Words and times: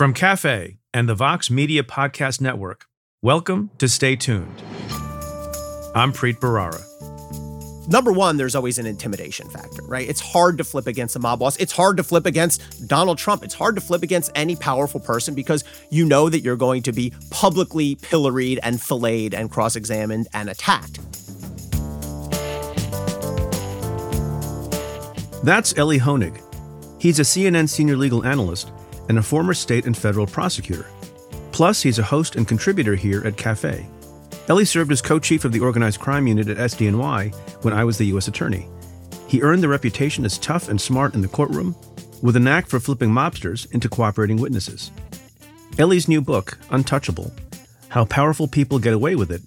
From 0.00 0.14
Cafe 0.14 0.78
and 0.94 1.06
the 1.10 1.14
Vox 1.14 1.50
Media 1.50 1.82
Podcast 1.82 2.40
Network, 2.40 2.86
welcome 3.20 3.68
to 3.76 3.86
Stay 3.86 4.16
Tuned. 4.16 4.62
I'm 5.94 6.10
Preet 6.10 6.38
Bharara. 6.38 6.80
Number 7.86 8.10
one, 8.10 8.38
there's 8.38 8.54
always 8.54 8.78
an 8.78 8.86
intimidation 8.86 9.50
factor, 9.50 9.82
right? 9.82 10.08
It's 10.08 10.22
hard 10.22 10.56
to 10.56 10.64
flip 10.64 10.86
against 10.86 11.16
a 11.16 11.18
mob 11.18 11.40
boss. 11.40 11.58
It's 11.58 11.72
hard 11.72 11.98
to 11.98 12.02
flip 12.02 12.24
against 12.24 12.88
Donald 12.88 13.18
Trump. 13.18 13.44
It's 13.44 13.52
hard 13.52 13.74
to 13.74 13.82
flip 13.82 14.02
against 14.02 14.30
any 14.34 14.56
powerful 14.56 15.00
person 15.00 15.34
because 15.34 15.64
you 15.90 16.06
know 16.06 16.30
that 16.30 16.40
you're 16.40 16.56
going 16.56 16.80
to 16.84 16.92
be 16.92 17.12
publicly 17.28 17.96
pilloried 17.96 18.58
and 18.62 18.80
filleted 18.80 19.34
and 19.34 19.50
cross 19.50 19.76
examined 19.76 20.28
and 20.32 20.48
attacked. 20.48 20.98
That's 25.44 25.76
Elie 25.76 25.98
Honig. 25.98 26.40
He's 26.98 27.18
a 27.18 27.22
CNN 27.22 27.68
senior 27.68 27.98
legal 27.98 28.24
analyst 28.24 28.72
and 29.10 29.18
a 29.18 29.22
former 29.22 29.52
state 29.52 29.86
and 29.86 29.98
federal 29.98 30.24
prosecutor. 30.24 30.86
Plus, 31.50 31.82
he's 31.82 31.98
a 31.98 32.02
host 32.04 32.36
and 32.36 32.46
contributor 32.46 32.94
here 32.94 33.26
at 33.26 33.36
Cafe. 33.36 33.84
Elie 34.46 34.64
served 34.64 34.92
as 34.92 35.02
co 35.02 35.18
chief 35.18 35.44
of 35.44 35.50
the 35.50 35.58
organized 35.58 35.98
crime 35.98 36.28
unit 36.28 36.46
at 36.46 36.58
SDNY 36.58 37.34
when 37.64 37.74
I 37.74 37.82
was 37.82 37.98
the 37.98 38.06
U.S. 38.06 38.28
Attorney. 38.28 38.68
He 39.26 39.42
earned 39.42 39.64
the 39.64 39.68
reputation 39.68 40.24
as 40.24 40.38
tough 40.38 40.68
and 40.68 40.80
smart 40.80 41.14
in 41.14 41.22
the 41.22 41.28
courtroom, 41.28 41.74
with 42.22 42.36
a 42.36 42.40
knack 42.40 42.68
for 42.68 42.78
flipping 42.78 43.10
mobsters 43.10 43.68
into 43.72 43.88
cooperating 43.88 44.36
witnesses. 44.36 44.92
Elie's 45.76 46.06
new 46.06 46.20
book, 46.20 46.56
Untouchable 46.70 47.32
How 47.88 48.04
Powerful 48.04 48.46
People 48.46 48.78
Get 48.78 48.94
Away 48.94 49.16
with 49.16 49.32
It, 49.32 49.42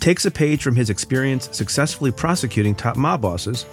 takes 0.00 0.24
a 0.24 0.30
page 0.30 0.62
from 0.62 0.74
his 0.74 0.88
experience 0.88 1.50
successfully 1.52 2.12
prosecuting 2.12 2.74
top 2.74 2.96
mob 2.96 3.20
bosses 3.20 3.66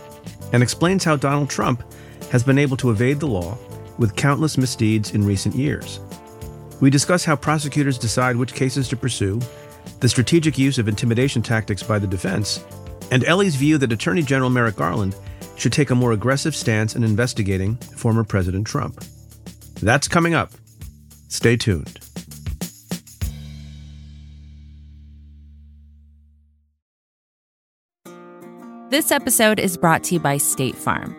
and 0.52 0.62
explains 0.62 1.06
how 1.06 1.16
Donald 1.16 1.50
Trump 1.50 1.82
has 2.30 2.44
been 2.44 2.58
able 2.58 2.76
to 2.76 2.92
evade 2.92 3.22
the 3.22 3.28
law 3.28 3.58
with 4.00 4.16
countless 4.16 4.58
misdeeds 4.58 5.14
in 5.14 5.24
recent 5.24 5.54
years. 5.54 6.00
We 6.82 6.90
discuss 6.90 7.26
how 7.26 7.36
prosecutors 7.36 8.00
decide 8.00 8.38
which 8.38 8.54
cases 8.54 8.88
to 8.90 8.96
pursue, 8.96 9.40
the 10.00 10.10
strategic 10.10 10.58
use 10.58 10.78
of 10.78 10.88
intimidation 10.88 11.42
tactics 11.42 11.84
by 11.84 12.00
the 12.00 12.08
defense, 12.08 12.64
and 13.12 13.24
Elie's 13.26 13.56
view 13.56 13.78
that 13.78 13.92
Attorney 13.92 14.22
General 14.22 14.50
Merrick 14.50 14.78
Garland 14.78 15.16
should 15.58 15.74
take 15.74 15.90
a 15.90 15.96
more 15.96 16.14
aggressive 16.14 16.56
stance 16.56 16.96
in 16.96 17.04
investigating 17.04 17.76
former 17.76 18.24
President 18.24 18.66
Trump. 18.66 19.04
That's 19.82 20.08
coming 20.08 20.34
up. 20.34 20.52
Stay 21.28 21.58
tuned. 21.58 22.00
This 28.90 29.12
episode 29.12 29.60
is 29.60 29.78
brought 29.78 30.04
to 30.06 30.16
you 30.16 30.20
by 30.20 30.38
State 30.38 30.76
Farm. 30.76 31.19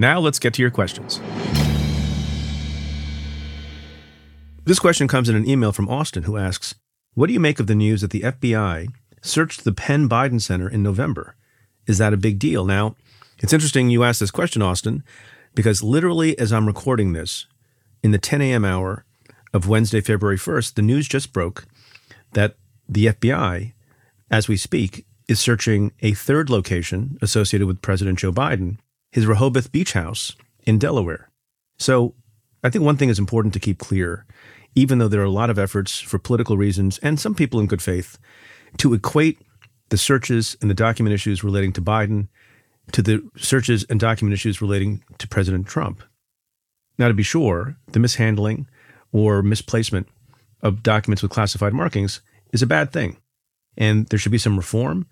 Now 0.00 0.20
let's 0.20 0.38
get 0.38 0.54
to 0.54 0.62
your 0.62 0.70
questions. 0.70 1.20
This 4.64 4.78
question 4.78 5.08
comes 5.08 5.28
in 5.28 5.34
an 5.34 5.48
email 5.48 5.72
from 5.72 5.88
Austin 5.88 6.22
who 6.22 6.36
asks 6.36 6.76
What 7.14 7.26
do 7.26 7.32
you 7.32 7.40
make 7.40 7.58
of 7.58 7.66
the 7.66 7.74
news 7.74 8.00
that 8.02 8.12
the 8.12 8.20
FBI 8.20 8.88
searched 9.22 9.64
the 9.64 9.72
Penn 9.72 10.08
Biden 10.08 10.40
Center 10.40 10.68
in 10.68 10.84
November? 10.84 11.34
Is 11.88 11.98
that 11.98 12.12
a 12.12 12.16
big 12.16 12.38
deal? 12.38 12.64
Now, 12.64 12.94
it's 13.38 13.52
interesting 13.52 13.90
you 13.90 14.04
asked 14.04 14.20
this 14.20 14.30
question, 14.30 14.62
Austin, 14.62 15.02
because 15.56 15.82
literally 15.82 16.38
as 16.38 16.52
I'm 16.52 16.66
recording 16.66 17.12
this, 17.12 17.46
in 18.00 18.12
the 18.12 18.18
10 18.18 18.40
a.m. 18.40 18.64
hour 18.64 19.04
of 19.52 19.66
Wednesday, 19.66 20.00
February 20.00 20.38
1st, 20.38 20.74
the 20.74 20.82
news 20.82 21.08
just 21.08 21.32
broke 21.32 21.64
that 22.34 22.54
the 22.88 23.06
FBI, 23.06 23.72
as 24.30 24.46
we 24.46 24.56
speak, 24.56 25.06
is 25.26 25.40
searching 25.40 25.90
a 26.00 26.12
third 26.14 26.50
location 26.50 27.18
associated 27.20 27.66
with 27.66 27.82
President 27.82 28.20
Joe 28.20 28.30
Biden 28.32 28.78
his 29.10 29.26
Rehoboth 29.26 29.72
Beach 29.72 29.92
house 29.92 30.34
in 30.64 30.78
Delaware. 30.78 31.30
So 31.78 32.14
I 32.62 32.70
think 32.70 32.84
one 32.84 32.96
thing 32.96 33.08
is 33.08 33.18
important 33.18 33.54
to 33.54 33.60
keep 33.60 33.78
clear, 33.78 34.26
even 34.74 34.98
though 34.98 35.08
there 35.08 35.20
are 35.20 35.24
a 35.24 35.30
lot 35.30 35.50
of 35.50 35.58
efforts 35.58 36.00
for 36.00 36.18
political 36.18 36.56
reasons 36.56 36.98
and 36.98 37.18
some 37.18 37.34
people 37.34 37.60
in 37.60 37.66
good 37.66 37.82
faith 37.82 38.18
to 38.78 38.94
equate 38.94 39.38
the 39.88 39.98
searches 39.98 40.56
and 40.60 40.70
the 40.70 40.74
document 40.74 41.14
issues 41.14 41.44
relating 41.44 41.72
to 41.72 41.80
Biden 41.80 42.28
to 42.92 43.02
the 43.02 43.22
searches 43.36 43.84
and 43.84 44.00
document 44.00 44.34
issues 44.34 44.62
relating 44.62 45.02
to 45.18 45.28
President 45.28 45.66
Trump. 45.66 46.02
Now, 46.98 47.08
to 47.08 47.14
be 47.14 47.22
sure, 47.22 47.76
the 47.92 48.00
mishandling 48.00 48.66
or 49.12 49.42
misplacement 49.42 50.08
of 50.62 50.82
documents 50.82 51.22
with 51.22 51.30
classified 51.30 51.72
markings 51.72 52.20
is 52.52 52.62
a 52.62 52.66
bad 52.66 52.92
thing. 52.92 53.18
And 53.76 54.06
there 54.08 54.18
should 54.18 54.32
be 54.32 54.38
some 54.38 54.56
reform 54.56 55.06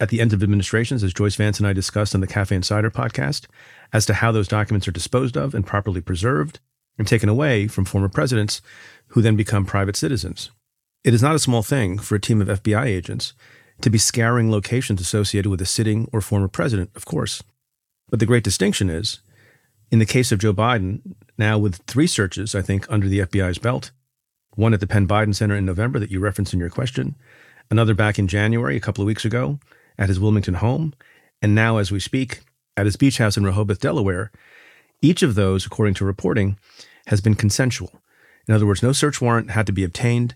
at 0.00 0.08
the 0.08 0.20
end 0.20 0.32
of 0.32 0.42
administrations, 0.42 1.04
as 1.04 1.14
Joyce 1.14 1.36
Vance 1.36 1.58
and 1.58 1.66
I 1.66 1.72
discussed 1.72 2.14
on 2.14 2.20
the 2.20 2.26
Cafe 2.26 2.54
Insider 2.54 2.90
podcast, 2.90 3.46
as 3.92 4.06
to 4.06 4.14
how 4.14 4.32
those 4.32 4.48
documents 4.48 4.88
are 4.88 4.92
disposed 4.92 5.36
of 5.36 5.54
and 5.54 5.66
properly 5.66 6.00
preserved 6.00 6.60
and 6.98 7.06
taken 7.06 7.28
away 7.28 7.68
from 7.68 7.84
former 7.84 8.08
presidents 8.08 8.60
who 9.08 9.22
then 9.22 9.36
become 9.36 9.64
private 9.64 9.96
citizens. 9.96 10.50
It 11.04 11.14
is 11.14 11.22
not 11.22 11.34
a 11.34 11.40
small 11.40 11.62
thing 11.62 11.98
for 11.98 12.14
a 12.14 12.20
team 12.20 12.40
of 12.40 12.48
FBI 12.48 12.84
agents 12.86 13.32
to 13.80 13.90
be 13.90 13.98
scouring 13.98 14.50
locations 14.50 15.00
associated 15.00 15.50
with 15.50 15.60
a 15.60 15.66
sitting 15.66 16.08
or 16.12 16.20
former 16.20 16.48
president, 16.48 16.90
of 16.94 17.04
course. 17.04 17.42
But 18.08 18.20
the 18.20 18.26
great 18.26 18.44
distinction 18.44 18.88
is, 18.88 19.20
in 19.90 19.98
the 19.98 20.06
case 20.06 20.32
of 20.32 20.38
Joe 20.38 20.52
Biden, 20.52 21.00
now 21.36 21.58
with 21.58 21.82
three 21.86 22.06
searches, 22.06 22.54
I 22.54 22.62
think, 22.62 22.86
under 22.90 23.08
the 23.08 23.20
FBI's 23.20 23.58
belt, 23.58 23.90
one 24.54 24.74
at 24.74 24.80
the 24.80 24.86
Penn 24.86 25.08
Biden 25.08 25.34
Center 25.34 25.56
in 25.56 25.64
November 25.64 25.98
that 25.98 26.10
you 26.10 26.20
referenced 26.20 26.52
in 26.52 26.60
your 26.60 26.70
question, 26.70 27.16
another 27.70 27.94
back 27.94 28.18
in 28.18 28.28
January, 28.28 28.76
a 28.76 28.80
couple 28.80 29.02
of 29.02 29.06
weeks 29.06 29.24
ago, 29.24 29.58
at 29.98 30.08
his 30.08 30.20
Wilmington 30.20 30.54
home, 30.54 30.94
and 31.40 31.54
now, 31.54 31.78
as 31.78 31.90
we 31.90 32.00
speak, 32.00 32.40
at 32.76 32.86
his 32.86 32.96
beach 32.96 33.18
house 33.18 33.36
in 33.36 33.44
Rehoboth, 33.44 33.80
Delaware. 33.80 34.30
Each 35.00 35.22
of 35.22 35.34
those, 35.34 35.66
according 35.66 35.94
to 35.94 36.04
reporting, 36.04 36.58
has 37.06 37.20
been 37.20 37.34
consensual. 37.34 38.00
In 38.48 38.54
other 38.54 38.66
words, 38.66 38.82
no 38.82 38.92
search 38.92 39.20
warrant 39.20 39.50
had 39.50 39.66
to 39.66 39.72
be 39.72 39.84
obtained. 39.84 40.34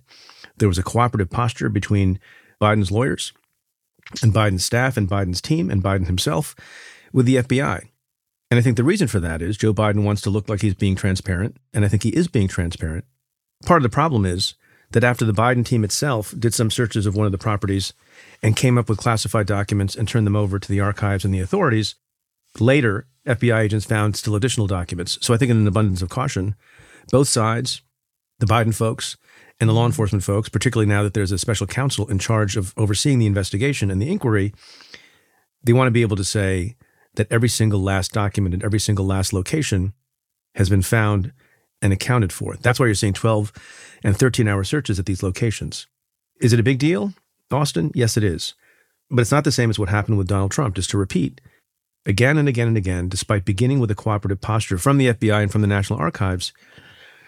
There 0.56 0.68
was 0.68 0.78
a 0.78 0.82
cooperative 0.82 1.30
posture 1.30 1.68
between 1.68 2.18
Biden's 2.60 2.90
lawyers 2.90 3.32
and 4.22 4.32
Biden's 4.32 4.64
staff 4.64 4.96
and 4.96 5.08
Biden's 5.08 5.40
team 5.40 5.70
and 5.70 5.82
Biden 5.82 6.06
himself 6.06 6.54
with 7.12 7.26
the 7.26 7.36
FBI. 7.36 7.88
And 8.50 8.58
I 8.58 8.62
think 8.62 8.76
the 8.76 8.84
reason 8.84 9.08
for 9.08 9.20
that 9.20 9.42
is 9.42 9.56
Joe 9.56 9.74
Biden 9.74 10.04
wants 10.04 10.22
to 10.22 10.30
look 10.30 10.48
like 10.48 10.62
he's 10.62 10.74
being 10.74 10.94
transparent, 10.94 11.56
and 11.74 11.84
I 11.84 11.88
think 11.88 12.04
he 12.04 12.10
is 12.10 12.28
being 12.28 12.48
transparent. 12.48 13.04
Part 13.64 13.78
of 13.78 13.82
the 13.82 13.94
problem 13.94 14.24
is 14.24 14.54
that 14.92 15.02
after 15.02 15.24
the 15.24 15.32
Biden 15.32 15.64
team 15.64 15.82
itself 15.82 16.34
did 16.38 16.54
some 16.54 16.70
searches 16.70 17.06
of 17.06 17.16
one 17.16 17.26
of 17.26 17.32
the 17.32 17.38
properties 17.38 17.92
and 18.42 18.56
came 18.56 18.78
up 18.78 18.88
with 18.88 18.98
classified 18.98 19.46
documents 19.46 19.94
and 19.94 20.08
turned 20.08 20.26
them 20.26 20.36
over 20.36 20.58
to 20.58 20.68
the 20.68 20.80
archives 20.80 21.24
and 21.24 21.34
the 21.34 21.40
authorities. 21.40 21.94
Later, 22.58 23.06
FBI 23.26 23.58
agents 23.58 23.86
found 23.86 24.16
still 24.16 24.36
additional 24.36 24.66
documents. 24.66 25.18
So 25.20 25.34
I 25.34 25.36
think, 25.36 25.50
in 25.50 25.56
an 25.58 25.66
abundance 25.66 26.02
of 26.02 26.08
caution, 26.08 26.54
both 27.10 27.28
sides, 27.28 27.82
the 28.38 28.46
Biden 28.46 28.74
folks 28.74 29.16
and 29.58 29.68
the 29.68 29.74
law 29.74 29.86
enforcement 29.86 30.22
folks, 30.22 30.48
particularly 30.48 30.88
now 30.88 31.02
that 31.02 31.14
there's 31.14 31.32
a 31.32 31.38
special 31.38 31.66
counsel 31.66 32.06
in 32.08 32.18
charge 32.18 32.56
of 32.56 32.74
overseeing 32.76 33.18
the 33.18 33.26
investigation 33.26 33.90
and 33.90 34.00
the 34.00 34.10
inquiry, 34.10 34.52
they 35.62 35.72
want 35.72 35.86
to 35.86 35.92
be 35.92 36.02
able 36.02 36.16
to 36.16 36.24
say 36.24 36.76
that 37.14 37.30
every 37.30 37.48
single 37.48 37.80
last 37.80 38.12
document 38.12 38.54
and 38.54 38.62
every 38.62 38.78
single 38.78 39.06
last 39.06 39.32
location 39.32 39.92
has 40.54 40.68
been 40.68 40.82
found 40.82 41.32
and 41.82 41.92
accounted 41.92 42.32
for. 42.32 42.56
That's 42.56 42.78
why 42.78 42.86
you're 42.86 42.94
seeing 42.94 43.12
12 43.12 43.52
and 44.04 44.16
13 44.16 44.48
hour 44.48 44.64
searches 44.64 44.98
at 44.98 45.06
these 45.06 45.22
locations. 45.22 45.86
Is 46.40 46.52
it 46.52 46.60
a 46.60 46.64
big 46.64 46.78
deal? 46.78 47.14
Austin? 47.50 47.90
Yes, 47.94 48.16
it 48.16 48.24
is. 48.24 48.54
But 49.10 49.20
it's 49.20 49.32
not 49.32 49.44
the 49.44 49.52
same 49.52 49.70
as 49.70 49.78
what 49.78 49.88
happened 49.88 50.18
with 50.18 50.28
Donald 50.28 50.50
Trump. 50.50 50.74
Just 50.74 50.90
to 50.90 50.98
repeat, 50.98 51.40
again 52.04 52.38
and 52.38 52.48
again 52.48 52.68
and 52.68 52.76
again, 52.76 53.08
despite 53.08 53.44
beginning 53.44 53.80
with 53.80 53.90
a 53.90 53.94
cooperative 53.94 54.40
posture 54.40 54.78
from 54.78 54.98
the 54.98 55.08
FBI 55.08 55.42
and 55.42 55.52
from 55.52 55.60
the 55.60 55.66
National 55.66 55.98
Archives, 55.98 56.52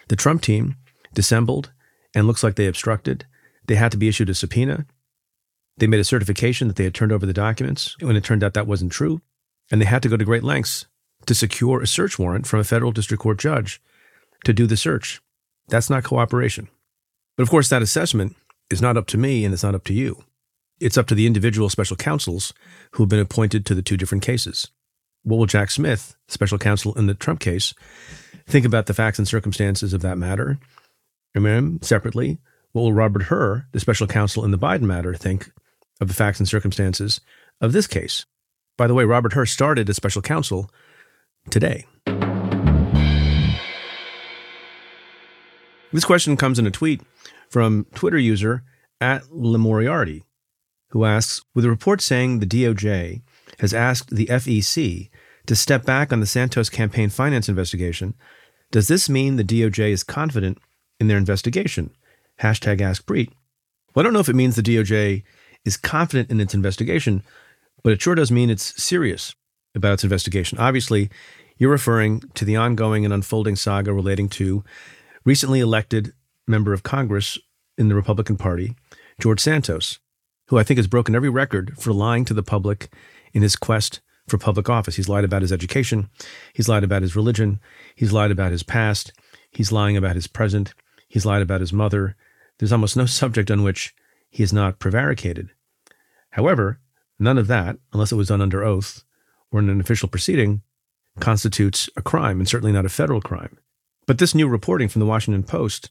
the 0.08 0.16
Trump 0.16 0.42
team 0.42 0.76
dissembled 1.14 1.70
and 2.14 2.26
looks 2.26 2.42
like 2.42 2.56
they 2.56 2.66
obstructed. 2.66 3.26
They 3.66 3.76
had 3.76 3.92
to 3.92 3.98
be 3.98 4.08
issued 4.08 4.30
a 4.30 4.34
subpoena. 4.34 4.86
They 5.76 5.86
made 5.86 6.00
a 6.00 6.04
certification 6.04 6.68
that 6.68 6.76
they 6.76 6.84
had 6.84 6.94
turned 6.94 7.12
over 7.12 7.26
the 7.26 7.32
documents 7.32 7.96
when 8.00 8.16
it 8.16 8.24
turned 8.24 8.42
out 8.42 8.54
that 8.54 8.66
wasn't 8.66 8.92
true. 8.92 9.20
And 9.70 9.80
they 9.80 9.86
had 9.86 10.02
to 10.02 10.08
go 10.08 10.16
to 10.16 10.24
great 10.24 10.42
lengths 10.42 10.86
to 11.26 11.34
secure 11.34 11.80
a 11.80 11.86
search 11.86 12.18
warrant 12.18 12.46
from 12.46 12.60
a 12.60 12.64
federal 12.64 12.90
district 12.90 13.22
court 13.22 13.38
judge 13.38 13.80
to 14.44 14.52
do 14.52 14.66
the 14.66 14.76
search. 14.76 15.20
That's 15.68 15.90
not 15.90 16.04
cooperation. 16.04 16.68
But 17.36 17.42
of 17.42 17.50
course, 17.50 17.68
that 17.68 17.82
assessment 17.82 18.34
is 18.70 18.82
not 18.82 18.96
up 18.96 19.06
to 19.08 19.18
me 19.18 19.44
and 19.44 19.54
it's 19.54 19.62
not 19.62 19.74
up 19.74 19.84
to 19.84 19.94
you. 19.94 20.24
It's 20.80 20.98
up 20.98 21.06
to 21.08 21.14
the 21.14 21.26
individual 21.26 21.68
special 21.68 21.96
counsels 21.96 22.52
who 22.92 23.02
have 23.02 23.08
been 23.08 23.18
appointed 23.18 23.66
to 23.66 23.74
the 23.74 23.82
two 23.82 23.96
different 23.96 24.22
cases. 24.22 24.68
What 25.22 25.38
will 25.38 25.46
Jack 25.46 25.70
Smith, 25.70 26.16
special 26.28 26.58
counsel 26.58 26.96
in 26.96 27.06
the 27.06 27.14
Trump 27.14 27.40
case, 27.40 27.74
think 28.46 28.64
about 28.64 28.86
the 28.86 28.94
facts 28.94 29.18
and 29.18 29.26
circumstances 29.26 29.92
of 29.92 30.02
that 30.02 30.18
matter? 30.18 30.58
And 31.34 31.44
then 31.44 31.82
separately, 31.82 32.38
what 32.72 32.82
will 32.82 32.92
Robert 32.92 33.24
Hur, 33.24 33.66
the 33.72 33.80
special 33.80 34.06
counsel 34.06 34.44
in 34.44 34.50
the 34.50 34.58
Biden 34.58 34.82
matter, 34.82 35.14
think 35.14 35.50
of 36.00 36.08
the 36.08 36.14
facts 36.14 36.38
and 36.38 36.48
circumstances 36.48 37.20
of 37.60 37.72
this 37.72 37.86
case? 37.86 38.24
By 38.76 38.86
the 38.86 38.94
way, 38.94 39.04
Robert 39.04 39.32
Hur 39.32 39.46
started 39.46 39.90
as 39.90 39.96
special 39.96 40.22
counsel 40.22 40.70
today. 41.50 41.84
This 45.92 46.04
question 46.04 46.36
comes 46.36 46.58
in 46.58 46.66
a 46.66 46.70
tweet 46.70 47.02
from 47.50 47.86
Twitter 47.94 48.18
user 48.18 48.62
at 49.00 49.22
Lemoriarty, 49.24 50.22
who 50.90 51.04
asks 51.04 51.42
With 51.54 51.64
a 51.64 51.70
report 51.70 52.00
saying 52.00 52.38
the 52.38 52.46
DOJ 52.46 53.22
has 53.60 53.74
asked 53.74 54.10
the 54.10 54.26
FEC 54.26 55.10
to 55.46 55.56
step 55.56 55.84
back 55.84 56.12
on 56.12 56.20
the 56.20 56.26
Santos 56.26 56.68
campaign 56.68 57.08
finance 57.08 57.48
investigation, 57.48 58.14
does 58.70 58.88
this 58.88 59.08
mean 59.08 59.36
the 59.36 59.44
DOJ 59.44 59.90
is 59.90 60.04
confident 60.04 60.58
in 61.00 61.08
their 61.08 61.16
investigation? 61.16 61.90
Hashtag 62.40 62.80
AskPreet. 62.80 63.30
Well, 63.94 64.02
I 64.02 64.04
don't 64.04 64.12
know 64.12 64.20
if 64.20 64.28
it 64.28 64.36
means 64.36 64.56
the 64.56 64.62
DOJ 64.62 65.22
is 65.64 65.76
confident 65.76 66.30
in 66.30 66.40
its 66.40 66.54
investigation, 66.54 67.22
but 67.82 67.92
it 67.92 68.02
sure 68.02 68.14
does 68.14 68.30
mean 68.30 68.50
it's 68.50 68.80
serious 68.82 69.34
about 69.74 69.94
its 69.94 70.04
investigation. 70.04 70.58
Obviously, 70.58 71.10
you're 71.56 71.70
referring 71.70 72.20
to 72.34 72.44
the 72.44 72.56
ongoing 72.56 73.04
and 73.04 73.12
unfolding 73.12 73.56
saga 73.56 73.92
relating 73.92 74.28
to 74.28 74.64
recently 75.24 75.60
elected 75.60 76.12
member 76.48 76.72
of 76.72 76.82
Congress 76.82 77.38
in 77.76 77.88
the 77.88 77.94
Republican 77.94 78.36
Party, 78.36 78.74
George 79.20 79.40
Santos, 79.40 79.98
who 80.48 80.58
I 80.58 80.62
think 80.62 80.78
has 80.78 80.86
broken 80.86 81.14
every 81.14 81.28
record 81.28 81.76
for 81.78 81.92
lying 81.92 82.24
to 82.26 82.34
the 82.34 82.42
public 82.42 82.92
in 83.32 83.42
his 83.42 83.56
quest 83.56 84.00
for 84.26 84.38
public 84.38 84.68
office. 84.68 84.96
He's 84.96 85.08
lied 85.08 85.24
about 85.24 85.42
his 85.42 85.52
education, 85.52 86.08
he's 86.52 86.68
lied 86.68 86.84
about 86.84 87.02
his 87.02 87.16
religion, 87.16 87.60
he's 87.94 88.12
lied 88.12 88.30
about 88.30 88.52
his 88.52 88.62
past, 88.62 89.12
he's 89.50 89.72
lying 89.72 89.96
about 89.96 90.16
his 90.16 90.26
present, 90.26 90.74
he's 91.08 91.26
lied 91.26 91.42
about 91.42 91.60
his 91.60 91.72
mother. 91.72 92.16
There's 92.58 92.72
almost 92.72 92.96
no 92.96 93.06
subject 93.20 93.50
on 93.50 93.62
which 93.62 93.94
he 94.30 94.42
is 94.42 94.52
not 94.52 94.78
prevaricated. 94.78 95.50
However, 96.30 96.80
none 97.18 97.38
of 97.38 97.46
that, 97.46 97.78
unless 97.92 98.12
it 98.12 98.16
was 98.16 98.28
done 98.28 98.42
under 98.42 98.64
oath 98.64 99.04
or 99.50 99.60
in 99.60 99.68
an 99.70 99.80
official 99.80 100.08
proceeding, 100.08 100.62
constitutes 101.20 101.88
a 101.96 102.02
crime, 102.02 102.38
and 102.38 102.48
certainly 102.48 102.72
not 102.72 102.86
a 102.86 102.90
federal 102.90 103.20
crime. 103.20 103.58
But 104.06 104.18
this 104.18 104.34
new 104.34 104.48
reporting 104.48 104.88
from 104.88 105.00
the 105.00 105.06
Washington 105.06 105.42
Post 105.42 105.90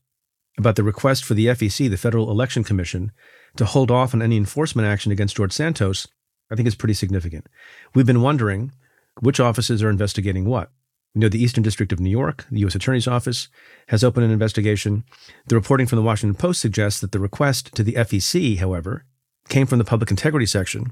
about 0.58 0.76
the 0.76 0.84
request 0.84 1.24
for 1.24 1.34
the 1.34 1.48
FEC, 1.48 1.90
the 1.90 1.98
Federal 1.98 2.32
Election 2.32 2.64
Commission, 2.64 3.12
to 3.56 3.66
hold 3.66 3.92
off 3.92 4.14
on 4.14 4.22
any 4.22 4.38
enforcement 4.38 4.88
action 4.88 5.12
against 5.12 5.36
George 5.36 5.52
Santos, 5.52 6.08
I 6.52 6.56
think 6.56 6.68
is 6.68 6.76
pretty 6.76 6.94
significant. 6.94 7.48
We've 7.94 8.06
been 8.06 8.22
wondering 8.22 8.72
which 9.20 9.40
offices 9.40 9.84
are 9.84 9.90
investigating 9.90 10.46
what. 10.46 10.72
We 11.14 11.22
know 11.22 11.30
the 11.30 11.42
Eastern 11.44 11.64
District 11.64 11.92
of 11.92 12.00
New 12.00 12.10
York, 12.10 12.46
the 12.52 12.60
U.S. 12.60 12.76
Attorney's 12.76 13.08
Office, 13.08 13.48
has 13.88 14.04
opened 14.04 14.26
an 14.26 14.32
investigation. 14.32 15.04
The 15.48 15.56
reporting 15.56 15.88
from 15.88 15.98
the 15.98 16.04
Washington 16.04 16.36
Post 16.36 16.62
suggests 16.62 17.02
that 17.02 17.12
the 17.12 17.20
request 17.20 17.74
to 17.76 17.84
the 17.84 17.94
FEC, 17.94 18.58
however, 18.60 19.06
came 19.50 19.66
from 19.66 19.80
the 19.80 19.86
Public 19.86 20.12
Integrity 20.12 20.46
Section 20.46 20.92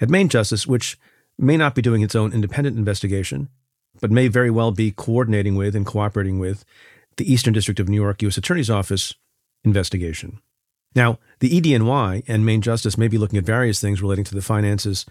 at 0.00 0.10
Main 0.10 0.28
Justice, 0.28 0.66
which 0.66 0.98
may 1.38 1.56
not 1.56 1.74
be 1.74 1.82
doing 1.82 2.02
its 2.02 2.14
own 2.14 2.32
independent 2.32 2.76
investigation, 2.76 3.48
but 4.00 4.10
may 4.10 4.28
very 4.28 4.50
well 4.50 4.72
be 4.72 4.90
coordinating 4.90 5.54
with 5.54 5.76
and 5.76 5.86
cooperating 5.86 6.38
with 6.38 6.64
the 7.16 7.30
Eastern 7.30 7.52
District 7.52 7.80
of 7.80 7.88
New 7.88 8.00
York 8.00 8.22
U.S. 8.22 8.38
Attorney's 8.38 8.70
Office 8.70 9.14
investigation. 9.64 10.40
Now, 10.94 11.18
the 11.38 11.50
EDNY 11.50 12.24
and 12.26 12.44
Main 12.44 12.62
Justice 12.62 12.98
may 12.98 13.08
be 13.08 13.18
looking 13.18 13.38
at 13.38 13.44
various 13.44 13.80
things 13.80 14.02
relating 14.02 14.24
to 14.24 14.34
the 14.34 14.42
finances 14.42 15.06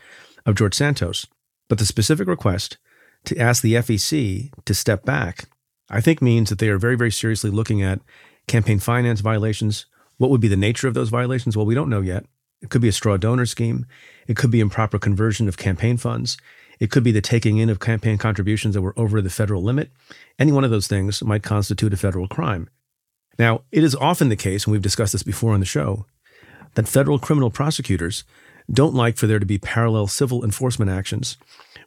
of 0.46 0.56
George 0.56 0.74
Santos, 0.74 1.26
but 1.70 1.78
the 1.78 1.86
specific 1.86 2.28
request 2.28 2.78
to 3.26 3.38
ask 3.38 3.62
the 3.62 3.76
FEC 3.76 4.52
to 4.66 4.74
step 4.74 5.06
back, 5.06 5.46
I 5.90 6.02
think 6.02 6.22
means 6.22 6.50
that 6.50 6.60
they 6.60 6.70
are 6.70 6.78
very, 6.78 6.98
very 6.98 7.12
seriously 7.12 7.50
looking 7.50 7.82
at 7.82 8.02
campaign 8.48 8.80
finance 8.80 9.22
violations. 9.22 9.86
What 10.18 10.32
would 10.32 10.42
be 10.42 10.48
the 10.48 10.58
nature 10.58 10.88
of 10.88 10.94
those 10.94 11.10
violations? 11.10 11.56
Well, 11.56 11.66
we 11.66 11.76
don't 11.76 11.90
know 11.90 12.02
yet. 12.02 12.26
It 12.62 12.70
could 12.70 12.82
be 12.82 12.90
a 12.90 12.94
straw 12.94 13.18
donor 13.18 13.46
scheme. 13.46 13.86
It 14.28 14.36
could 14.36 14.52
be 14.52 14.60
improper 14.60 15.00
conversion 15.00 15.48
of 15.48 15.58
campaign 15.58 15.98
funds. 15.98 16.38
It 16.80 16.92
could 16.92 17.04
be 17.04 17.12
the 17.12 17.22
taking 17.22 17.58
in 17.58 17.70
of 17.70 17.80
campaign 17.80 18.18
contributions 18.18 18.74
that 18.74 18.82
were 18.82 18.98
over 18.98 19.22
the 19.22 19.30
federal 19.30 19.62
limit. 19.62 19.92
Any 20.38 20.52
one 20.52 20.64
of 20.64 20.72
those 20.72 20.88
things 20.88 21.22
might 21.24 21.44
constitute 21.44 21.94
a 21.94 21.98
federal 21.98 22.28
crime. 22.28 22.70
Now, 23.38 23.62
it 23.72 23.84
is 23.84 23.96
often 23.96 24.30
the 24.30 24.36
case, 24.36 24.66
and 24.66 24.72
we've 24.72 24.82
discussed 24.82 25.14
this 25.14 25.24
before 25.24 25.54
on 25.54 25.60
the 25.60 25.66
show, 25.66 26.06
that 26.76 26.88
federal 26.88 27.20
criminal 27.20 27.50
prosecutors 27.50 28.24
don't 28.72 28.94
like 28.94 29.18
for 29.18 29.28
there 29.28 29.40
to 29.40 29.46
be 29.46 29.58
parallel 29.58 30.08
civil 30.08 30.44
enforcement 30.44 30.92
actions 30.92 31.38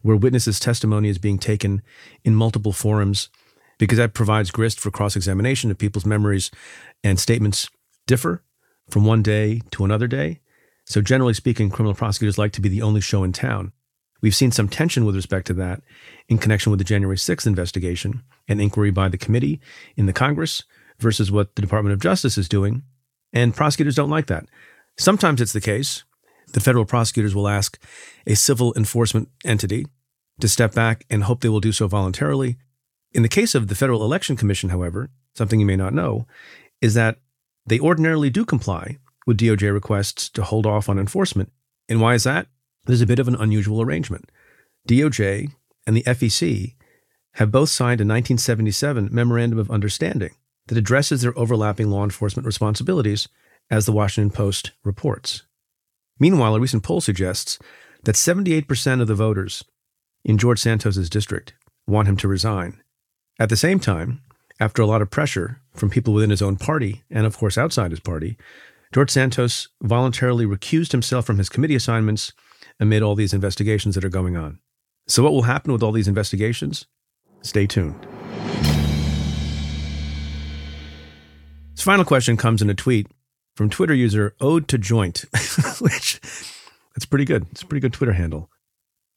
where 0.02 0.16
witnesses' 0.16 0.60
testimony 0.60 1.08
is 1.08 1.18
being 1.18 1.38
taken 1.38 1.82
in 2.24 2.34
multiple 2.34 2.72
forums 2.72 3.28
because 3.78 3.98
that 3.98 4.14
provides 4.14 4.50
grist 4.50 4.78
for 4.78 4.90
cross 4.90 5.16
examination 5.16 5.70
if 5.70 5.78
people's 5.78 6.06
memories 6.06 6.50
and 7.02 7.18
statements 7.18 7.68
differ 8.06 8.42
from 8.90 9.04
one 9.04 9.22
day 9.22 9.60
to 9.70 9.84
another 9.84 10.06
day. 10.06 10.40
So, 10.84 11.00
generally 11.00 11.34
speaking, 11.34 11.70
criminal 11.70 11.94
prosecutors 11.94 12.38
like 12.38 12.52
to 12.52 12.60
be 12.60 12.68
the 12.68 12.82
only 12.82 13.00
show 13.00 13.22
in 13.22 13.32
town. 13.32 13.72
We've 14.22 14.34
seen 14.34 14.52
some 14.52 14.69
tension 14.69 15.04
with 15.04 15.16
respect 15.16 15.48
to 15.48 15.54
that 15.54 15.82
in 16.28 16.38
connection 16.38 16.70
with 16.70 16.78
the 16.78 16.84
January 16.84 17.16
6th 17.16 17.46
investigation 17.46 18.22
and 18.48 18.60
inquiry 18.60 18.92
by 18.92 19.08
the 19.08 19.19
committee 19.19 19.60
in 19.96 20.06
the 20.06 20.12
Congress 20.12 20.62
versus 20.98 21.30
what 21.30 21.56
the 21.56 21.62
Department 21.62 21.92
of 21.92 22.00
Justice 22.00 22.38
is 22.38 22.48
doing. 22.48 22.82
And 23.32 23.54
prosecutors 23.54 23.96
don't 23.96 24.10
like 24.10 24.26
that. 24.26 24.46
Sometimes 24.96 25.40
it's 25.40 25.52
the 25.52 25.60
case 25.60 26.04
the 26.52 26.60
federal 26.60 26.84
prosecutors 26.84 27.34
will 27.34 27.48
ask 27.48 27.82
a 28.26 28.36
civil 28.36 28.72
enforcement 28.76 29.28
entity 29.44 29.86
to 30.40 30.48
step 30.48 30.75
back 30.75 31.04
and 31.10 31.25
hope 31.25 31.40
they 31.40 31.48
will 31.48 31.60
do 31.60 31.72
so 31.72 31.88
voluntarily. 31.88 32.58
In 33.12 33.22
the 33.22 33.28
case 33.28 33.54
of 33.54 33.68
the 33.68 33.75
Federal 33.75 34.04
Election 34.04 34.36
Commission, 34.36 34.70
however, 34.70 35.10
something 35.34 35.61
you 35.61 35.66
may 35.66 35.76
not 35.76 35.94
know 35.94 36.26
is 36.80 36.94
that 36.94 37.18
they 37.66 37.80
ordinarily 37.80 38.30
do 38.30 38.44
comply 38.44 38.99
with 39.26 39.38
DOJ 39.38 39.73
requests 39.73 40.28
to 40.30 40.42
hold 40.42 40.66
off 40.66 40.88
on 40.88 40.99
enforcement. 40.99 41.52
And 41.88 42.00
why 42.00 42.14
is 42.14 42.25
that? 42.25 42.49
There's 42.84 43.00
a 43.00 43.06
bit 43.06 43.18
of 43.18 43.28
an 43.28 43.36
unusual 43.36 43.80
arrangement. 43.80 44.30
DOJ 44.88 45.52
and 45.86 45.96
the 45.96 46.02
FEC 46.02 46.74
have 47.34 47.52
both 47.52 47.68
signed 47.68 48.00
a 48.00 48.04
1977 48.04 49.08
Memorandum 49.12 49.58
of 49.58 49.70
Understanding 49.70 50.34
that 50.66 50.78
addresses 50.78 51.22
their 51.22 51.36
overlapping 51.38 51.90
law 51.90 52.04
enforcement 52.04 52.46
responsibilities, 52.46 53.28
as 53.70 53.86
the 53.86 53.92
Washington 53.92 54.30
Post 54.30 54.72
reports. 54.84 55.42
Meanwhile, 56.18 56.54
a 56.56 56.60
recent 56.60 56.82
poll 56.82 57.00
suggests 57.00 57.58
that 58.04 58.16
78% 58.16 59.00
of 59.00 59.06
the 59.06 59.14
voters 59.14 59.64
in 60.24 60.38
George 60.38 60.58
Santos's 60.58 61.08
district 61.08 61.54
want 61.86 62.08
him 62.08 62.16
to 62.18 62.28
resign. 62.28 62.80
At 63.38 63.48
the 63.48 63.56
same 63.56 63.80
time, 63.80 64.20
after 64.60 64.82
a 64.82 64.86
lot 64.86 65.02
of 65.02 65.10
pressure 65.10 65.60
from 65.74 65.90
people 65.90 66.14
within 66.14 66.30
his 66.30 66.42
own 66.42 66.56
party 66.56 67.02
and, 67.10 67.26
of 67.26 67.38
course, 67.38 67.56
outside 67.56 67.90
his 67.90 68.00
party, 68.00 68.36
George 68.92 69.10
Santos 69.10 69.68
voluntarily 69.82 70.44
recused 70.44 70.92
himself 70.92 71.24
from 71.24 71.38
his 71.38 71.48
committee 71.48 71.74
assignments 71.74 72.32
amid 72.81 73.02
all 73.02 73.14
these 73.14 73.35
investigations 73.35 73.95
that 73.95 74.05
are 74.05 74.11
going 74.11 74.37
on. 74.37 74.59
So, 75.07 75.23
what 75.23 75.33
will 75.33 75.43
happen 75.43 75.73
with 75.73 75.83
all 75.83 75.93
these 75.93 76.09
investigations? 76.09 76.87
Stay 77.43 77.67
tuned. 77.67 78.07
This 81.75 81.83
final 81.83 82.05
question 82.05 82.37
comes 82.37 82.62
in 82.62 82.71
a 82.71 82.75
tweet 82.75 83.09
from 83.57 83.71
Twitter 83.71 83.95
user 83.95 84.35
Ode 84.41 84.69
to 84.69 84.79
Joint, 84.79 85.25
which 85.81 86.21
that's 86.95 87.07
pretty 87.07 87.25
good. 87.25 87.47
It's 87.50 87.62
a 87.62 87.67
pretty 87.67 87.81
good 87.81 87.93
Twitter 87.93 88.12
handle. 88.12 88.50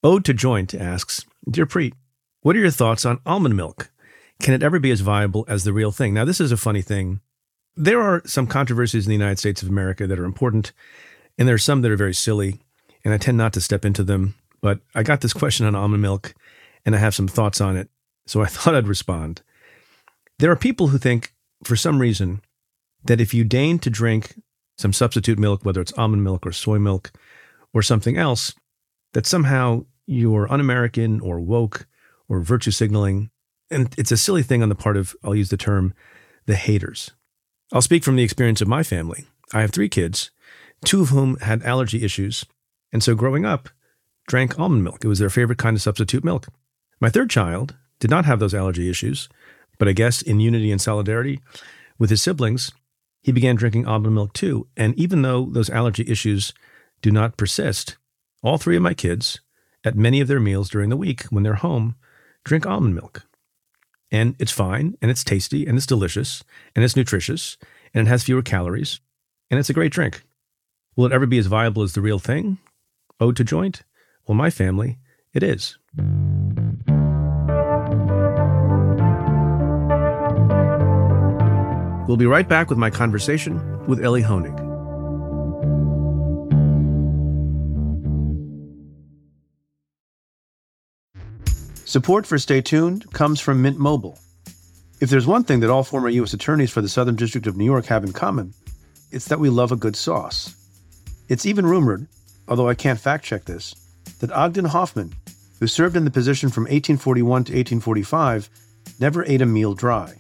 Ode 0.04 0.26
to 0.26 0.34
Joint 0.34 0.74
asks, 0.74 1.26
Dear 1.50 1.66
Preet, 1.66 1.94
what 2.42 2.56
are 2.56 2.60
your 2.60 2.72
thoughts 2.72 3.06
on 3.06 3.20
almond 3.26 3.56
milk? 3.56 3.92
Can 4.42 4.54
it 4.54 4.64
ever 4.64 4.80
be 4.80 4.92
as 4.92 5.02
viable 5.02 5.46
as 5.48 5.64
the 5.64 5.74
real 5.74 5.92
thing? 5.92 6.14
Now, 6.14 6.26
this 6.26 6.42
is 6.42 6.52
a 6.52 6.58
funny 6.58 6.82
thing. 6.82 7.22
There 7.76 8.02
are 8.02 8.22
some 8.26 8.48
controversies 8.48 9.06
in 9.06 9.10
the 9.10 9.16
United 9.16 9.40
States 9.40 9.62
of 9.62 9.70
America 9.70 10.08
that 10.08 10.20
are 10.20 10.26
important, 10.26 10.72
and 11.38 11.48
there 11.48 11.56
are 11.56 11.60
some 11.60 11.82
that 11.82 11.92
are 11.92 11.98
very 11.98 12.14
silly 12.14 12.62
and 13.06 13.14
I 13.14 13.18
tend 13.18 13.38
not 13.38 13.54
to 13.54 13.62
step 13.62 13.86
into 13.86 14.04
them. 14.04 14.36
But 14.62 14.80
I 14.96 15.04
got 15.04 15.22
this 15.22 15.32
question 15.32 15.66
on 15.66 15.76
almond 15.76 16.02
milk, 16.02 16.34
and 16.86 16.96
I 16.96 16.98
have 16.98 17.16
some 17.16 17.28
thoughts 17.28 17.62
on 17.62 17.78
it, 17.78 17.90
so 18.26 18.42
I 18.42 18.46
thought 18.48 18.76
I'd 18.76 18.88
respond. 18.88 19.42
There 20.40 20.52
are 20.52 20.58
people 20.58 20.88
who 20.88 20.98
think, 20.98 21.34
for 21.64 21.78
some 21.78 22.00
reason, 22.00 22.42
that 23.06 23.22
if 23.22 23.34
you 23.34 23.44
deign 23.44 23.80
to 23.80 23.90
drink 23.90 24.36
some 24.78 24.92
substitute 24.92 25.40
milk, 25.40 25.64
whether 25.64 25.80
it's 25.80 25.94
almond 25.94 26.24
milk 26.24 26.46
or 26.46 26.52
soy 26.52 26.80
milk 26.80 27.12
or 27.74 27.82
something 27.82 28.18
else, 28.18 28.54
that 29.14 29.26
somehow 29.26 29.86
you're 30.06 30.52
un 30.52 30.60
American 30.60 31.22
or 31.22 31.40
woke 31.40 31.88
or 32.28 32.42
virtue 32.42 32.72
signaling. 32.72 33.30
And 33.72 33.94
it's 33.98 34.12
a 34.12 34.18
silly 34.18 34.44
thing 34.44 34.62
on 34.62 34.70
the 34.70 34.76
part 34.76 34.98
of, 34.98 35.16
I'll 35.24 35.36
use 35.36 35.50
the 35.50 35.58
term, 35.58 35.94
the 36.46 36.56
haters. 36.56 37.12
I'll 37.72 37.82
speak 37.82 38.04
from 38.04 38.16
the 38.16 38.24
experience 38.24 38.62
of 38.62 38.68
my 38.68 38.84
family. 38.84 39.26
I 39.54 39.62
have 39.62 39.72
three 39.72 39.90
kids, 39.90 40.32
two 40.84 41.02
of 41.02 41.10
whom 41.10 41.38
had 41.38 41.64
allergy 41.64 42.04
issues. 42.04 42.46
And 42.92 43.04
so 43.04 43.16
growing 43.16 43.46
up, 43.46 43.70
drank 44.28 44.60
almond 44.60 44.84
milk. 44.84 45.04
It 45.04 45.08
was 45.08 45.20
their 45.20 45.30
favorite 45.30 45.58
kind 45.58 45.76
of 45.76 45.82
substitute 45.82 46.24
milk. 46.24 46.48
My 47.00 47.10
third 47.10 47.30
child 47.30 47.76
did 48.00 48.10
not 48.10 48.26
have 48.26 48.40
those 48.40 48.54
allergy 48.54 48.90
issues, 48.90 49.30
but 49.78 49.88
I 49.88 49.94
guess 49.94 50.22
in 50.22 50.40
unity 50.40 50.72
and 50.72 50.82
solidarity 50.82 51.40
with 51.98 52.10
his 52.10 52.22
siblings, 52.22 52.72
he 53.22 53.32
began 53.32 53.56
drinking 53.56 53.88
almond 53.88 54.16
milk 54.16 54.34
too. 54.34 54.68
And 54.78 54.98
even 55.00 55.22
though 55.22 55.46
those 55.46 55.70
allergy 55.70 56.06
issues 56.08 56.54
do 57.02 57.12
not 57.12 57.38
persist, 57.38 57.98
all 58.44 58.58
three 58.58 58.76
of 58.76 58.84
my 58.84 58.94
kids, 58.94 59.40
at 59.84 59.96
many 59.96 60.20
of 60.22 60.28
their 60.28 60.40
meals 60.40 60.70
during 60.70 60.90
the 60.90 60.98
week 60.98 61.24
when 61.26 61.44
they're 61.44 61.56
home, 61.56 61.96
drink 62.44 62.66
almond 62.66 62.96
milk. 62.96 63.24
And 64.12 64.36
it's 64.40 64.52
fine, 64.52 64.96
and 65.02 65.12
it's 65.12 65.24
tasty, 65.24 65.66
and 65.66 65.78
it's 65.78 65.88
delicious, 65.88 66.44
and 66.76 66.84
it's 66.86 66.96
nutritious, 66.96 67.58
and 67.94 68.08
it 68.08 68.10
has 68.10 68.24
fewer 68.24 68.42
calories, 68.42 69.00
and 69.50 69.60
it's 69.60 69.70
a 69.70 69.74
great 69.74 69.92
drink. 69.92 70.24
Will 70.96 71.08
it 71.08 71.12
ever 71.12 71.26
be 71.26 71.38
as 71.38 71.48
viable 71.48 71.82
as 71.82 71.94
the 71.94 72.02
real 72.02 72.20
thing? 72.20 72.58
Ode 73.20 73.38
to 73.38 73.44
joint? 73.44 73.84
Well, 74.28 74.36
my 74.36 74.50
family, 74.50 75.00
it 75.34 75.42
is. 75.42 75.78
We'll 82.08 82.18
be 82.18 82.26
right 82.26 82.48
back 82.48 82.70
with 82.70 82.78
my 82.78 82.90
conversation 82.90 83.88
with 83.88 84.04
Elie 84.04 84.22
Honig. 84.22 84.64
Support 91.86 92.28
for 92.28 92.38
Stay 92.38 92.62
Tuned 92.62 93.12
comes 93.14 93.40
from 93.40 93.62
Mint 93.62 93.80
Mobile. 93.80 94.20
If 95.00 95.10
there's 95.10 95.26
one 95.26 95.44
thing 95.44 95.62
that 95.62 95.70
all 95.70 95.84
former 95.84 96.10
U.S. 96.10 96.34
attorneys 96.34 96.72
for 96.72 96.82
the 96.82 96.90
Southern 96.90 97.16
District 97.16 97.48
of 97.48 97.56
New 97.56 97.66
York 97.66 97.86
have 97.86 98.04
in 98.04 98.12
common, 98.12 98.54
it's 99.12 99.30
that 99.30 99.40
we 99.40 99.50
love 99.50 99.72
a 99.72 99.78
good 99.78 99.96
sauce. 99.96 100.54
It's 101.30 101.46
even 101.46 101.66
rumored, 101.66 102.08
although 102.48 102.70
I 102.70 102.76
can't 102.76 103.00
fact 103.00 103.26
check 103.26 103.46
this, 103.46 103.76
that 104.20 104.32
Ogden 104.32 104.66
Hoffman, 104.66 105.14
who 105.60 105.68
served 105.68 105.96
in 105.96 106.06
the 106.06 106.12
position 106.12 106.50
from 106.50 106.64
1841 106.64 107.46
to 107.46 107.54
1845, 107.54 108.50
never 109.00 109.26
ate 109.26 109.42
a 109.42 109.46
meal 109.46 109.74
dry. 109.74 110.14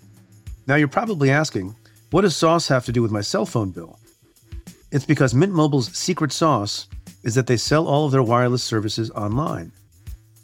Now 0.68 0.76
you're 0.76 0.88
probably 0.88 1.30
asking, 1.30 1.76
what 2.12 2.22
does 2.22 2.36
sauce 2.36 2.68
have 2.68 2.86
to 2.86 2.92
do 2.92 3.02
with 3.02 3.12
my 3.12 3.22
cell 3.22 3.46
phone 3.46 3.72
bill? 3.72 4.00
It's 4.92 5.06
because 5.06 5.36
Mint 5.36 5.54
Mobile's 5.54 5.96
secret 5.96 6.32
sauce 6.32 6.88
is 7.24 7.36
that 7.36 7.48
they 7.48 7.58
sell 7.58 7.88
all 7.88 8.06
of 8.06 8.12
their 8.12 8.24
wireless 8.24 8.64
services 8.64 9.12
online. 9.12 9.72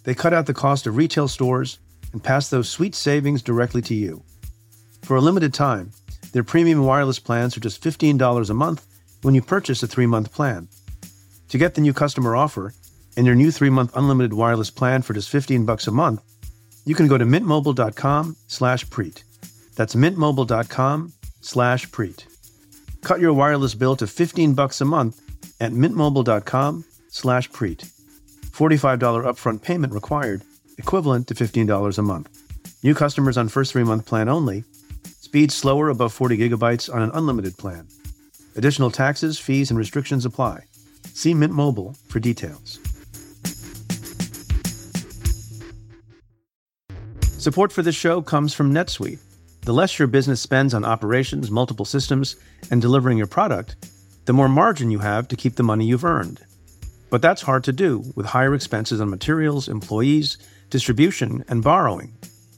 They 0.03 0.15
cut 0.15 0.33
out 0.33 0.47
the 0.47 0.53
cost 0.53 0.87
of 0.87 0.97
retail 0.97 1.27
stores 1.27 1.79
and 2.11 2.23
pass 2.23 2.49
those 2.49 2.69
sweet 2.69 2.95
savings 2.95 3.41
directly 3.41 3.81
to 3.83 3.95
you. 3.95 4.23
For 5.03 5.15
a 5.15 5.21
limited 5.21 5.53
time, 5.53 5.91
their 6.33 6.43
premium 6.43 6.83
wireless 6.83 7.19
plans 7.19 7.55
are 7.55 7.61
just 7.61 7.83
$15 7.83 8.49
a 8.49 8.53
month 8.53 8.85
when 9.21 9.35
you 9.35 9.41
purchase 9.41 9.83
a 9.83 9.87
three 9.87 10.05
month 10.05 10.33
plan. 10.33 10.67
To 11.51 11.57
get 11.57 11.75
the 11.75 11.81
new 11.81 11.91
customer 11.91 12.33
offer 12.33 12.73
and 13.17 13.25
your 13.25 13.35
new 13.35 13.51
three 13.51 13.69
month 13.69 13.91
unlimited 13.97 14.31
wireless 14.31 14.69
plan 14.69 15.01
for 15.01 15.13
just 15.13 15.29
15 15.29 15.65
bucks 15.65 15.85
a 15.85 15.91
month, 15.91 16.21
you 16.85 16.95
can 16.95 17.09
go 17.09 17.17
to 17.17 17.25
mintmobile.com 17.25 18.37
slash 18.47 18.87
preet. 18.87 19.23
That's 19.75 19.93
mintmobile.com 19.93 21.11
slash 21.41 21.89
preet. 21.89 22.23
Cut 23.01 23.19
your 23.19 23.33
wireless 23.33 23.75
bill 23.75 23.97
to 23.97 24.07
15 24.07 24.53
bucks 24.53 24.79
a 24.79 24.85
month 24.85 25.19
at 25.59 25.73
mintmobile.com 25.73 26.85
slash 27.09 27.49
preet. 27.51 27.85
$45 28.51 28.99
upfront 29.25 29.61
payment 29.61 29.91
required, 29.91 30.43
equivalent 30.77 31.27
to 31.27 31.33
$15 31.35 31.97
a 31.97 32.01
month. 32.01 32.29
New 32.81 32.95
customers 32.95 33.37
on 33.37 33.49
first 33.49 33.73
three 33.73 33.83
month 33.83 34.05
plan 34.05 34.29
only. 34.29 34.63
Speed 35.19 35.51
slower 35.51 35.89
above 35.89 36.13
40 36.13 36.37
gigabytes 36.37 36.93
on 36.93 37.01
an 37.01 37.11
unlimited 37.13 37.57
plan. 37.57 37.89
Additional 38.55 38.89
taxes, 38.89 39.37
fees, 39.37 39.69
and 39.69 39.77
restrictions 39.77 40.25
apply. 40.25 40.63
See 41.13 41.33
Mint 41.33 41.53
Mobile 41.53 41.95
for 42.07 42.19
details. 42.19 42.79
Support 47.41 47.71
for 47.71 47.81
this 47.81 47.95
show 47.95 48.21
comes 48.21 48.53
from 48.53 48.71
NetSuite. 48.71 49.19
The 49.61 49.73
less 49.73 49.97
your 49.97 50.07
business 50.07 50.41
spends 50.41 50.73
on 50.73 50.85
operations, 50.85 51.49
multiple 51.49 51.85
systems, 51.85 52.35
and 52.69 52.81
delivering 52.81 53.17
your 53.17 53.27
product, 53.27 53.75
the 54.25 54.33
more 54.33 54.47
margin 54.47 54.91
you 54.91 54.99
have 54.99 55.27
to 55.29 55.35
keep 55.35 55.55
the 55.55 55.63
money 55.63 55.85
you've 55.85 56.05
earned. 56.05 56.39
But 57.09 57.21
that's 57.21 57.41
hard 57.41 57.63
to 57.63 57.73
do 57.73 58.03
with 58.15 58.27
higher 58.27 58.53
expenses 58.53 59.01
on 59.01 59.09
materials, 59.09 59.67
employees, 59.67 60.37
distribution, 60.69 61.43
and 61.47 61.63
borrowing. 61.63 62.13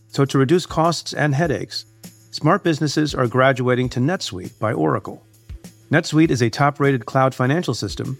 So, 0.10 0.26
to 0.26 0.38
reduce 0.38 0.66
costs 0.66 1.14
and 1.14 1.34
headaches, 1.34 1.86
smart 2.32 2.64
businesses 2.64 3.16
are 3.16 3.28
graduating 3.28 3.90
to 3.90 4.00
NetSuite 4.00 4.60
by 4.60 4.74
Oracle. 4.74 5.26
NetSuite 5.92 6.30
is 6.30 6.42
a 6.42 6.50
top 6.50 6.80
rated 6.80 7.06
cloud 7.06 7.34
financial 7.34 7.74
system 7.74 8.20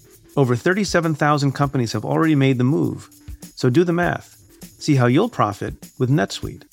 Over 0.37 0.55
37,000 0.55 1.51
companies 1.51 1.93
have 1.93 2.05
already 2.05 2.35
made 2.35 2.57
the 2.57 2.63
move, 2.63 3.09
so 3.55 3.69
do 3.69 3.83
the 3.83 3.93
math. 3.93 4.37
See 4.79 4.95
how 4.95 5.07
you'll 5.07 5.29
profit 5.29 5.73
with 5.99 6.09
NetSuite. 6.09 6.63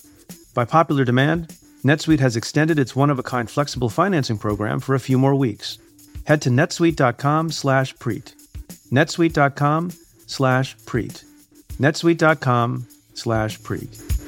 By 0.54 0.64
popular 0.64 1.04
demand, 1.04 1.48
NetSuite 1.84 2.20
has 2.20 2.36
extended 2.36 2.78
its 2.78 2.94
one-of-a-kind 2.94 3.50
flexible 3.50 3.88
financing 3.88 4.38
program 4.38 4.80
for 4.80 4.94
a 4.94 5.00
few 5.00 5.18
more 5.18 5.34
weeks. 5.34 5.78
Head 6.24 6.40
to 6.42 6.50
netsuite.com 6.50 7.50
slash 7.50 7.94
preet. 7.96 8.34
netsuite.com 8.92 9.90
slash 10.26 10.76
preet. 10.76 11.24
netsuite.com 11.80 12.86
slash 13.14 13.58
preet. 13.60 14.27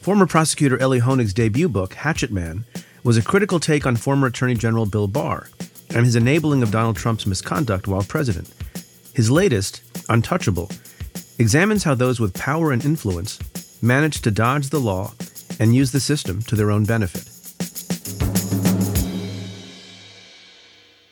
Former 0.00 0.26
prosecutor 0.26 0.80
Elie 0.80 1.00
Honig's 1.00 1.34
debut 1.34 1.68
book, 1.68 1.92
Hatchet 1.92 2.32
Man, 2.32 2.64
was 3.04 3.18
a 3.18 3.22
critical 3.22 3.60
take 3.60 3.84
on 3.84 3.96
former 3.96 4.28
Attorney 4.28 4.54
General 4.54 4.86
Bill 4.86 5.06
Barr 5.06 5.48
and 5.90 6.06
his 6.06 6.16
enabling 6.16 6.62
of 6.62 6.70
Donald 6.70 6.96
Trump's 6.96 7.26
misconduct 7.26 7.86
while 7.86 8.02
president. 8.02 8.48
His 9.12 9.30
latest, 9.30 9.82
Untouchable, 10.08 10.70
examines 11.38 11.84
how 11.84 11.94
those 11.94 12.18
with 12.18 12.32
power 12.32 12.72
and 12.72 12.82
influence 12.82 13.38
manage 13.82 14.22
to 14.22 14.30
dodge 14.30 14.70
the 14.70 14.80
law 14.80 15.12
and 15.58 15.74
use 15.74 15.92
the 15.92 16.00
system 16.00 16.40
to 16.42 16.56
their 16.56 16.70
own 16.70 16.86
benefit. 16.86 17.28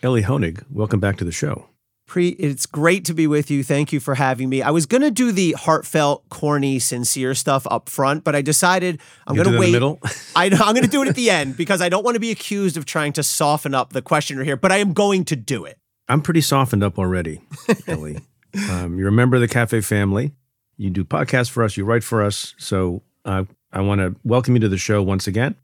Elie 0.02 0.23
Honig, 0.23 0.64
welcome 0.71 0.99
back 0.99 1.18
to 1.18 1.25
the 1.26 1.33
show. 1.33 1.66
Preet, 2.08 2.36
it's 2.38 2.64
great 2.64 3.04
to 3.04 3.14
be 3.14 3.26
with 3.26 3.50
you. 3.50 3.62
Thank 3.62 3.92
you 3.92 4.00
for 4.00 4.14
having 4.14 4.48
me. 4.48 4.62
I 4.62 4.70
was 4.70 4.86
going 4.86 5.02
to 5.02 5.10
do 5.10 5.30
the 5.30 5.52
heartfelt, 5.52 6.26
corny, 6.30 6.78
sincere 6.78 7.34
stuff 7.34 7.66
up 7.70 7.90
front, 7.90 8.24
but 8.24 8.34
I 8.34 8.40
decided 8.40 8.98
I'm 9.26 9.36
going 9.36 9.52
to 9.52 9.58
wait. 9.58 9.74
I, 10.34 10.46
am 10.46 10.74
going 10.74 10.82
to 10.82 10.88
do 10.88 11.02
it 11.02 11.08
at 11.08 11.14
the 11.14 11.28
end 11.28 11.56
because 11.56 11.82
I 11.82 11.90
don't 11.90 12.04
want 12.04 12.14
to 12.14 12.20
be 12.20 12.30
accused 12.30 12.78
of 12.78 12.86
trying 12.86 13.12
to 13.12 13.22
soften 13.22 13.74
up 13.74 13.92
the 13.92 14.00
questioner 14.00 14.42
here, 14.42 14.56
but 14.56 14.72
I 14.72 14.78
am 14.78 14.94
going 14.94 15.26
to 15.26 15.36
do 15.36 15.66
it. 15.66 15.78
I'm 16.08 16.22
pretty 16.22 16.40
softened 16.40 16.82
up 16.82 16.98
already, 16.98 17.42
Elie. 17.86 18.20
um, 18.70 18.98
you're 18.98 19.08
a 19.08 19.12
member 19.12 19.36
of 19.36 19.42
the 19.42 19.48
Cafe 19.48 19.82
family. 19.82 20.32
You 20.78 20.88
do 20.88 21.04
podcasts 21.04 21.50
for 21.50 21.62
us. 21.62 21.76
You 21.76 21.84
write 21.84 22.02
for 22.02 22.22
us. 22.22 22.54
So 22.56 23.02
uh, 23.26 23.44
I 23.70 23.82
want 23.82 24.00
to 24.00 24.16
welcome 24.24 24.54
you 24.54 24.60
to 24.60 24.68
the 24.68 24.78
show 24.78 25.02
once 25.02 25.26
again 25.26 25.56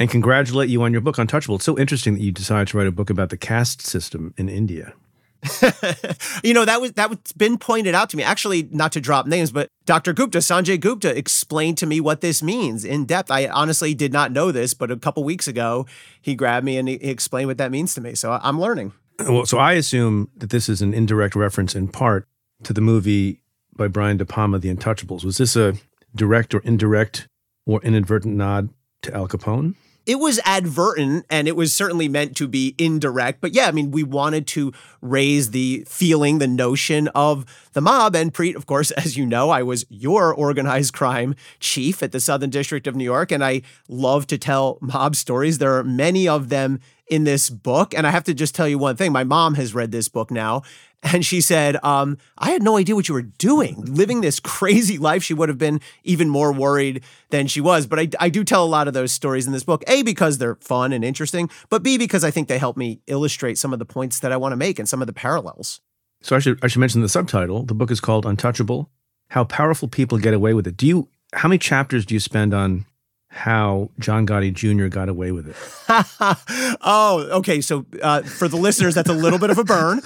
and 0.00 0.10
congratulate 0.10 0.68
you 0.68 0.82
on 0.82 0.90
your 0.90 1.00
book, 1.00 1.16
Untouchable. 1.16 1.56
It's 1.56 1.64
so 1.64 1.78
interesting 1.78 2.14
that 2.14 2.20
you 2.20 2.32
decided 2.32 2.66
to 2.68 2.78
write 2.78 2.88
a 2.88 2.92
book 2.92 3.08
about 3.08 3.30
the 3.30 3.36
caste 3.36 3.82
system 3.82 4.34
in 4.36 4.48
India. 4.48 4.94
you 6.44 6.54
know 6.54 6.64
that 6.64 6.80
was 6.80 6.92
that 6.92 7.10
was 7.10 7.18
been 7.36 7.58
pointed 7.58 7.94
out 7.94 8.08
to 8.10 8.16
me. 8.16 8.22
Actually, 8.22 8.68
not 8.70 8.92
to 8.92 9.00
drop 9.00 9.26
names, 9.26 9.50
but 9.50 9.68
Dr. 9.86 10.12
Gupta, 10.12 10.38
Sanjay 10.38 10.78
Gupta, 10.78 11.16
explained 11.16 11.78
to 11.78 11.86
me 11.86 12.00
what 12.00 12.20
this 12.20 12.42
means 12.42 12.84
in 12.84 13.06
depth. 13.06 13.30
I 13.30 13.48
honestly 13.48 13.92
did 13.92 14.12
not 14.12 14.30
know 14.30 14.52
this, 14.52 14.72
but 14.72 14.90
a 14.90 14.96
couple 14.96 15.24
weeks 15.24 15.48
ago, 15.48 15.86
he 16.20 16.36
grabbed 16.36 16.64
me 16.64 16.76
and 16.76 16.88
he 16.88 16.94
explained 16.94 17.48
what 17.48 17.58
that 17.58 17.72
means 17.72 17.94
to 17.94 18.00
me. 18.00 18.14
So 18.14 18.38
I'm 18.40 18.60
learning. 18.60 18.92
Well, 19.18 19.44
so 19.44 19.58
I 19.58 19.72
assume 19.72 20.30
that 20.36 20.50
this 20.50 20.68
is 20.68 20.80
an 20.80 20.94
indirect 20.94 21.34
reference 21.34 21.74
in 21.74 21.88
part 21.88 22.26
to 22.62 22.72
the 22.72 22.80
movie 22.80 23.42
by 23.74 23.88
Brian 23.88 24.16
De 24.16 24.24
Palma, 24.24 24.58
The 24.58 24.72
Untouchables. 24.72 25.24
Was 25.24 25.38
this 25.38 25.56
a 25.56 25.74
direct 26.14 26.54
or 26.54 26.60
indirect 26.60 27.28
or 27.66 27.80
inadvertent 27.82 28.36
nod 28.36 28.68
to 29.02 29.14
Al 29.14 29.28
Capone? 29.28 29.74
It 30.06 30.16
was 30.16 30.40
advertent 30.44 31.26
and 31.30 31.46
it 31.46 31.56
was 31.56 31.72
certainly 31.72 32.08
meant 32.08 32.36
to 32.36 32.48
be 32.48 32.74
indirect. 32.78 33.40
But 33.40 33.52
yeah, 33.52 33.66
I 33.66 33.72
mean, 33.72 33.90
we 33.90 34.02
wanted 34.02 34.46
to 34.48 34.72
raise 35.00 35.50
the 35.50 35.84
feeling, 35.88 36.38
the 36.38 36.46
notion 36.46 37.08
of 37.08 37.44
the 37.72 37.80
mob. 37.80 38.16
And 38.16 38.32
Preet, 38.32 38.56
of 38.56 38.66
course, 38.66 38.90
as 38.92 39.16
you 39.16 39.26
know, 39.26 39.50
I 39.50 39.62
was 39.62 39.84
your 39.88 40.34
organized 40.34 40.92
crime 40.92 41.34
chief 41.60 42.02
at 42.02 42.12
the 42.12 42.20
Southern 42.20 42.50
District 42.50 42.86
of 42.86 42.96
New 42.96 43.04
York, 43.04 43.30
and 43.30 43.44
I 43.44 43.62
love 43.88 44.26
to 44.28 44.38
tell 44.38 44.78
mob 44.80 45.16
stories. 45.16 45.58
There 45.58 45.76
are 45.76 45.84
many 45.84 46.26
of 46.26 46.48
them 46.48 46.80
in 47.12 47.24
this 47.24 47.50
book. 47.50 47.92
And 47.94 48.06
I 48.06 48.10
have 48.10 48.24
to 48.24 48.32
just 48.32 48.54
tell 48.54 48.66
you 48.66 48.78
one 48.78 48.96
thing 48.96 49.12
my 49.12 49.22
mom 49.22 49.54
has 49.56 49.74
read 49.74 49.92
this 49.92 50.08
book 50.08 50.30
now. 50.30 50.62
And 51.02 51.26
she 51.26 51.42
said, 51.42 51.76
um, 51.84 52.16
I 52.38 52.52
had 52.52 52.62
no 52.62 52.78
idea 52.78 52.94
what 52.94 53.06
you 53.06 53.14
were 53.14 53.20
doing, 53.20 53.84
living 53.84 54.22
this 54.22 54.40
crazy 54.40 54.96
life. 54.96 55.22
She 55.22 55.34
would 55.34 55.50
have 55.50 55.58
been 55.58 55.82
even 56.04 56.30
more 56.30 56.52
worried 56.52 57.04
than 57.28 57.48
she 57.48 57.60
was. 57.60 57.86
But 57.86 57.98
I, 57.98 58.08
I 58.18 58.28
do 58.30 58.44
tell 58.44 58.64
a 58.64 58.66
lot 58.66 58.88
of 58.88 58.94
those 58.94 59.12
stories 59.12 59.46
in 59.46 59.52
this 59.52 59.62
book, 59.62 59.84
A, 59.88 60.02
because 60.02 60.38
they're 60.38 60.54
fun 60.54 60.94
and 60.94 61.04
interesting, 61.04 61.50
but 61.68 61.82
B, 61.82 61.98
because 61.98 62.24
I 62.24 62.30
think 62.30 62.48
they 62.48 62.56
help 62.56 62.78
me 62.78 63.02
illustrate 63.08 63.58
some 63.58 63.74
of 63.74 63.78
the 63.78 63.84
points 63.84 64.20
that 64.20 64.32
I 64.32 64.38
want 64.38 64.52
to 64.52 64.56
make 64.56 64.78
and 64.78 64.88
some 64.88 65.02
of 65.02 65.06
the 65.06 65.12
parallels. 65.12 65.82
So 66.22 66.34
I 66.34 66.38
should, 66.38 66.64
I 66.64 66.68
should 66.68 66.80
mention 66.80 67.02
the 67.02 67.10
subtitle. 67.10 67.64
The 67.64 67.74
book 67.74 67.90
is 67.90 68.00
called 68.00 68.24
Untouchable 68.24 68.88
How 69.30 69.44
Powerful 69.44 69.88
People 69.88 70.16
Get 70.16 70.32
Away 70.32 70.54
with 70.54 70.66
It. 70.66 70.78
Do 70.78 70.86
you, 70.86 71.08
how 71.34 71.48
many 71.48 71.58
chapters 71.58 72.06
do 72.06 72.14
you 72.14 72.20
spend 72.20 72.54
on 72.54 72.86
how 73.32 73.90
John 73.98 74.26
Gotti 74.26 74.52
Jr. 74.52 74.88
got 74.88 75.08
away 75.08 75.32
with 75.32 75.48
it. 75.48 75.56
oh, 76.82 77.26
okay. 77.38 77.62
So 77.62 77.86
uh, 78.02 78.22
for 78.22 78.46
the 78.46 78.58
listeners, 78.58 78.94
that's 78.94 79.08
a 79.08 79.14
little 79.14 79.38
bit 79.38 79.48
of 79.48 79.56
a 79.56 79.64
burn. 79.64 80.02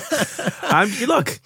I'm, 0.62 0.90
look, 1.06 1.40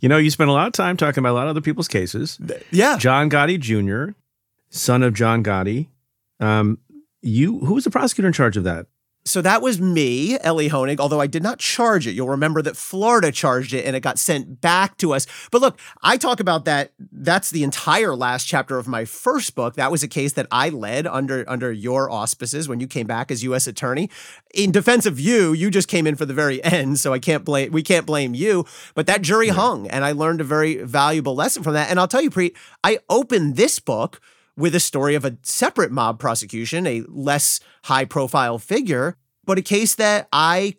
you 0.00 0.08
know, 0.08 0.16
you 0.16 0.30
spend 0.30 0.48
a 0.48 0.52
lot 0.54 0.66
of 0.66 0.72
time 0.72 0.96
talking 0.96 1.20
about 1.20 1.32
a 1.32 1.36
lot 1.36 1.44
of 1.44 1.50
other 1.50 1.60
people's 1.60 1.88
cases. 1.88 2.38
Yeah. 2.70 2.96
John 2.96 3.28
Gotti 3.28 3.60
Jr., 3.60 4.14
son 4.70 5.02
of 5.02 5.12
John 5.12 5.44
Gotti. 5.44 5.88
Um, 6.40 6.78
you, 7.20 7.58
who 7.60 7.74
was 7.74 7.84
the 7.84 7.90
prosecutor 7.90 8.26
in 8.26 8.32
charge 8.32 8.56
of 8.56 8.64
that? 8.64 8.86
So 9.24 9.40
that 9.42 9.62
was 9.62 9.80
me, 9.80 10.36
Elie 10.40 10.68
Honig, 10.68 10.98
although 10.98 11.20
I 11.20 11.28
did 11.28 11.44
not 11.44 11.60
charge 11.60 12.08
it. 12.08 12.12
You'll 12.12 12.28
remember 12.28 12.60
that 12.62 12.76
Florida 12.76 13.30
charged 13.30 13.72
it 13.72 13.86
and 13.86 13.94
it 13.94 14.00
got 14.00 14.18
sent 14.18 14.60
back 14.60 14.96
to 14.98 15.14
us. 15.14 15.28
But 15.52 15.60
look, 15.60 15.78
I 16.02 16.16
talk 16.16 16.40
about 16.40 16.64
that. 16.64 16.92
That's 16.98 17.50
the 17.50 17.62
entire 17.62 18.16
last 18.16 18.46
chapter 18.46 18.78
of 18.78 18.88
my 18.88 19.04
first 19.04 19.54
book. 19.54 19.74
That 19.74 19.92
was 19.92 20.02
a 20.02 20.08
case 20.08 20.32
that 20.32 20.48
I 20.50 20.70
led 20.70 21.06
under, 21.06 21.48
under 21.48 21.70
your 21.70 22.10
auspices 22.10 22.68
when 22.68 22.80
you 22.80 22.88
came 22.88 23.06
back 23.06 23.30
as 23.30 23.44
U.S. 23.44 23.68
attorney. 23.68 24.10
In 24.54 24.72
defense 24.72 25.06
of 25.06 25.20
you, 25.20 25.52
you 25.52 25.70
just 25.70 25.86
came 25.86 26.06
in 26.06 26.16
for 26.16 26.26
the 26.26 26.34
very 26.34 26.62
end, 26.64 26.98
so 26.98 27.12
I 27.12 27.18
can't 27.18 27.44
blame 27.44 27.70
we 27.70 27.82
can't 27.82 28.06
blame 28.06 28.34
you. 28.34 28.66
But 28.94 29.06
that 29.06 29.22
jury 29.22 29.46
yeah. 29.46 29.54
hung, 29.54 29.86
and 29.86 30.04
I 30.04 30.12
learned 30.12 30.40
a 30.40 30.44
very 30.44 30.82
valuable 30.82 31.34
lesson 31.34 31.62
from 31.62 31.74
that. 31.74 31.90
And 31.90 32.00
I'll 32.00 32.08
tell 32.08 32.22
you, 32.22 32.30
Preet, 32.30 32.56
I 32.82 32.98
opened 33.08 33.56
this 33.56 33.78
book 33.78 34.20
with 34.56 34.74
a 34.74 34.80
story 34.80 35.14
of 35.14 35.24
a 35.24 35.36
separate 35.42 35.92
mob 35.92 36.18
prosecution, 36.18 36.86
a 36.86 37.02
less 37.08 37.60
high 37.84 38.04
profile 38.04 38.58
figure, 38.58 39.16
but 39.44 39.58
a 39.58 39.62
case 39.62 39.94
that 39.94 40.28
I 40.32 40.76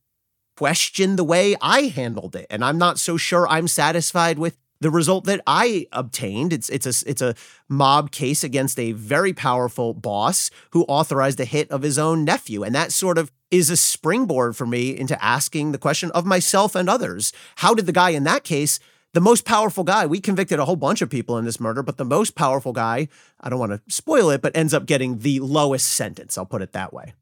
question 0.56 1.16
the 1.16 1.24
way 1.24 1.56
I 1.62 1.84
handled 1.84 2.36
it. 2.36 2.48
And 2.50 2.64
I'm 2.64 2.78
not 2.78 3.00
so 3.00 3.18
sure 3.18 3.48
I'm 3.48 3.68
satisfied 3.68 4.38
with 4.38 4.58
the 4.80 4.92
result 4.92 5.24
that 5.26 5.42
I 5.48 5.88
obtained. 5.92 6.54
It's 6.54 6.70
it's 6.70 6.86
a 6.86 7.10
it's 7.10 7.22
a 7.22 7.36
mob 7.70 8.12
case 8.12 8.44
against 8.44 8.78
a 8.78 8.92
very 8.92 9.34
powerful 9.34 9.94
boss 9.94 10.52
who 10.72 10.84
authorized 10.84 11.40
the 11.40 11.46
hit 11.46 11.72
of 11.72 11.82
his 11.82 11.98
own 11.98 12.26
nephew. 12.26 12.64
And 12.64 12.76
that 12.76 12.92
sort 12.92 13.18
of 13.18 13.32
is 13.50 13.70
a 13.70 13.78
springboard 13.78 14.56
for 14.56 14.68
me 14.68 14.98
into 14.98 15.22
asking 15.24 15.72
the 15.72 15.78
question 15.78 16.12
of 16.12 16.26
myself 16.26 16.76
and 16.76 16.90
others. 16.90 17.32
How 17.58 17.74
did 17.74 17.86
the 17.86 17.92
guy 17.92 18.10
in 18.10 18.26
that 18.26 18.44
case 18.44 18.80
the 19.14 19.22
most 19.22 19.46
powerful 19.46 19.84
guy. 19.84 20.06
We 20.06 20.20
convicted 20.20 20.60
a 20.60 20.66
whole 20.66 20.76
bunch 20.76 21.02
of 21.02 21.10
people 21.10 21.38
in 21.38 21.46
this 21.46 21.60
murder, 21.60 21.84
but 21.84 21.98
the 21.98 22.06
most 22.06 22.36
powerful 22.36 22.74
guy, 22.74 23.08
I 23.40 23.50
don't 23.50 23.60
want 23.60 23.72
to 23.72 23.82
spoil 23.88 24.30
it, 24.32 24.42
but 24.42 24.56
ends 24.58 24.74
up 24.74 24.86
getting 24.86 25.20
the 25.20 25.40
lowest 25.40 25.88
sentence. 25.88 26.38
I'll 26.38 26.46
put 26.46 26.62
it 26.62 26.74
that 26.74 26.94
way. 26.94 27.14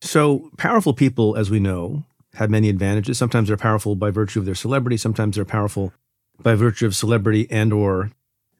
So, 0.00 0.50
powerful 0.58 0.92
people, 0.92 1.36
as 1.36 1.50
we 1.50 1.60
know, 1.60 2.04
have 2.34 2.50
many 2.50 2.68
advantages. 2.68 3.16
Sometimes 3.16 3.48
they're 3.48 3.56
powerful 3.56 3.94
by 3.94 4.10
virtue 4.10 4.40
of 4.40 4.46
their 4.46 4.54
celebrity, 4.54 4.96
sometimes 4.96 5.36
they're 5.36 5.44
powerful 5.44 5.92
by 6.42 6.54
virtue 6.54 6.86
of 6.86 6.96
celebrity 6.96 7.46
and 7.50 7.72
or 7.72 8.10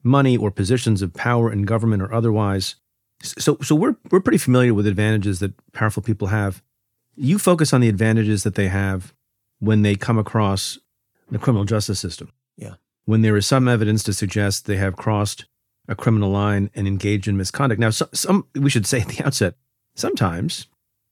money 0.02 0.36
or 0.36 0.50
positions 0.50 1.02
of 1.02 1.12
power 1.12 1.50
in 1.50 1.62
government 1.62 2.02
or 2.02 2.12
otherwise. 2.12 2.76
So 3.22 3.56
so 3.62 3.74
we're 3.74 3.96
we're 4.10 4.20
pretty 4.20 4.38
familiar 4.38 4.74
with 4.74 4.86
advantages 4.86 5.40
that 5.40 5.52
powerful 5.72 6.02
people 6.02 6.28
have. 6.28 6.62
You 7.16 7.38
focus 7.38 7.72
on 7.72 7.80
the 7.80 7.88
advantages 7.88 8.42
that 8.42 8.54
they 8.54 8.68
have 8.68 9.14
when 9.58 9.82
they 9.82 9.96
come 9.96 10.18
across 10.18 10.78
the 11.30 11.38
criminal 11.38 11.64
justice 11.64 11.98
system. 11.98 12.30
Yeah. 12.56 12.74
When 13.04 13.22
there 13.22 13.36
is 13.36 13.46
some 13.46 13.68
evidence 13.68 14.02
to 14.04 14.12
suggest 14.12 14.66
they 14.66 14.76
have 14.76 14.96
crossed 14.96 15.44
a 15.88 15.94
criminal 15.94 16.30
line 16.30 16.70
and 16.74 16.86
engaged 16.86 17.28
in 17.28 17.36
misconduct. 17.36 17.78
Now, 17.78 17.90
some, 17.90 18.08
some 18.12 18.46
we 18.54 18.70
should 18.70 18.86
say 18.86 19.00
at 19.00 19.08
the 19.08 19.24
outset, 19.24 19.54
sometimes 19.94 20.66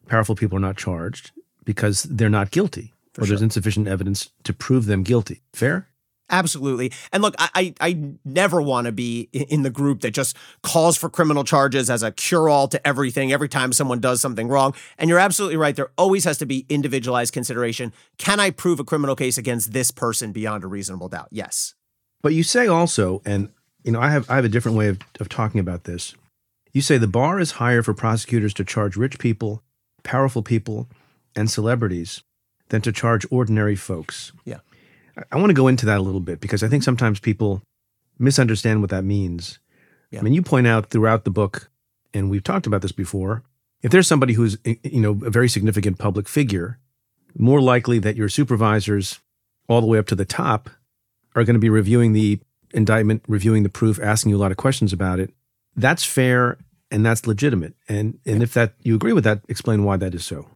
powerful 0.06 0.34
people 0.34 0.56
are 0.56 0.60
not 0.60 0.76
charged 0.76 1.32
because 1.64 2.04
they're 2.04 2.30
not 2.30 2.50
guilty 2.50 2.92
For 3.12 3.22
or 3.22 3.26
sure. 3.26 3.32
there's 3.32 3.42
insufficient 3.42 3.86
evidence 3.88 4.30
to 4.44 4.52
prove 4.52 4.86
them 4.86 5.02
guilty. 5.02 5.42
Fair? 5.52 5.88
Absolutely. 6.32 6.90
And 7.12 7.22
look, 7.22 7.34
I, 7.38 7.74
I 7.78 8.14
never 8.24 8.60
want 8.62 8.86
to 8.86 8.92
be 8.92 9.28
in 9.32 9.62
the 9.62 9.70
group 9.70 10.00
that 10.00 10.12
just 10.12 10.34
calls 10.62 10.96
for 10.96 11.10
criminal 11.10 11.44
charges 11.44 11.90
as 11.90 12.02
a 12.02 12.10
cure 12.10 12.48
all 12.48 12.68
to 12.68 12.84
everything 12.86 13.32
every 13.32 13.50
time 13.50 13.72
someone 13.74 14.00
does 14.00 14.22
something 14.22 14.48
wrong. 14.48 14.74
And 14.96 15.10
you're 15.10 15.18
absolutely 15.18 15.58
right. 15.58 15.76
There 15.76 15.90
always 15.98 16.24
has 16.24 16.38
to 16.38 16.46
be 16.46 16.64
individualized 16.70 17.34
consideration. 17.34 17.92
Can 18.16 18.40
I 18.40 18.50
prove 18.50 18.80
a 18.80 18.84
criminal 18.84 19.14
case 19.14 19.36
against 19.36 19.72
this 19.74 19.90
person 19.90 20.32
beyond 20.32 20.64
a 20.64 20.68
reasonable 20.68 21.10
doubt? 21.10 21.28
Yes. 21.30 21.74
But 22.22 22.32
you 22.32 22.42
say 22.42 22.66
also, 22.66 23.20
and 23.26 23.50
you 23.84 23.92
know, 23.92 24.00
I 24.00 24.10
have 24.10 24.30
I 24.30 24.36
have 24.36 24.44
a 24.44 24.48
different 24.48 24.78
way 24.78 24.88
of, 24.88 25.00
of 25.20 25.28
talking 25.28 25.60
about 25.60 25.84
this. 25.84 26.14
You 26.72 26.80
say 26.80 26.96
the 26.96 27.06
bar 27.06 27.38
is 27.40 27.52
higher 27.52 27.82
for 27.82 27.92
prosecutors 27.92 28.54
to 28.54 28.64
charge 28.64 28.96
rich 28.96 29.18
people, 29.18 29.62
powerful 30.02 30.42
people, 30.42 30.88
and 31.36 31.50
celebrities 31.50 32.22
than 32.70 32.80
to 32.82 32.92
charge 32.92 33.26
ordinary 33.30 33.76
folks. 33.76 34.32
Yeah. 34.46 34.60
I 35.30 35.36
want 35.36 35.50
to 35.50 35.54
go 35.54 35.68
into 35.68 35.86
that 35.86 35.98
a 35.98 36.02
little 36.02 36.20
bit 36.20 36.40
because 36.40 36.62
I 36.62 36.68
think 36.68 36.82
sometimes 36.82 37.20
people 37.20 37.62
misunderstand 38.18 38.80
what 38.80 38.90
that 38.90 39.04
means. 39.04 39.58
Yeah. 40.10 40.20
I 40.20 40.22
mean, 40.22 40.32
you 40.32 40.42
point 40.42 40.66
out 40.66 40.90
throughout 40.90 41.24
the 41.24 41.30
book, 41.30 41.70
and 42.14 42.30
we've 42.30 42.44
talked 42.44 42.66
about 42.66 42.82
this 42.82 42.92
before. 42.92 43.42
If 43.82 43.90
there's 43.90 44.06
somebody 44.06 44.34
who's 44.34 44.58
you 44.64 45.00
know 45.00 45.18
a 45.24 45.30
very 45.30 45.48
significant 45.48 45.98
public 45.98 46.28
figure, 46.28 46.78
more 47.36 47.60
likely 47.60 47.98
that 48.00 48.16
your 48.16 48.28
supervisors, 48.28 49.20
all 49.68 49.80
the 49.80 49.86
way 49.86 49.98
up 49.98 50.06
to 50.06 50.14
the 50.14 50.24
top, 50.24 50.70
are 51.34 51.44
going 51.44 51.54
to 51.54 51.60
be 51.60 51.70
reviewing 51.70 52.12
the 52.12 52.40
indictment, 52.72 53.22
reviewing 53.26 53.62
the 53.62 53.68
proof, 53.68 53.98
asking 54.00 54.30
you 54.30 54.36
a 54.36 54.38
lot 54.38 54.50
of 54.50 54.56
questions 54.56 54.92
about 54.92 55.18
it. 55.18 55.32
That's 55.74 56.04
fair 56.04 56.58
and 56.92 57.04
that's 57.04 57.26
legitimate. 57.26 57.74
And 57.88 58.18
and 58.24 58.42
if 58.42 58.54
that 58.54 58.74
you 58.82 58.94
agree 58.94 59.14
with 59.14 59.24
that, 59.24 59.40
explain 59.48 59.82
why 59.82 59.96
that 59.96 60.14
is 60.14 60.24
so. 60.24 60.46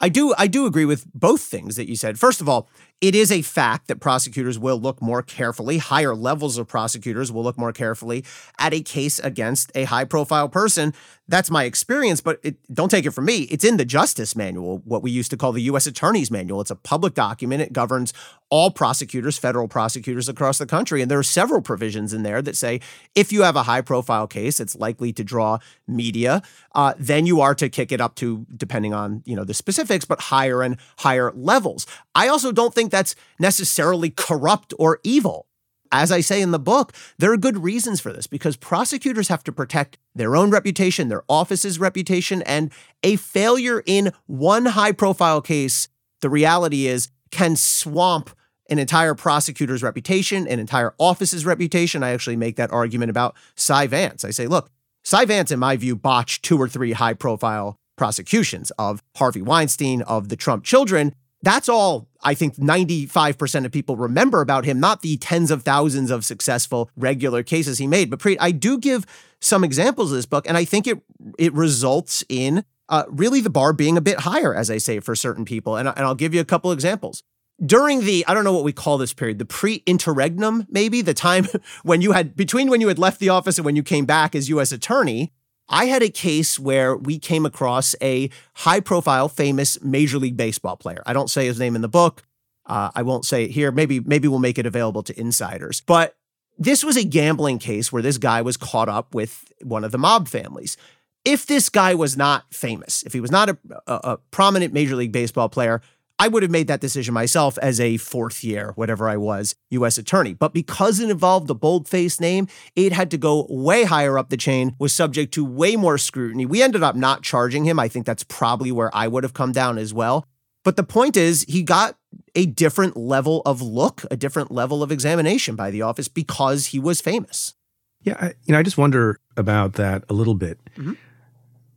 I 0.00 0.08
do 0.08 0.34
I 0.36 0.48
do 0.48 0.66
agree 0.66 0.86
with 0.86 1.06
both 1.14 1.42
things 1.42 1.76
that 1.76 1.88
you 1.88 1.94
said. 1.94 2.18
First 2.18 2.40
of 2.40 2.48
all, 2.48 2.68
it 3.02 3.16
is 3.16 3.32
a 3.32 3.42
fact 3.42 3.88
that 3.88 3.98
prosecutors 3.98 4.60
will 4.60 4.78
look 4.78 5.02
more 5.02 5.22
carefully, 5.22 5.78
higher 5.78 6.14
levels 6.14 6.56
of 6.56 6.68
prosecutors 6.68 7.32
will 7.32 7.42
look 7.42 7.58
more 7.58 7.72
carefully 7.72 8.24
at 8.60 8.72
a 8.72 8.80
case 8.80 9.18
against 9.18 9.72
a 9.74 9.84
high 9.84 10.04
profile 10.04 10.48
person. 10.48 10.94
That's 11.26 11.50
my 11.50 11.64
experience, 11.64 12.20
but 12.20 12.38
it, 12.44 12.56
don't 12.72 12.90
take 12.90 13.04
it 13.04 13.10
from 13.10 13.24
me. 13.24 13.42
It's 13.50 13.64
in 13.64 13.76
the 13.76 13.84
Justice 13.84 14.36
Manual, 14.36 14.82
what 14.84 15.02
we 15.02 15.10
used 15.10 15.30
to 15.30 15.36
call 15.36 15.50
the 15.50 15.62
U.S. 15.62 15.86
Attorney's 15.86 16.30
Manual. 16.30 16.60
It's 16.60 16.70
a 16.70 16.76
public 16.76 17.14
document. 17.14 17.62
It 17.62 17.72
governs 17.72 18.12
all 18.52 18.70
prosecutors, 18.70 19.38
federal 19.38 19.66
prosecutors 19.66 20.28
across 20.28 20.58
the 20.58 20.66
country. 20.66 21.00
And 21.00 21.10
there 21.10 21.18
are 21.18 21.22
several 21.22 21.62
provisions 21.62 22.12
in 22.12 22.22
there 22.22 22.42
that 22.42 22.54
say 22.54 22.80
if 23.14 23.32
you 23.32 23.42
have 23.42 23.56
a 23.56 23.62
high 23.62 23.80
profile 23.80 24.26
case, 24.26 24.60
it's 24.60 24.76
likely 24.76 25.10
to 25.14 25.24
draw 25.24 25.58
media, 25.88 26.42
uh, 26.74 26.92
then 26.98 27.24
you 27.24 27.40
are 27.40 27.54
to 27.54 27.70
kick 27.70 27.90
it 27.92 28.00
up 28.00 28.14
to, 28.16 28.46
depending 28.54 28.92
on 28.92 29.22
you 29.24 29.34
know 29.34 29.44
the 29.44 29.54
specifics, 29.54 30.04
but 30.04 30.20
higher 30.20 30.62
and 30.62 30.76
higher 30.98 31.32
levels. 31.34 31.86
I 32.14 32.28
also 32.28 32.52
don't 32.52 32.74
think 32.74 32.91
that's 32.92 33.16
necessarily 33.40 34.10
corrupt 34.10 34.72
or 34.78 35.00
evil. 35.02 35.48
As 35.90 36.10
I 36.10 36.20
say 36.20 36.40
in 36.40 36.52
the 36.52 36.58
book, 36.58 36.92
there 37.18 37.32
are 37.32 37.36
good 37.36 37.62
reasons 37.62 38.00
for 38.00 38.12
this 38.12 38.26
because 38.26 38.56
prosecutors 38.56 39.28
have 39.28 39.44
to 39.44 39.52
protect 39.52 39.98
their 40.14 40.36
own 40.36 40.50
reputation, 40.50 41.08
their 41.08 41.24
office's 41.28 41.78
reputation, 41.78 42.40
and 42.42 42.72
a 43.02 43.16
failure 43.16 43.82
in 43.84 44.12
one 44.26 44.66
high 44.66 44.92
profile 44.92 45.42
case, 45.42 45.88
the 46.20 46.30
reality 46.30 46.86
is, 46.86 47.08
can 47.30 47.56
swamp 47.56 48.30
an 48.70 48.78
entire 48.78 49.14
prosecutor's 49.14 49.82
reputation, 49.82 50.48
an 50.48 50.58
entire 50.58 50.94
office's 50.98 51.44
reputation. 51.44 52.02
I 52.02 52.10
actually 52.10 52.36
make 52.36 52.56
that 52.56 52.72
argument 52.72 53.10
about 53.10 53.36
Cy 53.54 53.86
Vance. 53.86 54.24
I 54.24 54.30
say, 54.30 54.46
look, 54.46 54.70
Cy 55.04 55.26
Vance, 55.26 55.50
in 55.50 55.58
my 55.58 55.76
view, 55.76 55.94
botched 55.94 56.42
two 56.42 56.56
or 56.56 56.68
three 56.68 56.92
high 56.92 57.14
profile 57.14 57.76
prosecutions 57.98 58.70
of 58.78 59.02
Harvey 59.16 59.42
Weinstein, 59.42 60.00
of 60.02 60.30
the 60.30 60.36
Trump 60.36 60.64
children. 60.64 61.14
That's 61.42 61.68
all 61.68 62.08
I 62.22 62.34
think 62.34 62.56
95% 62.56 63.64
of 63.64 63.72
people 63.72 63.96
remember 63.96 64.40
about 64.40 64.64
him, 64.64 64.78
not 64.78 65.02
the 65.02 65.16
tens 65.16 65.50
of 65.50 65.62
thousands 65.62 66.10
of 66.10 66.24
successful 66.24 66.88
regular 66.96 67.42
cases 67.42 67.78
he 67.78 67.86
made. 67.86 68.10
But 68.10 68.20
Preet, 68.20 68.36
I 68.40 68.52
do 68.52 68.78
give 68.78 69.04
some 69.40 69.64
examples 69.64 70.12
of 70.12 70.16
this 70.16 70.26
book, 70.26 70.46
and 70.48 70.56
I 70.56 70.64
think 70.64 70.86
it 70.86 71.00
it 71.38 71.52
results 71.52 72.24
in 72.28 72.64
uh, 72.88 73.04
really 73.08 73.40
the 73.40 73.50
bar 73.50 73.72
being 73.72 73.96
a 73.96 74.00
bit 74.00 74.20
higher, 74.20 74.54
as 74.54 74.70
I 74.70 74.78
say, 74.78 75.00
for 75.00 75.16
certain 75.16 75.44
people. 75.44 75.76
And, 75.76 75.88
and 75.88 76.00
I'll 76.00 76.14
give 76.14 76.34
you 76.34 76.40
a 76.40 76.44
couple 76.44 76.70
examples. 76.72 77.22
During 77.64 78.00
the, 78.04 78.24
I 78.26 78.34
don't 78.34 78.44
know 78.44 78.52
what 78.52 78.64
we 78.64 78.72
call 78.72 78.98
this 78.98 79.12
period, 79.12 79.38
the 79.38 79.44
pre 79.44 79.82
interregnum, 79.86 80.66
maybe, 80.68 81.00
the 81.00 81.14
time 81.14 81.46
when 81.82 82.02
you 82.02 82.12
had, 82.12 82.36
between 82.36 82.68
when 82.70 82.80
you 82.80 82.88
had 82.88 82.98
left 82.98 83.18
the 83.18 83.30
office 83.30 83.58
and 83.58 83.64
when 83.64 83.76
you 83.76 83.82
came 83.82 84.04
back 84.04 84.34
as 84.34 84.48
US 84.48 84.72
attorney, 84.72 85.32
I 85.68 85.86
had 85.86 86.02
a 86.02 86.10
case 86.10 86.58
where 86.58 86.96
we 86.96 87.18
came 87.18 87.46
across 87.46 87.94
a 88.02 88.30
high 88.54 88.80
profile, 88.80 89.28
famous 89.28 89.82
Major 89.82 90.18
League 90.18 90.36
Baseball 90.36 90.76
player. 90.76 91.02
I 91.06 91.12
don't 91.12 91.30
say 91.30 91.46
his 91.46 91.58
name 91.58 91.76
in 91.76 91.82
the 91.82 91.88
book. 91.88 92.22
Uh, 92.66 92.90
I 92.94 93.02
won't 93.02 93.24
say 93.24 93.44
it 93.44 93.50
here. 93.50 93.72
Maybe, 93.72 94.00
maybe 94.00 94.28
we'll 94.28 94.38
make 94.38 94.58
it 94.58 94.66
available 94.66 95.02
to 95.04 95.18
insiders. 95.18 95.80
But 95.80 96.16
this 96.58 96.84
was 96.84 96.96
a 96.96 97.04
gambling 97.04 97.58
case 97.58 97.92
where 97.92 98.02
this 98.02 98.18
guy 98.18 98.42
was 98.42 98.56
caught 98.56 98.88
up 98.88 99.14
with 99.14 99.52
one 99.62 99.84
of 99.84 99.92
the 99.92 99.98
mob 99.98 100.28
families. 100.28 100.76
If 101.24 101.46
this 101.46 101.68
guy 101.68 101.94
was 101.94 102.16
not 102.16 102.52
famous, 102.52 103.02
if 103.04 103.12
he 103.12 103.20
was 103.20 103.30
not 103.30 103.48
a, 103.48 103.58
a, 103.86 103.94
a 103.94 104.16
prominent 104.30 104.72
Major 104.72 104.96
League 104.96 105.12
Baseball 105.12 105.48
player, 105.48 105.80
I 106.18 106.28
would 106.28 106.42
have 106.42 106.52
made 106.52 106.68
that 106.68 106.80
decision 106.80 107.14
myself 107.14 107.58
as 107.58 107.80
a 107.80 107.96
fourth 107.96 108.44
year, 108.44 108.72
whatever 108.76 109.08
I 109.08 109.16
was, 109.16 109.54
U.S. 109.70 109.98
attorney. 109.98 110.34
But 110.34 110.52
because 110.52 111.00
it 111.00 111.10
involved 111.10 111.50
a 111.50 111.54
bold-faced 111.54 112.20
name, 112.20 112.46
it 112.76 112.92
had 112.92 113.10
to 113.10 113.18
go 113.18 113.46
way 113.48 113.84
higher 113.84 114.18
up 114.18 114.28
the 114.28 114.36
chain, 114.36 114.76
was 114.78 114.94
subject 114.94 115.34
to 115.34 115.44
way 115.44 115.74
more 115.74 115.98
scrutiny. 115.98 116.46
We 116.46 116.62
ended 116.62 116.82
up 116.82 116.94
not 116.94 117.22
charging 117.22 117.64
him. 117.64 117.80
I 117.80 117.88
think 117.88 118.06
that's 118.06 118.24
probably 118.24 118.70
where 118.70 118.94
I 118.94 119.08
would 119.08 119.24
have 119.24 119.34
come 119.34 119.52
down 119.52 119.78
as 119.78 119.92
well. 119.92 120.26
But 120.64 120.76
the 120.76 120.84
point 120.84 121.16
is, 121.16 121.44
he 121.48 121.62
got 121.62 121.96
a 122.34 122.46
different 122.46 122.96
level 122.96 123.42
of 123.44 123.60
look, 123.60 124.04
a 124.10 124.16
different 124.16 124.52
level 124.52 124.82
of 124.82 124.92
examination 124.92 125.56
by 125.56 125.70
the 125.70 125.82
office 125.82 126.08
because 126.08 126.66
he 126.66 126.78
was 126.78 127.00
famous. 127.00 127.54
Yeah, 128.02 128.16
I, 128.20 128.26
you 128.44 128.52
know, 128.52 128.58
I 128.58 128.62
just 128.62 128.78
wonder 128.78 129.18
about 129.36 129.74
that 129.74 130.04
a 130.08 130.12
little 130.12 130.34
bit. 130.34 130.58
Mm-hmm. 130.76 130.94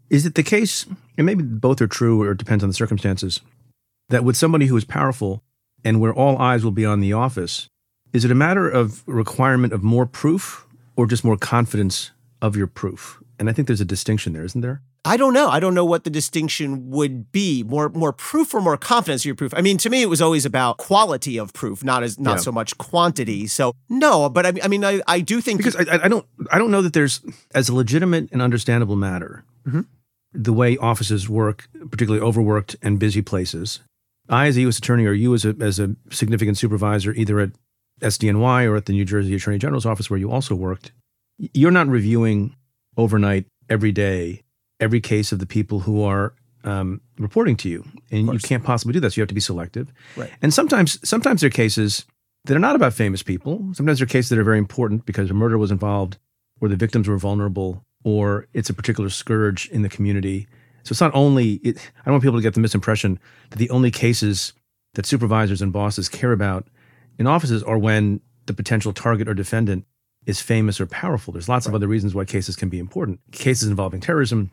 Is 0.09 0.25
it 0.25 0.35
the 0.35 0.43
case, 0.43 0.85
and 1.17 1.25
maybe 1.25 1.43
both 1.43 1.81
are 1.81 1.87
true 1.87 2.21
or 2.21 2.31
it 2.31 2.37
depends 2.37 2.63
on 2.63 2.69
the 2.69 2.75
circumstances, 2.75 3.41
that 4.09 4.23
with 4.23 4.37
somebody 4.37 4.67
who 4.67 4.77
is 4.77 4.85
powerful 4.85 5.43
and 5.83 5.99
where 5.99 6.13
all 6.13 6.37
eyes 6.37 6.63
will 6.63 6.71
be 6.71 6.85
on 6.85 6.99
the 6.99 7.13
office, 7.13 7.69
is 8.13 8.25
it 8.25 8.31
a 8.31 8.35
matter 8.35 8.69
of 8.69 9.03
requirement 9.07 9.73
of 9.73 9.83
more 9.83 10.05
proof 10.05 10.65
or 10.95 11.05
just 11.05 11.23
more 11.23 11.37
confidence 11.37 12.11
of 12.41 12.55
your 12.55 12.67
proof? 12.67 13.21
And 13.37 13.49
I 13.49 13.53
think 13.53 13.67
there's 13.67 13.81
a 13.81 13.85
distinction 13.85 14.33
there, 14.33 14.45
isn't 14.45 14.61
there? 14.61 14.81
I 15.07 15.17
don't 15.17 15.33
know. 15.33 15.49
I 15.49 15.59
don't 15.59 15.75
know 15.75 15.85
what 15.85 16.03
the 16.03 16.09
distinction 16.09 16.89
would 16.89 17.31
be. 17.31 17.61
More 17.61 17.89
more 17.89 18.11
proof 18.11 18.55
or 18.55 18.61
more 18.61 18.75
confidence 18.75 19.21
of 19.21 19.25
your 19.25 19.35
proof. 19.35 19.53
I 19.55 19.61
mean, 19.61 19.77
to 19.77 19.89
me, 19.89 20.01
it 20.01 20.09
was 20.09 20.19
always 20.19 20.45
about 20.45 20.77
quality 20.77 21.37
of 21.37 21.53
proof, 21.53 21.83
not 21.83 22.01
as 22.01 22.19
not 22.19 22.37
yeah. 22.37 22.37
so 22.37 22.51
much 22.51 22.75
quantity. 22.79 23.45
So 23.45 23.73
no, 23.87 24.29
but 24.29 24.47
I, 24.47 24.53
I 24.63 24.67
mean, 24.67 24.83
I, 24.83 25.01
I 25.07 25.19
do 25.19 25.41
think 25.41 25.59
because 25.59 25.75
I, 25.75 26.05
I 26.05 26.07
don't 26.07 26.25
I 26.51 26.57
don't 26.57 26.71
know 26.71 26.81
that 26.81 26.93
there's 26.93 27.21
as 27.53 27.69
a 27.69 27.75
legitimate 27.75 28.31
and 28.31 28.41
understandable 28.41 28.95
matter 28.95 29.43
mm-hmm. 29.67 29.81
the 30.33 30.53
way 30.53 30.75
offices 30.77 31.29
work, 31.29 31.69
particularly 31.91 32.25
overworked 32.25 32.75
and 32.81 32.97
busy 32.97 33.21
places, 33.21 33.81
I, 34.29 34.47
as 34.47 34.57
a 34.57 34.61
U.S. 34.61 34.77
attorney, 34.77 35.05
or 35.05 35.13
you 35.13 35.33
as 35.33 35.45
a, 35.45 35.55
as 35.61 35.79
a 35.79 35.95
significant 36.09 36.57
supervisor, 36.57 37.13
either 37.13 37.39
at 37.39 37.51
SDNY 38.01 38.69
or 38.69 38.75
at 38.75 38.85
the 38.85 38.93
New 38.93 39.05
Jersey 39.05 39.35
Attorney 39.35 39.59
General's 39.59 39.85
office 39.85 40.09
where 40.09 40.19
you 40.19 40.31
also 40.31 40.55
worked, 40.55 40.91
you're 41.37 41.71
not 41.71 41.87
reviewing 41.87 42.55
overnight 42.97 43.45
every 43.69 43.91
day 43.91 44.43
every 44.79 45.01
case 45.01 45.31
of 45.31 45.39
the 45.39 45.45
people 45.45 45.81
who 45.81 46.03
are 46.03 46.33
um, 46.63 47.01
reporting 47.17 47.55
to 47.57 47.69
you, 47.69 47.85
and 48.11 48.33
you 48.33 48.39
can't 48.39 48.63
possibly 48.63 48.93
do 48.93 48.99
that. 48.99 49.11
So 49.11 49.19
you 49.19 49.21
have 49.21 49.29
to 49.29 49.35
be 49.35 49.41
selective. 49.41 49.91
Right. 50.15 50.31
And 50.41 50.53
sometimes, 50.53 50.99
sometimes 51.07 51.41
there 51.41 51.47
are 51.47 51.51
cases 51.51 52.05
that 52.45 52.55
are 52.55 52.59
not 52.59 52.75
about 52.75 52.93
famous 52.93 53.23
people. 53.23 53.69
Sometimes 53.73 53.99
there 53.99 54.05
are 54.05 54.07
cases 54.07 54.29
that 54.29 54.39
are 54.39 54.43
very 54.43 54.57
important 54.57 55.05
because 55.05 55.29
a 55.29 55.33
murder 55.33 55.57
was 55.57 55.71
involved, 55.71 56.17
or 56.59 56.67
the 56.67 56.75
victims 56.75 57.07
were 57.07 57.17
vulnerable, 57.17 57.83
or 58.03 58.47
it's 58.53 58.69
a 58.69 58.73
particular 58.73 59.09
scourge 59.09 59.67
in 59.69 59.81
the 59.81 59.89
community. 59.89 60.47
So 60.85 60.93
it's 60.93 61.01
not 61.01 61.11
only, 61.15 61.53
it, 61.55 61.77
I 61.77 62.05
don't 62.05 62.13
want 62.13 62.23
people 62.23 62.37
to 62.37 62.43
get 62.43 62.53
the 62.53 62.61
misimpression 62.61 63.17
that 63.49 63.57
the 63.57 63.69
only 63.71 63.91
cases 63.91 64.53
that 64.93 65.05
supervisors 65.05 65.61
and 65.61 65.73
bosses 65.73 66.07
care 66.07 66.31
about 66.31 66.67
in 67.17 67.27
offices 67.27 67.63
are 67.63 67.77
when 67.77 68.21
the 68.45 68.53
potential 68.53 68.93
target 68.93 69.27
or 69.27 69.33
defendant 69.33 69.85
is 70.27 70.41
famous 70.41 70.79
or 70.79 70.85
powerful. 70.85 71.33
There's 71.33 71.49
lots 71.49 71.65
right. 71.65 71.71
of 71.71 71.75
other 71.75 71.87
reasons 71.87 72.13
why 72.13 72.25
cases 72.25 72.55
can 72.55 72.69
be 72.69 72.79
important. 72.79 73.19
Cases 73.31 73.67
involving 73.67 73.99
terrorism, 73.99 74.51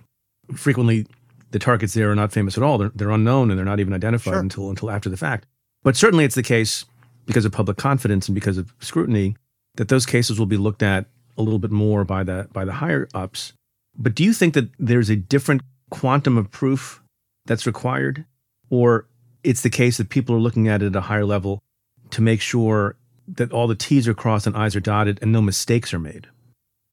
frequently 0.54 1.06
the 1.50 1.58
targets 1.58 1.94
there 1.94 2.10
are 2.10 2.14
not 2.14 2.32
famous 2.32 2.56
at 2.56 2.62
all. 2.62 2.78
They're, 2.78 2.92
they're 2.94 3.10
unknown 3.10 3.50
and 3.50 3.58
they're 3.58 3.64
not 3.64 3.80
even 3.80 3.92
identified 3.92 4.32
sure. 4.32 4.40
until 4.40 4.70
until 4.70 4.90
after 4.90 5.10
the 5.10 5.16
fact. 5.16 5.46
But 5.82 5.96
certainly 5.96 6.24
it's 6.24 6.34
the 6.34 6.42
case 6.42 6.84
because 7.26 7.44
of 7.44 7.52
public 7.52 7.76
confidence 7.76 8.26
and 8.26 8.34
because 8.34 8.58
of 8.58 8.72
scrutiny 8.80 9.36
that 9.76 9.88
those 9.88 10.06
cases 10.06 10.38
will 10.38 10.46
be 10.46 10.56
looked 10.56 10.82
at 10.82 11.06
a 11.36 11.42
little 11.42 11.58
bit 11.58 11.70
more 11.70 12.04
by 12.04 12.24
the 12.24 12.48
by 12.52 12.64
the 12.64 12.72
higher 12.72 13.08
ups. 13.14 13.52
But 13.96 14.14
do 14.14 14.24
you 14.24 14.32
think 14.32 14.54
that 14.54 14.70
there's 14.78 15.10
a 15.10 15.16
different 15.16 15.62
quantum 15.92 16.38
of 16.38 16.50
proof 16.50 17.02
that's 17.44 17.66
required? 17.66 18.24
Or 18.70 19.06
it's 19.44 19.60
the 19.60 19.70
case 19.70 19.98
that 19.98 20.08
people 20.08 20.34
are 20.34 20.40
looking 20.40 20.66
at 20.66 20.82
it 20.82 20.86
at 20.86 20.96
a 20.96 21.02
higher 21.02 21.24
level 21.24 21.62
to 22.10 22.22
make 22.22 22.40
sure 22.40 22.96
that 23.28 23.52
all 23.52 23.68
the 23.68 23.74
T's 23.74 24.08
are 24.08 24.14
crossed 24.14 24.46
and 24.46 24.56
I's 24.56 24.74
are 24.74 24.80
dotted 24.80 25.18
and 25.22 25.30
no 25.30 25.42
mistakes 25.42 25.92
are 25.94 25.98
made? 25.98 26.28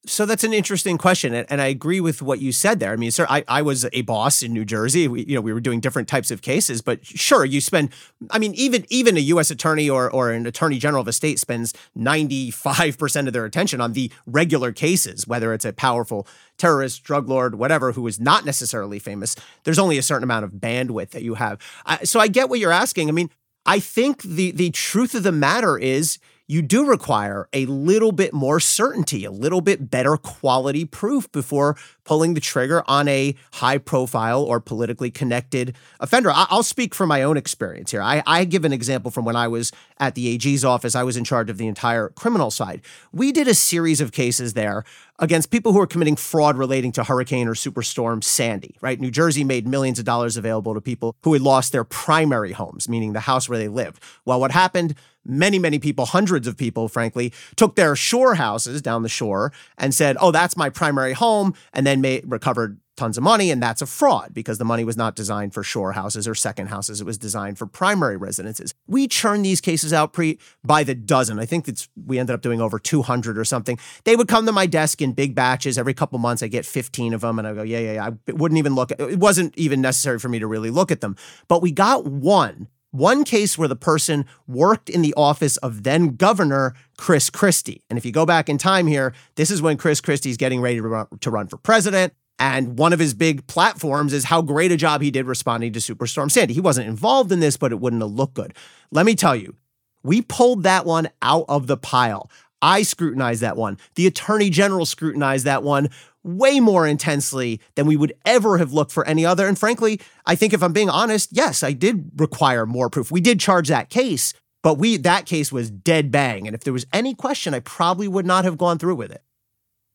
So 0.10 0.26
that's 0.26 0.44
an 0.44 0.54
interesting 0.54 0.98
question, 0.98 1.36
and 1.36 1.62
I 1.62 1.68
agree 1.68 2.02
with 2.02 2.24
what 2.24 2.40
you 2.40 2.52
said 2.52 2.80
there. 2.80 2.92
I 2.92 2.96
mean, 2.96 3.12
sir, 3.12 3.28
I, 3.30 3.44
I 3.48 3.62
was 3.62 3.88
a 3.94 4.02
boss 4.02 4.42
in 4.42 4.52
New 4.54 4.66
Jersey. 4.66 5.08
We, 5.08 5.24
you 5.26 5.36
know, 5.36 5.42
we 5.42 5.54
were 5.54 5.60
doing 5.60 5.80
different 5.80 6.08
types 6.08 6.32
of 6.32 6.42
cases, 6.42 6.82
but 6.82 7.06
sure, 7.06 7.46
you 7.46 7.62
spend. 7.62 7.90
I 8.32 8.40
mean, 8.40 8.56
even 8.56 8.88
even 8.90 9.18
a 9.18 9.20
U.S. 9.20 9.52
attorney 9.52 9.88
or 9.88 10.10
or 10.10 10.32
an 10.32 10.48
attorney 10.48 10.80
general 10.80 11.02
of 11.02 11.08
a 11.08 11.14
state 11.14 11.38
spends 11.38 11.76
ninety 11.94 12.50
five 12.50 12.98
percent 12.98 13.28
of 13.28 13.34
their 13.34 13.46
attention 13.46 13.82
on 13.82 13.94
the 13.94 14.12
regular 14.26 14.72
cases, 14.72 15.28
whether 15.28 15.54
it's 15.54 15.66
a 15.66 15.74
powerful 15.74 16.28
terrorist, 16.58 17.04
drug 17.04 17.30
lord, 17.30 17.56
whatever, 17.56 17.92
who 17.92 18.08
is 18.08 18.20
not 18.20 18.46
necessarily 18.46 18.98
famous. 18.98 19.36
There's 19.64 19.80
only 19.80 20.00
a 20.00 20.04
certain 20.04 20.24
amount 20.24 20.44
of 20.44 20.54
bandwidth 20.54 21.12
that 21.12 21.22
you 21.22 21.36
have. 21.36 21.60
so 22.04 22.20
I 22.20 22.28
get 22.30 22.50
what 22.50 22.60
you're 22.60 22.72
asking. 22.72 23.10
I 23.10 23.12
mean, 23.12 23.30
I 23.68 23.80
think 23.80 24.24
the 24.24 24.50
the 24.50 24.72
truth 24.72 25.14
of 25.14 25.22
the 25.22 25.32
matter 25.32 25.78
is 25.78 26.18
you 26.50 26.64
do 26.64 26.84
require 26.84 27.48
a 27.54 27.68
little 27.68 28.12
bit 28.12 28.34
more 28.34 28.60
certainty, 28.60 29.24
a 29.24 29.30
little 29.30 29.62
bit 29.62 29.92
better 29.92 30.18
quality 30.18 30.84
proof 30.84 31.32
before 31.32 31.78
pulling 32.06 32.34
the 32.34 32.42
trigger 32.42 32.84
on 32.88 33.08
a 33.08 33.36
high 33.54 33.78
profile 33.78 34.42
or 34.42 34.60
politically 34.60 35.12
connected 35.12 35.76
offender. 36.00 36.32
I'll 36.34 36.64
speak 36.64 36.96
from 36.96 37.08
my 37.08 37.22
own 37.22 37.38
experience 37.38 37.92
here. 37.92 38.02
I, 38.02 38.24
I, 38.26 38.46
give 38.46 38.66
an 38.66 38.74
example 38.74 39.12
from 39.12 39.26
when 39.26 39.36
I 39.36 39.48
was 39.48 39.72
at 40.00 40.16
the 40.16 40.28
AG's 40.30 40.66
office. 40.66 40.96
I 40.96 41.04
was 41.04 41.18
in 41.18 41.24
charge 41.24 41.52
of 41.52 41.60
the 41.60 41.68
entire 41.68 42.10
criminal 42.10 42.50
side. 42.50 42.82
We 43.14 43.32
did 43.32 43.48
a 43.48 43.54
series 43.54 44.02
of 44.02 44.12
cases 44.12 44.54
there 44.54 44.84
against 45.20 45.52
people 45.52 45.72
who 45.72 45.78
were 45.78 45.86
committing 45.86 46.16
fraud 46.16 46.58
relating 46.58 46.92
to 46.94 47.04
Hurricane 47.04 47.48
or 47.48 47.54
Superstorm 47.54 48.24
Sandy, 48.24 48.76
right? 48.82 49.00
New 49.00 49.12
Jersey 49.12 49.44
made 49.44 49.68
millions 49.68 50.00
of 50.00 50.06
dollars 50.06 50.36
available 50.36 50.74
to 50.74 50.82
people 50.82 51.16
who 51.24 51.34
had 51.34 51.44
lost 51.44 51.74
their 51.74 51.84
primary 51.84 52.54
homes, 52.54 52.90
meaning 52.90 53.14
the 53.14 53.20
house 53.20 53.48
where 53.48 53.60
they 53.60 53.68
lived. 53.68 54.02
Well, 54.26 54.40
what 54.40 54.52
happened? 54.52 54.96
Many, 55.30 55.60
many 55.60 55.80
people, 55.80 56.06
hundreds 56.06 56.48
of 56.48 56.58
people, 56.58 56.88
frankly, 56.88 57.34
took 57.56 57.76
their 57.76 57.96
shore 57.96 58.36
houses 58.36 58.82
down 58.82 59.04
the 59.04 59.10
shore 59.10 59.52
and 59.78 59.94
said, 59.94 60.18
oh, 60.20 60.32
that's 60.32 60.58
my 60.58 60.70
primary 60.70 61.14
home, 61.14 61.54
and 61.74 61.86
then 61.86 62.02
made, 62.02 62.24
recovered 62.28 62.80
tons 63.00 63.18
of 63.18 63.24
money. 63.24 63.50
And 63.50 63.64
that's 63.64 63.82
a 63.82 63.88
fraud 63.88 64.34
because 64.34 64.60
the 64.60 64.66
money 64.66 64.84
was 64.84 64.98
not 64.98 65.16
designed 65.16 65.54
for 65.54 65.64
shore 65.64 65.94
houses 65.94 66.28
or 66.28 66.36
second 66.36 66.68
houses. 66.68 67.02
It 67.02 67.06
was 67.06 67.18
designed 67.18 67.58
for 67.58 67.66
primary 67.66 68.18
residences. 68.18 68.76
We 68.86 69.08
churn 69.08 69.42
these 69.42 69.62
cases 69.62 69.94
out 69.94 70.14
pre 70.14 70.38
by 70.64 70.84
the 70.84 70.94
dozen. 70.94 71.40
I 71.40 71.46
think 71.46 71.68
it's 71.68 71.88
we 72.06 72.20
ended 72.20 72.36
up 72.36 72.42
doing 72.42 72.62
over 72.62 72.78
200 72.78 73.38
or 73.38 73.46
something. 73.46 73.80
They 74.04 74.16
would 74.16 74.28
come 74.28 74.46
to 74.46 74.52
my 74.52 74.68
desk 74.68 75.02
in 75.02 75.14
big 75.14 75.34
batches 75.34 75.78
every 75.78 75.94
couple 75.94 76.20
months. 76.20 76.44
I 76.44 76.48
get 76.48 76.66
15 76.66 77.14
of 77.14 77.22
them 77.22 77.40
and 77.40 77.48
I 77.48 77.54
go, 77.54 77.64
yeah, 77.64 77.80
yeah, 77.80 77.94
yeah. 77.94 78.10
I 78.10 78.32
wouldn't 78.32 78.60
even 78.60 78.76
look. 78.76 78.92
At, 78.92 79.00
it 79.00 79.20
wasn't 79.20 79.58
even 79.58 79.82
necessary 79.82 80.20
for 80.20 80.30
me 80.30 80.40
to 80.40 80.48
really 80.48 80.70
look 80.70 80.92
at 80.92 81.02
them. 81.02 81.16
But 81.48 81.62
we 81.62 81.72
got 81.72 82.06
one 82.06 82.68
one 82.92 83.24
case 83.24 83.58
where 83.58 83.68
the 83.68 83.76
person 83.76 84.26
worked 84.48 84.90
in 84.90 85.02
the 85.02 85.14
office 85.16 85.58
of 85.58 85.84
then 85.84 86.16
governor 86.16 86.74
Chris 86.98 87.30
Christie. 87.30 87.84
And 87.90 87.98
if 87.98 88.06
you 88.06 88.12
go 88.12 88.26
back 88.26 88.50
in 88.50 88.58
time 88.58 88.88
here, 88.88 89.14
this 89.36 89.52
is 89.52 89.62
when 89.62 89.78
Chris 89.78 90.02
Christie 90.02 90.30
is 90.30 90.38
getting 90.38 90.62
ready 90.62 90.78
to 90.78 90.88
run, 90.88 91.08
to 91.20 91.30
run 91.30 91.48
for 91.48 91.58
president. 91.58 92.14
And 92.40 92.80
one 92.80 92.94
of 92.94 93.00
his 93.00 93.14
big 93.14 93.46
platforms 93.48 94.14
is 94.14 94.24
how 94.24 94.42
great 94.42 94.72
a 94.72 94.78
job 94.78 95.02
he 95.02 95.12
did 95.12 95.26
responding 95.26 95.74
to 95.74 95.80
Superstorm 95.80 96.32
Sandy. 96.32 96.54
He 96.54 96.62
wasn't 96.62 96.88
involved 96.88 97.32
in 97.32 97.42
this, 97.42 97.58
but 97.58 97.72
it 97.72 97.80
wouldn't 97.80 98.02
have 98.02 98.12
looked 98.12 98.36
good. 98.36 98.54
Let 98.92 99.06
me 99.06 99.14
tell 99.14 99.36
you, 99.36 99.56
we 100.04 100.22
pulled 100.22 100.64
that 100.64 100.86
one 100.86 101.10
out 101.22 101.46
of 101.50 101.68
the 101.68 101.76
pile. 101.76 102.32
I 102.62 102.82
scrutinized 102.82 103.42
that 103.42 103.58
one. 103.58 103.78
The 103.96 104.08
attorney 104.08 104.50
general 104.50 104.86
scrutinized 104.86 105.46
that 105.46 105.64
one 105.64 105.90
way 106.24 106.60
more 106.60 106.86
intensely 106.86 107.62
than 107.76 107.86
we 107.86 107.96
would 107.96 108.14
ever 108.26 108.58
have 108.58 108.74
looked 108.74 108.92
for 108.92 109.06
any 109.08 109.26
other. 109.26 109.48
And 109.48 109.58
frankly, 109.58 110.02
I 110.26 110.36
think 110.36 110.54
if 110.54 110.62
I'm 110.62 110.74
being 110.74 110.90
honest, 110.90 111.30
yes, 111.32 111.64
I 111.64 111.72
did 111.72 112.12
require 112.18 112.66
more 112.66 112.90
proof. 112.90 113.12
We 113.12 113.22
did 113.22 113.40
charge 113.40 113.70
that 113.70 113.90
case, 113.90 114.34
but 114.62 114.78
we 114.78 114.98
that 114.98 115.26
case 115.26 115.52
was 115.52 115.72
dead 115.72 116.12
bang. 116.12 116.46
And 116.46 116.54
if 116.54 116.64
there 116.64 116.74
was 116.74 116.86
any 116.92 117.16
question, 117.16 117.54
I 117.54 117.62
probably 117.62 118.08
would 118.08 118.26
not 118.26 118.44
have 118.44 118.58
gone 118.58 118.78
through 118.78 118.96
with 118.96 119.12
it. 119.12 119.24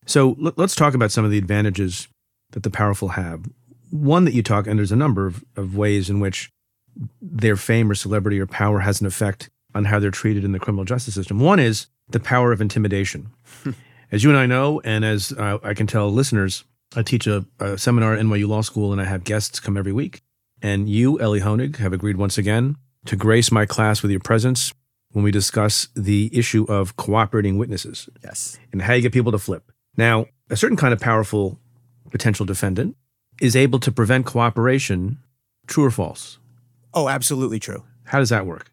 So 0.06 0.36
let's 0.38 0.74
talk 0.74 0.94
about 0.94 1.12
some 1.12 1.24
of 1.24 1.30
the 1.30 1.38
advantages 1.38 2.08
that 2.52 2.62
the 2.62 2.70
powerful 2.70 3.08
have. 3.08 3.46
One 3.90 4.24
that 4.24 4.34
you 4.34 4.42
talk, 4.42 4.66
and 4.66 4.78
there's 4.78 4.92
a 4.92 4.96
number 4.96 5.26
of, 5.26 5.44
of 5.56 5.76
ways 5.76 6.10
in 6.10 6.20
which 6.20 6.50
their 7.20 7.56
fame 7.56 7.90
or 7.90 7.94
celebrity 7.94 8.38
or 8.38 8.46
power 8.46 8.80
has 8.80 9.00
an 9.00 9.06
effect 9.06 9.50
on 9.74 9.86
how 9.86 9.98
they're 9.98 10.10
treated 10.10 10.44
in 10.44 10.52
the 10.52 10.58
criminal 10.58 10.84
justice 10.84 11.14
system. 11.14 11.40
One 11.40 11.58
is 11.58 11.86
the 12.08 12.20
power 12.20 12.52
of 12.52 12.60
intimidation. 12.60 13.30
As 14.12 14.22
you 14.22 14.30
and 14.30 14.38
I 14.38 14.46
know, 14.46 14.80
and 14.84 15.04
as 15.04 15.32
uh, 15.32 15.58
I 15.62 15.74
can 15.74 15.86
tell 15.86 16.10
listeners, 16.10 16.64
I 16.94 17.02
teach 17.02 17.26
a, 17.26 17.44
a, 17.58 17.76
seminar 17.76 18.14
at 18.14 18.20
NYU 18.20 18.46
Law 18.46 18.60
School 18.60 18.92
and 18.92 19.00
I 19.00 19.04
have 19.04 19.24
guests 19.24 19.58
come 19.58 19.76
every 19.76 19.92
week. 19.92 20.22
And 20.62 20.88
you, 20.88 21.20
Elie 21.20 21.40
Honig, 21.40 21.76
have 21.76 21.92
agreed 21.92 22.16
once 22.16 22.38
again 22.38 22.76
to 23.06 23.16
grace 23.16 23.50
my 23.50 23.66
class 23.66 24.02
with 24.02 24.10
your 24.10 24.20
presence 24.20 24.72
when 25.10 25.24
we 25.24 25.30
discuss 25.30 25.88
the 25.94 26.30
issue 26.32 26.64
of 26.68 26.96
cooperating 26.96 27.58
witnesses. 27.58 28.08
Yes. 28.22 28.58
And 28.72 28.82
how 28.82 28.94
you 28.94 29.02
get 29.02 29.12
people 29.12 29.32
to 29.32 29.38
flip. 29.38 29.72
Now, 29.96 30.26
a 30.48 30.56
certain 30.56 30.76
kind 30.76 30.92
of 30.92 31.00
powerful 31.00 31.58
potential 32.14 32.46
defendant, 32.46 32.96
is 33.40 33.56
able 33.56 33.80
to 33.80 33.90
prevent 33.90 34.24
cooperation. 34.24 35.18
True 35.66 35.86
or 35.86 35.90
false? 35.90 36.38
Oh, 36.94 37.08
absolutely 37.08 37.58
true. 37.58 37.82
How 38.04 38.20
does 38.20 38.28
that 38.28 38.46
work? 38.46 38.70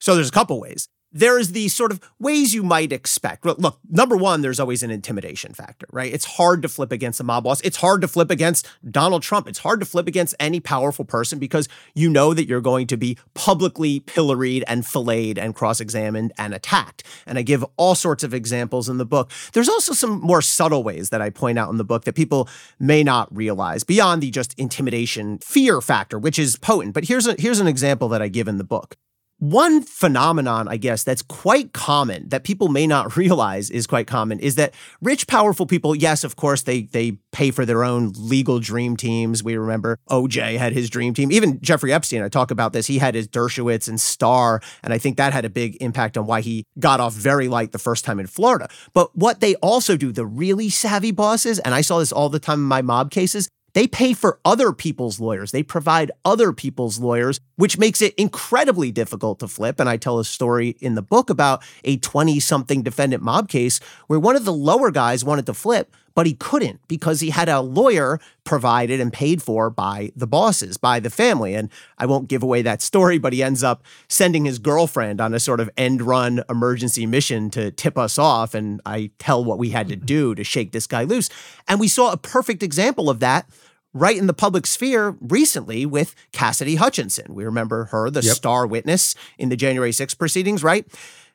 So 0.00 0.14
there's 0.14 0.28
a 0.28 0.32
couple 0.32 0.60
ways 0.60 0.86
there's 1.14 1.52
the 1.52 1.68
sort 1.68 1.92
of 1.92 2.00
ways 2.18 2.52
you 2.52 2.62
might 2.64 2.92
expect. 2.92 3.46
Look, 3.46 3.78
number 3.88 4.16
one, 4.16 4.42
there's 4.42 4.58
always 4.58 4.82
an 4.82 4.90
intimidation 4.90 5.54
factor, 5.54 5.86
right? 5.92 6.12
It's 6.12 6.24
hard 6.24 6.60
to 6.62 6.68
flip 6.68 6.90
against 6.90 7.20
a 7.20 7.24
mob 7.24 7.44
boss. 7.44 7.60
It's 7.60 7.76
hard 7.76 8.00
to 8.00 8.08
flip 8.08 8.30
against 8.30 8.66
Donald 8.90 9.22
Trump. 9.22 9.48
It's 9.48 9.60
hard 9.60 9.78
to 9.80 9.86
flip 9.86 10.08
against 10.08 10.34
any 10.40 10.58
powerful 10.58 11.04
person 11.04 11.38
because 11.38 11.68
you 11.94 12.10
know 12.10 12.34
that 12.34 12.48
you're 12.48 12.60
going 12.60 12.88
to 12.88 12.96
be 12.96 13.16
publicly 13.34 14.00
pilloried 14.00 14.64
and 14.66 14.84
filleted 14.84 15.38
and 15.38 15.54
cross 15.54 15.80
examined 15.80 16.32
and 16.36 16.52
attacked. 16.52 17.04
And 17.26 17.38
I 17.38 17.42
give 17.42 17.64
all 17.76 17.94
sorts 17.94 18.24
of 18.24 18.34
examples 18.34 18.88
in 18.88 18.98
the 18.98 19.06
book. 19.06 19.30
There's 19.52 19.68
also 19.68 19.92
some 19.92 20.20
more 20.20 20.42
subtle 20.42 20.82
ways 20.82 21.10
that 21.10 21.22
I 21.22 21.30
point 21.30 21.58
out 21.58 21.70
in 21.70 21.78
the 21.78 21.84
book 21.84 22.04
that 22.04 22.16
people 22.16 22.48
may 22.80 23.04
not 23.04 23.34
realize 23.34 23.84
beyond 23.84 24.20
the 24.20 24.30
just 24.32 24.58
intimidation 24.58 25.38
fear 25.38 25.80
factor, 25.80 26.18
which 26.18 26.40
is 26.40 26.56
potent. 26.56 26.92
But 26.92 27.04
here's 27.04 27.28
a, 27.28 27.36
here's 27.38 27.60
an 27.60 27.68
example 27.68 28.08
that 28.08 28.20
I 28.20 28.26
give 28.26 28.48
in 28.48 28.58
the 28.58 28.64
book. 28.64 28.96
One 29.38 29.82
phenomenon, 29.82 30.68
I 30.68 30.76
guess, 30.76 31.02
that's 31.02 31.20
quite 31.20 31.72
common 31.72 32.28
that 32.28 32.44
people 32.44 32.68
may 32.68 32.86
not 32.86 33.16
realize 33.24 33.68
is 33.68 33.86
quite 33.86 34.06
common 34.06 34.38
is 34.38 34.54
that 34.54 34.74
rich, 35.02 35.26
powerful 35.26 35.66
people, 35.66 35.94
yes, 35.94 36.24
of 36.24 36.36
course, 36.36 36.62
they 36.62 36.82
they 36.82 37.18
pay 37.32 37.50
for 37.50 37.66
their 37.66 37.84
own 37.84 38.12
legal 38.16 38.60
dream 38.60 38.96
teams. 38.96 39.42
We 39.42 39.56
remember 39.56 39.98
OJ 40.08 40.56
had 40.56 40.72
his 40.72 40.88
dream 40.88 41.14
team. 41.14 41.32
Even 41.32 41.60
Jeffrey 41.60 41.92
Epstein, 41.92 42.22
I 42.22 42.28
talk 42.28 42.50
about 42.50 42.72
this, 42.72 42.86
he 42.86 42.98
had 42.98 43.14
his 43.14 43.26
Dershowitz 43.26 43.88
and 43.88 44.00
Starr, 44.00 44.60
and 44.82 44.92
I 44.92 44.98
think 44.98 45.16
that 45.16 45.32
had 45.32 45.44
a 45.44 45.50
big 45.50 45.76
impact 45.82 46.16
on 46.16 46.26
why 46.26 46.40
he 46.40 46.64
got 46.78 47.00
off 47.00 47.12
very 47.12 47.48
light 47.48 47.72
the 47.72 47.78
first 47.78 48.04
time 48.04 48.20
in 48.20 48.26
Florida. 48.26 48.68
But 48.92 49.16
what 49.16 49.40
they 49.40 49.56
also 49.56 49.96
do, 49.96 50.12
the 50.12 50.26
really 50.26 50.70
savvy 50.70 51.10
bosses, 51.10 51.58
and 51.58 51.74
I 51.74 51.80
saw 51.80 51.98
this 51.98 52.12
all 52.12 52.28
the 52.28 52.38
time 52.38 52.60
in 52.60 52.66
my 52.66 52.82
mob 52.82 53.10
cases, 53.10 53.48
they 53.74 53.86
pay 53.86 54.14
for 54.14 54.40
other 54.44 54.72
people's 54.72 55.20
lawyers. 55.20 55.52
They 55.52 55.62
provide 55.62 56.10
other 56.24 56.52
people's 56.52 56.98
lawyers, 56.98 57.40
which 57.56 57.76
makes 57.76 58.00
it 58.00 58.14
incredibly 58.14 58.90
difficult 58.90 59.40
to 59.40 59.48
flip. 59.48 59.78
And 59.78 59.88
I 59.88 59.96
tell 59.96 60.18
a 60.18 60.24
story 60.24 60.76
in 60.80 60.94
the 60.94 61.02
book 61.02 61.28
about 61.28 61.62
a 61.84 61.98
20 61.98 62.40
something 62.40 62.82
defendant 62.82 63.22
mob 63.22 63.48
case 63.48 63.80
where 64.06 64.18
one 64.18 64.36
of 64.36 64.44
the 64.44 64.52
lower 64.52 64.90
guys 64.90 65.24
wanted 65.24 65.46
to 65.46 65.54
flip, 65.54 65.94
but 66.14 66.26
he 66.26 66.34
couldn't 66.34 66.80
because 66.88 67.20
he 67.20 67.30
had 67.30 67.48
a 67.48 67.60
lawyer 67.60 68.20
provided 68.44 69.00
and 69.00 69.12
paid 69.12 69.42
for 69.42 69.68
by 69.70 70.12
the 70.14 70.26
bosses, 70.26 70.76
by 70.76 71.00
the 71.00 71.10
family. 71.10 71.54
And 71.54 71.70
I 71.98 72.06
won't 72.06 72.28
give 72.28 72.42
away 72.42 72.62
that 72.62 72.82
story, 72.82 73.18
but 73.18 73.32
he 73.32 73.42
ends 73.42 73.64
up 73.64 73.82
sending 74.08 74.44
his 74.44 74.58
girlfriend 74.58 75.20
on 75.20 75.34
a 75.34 75.40
sort 75.40 75.60
of 75.60 75.70
end 75.76 76.02
run 76.02 76.42
emergency 76.48 77.06
mission 77.06 77.50
to 77.50 77.70
tip 77.72 77.98
us 77.98 78.18
off. 78.18 78.54
And 78.54 78.80
I 78.86 79.10
tell 79.18 79.44
what 79.44 79.58
we 79.58 79.70
had 79.70 79.88
to 79.88 79.96
do 79.96 80.34
to 80.34 80.44
shake 80.44 80.72
this 80.72 80.86
guy 80.86 81.02
loose. 81.02 81.28
And 81.66 81.80
we 81.80 81.88
saw 81.88 82.12
a 82.12 82.16
perfect 82.16 82.62
example 82.62 83.10
of 83.10 83.20
that 83.20 83.48
right 83.92 84.16
in 84.16 84.26
the 84.26 84.34
public 84.34 84.66
sphere 84.66 85.16
recently 85.20 85.86
with 85.86 86.14
Cassidy 86.32 86.76
Hutchinson. 86.76 87.34
We 87.34 87.44
remember 87.44 87.86
her, 87.86 88.10
the 88.10 88.22
yep. 88.22 88.34
star 88.34 88.66
witness 88.66 89.14
in 89.38 89.48
the 89.48 89.56
January 89.56 89.92
6th 89.92 90.18
proceedings, 90.18 90.62
right? 90.64 90.86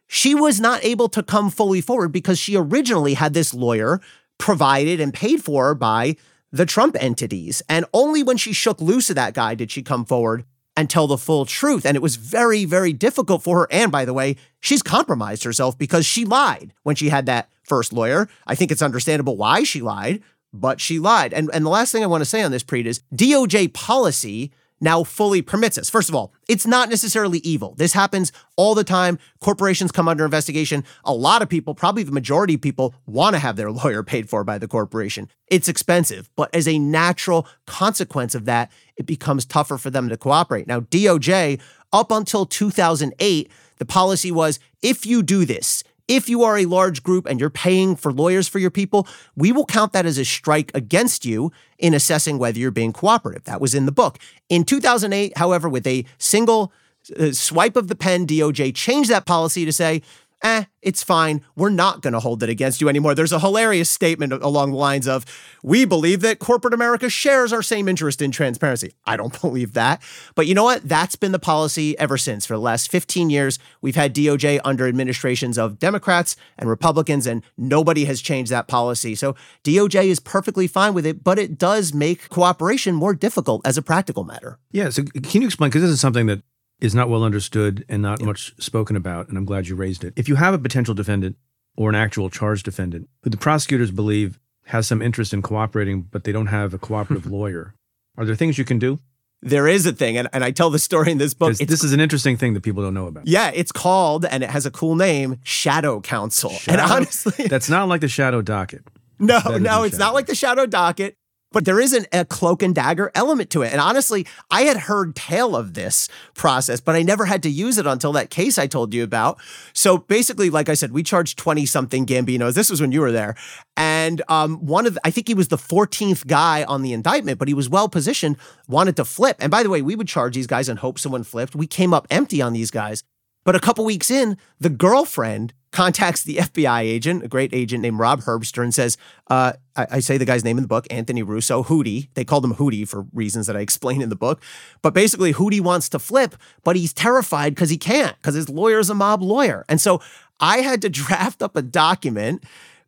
She 0.08 0.36
was 0.36 0.60
not 0.60 0.84
able 0.84 1.08
to 1.10 1.24
come 1.24 1.50
fully 1.50 1.82
forward 1.82 2.12
because 2.12 2.38
she 2.38 2.58
originally 2.58 3.14
had 3.14 3.34
this 3.34 3.54
lawyer 3.54 4.02
provided 4.40 5.00
and 5.00 5.14
paid 5.14 5.44
for 5.44 5.76
by 5.76 6.16
the 6.52 6.66
Trump 6.66 6.98
entities. 7.00 7.62
And 7.70 7.86
only 7.94 8.24
when 8.24 8.38
she 8.38 8.54
shook 8.54 8.82
loose 8.82 9.12
of 9.12 9.16
that 9.16 9.36
guy 9.36 9.54
did 9.54 9.70
she 9.70 9.84
come 9.84 10.06
forward 10.06 10.46
and 10.76 10.90
tell 10.90 11.06
the 11.06 11.18
full 11.18 11.46
truth. 11.46 11.86
And 11.86 11.96
it 11.96 12.02
was 12.02 12.16
very, 12.16 12.66
very 12.66 12.94
difficult 12.94 13.44
for 13.44 13.60
her. 13.60 13.68
And 13.70 13.92
by 13.92 14.06
the 14.06 14.14
way, 14.14 14.38
she's 14.60 14.82
compromised 14.82 15.44
herself 15.44 15.78
because 15.78 16.08
she 16.08 16.26
lied 16.26 16.74
when 16.82 16.96
she 16.96 17.10
had 17.10 17.28
that 17.28 17.50
first 17.62 17.94
lawyer. 17.94 18.28
I 18.48 18.56
think 18.56 18.72
it's 18.72 18.82
understandable 18.82 19.38
why 19.38 19.64
she 19.64 19.82
lied 19.82 20.24
but 20.54 20.82
she 20.82 21.00
lied. 21.00 21.34
And, 21.34 21.50
and 21.54 21.66
the 21.66 21.70
last 21.70 21.92
thing 21.92 22.04
I 22.04 22.08
want 22.08 22.22
to 22.22 22.26
say 22.26 22.42
on 22.42 22.52
this, 22.52 22.64
Preet, 22.64 22.86
is 22.86 23.02
DOJ 23.14 23.74
policy 23.74 24.52
now 24.82 25.04
fully 25.04 25.42
permits 25.42 25.78
us. 25.78 25.90
First 25.90 26.10
of 26.10 26.16
all, 26.16 26.34
it's 26.48 26.66
not 26.66 26.90
necessarily 26.90 27.40
evil. 27.40 27.76
This 27.78 27.94
happens 27.94 28.32
all 28.56 28.76
the 28.76 28.84
time. 28.84 29.20
Corporations 29.40 29.92
come 29.92 30.08
under 30.08 30.26
investigation. 30.26 30.84
A 31.04 31.14
lot 31.14 31.42
of 31.42 31.50
people, 31.50 31.76
probably 31.76 32.04
the 32.04 32.12
majority 32.12 32.56
of 32.56 32.62
people, 32.62 32.96
want 33.06 33.36
to 33.36 33.40
have 33.40 33.56
their 33.56 33.72
lawyer 33.80 34.04
paid 34.04 34.30
for 34.30 34.44
by 34.44 34.58
the 34.58 34.68
corporation. 34.68 35.30
It's 35.48 35.68
expensive, 35.68 36.30
but 36.36 36.54
as 36.54 36.68
a 36.68 36.80
natural 36.80 37.48
consequence 37.66 38.36
of 38.36 38.46
that, 38.46 38.72
it 38.96 39.06
becomes 39.06 39.46
tougher 39.46 39.78
for 39.78 39.90
them 39.90 40.10
to 40.10 40.18
cooperate. 40.18 40.68
Now, 40.68 40.82
DOJ, 40.82 41.60
up 41.92 42.12
until 42.12 42.46
2008, 42.46 43.52
the 43.78 43.86
policy 43.86 44.32
was 44.32 44.60
if 44.82 45.06
you 45.06 45.24
do 45.24 45.46
this, 45.46 45.84
if 46.10 46.28
you 46.28 46.44
are 46.44 46.58
a 46.58 46.66
large 46.66 47.04
group 47.04 47.26
and 47.28 47.40
you're 47.40 47.50
paying 47.50 47.96
for 47.96 48.12
lawyers 48.12 48.48
for 48.50 48.60
your 48.60 48.72
people, 48.72 49.08
we 49.36 49.54
will 49.54 49.66
count 49.66 49.94
that 49.94 50.06
as 50.06 50.18
a 50.18 50.26
strike 50.26 50.72
against 50.74 51.24
you 51.24 51.52
in 51.78 51.94
assessing 51.94 52.40
whether 52.40 52.60
you're 52.60 52.72
being 52.72 52.92
cooperative. 52.92 53.46
That 53.46 53.62
was 53.62 53.74
in 53.74 53.86
the 53.86 53.92
book. 53.92 54.18
In 54.50 54.66
2008, 54.66 55.38
however, 55.38 55.70
with 55.70 55.86
a 55.88 56.04
single 56.18 56.74
uh, 57.18 57.32
swipe 57.32 57.76
of 57.76 57.88
the 57.88 57.96
pen, 57.96 58.26
DOJ 58.26 58.76
changed 58.76 59.10
that 59.12 59.26
policy 59.26 59.64
to 59.64 59.72
say 59.72 60.02
eh, 60.44 60.66
it's 60.82 61.04
fine. 61.04 61.44
We're 61.56 61.70
not 61.70 62.02
going 62.02 62.14
to 62.14 62.20
hold 62.20 62.42
it 62.44 62.50
against 62.50 62.80
you 62.80 62.90
anymore. 62.90 63.14
There's 63.14 63.34
a 63.34 63.40
hilarious 63.40 63.90
statement 63.90 64.32
along 64.32 64.72
the 64.72 64.78
lines 64.78 65.08
of, 65.08 65.26
we 65.64 65.86
believe 65.86 66.22
that 66.22 66.40
corporate 66.40 66.74
America 66.74 67.10
shares 67.10 67.52
our 67.52 67.62
same 67.62 67.88
interest 67.88 68.22
in 68.22 68.32
transparency. 68.32 68.94
I 69.06 69.18
don't 69.18 69.40
believe 69.42 69.74
that. 69.74 70.02
But 70.36 70.48
you 70.48 70.56
know 70.56 70.64
what? 70.64 70.88
That's 70.88 71.16
been 71.16 71.32
the 71.32 71.40
policy 71.40 71.98
ever 72.00 72.18
since. 72.18 72.46
For 72.46 72.54
the 72.54 72.62
last 72.62 72.90
15 72.92 73.30
years, 73.30 73.60
we've 73.82 73.96
had 73.96 74.16
DOJ 74.16 74.62
under 74.64 74.88
administrations 74.88 75.58
of 75.58 75.80
Democrats 75.80 76.36
and 76.58 76.70
Republicans, 76.70 77.28
and 77.28 77.44
nobody 77.58 78.06
has 78.06 78.22
changed 78.22 78.52
that 78.52 78.68
policy. 78.68 79.16
So 79.16 79.36
DOJ 79.64 80.06
is 80.06 80.20
perfectly 80.20 80.68
fine 80.68 80.94
with 80.94 81.06
it, 81.06 81.24
but 81.24 81.38
it 81.38 81.58
does 81.58 81.94
make 81.94 82.30
cooperation 82.30 82.96
more 82.96 83.14
difficult 83.14 83.62
as 83.66 83.78
a 83.78 83.82
practical 83.82 84.24
matter. 84.24 84.60
Yeah. 84.72 84.90
So 84.90 85.04
can 85.04 85.42
you 85.42 85.48
explain? 85.48 85.70
Because 85.70 85.82
this 85.82 85.92
is 85.92 86.02
something 86.02 86.28
that 86.28 86.42
is 86.80 86.96
not 86.96 87.10
well 87.10 87.24
understood 87.24 87.86
and 87.90 88.02
not 88.02 88.22
much 88.22 88.54
spoken 88.62 88.96
about, 88.96 89.28
and 89.28 89.38
I'm 89.38 89.46
glad 89.46 89.68
you 89.68 89.76
raised 89.76 90.04
it. 90.04 90.14
If 90.16 90.30
you 90.30 90.36
have 90.36 90.54
a 90.54 90.60
potential 90.60 90.94
defendant 90.94 91.36
or 91.76 91.90
an 91.90 91.96
actual 91.96 92.30
charged 92.30 92.66
defendant 92.66 93.10
who 93.24 93.30
the 93.30 93.38
prosecutors 93.38 93.92
believe 93.92 94.40
has 94.66 94.88
some 94.88 95.02
interest 95.02 95.34
in 95.34 95.42
cooperating, 95.42 96.04
but 96.04 96.24
they 96.24 96.32
don't 96.32 96.48
have 96.48 96.74
a 96.74 96.78
cooperative 96.78 97.26
lawyer, 97.32 97.74
are 98.18 98.26
there 98.26 98.36
things 98.36 98.58
you 98.58 98.66
can 98.66 98.80
do? 98.80 99.00
There 99.42 99.70
is 99.70 99.86
a 99.86 99.94
thing, 99.94 100.18
and, 100.18 100.28
and 100.34 100.44
I 100.44 100.52
tell 100.52 100.70
the 100.70 100.80
story 100.80 101.12
in 101.12 101.18
this 101.18 101.34
book. 101.34 101.56
This 101.56 101.82
is 101.82 101.94
an 101.94 102.02
interesting 102.02 102.36
thing 102.36 102.54
that 102.56 102.62
people 102.62 102.84
don't 102.84 102.94
know 102.94 103.08
about. 103.08 103.26
Yeah, 103.26 103.52
it's 103.54 103.72
called, 103.72 104.26
and 104.26 104.44
it 104.44 104.50
has 104.50 104.66
a 104.66 104.72
cool 104.72 104.96
name, 104.98 105.38
Shadow 105.44 106.02
Counsel. 106.02 106.50
Shadow, 106.50 106.82
and 106.82 106.92
honestly, 106.92 107.48
that's 107.48 107.70
not 107.70 107.88
like 107.88 108.02
the 108.02 108.10
Shadow 108.10 108.42
Docket. 108.42 108.84
No, 109.18 109.40
no, 109.58 109.84
it's 109.84 109.96
shadow. 109.96 110.06
not 110.06 110.14
like 110.14 110.26
the 110.26 110.36
Shadow 110.36 110.66
Docket 110.66 111.16
but 111.52 111.66
there 111.66 111.80
is 111.80 111.94
an, 111.94 112.06
a 112.12 112.26
cloak 112.26 112.62
and 112.62 112.76
dagger 112.76 113.12
element 113.16 113.50
to 113.52 113.62
it. 113.62 113.72
And 113.72 113.82
honestly, 113.82 114.28
I 114.52 114.64
had 114.64 114.78
heard 114.78 115.16
tale 115.16 115.56
of 115.56 115.74
this 115.74 116.10
process, 116.36 116.80
but 116.80 116.96
I 116.96 117.02
never 117.02 117.26
had 117.26 117.44
to 117.44 117.50
use 117.50 117.78
it 117.78 117.88
until 117.88 118.12
that 118.14 118.30
case 118.30 118.58
I 118.58 118.68
told 118.68 118.94
you 118.94 119.04
about. 119.04 119.40
So 119.74 119.98
basically, 119.98 120.50
like 120.50 120.70
I 120.70 120.74
said, 120.74 120.92
we 120.92 121.04
charged 121.04 121.38
20 121.38 121.66
something 121.66 122.06
Gambinos. 122.06 122.54
This 122.54 122.70
was 122.70 122.82
when 122.82 122.92
you 122.92 123.02
were 123.02 123.12
there. 123.12 123.36
And 123.76 124.22
um, 124.28 124.66
one 124.66 124.86
of, 124.86 124.96
the, 124.96 125.02
I 125.04 125.12
think 125.12 125.28
he 125.28 125.34
was 125.34 125.48
the 125.48 125.58
14th 125.58 126.28
guy 126.28 126.64
on 126.64 126.82
the 126.82 126.94
indictment, 126.94 127.40
but 127.40 127.48
he 127.48 127.54
was 127.54 127.70
well 127.70 127.90
positioned, 127.90 128.38
wanted 128.68 128.96
to 128.98 129.06
flip. 129.06 129.38
And 129.40 129.50
by 129.50 129.64
the 129.64 129.70
way, 129.70 129.82
we 129.82 129.96
would 129.96 130.08
charge 130.08 130.36
these 130.36 130.48
guys 130.48 130.70
and 130.70 130.80
hope 130.80 131.00
someone 131.00 131.24
flipped. 131.24 131.56
We 131.56 131.68
came 131.68 131.94
up 131.94 132.08
empty 132.12 132.42
on 132.42 132.54
these 132.54 132.72
guys. 132.72 133.04
But 133.46 133.56
a 133.56 133.60
couple 133.60 133.86
weeks 133.86 134.12
in, 134.12 134.38
the 134.60 134.70
girlfriend 134.70 135.54
contacts 135.72 136.24
the 136.24 136.38
FBI 136.38 136.82
agent, 136.82 137.24
a 137.24 137.28
great 137.28 137.54
agent 137.54 137.82
named 137.82 138.00
Rob 138.00 138.22
Herbster, 138.22 138.64
and 138.64 138.74
says, 138.74 138.98
uh, 139.28 139.54
I, 139.76 139.88
I, 139.92 140.00
say 140.00 140.18
the 140.18 140.26
guy's 140.26 140.44
name 140.44 140.58
in 140.58 140.64
the 140.64 140.68
book, 140.68 140.88
Anthony 140.90 141.22
Russo, 141.22 141.64
Hootie. 141.64 142.10
They 142.16 142.26
called 142.26 142.44
him 142.44 142.56
Hootie 142.56 142.88
for 142.88 143.06
reasons 143.14 143.46
that 143.48 143.56
I 143.56 143.60
explain 143.60 144.02
in 144.02 144.10
the 144.10 144.16
book. 144.16 144.42
But 144.82 144.94
basically, 144.94 145.34
Hootie 145.34 145.62
wants 145.62 145.88
to 145.90 146.00
flip, 146.00 146.36
but 146.64 146.76
he's 146.76 146.94
terrified 146.94 147.54
because 147.54 147.70
he 147.70 147.78
can't, 147.78 148.16
because 148.18 148.36
his 148.36 148.50
lawyer's 148.50 148.90
a 148.90 148.96
mob 148.96 149.22
lawyer. 149.22 149.66
And 149.70 149.80
so 149.80 150.02
I 150.40 150.58
had 150.60 150.82
to 150.82 150.90
draft 150.90 151.42
up 151.42 151.56
a 151.56 151.62
document 151.62 152.44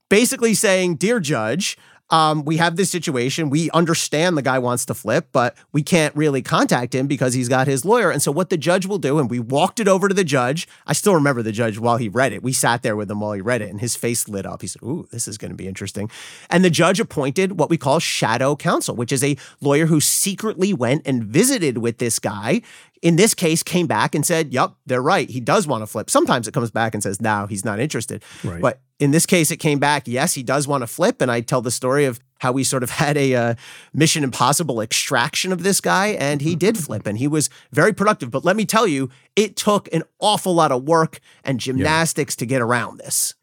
basically 0.09 0.53
saying, 0.53 0.95
Dear 0.95 1.19
Judge, 1.19 1.77
um, 2.11 2.43
we 2.45 2.57
have 2.57 2.75
this 2.75 2.91
situation. 2.91 3.49
We 3.49 3.71
understand 3.71 4.37
the 4.37 4.41
guy 4.41 4.59
wants 4.59 4.85
to 4.85 4.93
flip, 4.93 5.29
but 5.31 5.55
we 5.71 5.81
can't 5.81 6.15
really 6.15 6.41
contact 6.41 6.93
him 6.93 7.07
because 7.07 7.33
he's 7.33 7.49
got 7.49 7.67
his 7.67 7.85
lawyer. 7.85 8.11
And 8.11 8.21
so, 8.21 8.31
what 8.31 8.49
the 8.49 8.57
judge 8.57 8.85
will 8.85 8.97
do, 8.97 9.17
and 9.17 9.29
we 9.29 9.39
walked 9.39 9.79
it 9.79 9.87
over 9.87 10.07
to 10.07 10.13
the 10.13 10.23
judge. 10.23 10.67
I 10.85 10.93
still 10.93 11.15
remember 11.15 11.41
the 11.41 11.53
judge 11.53 11.79
while 11.79 11.97
he 11.97 12.09
read 12.09 12.33
it. 12.33 12.43
We 12.43 12.53
sat 12.53 12.83
there 12.83 12.95
with 12.95 13.09
him 13.09 13.21
while 13.21 13.33
he 13.33 13.41
read 13.41 13.61
it, 13.61 13.69
and 13.69 13.79
his 13.79 13.95
face 13.95 14.27
lit 14.27 14.45
up. 14.45 14.61
He 14.61 14.67
said, 14.67 14.83
Ooh, 14.83 15.07
this 15.11 15.27
is 15.27 15.37
going 15.37 15.51
to 15.51 15.57
be 15.57 15.67
interesting. 15.67 16.11
And 16.49 16.65
the 16.65 16.69
judge 16.69 16.99
appointed 16.99 17.57
what 17.57 17.69
we 17.69 17.77
call 17.77 17.99
shadow 17.99 18.55
counsel, 18.55 18.95
which 18.95 19.11
is 19.11 19.23
a 19.23 19.37
lawyer 19.61 19.85
who 19.85 20.01
secretly 20.01 20.73
went 20.73 21.07
and 21.07 21.23
visited 21.23 21.77
with 21.77 21.97
this 21.97 22.19
guy 22.19 22.61
in 23.01 23.15
this 23.15 23.33
case 23.33 23.63
came 23.63 23.87
back 23.87 24.13
and 24.15 24.25
said, 24.25 24.53
"Yep, 24.53 24.73
they're 24.85 25.01
right. 25.01 25.29
He 25.29 25.39
does 25.39 25.67
want 25.67 25.81
to 25.81 25.87
flip." 25.87 26.09
Sometimes 26.09 26.47
it 26.47 26.53
comes 26.53 26.71
back 26.71 26.93
and 26.93 27.01
says, 27.01 27.19
"No, 27.21 27.47
he's 27.47 27.65
not 27.65 27.79
interested." 27.79 28.23
Right. 28.43 28.61
But 28.61 28.81
in 28.99 29.11
this 29.11 29.25
case, 29.25 29.51
it 29.51 29.57
came 29.57 29.79
back, 29.79 30.07
"Yes, 30.07 30.33
he 30.33 30.43
does 30.43 30.67
want 30.67 30.81
to 30.81 30.87
flip." 30.87 31.21
And 31.21 31.31
I 31.31 31.41
tell 31.41 31.61
the 31.61 31.71
story 31.71 32.05
of 32.05 32.19
how 32.39 32.51
we 32.51 32.63
sort 32.63 32.83
of 32.83 32.89
had 33.01 33.17
a 33.17 33.35
uh, 33.35 33.55
Mission 33.93 34.23
Impossible 34.23 34.81
extraction 34.81 35.51
of 35.51 35.63
this 35.63 35.81
guy, 35.81 36.07
and 36.09 36.41
he 36.41 36.55
did 36.55 36.77
flip, 36.77 37.07
and 37.07 37.17
he 37.17 37.27
was 37.27 37.49
very 37.71 37.93
productive. 37.93 38.29
But 38.31 38.45
let 38.45 38.55
me 38.55 38.65
tell 38.65 38.87
you, 38.87 39.09
it 39.35 39.55
took 39.55 39.91
an 39.93 40.03
awful 40.19 40.53
lot 40.53 40.71
of 40.71 40.83
work 40.83 41.19
and 41.43 41.59
gymnastics 41.59 42.35
yeah. 42.35 42.39
to 42.39 42.45
get 42.45 42.61
around 42.61 42.99
this. 42.99 43.33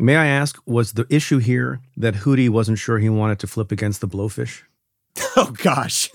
May 0.00 0.14
I 0.14 0.26
ask, 0.26 0.60
was 0.64 0.92
the 0.92 1.06
issue 1.10 1.38
here 1.38 1.80
that 1.96 2.14
Hootie 2.14 2.48
wasn't 2.48 2.78
sure 2.78 3.00
he 3.00 3.08
wanted 3.08 3.40
to 3.40 3.48
flip 3.48 3.72
against 3.72 4.00
the 4.00 4.06
blowfish? 4.06 4.62
Oh 5.36 5.52
gosh. 5.62 6.08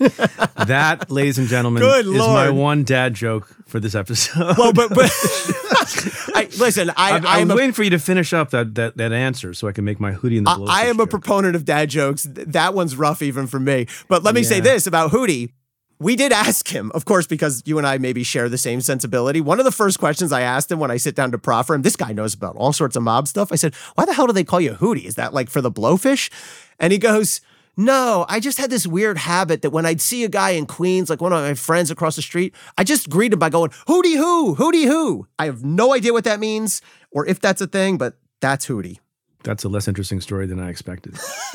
That, 0.66 1.06
ladies 1.10 1.38
and 1.38 1.48
gentlemen, 1.48 1.82
Good 1.82 2.06
is 2.06 2.12
my 2.12 2.50
one 2.50 2.84
dad 2.84 3.14
joke 3.14 3.48
for 3.66 3.80
this 3.80 3.94
episode. 3.94 4.58
well, 4.58 4.72
but 4.72 4.90
but 4.90 5.10
I, 6.34 6.48
listen, 6.58 6.90
I, 6.90 7.12
I'm, 7.12 7.26
I'm 7.26 7.40
am 7.42 7.50
a 7.50 7.54
waiting 7.54 7.72
for 7.72 7.82
you 7.84 7.90
to 7.90 7.98
finish 7.98 8.34
up 8.34 8.50
that, 8.50 8.74
that 8.74 8.98
that 8.98 9.12
answer 9.12 9.54
so 9.54 9.66
I 9.66 9.72
can 9.72 9.84
make 9.84 9.98
my 9.98 10.12
Hootie 10.12 10.36
and 10.36 10.46
the 10.46 10.50
I. 10.50 10.82
I 10.82 10.86
am 10.86 10.96
a 10.96 11.04
joke. 11.04 11.10
proponent 11.10 11.56
of 11.56 11.64
dad 11.64 11.88
jokes. 11.88 12.26
That 12.30 12.74
one's 12.74 12.96
rough 12.96 13.22
even 13.22 13.46
for 13.46 13.58
me. 13.58 13.86
But 14.08 14.22
let 14.22 14.34
me 14.34 14.42
say 14.42 14.60
this 14.60 14.86
about 14.86 15.10
Hootie. 15.10 15.52
We 16.00 16.16
did 16.16 16.32
ask 16.32 16.68
him, 16.68 16.90
of 16.92 17.04
course, 17.04 17.26
because 17.26 17.62
you 17.64 17.78
and 17.78 17.86
I 17.86 17.98
maybe 17.98 18.24
share 18.24 18.48
the 18.48 18.58
same 18.58 18.80
sensibility. 18.80 19.40
One 19.40 19.58
of 19.58 19.64
the 19.64 19.72
first 19.72 19.98
questions 19.98 20.32
I 20.32 20.42
asked 20.42 20.70
him 20.70 20.80
when 20.80 20.90
I 20.90 20.96
sit 20.96 21.14
down 21.14 21.30
to 21.30 21.38
proffer 21.38 21.72
him, 21.72 21.82
this 21.82 21.96
guy 21.96 22.12
knows 22.12 22.34
about 22.34 22.56
all 22.56 22.72
sorts 22.72 22.96
of 22.96 23.04
mob 23.04 23.28
stuff. 23.28 23.52
I 23.52 23.56
said, 23.56 23.74
Why 23.94 24.04
the 24.04 24.12
hell 24.12 24.26
do 24.26 24.32
they 24.32 24.44
call 24.44 24.60
you 24.60 24.72
Hootie? 24.72 25.04
Is 25.04 25.14
that 25.14 25.32
like 25.32 25.48
for 25.48 25.60
the 25.60 25.70
blowfish? 25.70 26.30
And 26.78 26.92
he 26.92 26.98
goes, 26.98 27.40
No, 27.76 28.24
I 28.28 28.40
just 28.40 28.58
had 28.58 28.70
this 28.70 28.86
weird 28.86 29.18
habit 29.18 29.62
that 29.62 29.70
when 29.70 29.86
I'd 29.86 30.00
see 30.00 30.24
a 30.24 30.28
guy 30.28 30.50
in 30.50 30.66
Queens, 30.66 31.10
like 31.10 31.20
one 31.20 31.32
of 31.32 31.42
my 31.42 31.54
friends 31.54 31.90
across 31.90 32.16
the 32.16 32.22
street, 32.22 32.54
I 32.78 32.84
just 32.84 33.10
greet 33.10 33.32
him 33.32 33.38
by 33.38 33.50
going, 33.50 33.70
Hootie 33.88 34.16
who? 34.16 34.54
Hootie 34.56 34.86
who? 34.86 35.26
I 35.38 35.46
have 35.46 35.64
no 35.64 35.92
idea 35.92 36.12
what 36.12 36.24
that 36.24 36.40
means 36.40 36.82
or 37.10 37.26
if 37.26 37.40
that's 37.40 37.60
a 37.60 37.66
thing, 37.66 37.98
but 37.98 38.18
that's 38.40 38.66
Hootie. 38.66 38.98
That's 39.42 39.64
a 39.64 39.68
less 39.68 39.88
interesting 39.88 40.20
story 40.20 40.46
than 40.46 40.60
I 40.60 40.70
expected. 40.70 41.18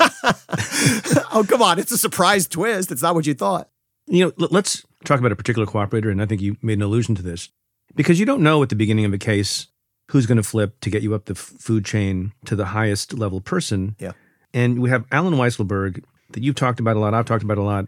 oh, 1.32 1.44
come 1.48 1.62
on. 1.62 1.78
It's 1.78 1.92
a 1.92 1.98
surprise 1.98 2.46
twist. 2.46 2.92
It's 2.92 3.02
not 3.02 3.14
what 3.14 3.26
you 3.26 3.34
thought. 3.34 3.68
You 4.06 4.26
know, 4.26 4.32
l- 4.40 4.48
let's 4.50 4.84
talk 5.04 5.18
about 5.18 5.32
a 5.32 5.36
particular 5.36 5.66
cooperator, 5.66 6.10
and 6.10 6.20
I 6.22 6.26
think 6.26 6.40
you 6.40 6.56
made 6.62 6.78
an 6.78 6.82
allusion 6.82 7.14
to 7.16 7.22
this 7.22 7.48
because 7.94 8.20
you 8.20 8.26
don't 8.26 8.42
know 8.42 8.62
at 8.62 8.68
the 8.68 8.76
beginning 8.76 9.04
of 9.04 9.12
a 9.12 9.18
case 9.18 9.68
who's 10.10 10.26
going 10.26 10.36
to 10.36 10.42
flip 10.42 10.80
to 10.80 10.90
get 10.90 11.02
you 11.02 11.14
up 11.14 11.26
the 11.26 11.34
food 11.34 11.84
chain 11.84 12.32
to 12.44 12.56
the 12.56 12.66
highest 12.66 13.14
level 13.14 13.40
person. 13.40 13.96
Yeah. 13.98 14.12
And 14.52 14.80
we 14.80 14.90
have 14.90 15.04
Allen 15.12 15.34
Weisselberg 15.34 16.02
that 16.32 16.42
you've 16.42 16.54
talked 16.54 16.80
about 16.80 16.96
a 16.96 17.00
lot. 17.00 17.14
I've 17.14 17.26
talked 17.26 17.44
about 17.44 17.58
a 17.58 17.62
lot. 17.62 17.86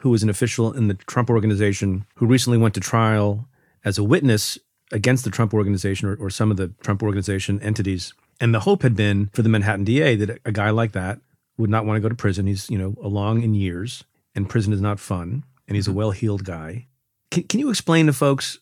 Who 0.00 0.10
was 0.10 0.22
an 0.22 0.30
official 0.30 0.72
in 0.72 0.88
the 0.88 0.94
Trump 0.94 1.28
organization 1.28 2.06
who 2.16 2.26
recently 2.26 2.58
went 2.58 2.74
to 2.74 2.80
trial 2.80 3.48
as 3.84 3.98
a 3.98 4.04
witness 4.04 4.58
against 4.92 5.24
the 5.24 5.30
Trump 5.30 5.54
organization 5.54 6.08
or, 6.08 6.16
or 6.16 6.30
some 6.30 6.50
of 6.50 6.56
the 6.56 6.68
Trump 6.82 7.02
organization 7.02 7.60
entities. 7.60 8.12
And 8.40 8.54
the 8.54 8.60
hope 8.60 8.82
had 8.82 8.96
been 8.96 9.30
for 9.32 9.42
the 9.42 9.48
Manhattan 9.48 9.84
DA 9.84 10.16
that 10.16 10.40
a, 10.44 10.52
guy 10.52 10.70
like 10.70 10.92
that 10.92 11.20
would 11.58 11.70
not 11.70 11.84
want 11.84 11.96
to 11.96 12.00
go 12.00 12.08
to 12.08 12.14
prison. 12.14 12.46
He's, 12.46 12.68
you 12.70 12.78
know, 12.78 12.96
along 13.02 13.42
in 13.42 13.54
years 13.54 14.04
and 14.34 14.48
prison 14.48 14.72
is 14.72 14.80
not 14.80 14.98
fun 14.98 15.44
and 15.68 15.76
he's 15.76 15.86
a 15.86 15.90
mm-hmm. 15.90 15.98
well 15.98 16.10
heeled 16.10 16.44
guy. 16.44 16.88
Can, 17.30 17.44
can 17.44 17.60
you 17.60 17.70
explain 17.70 18.06
to 18.06 18.12
folks 18.12 18.58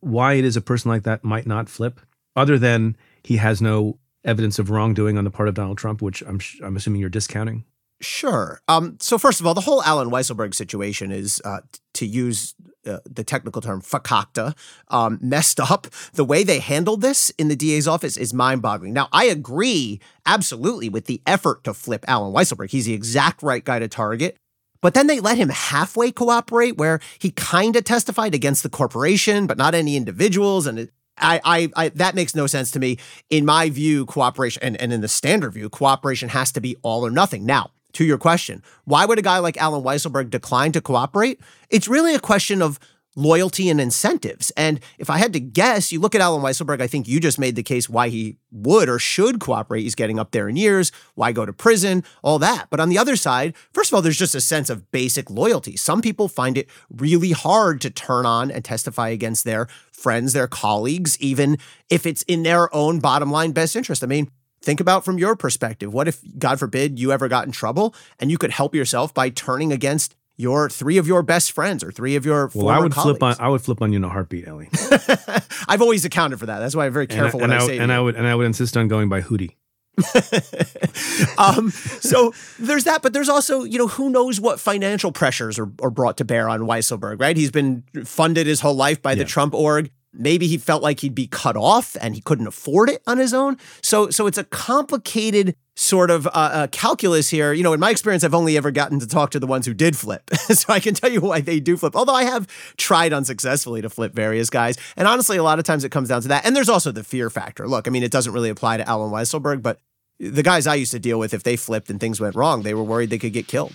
why 0.00 0.34
it 0.34 0.44
is 0.44 0.56
a 0.56 0.60
person 0.60 0.90
like 0.90 1.04
that 1.04 1.24
might 1.24 1.46
not 1.46 1.68
flip, 1.68 2.00
other 2.36 2.58
than 2.58 2.96
he 3.22 3.36
has 3.36 3.62
no 3.62 3.98
evidence 4.24 4.58
of 4.58 4.70
wrongdoing 4.70 5.18
on 5.18 5.24
the 5.24 5.30
part 5.30 5.48
of 5.48 5.54
Donald 5.54 5.78
Trump, 5.78 6.02
which 6.02 6.22
I'm, 6.22 6.40
I'm 6.62 6.76
assuming 6.76 7.00
you're 7.00 7.10
discounting? 7.10 7.64
Sure. 8.02 8.60
Um, 8.66 8.98
so 9.00 9.16
first 9.16 9.40
of 9.40 9.46
all, 9.46 9.54
the 9.54 9.60
whole 9.60 9.82
Allen 9.84 10.10
Weisselberg 10.10 10.54
situation 10.54 11.12
is, 11.12 11.40
uh, 11.44 11.60
to 11.94 12.04
use 12.04 12.54
uh, 12.84 12.98
the 13.08 13.22
technical 13.22 13.62
term, 13.62 13.80
fakakta, 13.80 14.56
um, 14.88 15.20
messed 15.22 15.60
up. 15.60 15.86
The 16.14 16.24
way 16.24 16.42
they 16.42 16.58
handled 16.58 17.00
this 17.00 17.30
in 17.38 17.46
the 17.46 17.54
DA's 17.54 17.86
office 17.86 18.16
is 18.16 18.34
mind-boggling. 18.34 18.92
Now, 18.92 19.08
I 19.12 19.26
agree 19.26 20.00
absolutely 20.26 20.88
with 20.88 21.06
the 21.06 21.22
effort 21.26 21.62
to 21.62 21.74
flip 21.74 22.04
Allen 22.08 22.34
Weisselberg. 22.34 22.70
He's 22.70 22.86
the 22.86 22.92
exact 22.92 23.40
right 23.40 23.64
guy 23.64 23.78
to 23.78 23.86
target. 23.86 24.36
But 24.80 24.94
then 24.94 25.06
they 25.06 25.20
let 25.20 25.38
him 25.38 25.50
halfway 25.50 26.10
cooperate, 26.10 26.76
where 26.76 26.98
he 27.20 27.30
kind 27.30 27.76
of 27.76 27.84
testified 27.84 28.34
against 28.34 28.64
the 28.64 28.68
corporation, 28.68 29.46
but 29.46 29.58
not 29.58 29.76
any 29.76 29.94
individuals. 29.94 30.66
And 30.66 30.80
it, 30.80 30.90
I, 31.16 31.40
I, 31.44 31.68
I, 31.76 31.88
that 31.90 32.16
makes 32.16 32.34
no 32.34 32.48
sense 32.48 32.72
to 32.72 32.80
me. 32.80 32.98
In 33.30 33.44
my 33.44 33.70
view, 33.70 34.06
cooperation, 34.06 34.60
and, 34.60 34.76
and 34.80 34.92
in 34.92 35.02
the 35.02 35.06
standard 35.06 35.54
view, 35.54 35.68
cooperation 35.68 36.30
has 36.30 36.50
to 36.50 36.60
be 36.60 36.74
all 36.82 37.06
or 37.06 37.10
nothing. 37.12 37.46
Now, 37.46 37.70
to 37.94 38.04
your 38.04 38.18
question, 38.18 38.62
why 38.84 39.04
would 39.04 39.18
a 39.18 39.22
guy 39.22 39.38
like 39.38 39.56
Allen 39.56 39.82
Weisselberg 39.82 40.30
decline 40.30 40.72
to 40.72 40.80
cooperate? 40.80 41.40
It's 41.70 41.88
really 41.88 42.14
a 42.14 42.20
question 42.20 42.62
of 42.62 42.78
loyalty 43.14 43.68
and 43.68 43.80
incentives. 43.80 44.50
And 44.52 44.80
if 44.98 45.10
I 45.10 45.18
had 45.18 45.32
to 45.34 45.40
guess, 45.40 45.92
you 45.92 46.00
look 46.00 46.14
at 46.14 46.20
Allen 46.20 46.42
Weisselberg, 46.42 46.80
I 46.80 46.86
think 46.86 47.06
you 47.06 47.20
just 47.20 47.38
made 47.38 47.56
the 47.56 47.62
case 47.62 47.88
why 47.88 48.08
he 48.08 48.38
would 48.50 48.88
or 48.88 48.98
should 48.98 49.40
cooperate. 49.40 49.82
He's 49.82 49.94
getting 49.94 50.18
up 50.18 50.30
there 50.30 50.48
in 50.48 50.56
years, 50.56 50.92
why 51.14 51.32
go 51.32 51.44
to 51.44 51.52
prison, 51.52 52.04
all 52.22 52.38
that. 52.38 52.68
But 52.70 52.80
on 52.80 52.88
the 52.88 52.98
other 52.98 53.16
side, 53.16 53.54
first 53.72 53.90
of 53.90 53.94
all, 53.94 54.02
there's 54.02 54.18
just 54.18 54.34
a 54.34 54.40
sense 54.40 54.70
of 54.70 54.90
basic 54.90 55.30
loyalty. 55.30 55.76
Some 55.76 56.00
people 56.00 56.28
find 56.28 56.56
it 56.56 56.68
really 56.90 57.32
hard 57.32 57.80
to 57.82 57.90
turn 57.90 58.24
on 58.24 58.50
and 58.50 58.64
testify 58.64 59.10
against 59.10 59.44
their 59.44 59.66
friends, 59.92 60.32
their 60.32 60.48
colleagues, 60.48 61.18
even 61.20 61.58
if 61.90 62.06
it's 62.06 62.22
in 62.22 62.42
their 62.44 62.74
own 62.74 62.98
bottom 62.98 63.30
line 63.30 63.52
best 63.52 63.76
interest. 63.76 64.02
I 64.02 64.06
mean, 64.06 64.30
Think 64.62 64.80
about 64.80 65.04
from 65.04 65.18
your 65.18 65.34
perspective. 65.36 65.92
What 65.92 66.06
if, 66.08 66.20
God 66.38 66.58
forbid, 66.58 66.98
you 66.98 67.10
ever 67.12 67.28
got 67.28 67.46
in 67.46 67.52
trouble 67.52 67.94
and 68.20 68.30
you 68.30 68.38
could 68.38 68.50
help 68.52 68.74
yourself 68.74 69.12
by 69.12 69.28
turning 69.30 69.72
against 69.72 70.14
your 70.36 70.70
three 70.70 70.96
of 70.98 71.06
your 71.06 71.22
best 71.22 71.52
friends 71.52 71.82
or 71.84 71.90
three 71.92 72.16
of 72.16 72.24
your 72.24 72.50
Well, 72.54 72.68
I 72.68 72.78
would 72.78 72.92
colleagues? 72.92 73.18
flip 73.18 73.22
on. 73.40 73.44
I 73.44 73.48
would 73.48 73.60
flip 73.60 73.82
on 73.82 73.92
you 73.92 73.96
in 73.98 74.04
a 74.04 74.08
heartbeat, 74.08 74.46
Elie. 74.48 74.70
I've 75.68 75.82
always 75.82 76.04
accounted 76.04 76.38
for 76.40 76.46
that. 76.46 76.58
That's 76.60 76.74
why 76.76 76.86
I'm 76.86 76.92
very 76.92 77.06
And 77.10 77.12
I- 77.12 77.16
careful 77.16 77.40
and 77.42 77.50
when 77.50 77.58
I, 77.60 77.62
I, 77.62 77.66
say 77.66 77.78
and 77.78 77.92
I 77.92 78.00
would 78.00 78.16
and 78.16 78.26
I 78.26 78.34
would 78.34 78.46
insist 78.46 78.76
on 78.76 78.88
going 78.88 79.08
by 79.08 79.20
Hootie. 79.20 79.56
um, 81.38 81.70
so 81.70 82.32
there's 82.58 82.84
that, 82.84 83.02
but 83.02 83.12
there's 83.12 83.28
also, 83.28 83.64
you 83.64 83.78
know, 83.78 83.88
who 83.88 84.10
knows 84.10 84.40
what 84.40 84.60
financial 84.60 85.12
pressures 85.12 85.58
are, 85.58 85.70
are 85.82 85.90
brought 85.90 86.16
to 86.18 86.24
bear 86.24 86.48
on 86.48 86.60
Weisselberg, 86.60 87.20
right? 87.20 87.36
He's 87.36 87.50
been 87.50 87.84
funded 88.04 88.46
his 88.46 88.60
whole 88.60 88.74
life 88.74 89.02
by 89.02 89.14
the 89.14 89.24
Trump 89.24 89.54
org. 89.54 89.90
Maybe 90.12 90.46
he 90.46 90.58
felt 90.58 90.82
like 90.82 91.00
he'd 91.00 91.14
be 91.14 91.26
cut 91.26 91.56
off 91.56 91.96
and 92.00 92.14
he 92.14 92.20
couldn't 92.20 92.46
afford 92.46 92.90
it 92.90 93.02
on 93.06 93.18
his 93.18 93.32
own. 93.32 93.56
So, 93.80 94.10
so 94.10 94.26
it's 94.26 94.36
a 94.36 94.44
complicated 94.44 95.56
sort 95.74 96.10
of 96.10 96.26
uh, 96.26 96.30
uh, 96.34 96.66
calculus 96.68 97.30
here. 97.30 97.52
You 97.52 97.62
know, 97.62 97.72
in 97.72 97.80
my 97.80 97.90
experience, 97.90 98.22
I've 98.22 98.34
only 98.34 98.56
ever 98.56 98.70
gotten 98.70 99.00
to 99.00 99.06
talk 99.06 99.30
to 99.30 99.40
the 99.40 99.46
ones 99.46 99.64
who 99.64 99.72
did 99.72 99.96
flip, 99.96 100.28
so 100.34 100.72
I 100.72 100.80
can 100.80 100.94
tell 100.94 101.10
you 101.10 101.20
why 101.20 101.40
they 101.40 101.60
do 101.60 101.76
flip. 101.76 101.96
Although 101.96 102.14
I 102.14 102.24
have 102.24 102.46
tried 102.76 103.12
unsuccessfully 103.12 103.80
to 103.82 103.88
flip 103.88 104.12
various 104.12 104.50
guys, 104.50 104.76
and 104.96 105.08
honestly, 105.08 105.38
a 105.38 105.42
lot 105.42 105.58
of 105.58 105.64
times 105.64 105.84
it 105.84 105.90
comes 105.90 106.08
down 106.08 106.22
to 106.22 106.28
that. 106.28 106.44
And 106.44 106.54
there's 106.54 106.68
also 106.68 106.92
the 106.92 107.04
fear 107.04 107.30
factor. 107.30 107.66
Look, 107.66 107.88
I 107.88 107.90
mean, 107.90 108.02
it 108.02 108.12
doesn't 108.12 108.32
really 108.32 108.50
apply 108.50 108.76
to 108.76 108.88
Allen 108.88 109.10
Weisselberg, 109.10 109.62
but 109.62 109.78
the 110.18 110.42
guys 110.42 110.66
I 110.66 110.74
used 110.74 110.92
to 110.92 110.98
deal 110.98 111.18
with, 111.18 111.34
if 111.34 111.42
they 111.42 111.56
flipped 111.56 111.90
and 111.90 111.98
things 111.98 112.20
went 112.20 112.36
wrong, 112.36 112.62
they 112.62 112.74
were 112.74 112.84
worried 112.84 113.10
they 113.10 113.18
could 113.18 113.32
get 113.32 113.48
killed. 113.48 113.74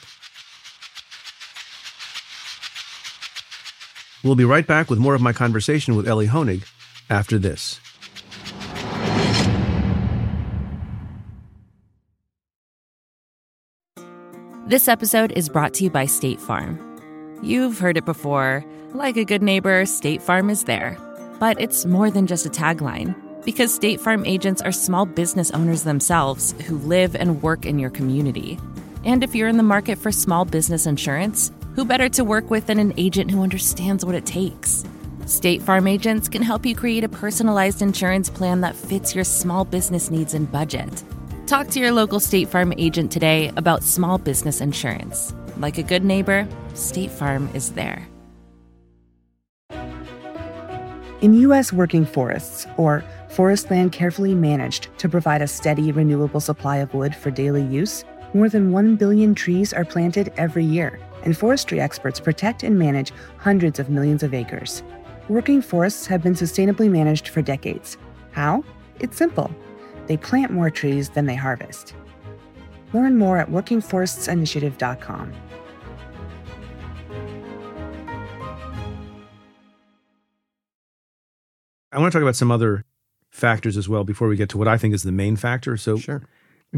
We'll 4.24 4.36
be 4.36 4.46
right 4.46 4.66
back 4.66 4.90
with 4.90 5.00
more 5.00 5.16
of 5.16 5.22
my 5.22 5.34
conversation 5.34 5.96
with 5.96 6.08
Elie 6.08 6.28
Honig 6.28 6.64
after 7.10 7.38
this. 7.38 7.80
This 14.68 14.90
episode 14.90 15.32
is 15.32 15.48
brought 15.48 15.74
to 15.76 15.86
you 15.86 15.90
by 15.90 16.06
State 16.06 16.42
Farm. 16.42 16.78
You've 17.42 17.80
heard 17.80 17.96
it 17.96 18.06
before. 18.06 18.66
Like 18.94 19.16
a 19.16 19.24
good 19.24 19.42
neighbor, 19.42 19.86
State 19.86 20.22
Farm 20.22 20.50
is 20.50 20.66
there. 20.66 20.98
But 21.40 21.62
it's 21.62 21.86
more 21.86 22.12
than 22.12 22.28
just 22.28 22.46
a 22.46 22.50
tagline, 22.50 23.16
because 23.46 23.74
State 23.74 24.02
Farm 24.02 24.26
agents 24.26 24.62
are 24.62 24.74
small 24.74 25.06
business 25.06 25.52
owners 25.52 25.84
themselves 25.84 26.54
who 26.66 26.80
live 26.80 27.16
and 27.16 27.42
work 27.42 27.66
in 27.66 27.80
your 27.80 27.92
community. 27.92 28.60
And 29.06 29.24
if 29.24 29.34
you're 29.36 29.48
in 29.48 29.56
the 29.56 29.64
market 29.64 29.98
for 29.98 30.12
small 30.12 30.44
business 30.44 30.86
insurance, 30.86 31.50
who 31.78 31.86
better 31.86 32.10
to 32.10 32.24
work 32.24 32.50
with 32.50 32.66
than 32.66 32.80
an 32.80 32.92
agent 32.98 33.30
who 33.30 33.44
understands 33.44 34.04
what 34.04 34.16
it 34.16 34.26
takes? 34.26 34.84
State 35.28 35.62
Farm 35.62 35.86
agents 35.86 36.28
can 36.28 36.42
help 36.42 36.66
you 36.66 36.76
create 36.76 37.04
a 37.04 37.10
personalized 37.10 37.84
insurance 37.84 38.32
plan 38.32 38.62
that 38.62 38.76
fits 38.76 39.14
your 39.14 39.24
small 39.24 39.64
business 39.64 40.10
needs 40.10 40.34
and 40.34 40.52
budget. 40.52 41.04
Talk 41.46 41.68
to 41.68 41.80
your 41.80 41.92
local 41.92 42.20
State 42.20 42.50
Farm 42.50 42.74
agent 42.80 43.12
today 43.12 43.52
about 43.58 43.84
small 43.84 44.18
business 44.18 44.60
insurance. 44.60 45.36
Like 45.58 45.78
a 45.78 45.84
good 45.84 46.04
neighbor, 46.04 46.48
State 46.74 47.12
Farm 47.12 47.48
is 47.54 47.74
there. 47.74 48.08
In 51.22 51.36
U.S. 51.36 51.72
working 51.72 52.08
forests, 52.08 52.66
or 52.78 53.04
forest 53.30 53.70
land 53.70 53.92
carefully 53.92 54.34
managed 54.34 54.88
to 54.98 55.08
provide 55.08 55.44
a 55.44 55.48
steady, 55.48 55.92
renewable 55.92 56.40
supply 56.40 56.78
of 56.78 56.96
wood 56.96 57.16
for 57.16 57.30
daily 57.30 57.64
use, 57.64 58.04
more 58.34 58.50
than 58.50 58.72
1 58.72 58.96
billion 58.96 59.36
trees 59.36 59.74
are 59.74 59.86
planted 59.86 60.34
every 60.38 60.66
year, 60.66 61.00
and 61.24 61.38
forestry 61.38 61.80
experts 61.80 62.20
protect 62.20 62.64
and 62.64 62.78
manage 62.78 63.12
hundreds 63.38 63.80
of 63.80 63.90
millions 63.90 64.24
of 64.24 64.34
acres. 64.34 64.84
Working 65.30 65.62
forests 65.62 66.08
have 66.08 66.24
been 66.24 66.34
sustainably 66.36 66.90
managed 66.90 67.28
for 67.30 67.42
decades. 67.42 67.98
How? 68.32 68.64
It's 69.00 69.18
simple. 69.18 69.52
They 70.08 70.18
plant 70.18 70.52
more 70.52 70.70
trees 70.70 71.10
than 71.10 71.26
they 71.26 71.36
harvest. 71.36 71.94
Learn 72.94 73.18
more 73.18 73.38
at 73.38 73.50
workingforestsinitiative.com. 73.50 75.34
I 81.92 82.00
want 82.00 82.12
to 82.12 82.18
talk 82.18 82.24
about 82.24 82.36
some 82.36 82.52
other 82.52 82.86
factors 83.30 83.78
as 83.78 83.88
well 83.88 84.04
before 84.04 84.28
we 84.28 84.36
get 84.36 84.50
to 84.50 84.58
what 84.58 84.68
I 84.68 84.78
think 84.78 84.94
is 84.94 85.04
the 85.04 85.12
main 85.12 85.36
factor. 85.36 85.78
So, 85.78 85.98
Sure. 85.98 86.22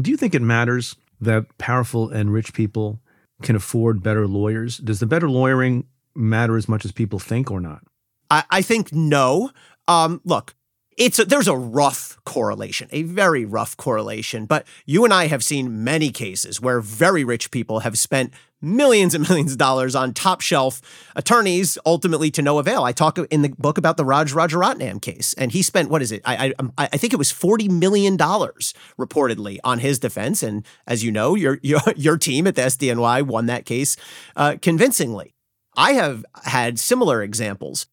do 0.00 0.10
you 0.10 0.16
think 0.16 0.34
it 0.34 0.42
matters 0.42 0.96
that 1.20 1.56
powerful 1.58 2.08
and 2.08 2.32
rich 2.32 2.52
people 2.54 3.00
can 3.42 3.56
afford 3.56 4.02
better 4.02 4.26
lawyers? 4.26 4.78
Does 4.78 5.00
the 5.00 5.06
better 5.06 5.28
lawyering 5.28 5.86
matter 6.14 6.56
as 6.56 6.68
much 6.68 6.84
as 6.84 6.92
people 6.92 7.18
think 7.18 7.50
or 7.50 7.60
not? 7.60 7.82
I, 8.30 8.44
I 8.50 8.62
think 8.62 8.92
no. 8.92 9.50
Um, 9.88 10.20
look, 10.24 10.54
it's 10.96 11.18
a, 11.18 11.24
there's 11.24 11.48
a 11.48 11.56
rough 11.56 12.18
correlation, 12.24 12.88
a 12.92 13.02
very 13.02 13.44
rough 13.44 13.76
correlation. 13.76 14.46
But 14.46 14.66
you 14.84 15.04
and 15.04 15.14
I 15.14 15.26
have 15.26 15.42
seen 15.42 15.82
many 15.82 16.10
cases 16.10 16.60
where 16.60 16.80
very 16.80 17.24
rich 17.24 17.50
people 17.50 17.80
have 17.80 17.98
spent 17.98 18.32
millions 18.62 19.14
and 19.14 19.26
millions 19.28 19.52
of 19.52 19.58
dollars 19.58 19.94
on 19.94 20.12
top 20.12 20.40
shelf 20.40 20.80
attorneys, 21.16 21.78
ultimately 21.84 22.30
to 22.32 22.42
no 22.42 22.58
avail. 22.58 22.84
I 22.84 22.92
talk 22.92 23.18
in 23.18 23.42
the 23.42 23.50
book 23.50 23.78
about 23.78 23.96
the 23.96 24.04
Raj 24.04 24.32
Rajaratnam 24.32 25.00
case, 25.00 25.34
and 25.34 25.52
he 25.52 25.62
spent 25.62 25.90
what 25.90 26.02
is 26.02 26.12
it? 26.12 26.22
I 26.24 26.52
I, 26.78 26.88
I 26.92 26.96
think 26.96 27.12
it 27.12 27.18
was 27.18 27.30
forty 27.30 27.68
million 27.68 28.16
dollars 28.16 28.74
reportedly 28.98 29.58
on 29.64 29.78
his 29.78 29.98
defense. 29.98 30.42
And 30.42 30.64
as 30.86 31.04
you 31.04 31.10
know, 31.12 31.34
your 31.34 31.58
your 31.62 31.80
your 31.96 32.18
team 32.18 32.46
at 32.46 32.54
the 32.54 32.62
SDNY 32.62 33.22
won 33.22 33.46
that 33.46 33.64
case 33.64 33.96
uh, 34.36 34.56
convincingly. 34.60 35.34
I 35.76 35.92
have 35.92 36.24
had 36.44 36.78
similar 36.78 37.22
examples. 37.22 37.86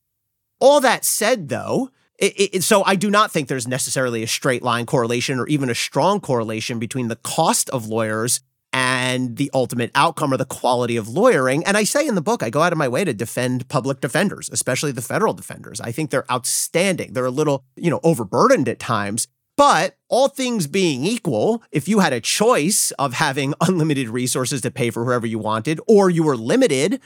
All 0.60 0.82
that 0.82 1.06
said, 1.06 1.50
though. 1.50 1.92
It, 2.20 2.56
it, 2.56 2.64
so 2.64 2.84
I 2.84 2.96
do 2.96 3.12
not 3.12 3.32
think 3.32 3.48
there's 3.48 3.68
necessarily 3.68 4.24
a 4.24 4.28
straight 4.28 4.64
line 4.64 4.88
correlation 4.88 5.38
or 5.38 5.46
even 5.48 5.70
a 5.70 5.76
strong 5.76 6.20
correlation 6.20 6.80
between 6.80 7.10
the 7.10 7.16
cost 7.18 7.70
of 7.70 7.88
lawyers 7.88 8.42
and 8.78 9.38
the 9.38 9.50
ultimate 9.56 9.90
outcome 9.96 10.32
or 10.32 10.38
the 10.38 10.46
quality 10.46 10.98
of 10.98 11.10
lawyering. 11.10 11.66
And 11.66 11.76
I 11.76 11.84
say 11.84 12.08
in 12.08 12.14
the 12.14 12.22
book, 12.22 12.44
I 12.44 12.52
go 12.52 12.62
out 12.62 12.72
of 12.72 12.78
my 12.78 12.88
way 12.88 13.04
to 13.04 13.12
defend 13.12 13.68
public 13.70 14.02
defenders, 14.02 14.52
especially 14.54 14.92
the 14.92 15.02
federal 15.02 15.34
defenders. 15.34 15.82
I 15.82 15.92
think 15.92 16.12
they're 16.12 16.32
outstanding. 16.32 17.14
They're 17.14 17.26
a 17.26 17.32
little, 17.32 17.64
you 17.76 17.90
know, 17.90 18.00
overburdened 18.04 18.70
at 18.70 18.78
times. 18.78 19.28
But 19.56 19.98
all 20.10 20.28
things 20.28 20.68
being 20.68 21.06
equal, 21.06 21.64
if 21.72 21.88
you 21.88 21.98
had 21.98 22.14
a 22.14 22.22
choice 22.22 22.92
of 23.00 23.16
having 23.16 23.56
unlimited 23.62 24.10
resources 24.10 24.62
to 24.62 24.70
pay 24.70 24.92
for 24.92 25.04
whoever 25.04 25.26
you 25.26 25.40
wanted, 25.40 25.80
or 25.88 26.12
you 26.12 26.22
were 26.22 26.38
limited, 26.38 27.02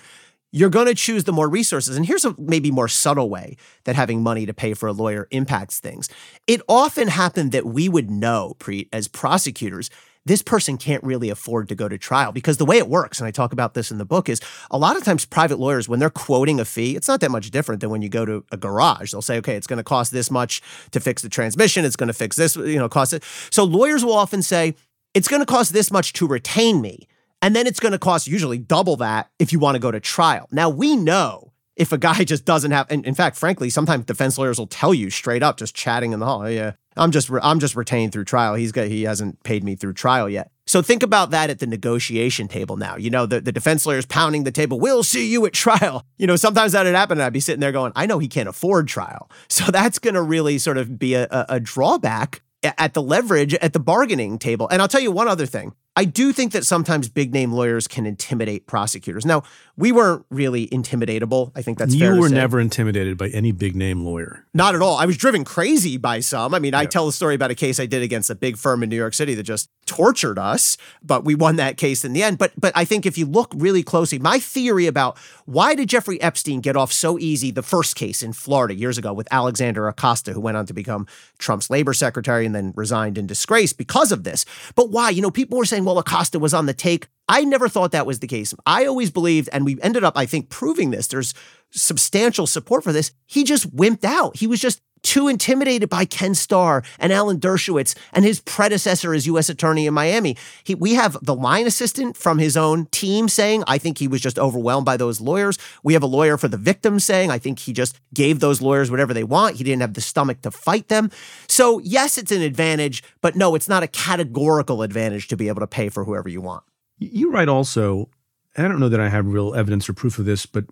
you're 0.52 0.70
going 0.70 0.88
to 0.88 0.94
choose 0.94 1.24
the 1.24 1.32
more 1.32 1.48
resources. 1.48 1.96
And 1.96 2.06
here's 2.06 2.26
a 2.26 2.36
maybe 2.38 2.70
more 2.70 2.90
subtle 2.90 3.30
way 3.30 3.56
that 3.86 3.96
having 3.96 4.22
money 4.22 4.46
to 4.46 4.54
pay 4.54 4.74
for 4.74 4.88
a 4.88 4.92
lawyer 4.92 5.30
impacts 5.32 5.80
things. 5.80 6.10
It 6.48 6.62
often 6.68 7.08
happened 7.08 7.54
that 7.54 7.66
we 7.66 7.88
would 7.88 8.12
know, 8.12 8.58
Preet, 8.60 8.90
as 8.92 9.08
prosecutors, 9.08 9.90
this 10.26 10.42
person 10.42 10.78
can't 10.78 11.04
really 11.04 11.30
afford 11.30 11.68
to 11.70 11.76
go 11.76 11.90
to 11.90 11.98
trial 11.98 12.32
because 12.32 12.58
the 12.58 12.66
way 12.66 12.78
it 12.78 12.88
works, 12.88 13.20
and 13.20 13.28
I 13.28 13.32
talk 13.32 13.54
about 13.54 13.74
this 13.74 13.92
in 13.92 13.98
the 13.98 14.06
book, 14.06 14.30
is 14.30 14.40
a 14.70 14.78
lot 14.78 14.96
of 14.96 15.04
times 15.04 15.26
private 15.26 15.60
lawyers, 15.60 15.90
when 15.90 16.00
they're 16.00 16.10
quoting 16.10 16.60
a 16.60 16.66
fee, 16.66 16.96
it's 16.96 17.08
not 17.08 17.22
that 17.22 17.32
much 17.32 17.50
different 17.50 17.82
than 17.82 17.90
when 17.90 18.02
you 18.02 18.10
go 18.10 18.26
to 18.26 18.46
a 18.52 18.58
garage. 18.58 19.12
They'll 19.12 19.22
say, 19.22 19.38
okay, 19.38 19.56
it's 19.56 19.68
going 19.68 19.78
to 19.78 19.84
cost 19.84 20.12
this 20.12 20.30
much 20.30 20.62
to 20.92 21.00
fix 21.00 21.22
the 21.22 21.30
transmission. 21.30 21.86
It's 21.86 21.96
going 21.96 22.08
to 22.08 22.14
fix 22.14 22.36
this, 22.36 22.56
you 22.56 22.78
know, 22.78 22.90
cost 22.90 23.14
it. 23.14 23.24
So 23.50 23.64
lawyers 23.64 24.06
will 24.06 24.14
often 24.14 24.42
say, 24.42 24.76
it's 25.14 25.28
going 25.28 25.42
to 25.42 25.46
cost 25.46 25.74
this 25.74 25.92
much 25.92 26.14
to 26.14 26.28
retain 26.28 26.82
me. 26.82 27.08
And 27.42 27.56
then 27.56 27.66
it's 27.66 27.80
going 27.80 27.92
to 27.92 28.00
cost 28.00 28.28
usually 28.28 28.60
double 28.60 28.98
that 28.98 29.32
if 29.40 29.52
you 29.52 29.60
want 29.60 29.76
to 29.76 29.80
go 29.80 29.90
to 29.90 30.00
trial. 30.00 30.48
Now 30.52 30.70
we 30.70 30.96
know 30.96 31.51
if 31.76 31.92
a 31.92 31.98
guy 31.98 32.24
just 32.24 32.46
doesn't 32.46 32.72
have, 32.72 32.90
and 32.90 33.06
in 33.06 33.16
fact, 33.16 33.38
frankly, 33.38 33.70
sometimes 33.70 34.06
defense 34.06 34.38
lawyers 34.38 34.60
will 34.60 34.68
tell 34.68 34.94
you 34.94 35.10
straight 35.10 35.44
up, 35.44 35.58
just 35.58 35.76
chatting 35.76 36.14
in 36.14 36.20
the 36.20 36.26
hall, 36.26 36.44
oh, 36.44 36.48
yeah, 36.48 36.74
I'm 36.98 37.12
just 37.12 37.30
I'm 37.42 37.60
just 37.60 37.76
retained 37.76 38.12
through 38.12 38.26
trial. 38.26 38.56
He's 38.56 38.72
got 38.72 38.88
he 38.88 39.04
hasn't 39.04 39.44
paid 39.44 39.64
me 39.64 39.76
through 39.76 39.94
trial 39.94 40.30
yet. 40.30 40.52
So 40.68 40.82
think 40.82 41.04
about 41.04 41.32
that 41.32 41.50
at 41.50 41.60
the 41.60 41.68
negotiation 41.68 42.48
table 42.48 42.78
now. 42.78 42.96
You 42.96 43.10
know, 43.10 43.26
the, 43.26 43.42
the 43.42 43.52
defense 43.52 43.86
lawyer's 43.86 44.06
pounding 44.06 44.44
the 44.44 44.52
table, 44.52 44.80
we'll 44.80 45.04
see 45.04 45.30
you 45.30 45.46
at 45.46 45.54
trial. 45.54 46.06
You 46.18 46.28
know, 46.28 46.36
sometimes 46.36 46.74
that 46.74 46.86
would 46.86 46.94
happen 46.94 47.18
and 47.18 47.24
I'd 47.24 47.34
be 47.34 47.40
sitting 47.40 47.62
there 47.62 47.72
going, 47.72 47.94
I 47.96 48.06
know 48.06 48.20
he 48.20 48.28
can't 48.28 48.48
afford 48.48 48.88
trial. 48.88 49.30
So 49.50 49.72
that's 49.72 49.98
going 49.98 50.14
to 50.14 50.22
really 50.22 50.60
sort 50.60 50.78
of 50.78 51.00
be 51.00 51.16
a, 51.16 51.24
a, 51.32 51.46
a 51.50 51.60
drawback 51.60 52.44
at 52.64 52.94
the 52.94 53.02
leverage 53.02 53.56
at 53.56 53.74
the 53.74 53.80
bargaining 53.80 54.38
table. 54.38 54.68
And 54.70 54.82
I'll 54.82 54.88
tell 54.88 55.02
you 55.02 55.12
one 55.12 55.28
other 55.28 55.48
thing. 55.48 55.74
I 55.96 56.06
do 56.06 56.32
think 56.32 56.54
that 56.54 56.66
sometimes 56.66 57.10
big 57.10 57.34
name 57.34 57.52
lawyers 57.52 57.86
can 57.86 58.06
intimidate 58.06 58.66
prosecutors. 58.66 59.26
Now, 59.26 59.44
we 59.76 59.92
weren't 59.92 60.26
really 60.30 60.68
intimidatable. 60.68 61.52
I 61.56 61.62
think 61.62 61.80
that's 61.80 61.94
you 61.94 62.16
were 62.18 62.30
never 62.30 62.62
intimidated 62.62 63.18
by 63.18 63.28
any 63.30 63.52
big 63.52 63.76
name 63.76 64.06
lawyer. 64.06 64.46
Not 64.54 64.74
at 64.74 64.82
all. 64.82 64.98
I 64.98 65.06
was 65.06 65.18
driven 65.18 65.44
crazy 65.44 65.98
by 65.98 66.22
some. 66.22 66.54
I 66.54 66.60
mean, 66.60 66.74
yeah. 66.74 66.80
I 66.80 66.86
tell 66.86 67.08
a 67.08 67.14
story 67.14 67.36
about 67.36 67.52
a 67.52 67.56
case 67.56 67.80
I 67.80 67.88
did 67.88 68.04
against 68.04 68.30
a 68.30 68.36
big 68.36 68.58
firm 68.58 68.84
in 68.84 68.90
New 68.90 68.96
York 68.96 69.14
City 69.14 69.34
that 69.36 69.44
just 69.44 69.70
tortured 69.86 70.40
us, 70.40 70.78
but 71.04 71.26
we 71.26 71.36
won 71.36 71.58
that 71.58 71.76
case 71.76 72.06
in 72.06 72.14
the 72.14 72.24
end. 72.24 72.38
But 72.38 72.54
but 72.58 72.72
I 72.76 72.86
think 72.86 73.06
if 73.06 73.18
you 73.18 73.26
look 73.26 73.52
really 73.56 73.84
closely, 73.84 74.20
my 74.20 74.40
theory 74.40 74.88
about 74.88 75.18
why 75.46 75.76
did 75.76 75.90
Jeffrey 75.90 76.22
Epstein 76.22 76.62
get 76.62 76.78
off 76.78 76.94
so 76.94 77.20
easy 77.20 77.52
the 77.52 77.64
first 77.64 77.96
case 77.96 78.24
in 78.24 78.32
Florida 78.32 78.74
years 78.74 78.98
ago 78.98 79.12
with 79.12 79.28
Alexander 79.32 79.88
Acosta, 79.88 80.32
who 80.32 80.40
went 80.40 80.56
on 80.56 80.66
to 80.68 80.74
become 80.74 81.08
Trump's 81.40 81.70
labor 81.70 81.94
secretary 81.94 82.46
and 82.46 82.56
then 82.56 82.72
resigned 82.76 83.18
in 83.18 83.28
disgrace 83.28 83.74
because 83.74 84.12
of 84.12 84.24
this. 84.24 84.46
But 84.76 84.92
why? 84.92 85.10
You 85.10 85.22
know, 85.22 85.32
people 85.32 85.58
were 85.58 85.66
saying, 85.66 85.81
well, 85.86 86.00
Acosta 86.00 86.40
was 86.40 86.54
on 86.54 86.66
the 86.66 86.74
take. 86.74 87.08
I 87.28 87.44
never 87.44 87.70
thought 87.70 87.92
that 87.92 88.06
was 88.06 88.20
the 88.20 88.28
case. 88.28 88.54
I 88.66 88.86
always 88.86 89.10
believed, 89.10 89.50
and 89.54 89.66
we 89.66 89.82
ended 89.82 90.04
up, 90.04 90.18
I 90.18 90.26
think, 90.26 90.50
proving 90.50 90.92
this. 90.92 91.08
There's 91.08 91.34
substantial 91.72 92.48
support 92.48 92.84
for 92.84 92.92
this. 92.92 93.12
He 93.26 93.44
just 93.44 93.74
wimped 93.76 94.04
out. 94.04 94.38
He 94.38 94.48
was 94.48 94.60
just 94.60 94.82
too 95.04 95.28
intimidated 95.28 95.90
by 95.90 96.06
Ken 96.06 96.36
Starr 96.36 96.84
and 97.00 97.12
Alan 97.12 97.40
Dershowitz 97.40 97.96
and 98.14 98.26
his 98.26 98.40
predecessor 98.42 99.14
as 99.14 99.28
U.S. 99.28 99.50
Attorney 99.50 99.88
in 99.88 99.94
Miami. 99.94 100.38
He, 100.64 100.76
we 100.76 100.94
have 100.94 101.18
the 101.22 101.36
line 101.36 101.68
assistant 101.68 102.16
from 102.18 102.40
his 102.40 102.56
own 102.56 102.86
team 102.88 103.28
saying, 103.28 103.64
I 103.68 103.78
think 103.78 103.98
he 103.98 104.08
was 104.08 104.22
just 104.22 104.38
overwhelmed 104.40 104.86
by 104.86 104.98
those 104.98 105.22
lawyers. 105.22 105.58
We 105.84 105.94
have 105.94 106.04
a 106.04 106.08
lawyer 106.08 106.38
for 106.38 106.48
the 106.48 106.58
victim 106.58 107.00
saying, 107.00 107.32
I 107.32 107.40
think 107.40 107.60
he 107.60 107.74
just 107.74 108.00
gave 108.14 108.40
those 108.40 108.62
lawyers 108.62 108.92
whatever 108.92 109.14
they 109.14 109.24
want. 109.24 109.56
He 109.56 109.64
didn't 109.64 109.82
have 109.82 109.94
the 109.94 110.02
stomach 110.02 110.42
to 110.42 110.52
fight 110.52 110.88
them. 110.88 111.12
So, 111.48 111.80
yes, 111.80 112.18
it's 112.18 112.32
an 112.32 112.42
advantage, 112.42 113.04
but 113.22 113.36
no, 113.36 113.56
it's 113.56 113.70
not 113.70 113.84
a 113.84 113.88
categorical 113.88 114.82
advantage 114.82 115.28
to 115.30 115.38
be 115.38 115.48
able 115.48 115.62
to 115.62 115.68
pay 115.68 115.90
for 115.90 116.04
whoever 116.04 116.30
you 116.30 116.42
want. 116.42 116.64
You 117.00 117.32
write 117.32 117.50
also, 117.50 118.10
I 118.58 118.64
don't 118.64 118.80
know 118.80 118.90
that 118.90 119.00
I 119.00 119.10
have 119.10 119.26
real 119.26 119.56
evidence 119.56 119.90
or 119.90 119.94
proof 119.94 120.20
of 120.20 120.26
this, 120.26 120.46
but 120.46 120.66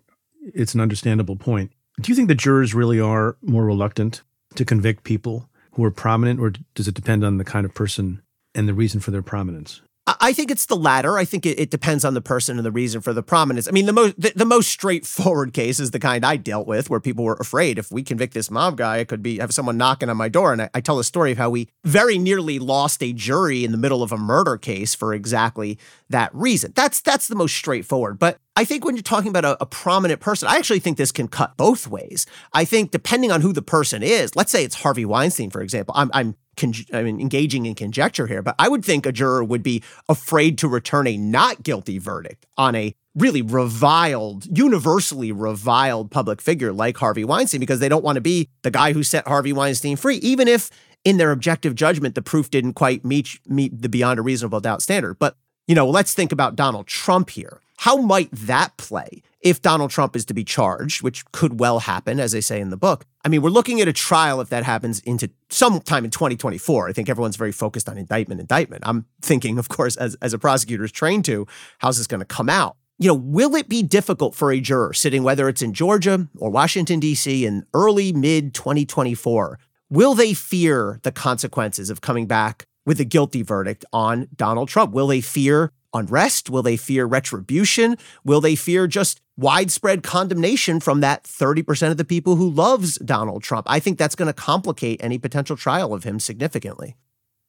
it's 0.54 0.74
an 0.74 0.80
understandable 0.80 1.36
point 1.36 1.72
do 2.00 2.10
you 2.10 2.16
think 2.16 2.28
the 2.28 2.34
jurors 2.34 2.74
really 2.74 3.00
are 3.00 3.36
more 3.42 3.64
reluctant 3.64 4.22
to 4.54 4.64
convict 4.64 5.04
people 5.04 5.48
who 5.72 5.84
are 5.84 5.90
prominent, 5.90 6.40
or 6.40 6.52
does 6.74 6.88
it 6.88 6.94
depend 6.94 7.24
on 7.24 7.36
the 7.38 7.44
kind 7.44 7.64
of 7.64 7.74
person 7.74 8.22
and 8.54 8.68
the 8.68 8.74
reason 8.74 9.00
for 9.00 9.10
their 9.10 9.22
prominence? 9.22 9.82
I 10.20 10.32
think 10.32 10.50
it's 10.50 10.66
the 10.66 10.76
latter. 10.76 11.18
I 11.18 11.24
think 11.24 11.44
it, 11.44 11.58
it, 11.58 11.70
depends 11.70 12.04
on 12.04 12.14
the 12.14 12.20
person 12.20 12.56
and 12.56 12.64
the 12.64 12.72
reason 12.72 13.00
for 13.00 13.12
the 13.12 13.22
prominence. 13.22 13.68
I 13.68 13.70
mean, 13.70 13.86
the 13.86 13.92
most 13.92 14.20
the, 14.20 14.32
the, 14.34 14.44
most 14.44 14.70
straightforward 14.70 15.52
case 15.52 15.78
is 15.78 15.90
the 15.90 15.98
kind 15.98 16.24
I 16.24 16.36
dealt 16.36 16.66
with, 16.66 16.88
where 16.88 17.00
people 17.00 17.24
were 17.24 17.36
afraid 17.38 17.78
if 17.78 17.92
we 17.92 18.02
convict 18.02 18.34
this 18.34 18.50
mob 18.50 18.76
guy, 18.76 18.98
it 18.98 19.08
could 19.08 19.22
be 19.22 19.38
have 19.38 19.52
someone 19.52 19.76
knocking 19.76 20.08
on 20.08 20.16
my 20.16 20.28
door. 20.28 20.52
And 20.52 20.62
I, 20.62 20.70
I 20.74 20.80
tell 20.80 20.98
a 20.98 21.04
story 21.04 21.32
of 21.32 21.38
how 21.38 21.50
we 21.50 21.68
very 21.84 22.18
nearly 22.18 22.58
lost 22.58 23.02
a 23.02 23.12
jury 23.12 23.64
in 23.64 23.72
the 23.72 23.78
middle 23.78 24.02
of 24.02 24.12
a 24.12 24.16
murder 24.16 24.56
case 24.56 24.94
for 24.94 25.12
exactly 25.12 25.78
that 26.08 26.34
reason. 26.34 26.72
That's 26.74 27.00
that's 27.00 27.28
the 27.28 27.36
most 27.36 27.54
straightforward. 27.54 28.18
But 28.18 28.38
I 28.56 28.64
think 28.64 28.84
when 28.84 28.96
you're 28.96 29.02
talking 29.02 29.30
about 29.30 29.44
a, 29.44 29.62
a, 29.62 29.66
prominent 29.66 30.20
person, 30.20 30.48
I 30.48 30.56
actually 30.56 30.80
think 30.80 30.98
this 30.98 31.12
can 31.12 31.28
cut 31.28 31.56
both 31.56 31.86
ways. 31.86 32.26
I 32.52 32.64
think 32.64 32.90
depending 32.90 33.30
on 33.30 33.40
who 33.40 33.52
the 33.52 33.62
person 33.62 34.02
is, 34.02 34.34
let's 34.36 34.50
say 34.50 34.64
it's 34.64 34.74
Harvey 34.76 35.04
Weinstein, 35.04 35.50
for 35.50 35.62
example. 35.62 35.94
I'm 35.96 36.10
I'm 36.12 36.36
con- 36.60 36.74
I 36.92 37.02
mean, 37.02 37.20
engaging 37.20 37.66
in 37.66 37.74
conjecture 37.74 38.26
here, 38.26 38.42
but 38.42 38.54
I 38.58 38.68
would 38.68 38.84
think 38.84 39.06
a 39.06 39.12
juror 39.12 39.42
would 39.42 39.62
be 39.62 39.82
afraid 40.08 40.58
to 40.58 40.68
return 40.68 41.06
a 41.06 41.16
not 41.16 41.62
guilty 41.62 41.98
verdict 41.98 42.46
on 42.56 42.74
a 42.74 42.94
really 43.16 43.42
reviled, 43.42 44.46
universally 44.56 45.32
reviled 45.32 46.10
public 46.10 46.40
figure 46.40 46.72
like 46.72 46.96
Harvey 46.96 47.24
Weinstein 47.24 47.60
because 47.60 47.80
they 47.80 47.88
don't 47.88 48.04
want 48.04 48.16
to 48.16 48.20
be 48.20 48.48
the 48.62 48.70
guy 48.70 48.92
who 48.92 49.02
set 49.02 49.26
Harvey 49.26 49.52
Weinstein 49.52 49.96
free, 49.96 50.16
even 50.16 50.46
if 50.46 50.70
in 51.04 51.16
their 51.16 51.32
objective 51.32 51.74
judgment 51.74 52.14
the 52.14 52.22
proof 52.22 52.50
didn't 52.50 52.74
quite 52.74 53.04
meet 53.04 53.40
meet 53.46 53.82
the 53.82 53.88
beyond 53.88 54.18
a 54.18 54.22
reasonable 54.22 54.60
doubt 54.60 54.82
standard. 54.82 55.18
But 55.18 55.36
you 55.66 55.74
know, 55.74 55.88
let's 55.88 56.14
think 56.14 56.32
about 56.32 56.56
Donald 56.56 56.86
Trump 56.86 57.30
here. 57.30 57.60
How 57.80 57.96
might 57.96 58.30
that 58.32 58.76
play 58.76 59.22
if 59.40 59.62
Donald 59.62 59.90
Trump 59.90 60.14
is 60.14 60.26
to 60.26 60.34
be 60.34 60.44
charged, 60.44 61.02
which 61.02 61.24
could 61.32 61.60
well 61.60 61.78
happen, 61.78 62.20
as 62.20 62.32
they 62.32 62.42
say 62.42 62.60
in 62.60 62.68
the 62.68 62.76
book? 62.76 63.06
I 63.24 63.30
mean, 63.30 63.40
we're 63.40 63.48
looking 63.48 63.80
at 63.80 63.88
a 63.88 63.92
trial 63.94 64.42
if 64.42 64.50
that 64.50 64.64
happens 64.64 65.00
into 65.00 65.30
sometime 65.48 66.04
in 66.04 66.10
2024. 66.10 66.90
I 66.90 66.92
think 66.92 67.08
everyone's 67.08 67.36
very 67.36 67.52
focused 67.52 67.88
on 67.88 67.96
indictment, 67.96 68.38
indictment. 68.38 68.82
I'm 68.86 69.06
thinking, 69.22 69.58
of 69.58 69.70
course, 69.70 69.96
as, 69.96 70.14
as 70.16 70.34
a 70.34 70.38
prosecutor 70.38 70.84
is 70.84 70.92
trained 70.92 71.24
to, 71.24 71.46
how's 71.78 71.96
this 71.96 72.06
going 72.06 72.20
to 72.20 72.26
come 72.26 72.50
out? 72.50 72.76
You 72.98 73.08
know, 73.08 73.14
will 73.14 73.54
it 73.54 73.66
be 73.66 73.82
difficult 73.82 74.34
for 74.34 74.52
a 74.52 74.60
juror 74.60 74.92
sitting, 74.92 75.22
whether 75.22 75.48
it's 75.48 75.62
in 75.62 75.72
Georgia 75.72 76.28
or 76.36 76.50
Washington, 76.50 77.00
D.C., 77.00 77.46
in 77.46 77.64
early, 77.72 78.12
mid 78.12 78.52
2024? 78.52 79.58
Will 79.88 80.14
they 80.14 80.34
fear 80.34 81.00
the 81.02 81.12
consequences 81.12 81.88
of 81.88 82.02
coming 82.02 82.26
back 82.26 82.66
with 82.84 83.00
a 83.00 83.06
guilty 83.06 83.40
verdict 83.40 83.86
on 83.90 84.28
Donald 84.36 84.68
Trump? 84.68 84.92
Will 84.92 85.06
they 85.06 85.22
fear 85.22 85.72
unrest? 85.94 86.50
Will 86.50 86.62
they 86.62 86.76
fear 86.76 87.06
retribution? 87.06 87.96
Will 88.24 88.40
they 88.40 88.54
fear 88.54 88.86
just 88.86 89.20
widespread 89.36 90.02
condemnation 90.02 90.80
from 90.80 91.00
that 91.00 91.24
30% 91.24 91.90
of 91.90 91.96
the 91.96 92.04
people 92.04 92.36
who 92.36 92.48
loves 92.48 92.96
Donald 92.98 93.42
Trump? 93.42 93.66
I 93.68 93.80
think 93.80 93.98
that's 93.98 94.14
going 94.14 94.26
to 94.26 94.32
complicate 94.32 95.02
any 95.02 95.18
potential 95.18 95.56
trial 95.56 95.94
of 95.94 96.04
him 96.04 96.20
significantly. 96.20 96.96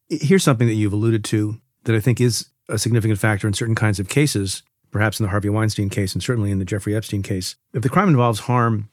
Here's 0.10 0.44
something 0.44 0.68
that 0.68 0.74
you've 0.74 0.94
alluded 0.94 1.24
to 1.26 1.60
that 1.84 1.96
I 1.96 2.00
think 2.00 2.20
is 2.22 2.50
a 2.70 2.78
significant 2.78 3.20
factor 3.20 3.48
in 3.48 3.54
certain 3.54 3.76
kinds 3.76 4.00
of 4.00 4.10
cases, 4.10 4.64
perhaps 4.92 5.20
in 5.20 5.24
the 5.24 5.30
Harvey 5.30 5.50
Weinstein 5.50 5.90
case 5.90 6.14
and 6.14 6.24
certainly 6.24 6.52
in 6.52 6.60
the 6.60 6.66
Jeffrey 6.66 6.96
Epstein 6.96 7.24
case. 7.24 7.56
If 7.74 7.82
the 7.82 7.90
crime 7.90 8.10
involves 8.10 8.42
harm 8.42 8.90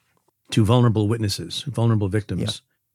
to 0.51 0.65
vulnerable 0.65 1.09
witnesses, 1.09 1.63
vulnerable 1.63 2.09
victims 2.09 2.43
yeah. 2.43 2.51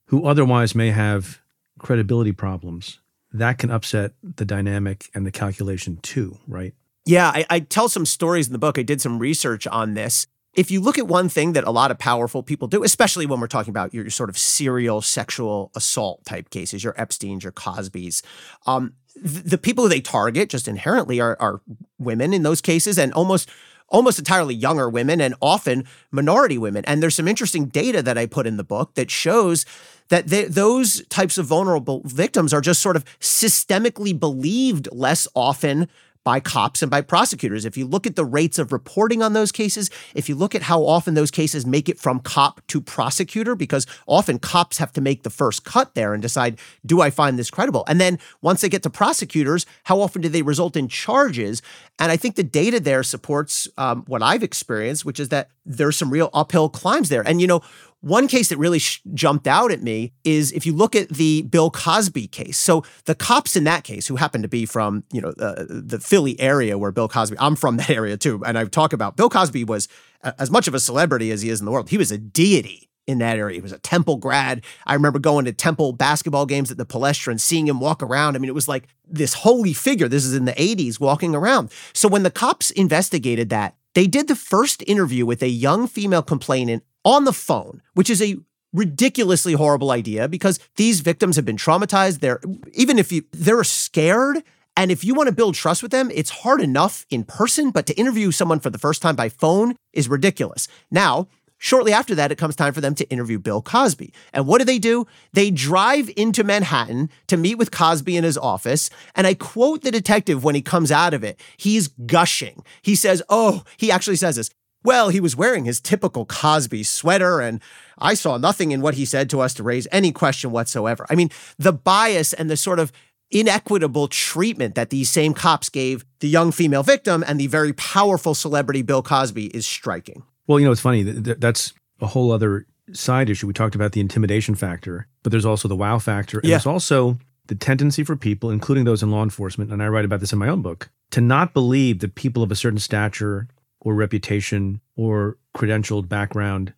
who 0.08 0.26
otherwise 0.26 0.74
may 0.74 0.91
have 0.91 1.41
credibility 1.80 2.32
problems, 2.32 2.99
that 3.34 3.58
can 3.58 3.72
upset 3.72 4.14
the 4.22 4.46
dynamic 4.46 5.10
and 5.14 5.26
the 5.26 5.32
calculation 5.32 5.98
too, 6.02 6.38
right? 6.48 6.74
Yeah, 7.06 7.30
I, 7.30 7.46
I, 7.50 7.60
tell 7.60 7.90
some 7.90 8.06
stories 8.06 8.48
in 8.48 8.54
the 8.54 8.60
book. 8.60 8.80
I 8.80 8.84
did 8.84 9.02
some 9.02 9.20
research 9.20 9.68
on 9.68 9.94
this. 9.94 10.26
if 10.56 10.72
you 10.72 10.80
look 10.80 10.98
at 10.98 11.08
one 11.08 11.28
thing 11.28 11.54
that 11.54 11.66
a 11.66 11.72
lot 11.72 11.92
of 11.92 11.98
powerful 11.98 12.44
people 12.44 12.68
do, 12.68 12.84
especially 12.84 13.26
when 13.26 13.40
we're 13.40 13.48
talking 13.48 13.72
about 13.72 13.94
your, 13.94 14.10
sort 14.10 14.30
of 14.30 14.38
serial 14.38 15.02
sexual 15.02 15.72
assault 15.76 16.24
type 16.26 16.50
cases, 16.50 16.84
your 16.84 16.94
Epstein's, 16.96 17.44
your 17.44 17.52
Cosby's, 17.52 18.22
um, 18.68 18.94
th- 19.16 19.44
the 19.44 19.58
people 19.58 19.90
they 19.90 20.00
target 20.00 20.50
just 20.50 20.68
inherently 20.68 21.20
are, 21.20 21.36
are 21.40 21.62
women 21.98 22.34
in 22.34 22.44
those 22.44 22.62
cases 22.62 22.98
and 22.98 23.12
almost 23.14 23.50
almost 23.94 24.20
entirely 24.20 24.56
younger 24.56 24.89
women 24.89 25.22
and 25.22 25.36
often 25.41 25.86
minority 26.12 26.58
women. 26.58 26.84
And 26.86 27.02
there's 27.02 27.16
some 27.16 27.28
interesting 27.28 27.68
data 27.68 28.02
that 28.02 28.18
I 28.18 28.26
put 28.26 28.48
in 28.48 28.58
the 28.58 28.64
book 28.64 28.96
that 28.96 29.10
shows 29.10 29.66
that 30.10 30.28
they, 30.28 30.46
those 30.46 31.06
types 31.08 31.38
of 31.38 31.46
vulnerable 31.46 32.02
victims 32.04 32.54
are 32.54 32.60
just 32.60 32.82
sort 32.82 32.98
of 32.98 33.06
systemically 33.20 34.20
believed 34.20 34.89
less 34.91 35.28
often 35.36 35.88
by 36.24 36.39
cops 36.39 36.82
and 36.82 36.89
by 36.89 37.01
prosecutors. 37.01 37.65
If 37.65 37.78
you 37.78 37.86
look 37.86 38.07
at 38.07 38.15
the 38.15 38.26
rates 38.26 38.57
of 38.57 38.71
reporting 38.71 39.21
on 39.21 39.34
those 39.34 39.51
cases, 39.51 39.89
if 40.15 40.30
you 40.30 40.36
look 40.36 40.55
at 40.55 40.63
how 40.63 40.82
often 40.84 41.13
those 41.13 41.32
cases 41.32 41.65
make 41.65 41.89
it 41.89 41.99
from 41.99 42.19
cop 42.19 42.65
to 42.67 42.82
prosecutor, 42.82 43.55
because 43.55 43.86
often 44.07 44.39
cops 44.39 44.78
have 44.78 44.93
to 44.93 45.01
make 45.01 45.24
the 45.24 45.30
first 45.30 45.65
cut 45.65 45.95
there 45.95 46.13
and 46.13 46.21
decide, 46.21 46.59
do 46.86 47.01
I 47.01 47.09
find 47.09 47.38
this 47.38 47.51
credible? 47.51 47.84
And 47.88 47.99
then 47.99 48.19
once 48.41 48.61
they 48.61 48.69
get 48.69 48.84
to 48.84 48.89
prosecutors, 48.89 49.65
how 49.84 49.99
often 49.99 50.21
do 50.21 50.30
they 50.30 50.41
result 50.41 50.78
in 50.78 50.88
charges? 50.88 51.61
And 51.99 52.11
I 52.11 52.17
think 52.17 52.36
the 52.36 52.43
data 52.43 52.80
there 52.80 53.03
supports 53.03 53.67
um, 53.78 54.03
what 54.07 54.24
I've 54.24 54.43
experienced, 54.43 55.05
which 55.05 55.19
is 55.19 55.30
that 55.30 55.49
there's 55.65 55.97
some 55.97 56.09
real 56.09 56.30
uphill 56.34 56.69
climbs 56.69 57.09
there. 57.09 57.21
And, 57.28 57.41
you 57.41 57.47
know, 57.47 57.61
one 58.04 58.28
case 58.28 58.49
that 58.49 58.58
really 58.58 58.80
sh- 58.80 59.01
jumped 59.14 59.47
out 59.47 59.72
at 59.72 59.82
me 59.82 60.12
is 60.26 60.51
if 60.51 60.66
you 60.66 60.74
look 60.74 60.93
at 60.93 61.08
the 61.08 61.43
Bill 61.43 61.72
Cosby 61.72 62.28
case. 62.28 62.58
So 62.58 62.84
the 63.06 63.16
cops 63.16 63.56
in 63.56 63.64
that 63.64 63.86
case, 63.86 64.08
who 64.08 64.18
happened 64.18 64.43
to 64.43 64.49
be 64.49 64.66
from 64.66 65.06
you 65.14 65.22
know 65.22 65.30
uh, 65.39 65.64
the 65.70 65.99
Philly 66.01 66.38
area 66.39 66.78
where 66.78 66.91
Bill 66.91 67.08
Cosby, 67.08 67.38
I'm 67.39 67.56
from 67.56 67.78
that 67.78 67.89
area 67.89 68.18
too, 68.18 68.43
and 68.45 68.58
I 68.58 68.66
talk 68.66 68.91
about 68.91 69.16
Bill 69.16 69.30
Cosby 69.30 69.64
was 69.64 69.88
as 70.22 70.51
much 70.51 70.68
of 70.68 70.74
a 70.74 70.80
celebrity 70.82 71.32
as 71.32 71.41
he 71.41 71.49
is 71.49 71.60
in 71.60 71.66
the 71.66 71.72
world. 71.72 71.89
He 71.89 71.97
was 71.97 72.12
a 72.12 72.18
deity 72.18 72.89
in 73.08 73.20
that 73.20 73.38
area. 73.38 73.56
He 73.56 73.62
was 73.62 73.72
a 73.72 73.80
Temple 73.80 74.18
grad. 74.18 74.66
I 74.86 74.93
remember 74.93 75.20
going 75.20 75.45
to 75.45 75.54
Temple 75.54 75.93
basketball 75.93 76.45
games 76.45 76.72
at 76.72 76.78
the 76.78 76.86
Palestra 76.86 77.30
and 77.30 77.39
seeing 77.39 77.68
him 77.68 77.80
walk 77.80 78.04
around. 78.04 78.36
I 78.36 78.39
mean, 78.39 78.49
it 78.49 78.56
was 78.56 78.68
like 78.68 78.88
this 79.08 79.34
holy 79.34 79.74
figure. 79.74 80.08
This 80.08 80.26
is 80.26 80.34
in 80.34 80.45
the 80.45 80.54
80s 80.54 80.99
walking 80.99 81.36
around. 81.36 81.72
So 81.93 82.08
when 82.08 82.24
the 82.24 82.32
cops 82.32 82.70
investigated 82.72 83.49
that, 83.49 83.76
they 83.93 84.08
did 84.08 84.28
the 84.28 84.36
first 84.36 84.84
interview 84.88 85.26
with 85.26 85.43
a 85.43 85.49
young 85.49 85.88
female 85.88 86.24
complainant 86.24 86.84
on 87.06 87.26
the 87.26 87.34
phone, 87.34 87.82
which 87.93 88.10
is 88.10 88.22
a 88.22 88.38
ridiculously 88.74 89.54
horrible 89.54 89.91
idea 89.91 90.28
because 90.28 90.60
these 90.76 91.01
victims 91.01 91.36
have 91.36 91.45
been 91.45 91.58
traumatized. 91.58 92.20
They're 92.20 92.41
even 92.74 92.97
if 92.99 93.12
you 93.12 93.24
they're 93.32 93.64
scared. 93.64 94.43
And 94.76 94.89
if 94.89 95.04
you 95.04 95.14
want 95.14 95.28
to 95.28 95.36
build 95.36 95.54
trust 95.54 95.84
with 95.84 95.91
them, 95.91 96.10
it's 96.12 96.32
hard 96.32 96.60
enough 96.60 97.06
in 97.12 97.26
person, 97.26 97.70
but 97.70 97.86
to 97.86 97.93
interview 97.93 98.32
someone 98.32 98.60
for 98.60 98.72
the 98.72 98.80
first 98.80 99.04
time 99.04 99.16
by 99.16 99.30
phone 99.30 99.76
is 99.93 100.10
ridiculous. 100.10 100.68
Now, 100.89 101.28
shortly 101.60 101.93
after 101.93 102.16
that, 102.16 102.32
it 102.32 102.39
comes 102.39 102.56
time 102.56 102.74
for 102.74 102.82
them 102.82 102.95
to 102.95 103.08
interview 103.12 103.38
Bill 103.38 103.62
Cosby. 103.62 104.12
And 104.34 104.47
what 104.47 104.58
do 104.58 104.66
they 104.66 104.80
do? 104.80 105.06
They 105.34 105.51
drive 105.51 106.10
into 106.18 106.43
Manhattan 106.43 107.12
to 107.28 107.38
meet 107.38 107.60
with 107.60 107.70
Cosby 107.70 108.18
in 108.18 108.24
his 108.24 108.36
office. 108.36 108.89
And 109.14 109.28
I 109.28 109.36
quote 109.36 109.84
the 109.84 109.91
detective 109.91 110.43
when 110.43 110.56
he 110.56 110.64
comes 110.64 110.91
out 110.91 111.14
of 111.14 111.24
it. 111.24 111.39
He's 111.56 111.89
gushing. 112.08 112.64
He 112.82 112.95
says, 112.95 113.22
Oh, 113.30 113.64
he 113.78 113.91
actually 113.91 114.16
says 114.16 114.38
this. 114.38 114.49
Well, 114.84 115.10
he 115.10 115.20
was 115.20 115.36
wearing 115.36 115.66
his 115.66 115.80
typical 115.80 116.26
Cosby 116.26 116.84
sweater, 116.84 117.40
and 117.40 117.62
I 117.98 118.14
saw 118.16 118.38
nothing 118.38 118.72
in 118.72 118.82
what 118.82 118.96
he 118.96 119.06
said 119.06 119.30
to 119.32 119.40
us 119.40 119.54
to 119.56 119.64
raise 119.64 119.88
any 119.92 120.12
question 120.12 120.52
whatsoever. 120.52 121.06
I 121.10 121.16
mean, 121.16 121.30
the 121.58 121.72
bias 121.74 122.34
and 122.34 122.50
the 122.50 122.58
sort 122.58 122.80
of 122.80 122.92
inequitable 123.32 124.08
treatment 124.08 124.76
that 124.76 124.90
these 124.90 125.10
same 125.10 125.34
cops 125.34 125.70
gave 125.70 126.06
the 126.20 126.28
young 126.30 126.52
female 126.52 126.84
victim 126.84 127.24
and 127.28 127.40
the 127.40 127.48
very 127.48 127.74
powerful 127.74 128.36
celebrity 128.36 128.82
Bill 128.82 129.02
Cosby 129.02 129.48
is 129.48 129.66
striking. 129.66 130.24
Well, 130.48 130.60
you 130.60 130.66
know, 130.66 130.72
it's 130.72 130.82
funny. 130.82 131.04
That's 131.04 131.74
a 132.02 132.08
whole 132.08 132.32
other 132.32 132.66
side 132.92 133.30
issue. 133.30 133.48
We 133.48 133.54
talked 133.54 133.76
about 133.76 133.94
the 133.94 134.02
intimidation 134.02 134.56
factor, 134.56 135.08
but 135.24 135.32
there's 135.32 135.46
also 135.46 135.68
the 135.68 135.76
wow 135.76 135.98
factor. 136.00 136.40
And 136.40 136.50
Yeah. 136.50 136.56
there's 136.58 136.68
also 136.68 137.18
the 137.48 137.56
tendency 137.56 138.04
for 138.04 138.16
people, 138.16 138.50
including 138.52 138.84
those 138.84 139.02
in 139.02 139.10
law 139.10 139.24
enforcement, 139.24 139.72
and 139.72 139.82
I 139.82 139.88
write 139.88 140.06
about 140.06 140.20
this 140.20 140.32
in 140.34 140.40
my 140.40 140.48
own 140.50 140.62
book, 140.62 140.90
to 141.12 141.22
not 141.22 141.54
believe 141.54 142.00
that 142.00 142.16
people 142.16 142.44
of 142.44 142.52
a 142.52 142.56
certain 142.56 142.80
stature 142.80 143.48
or 143.84 143.94
reputation 143.96 144.82
or 144.96 145.38
credentialed 145.56 146.08
background, 146.10 146.74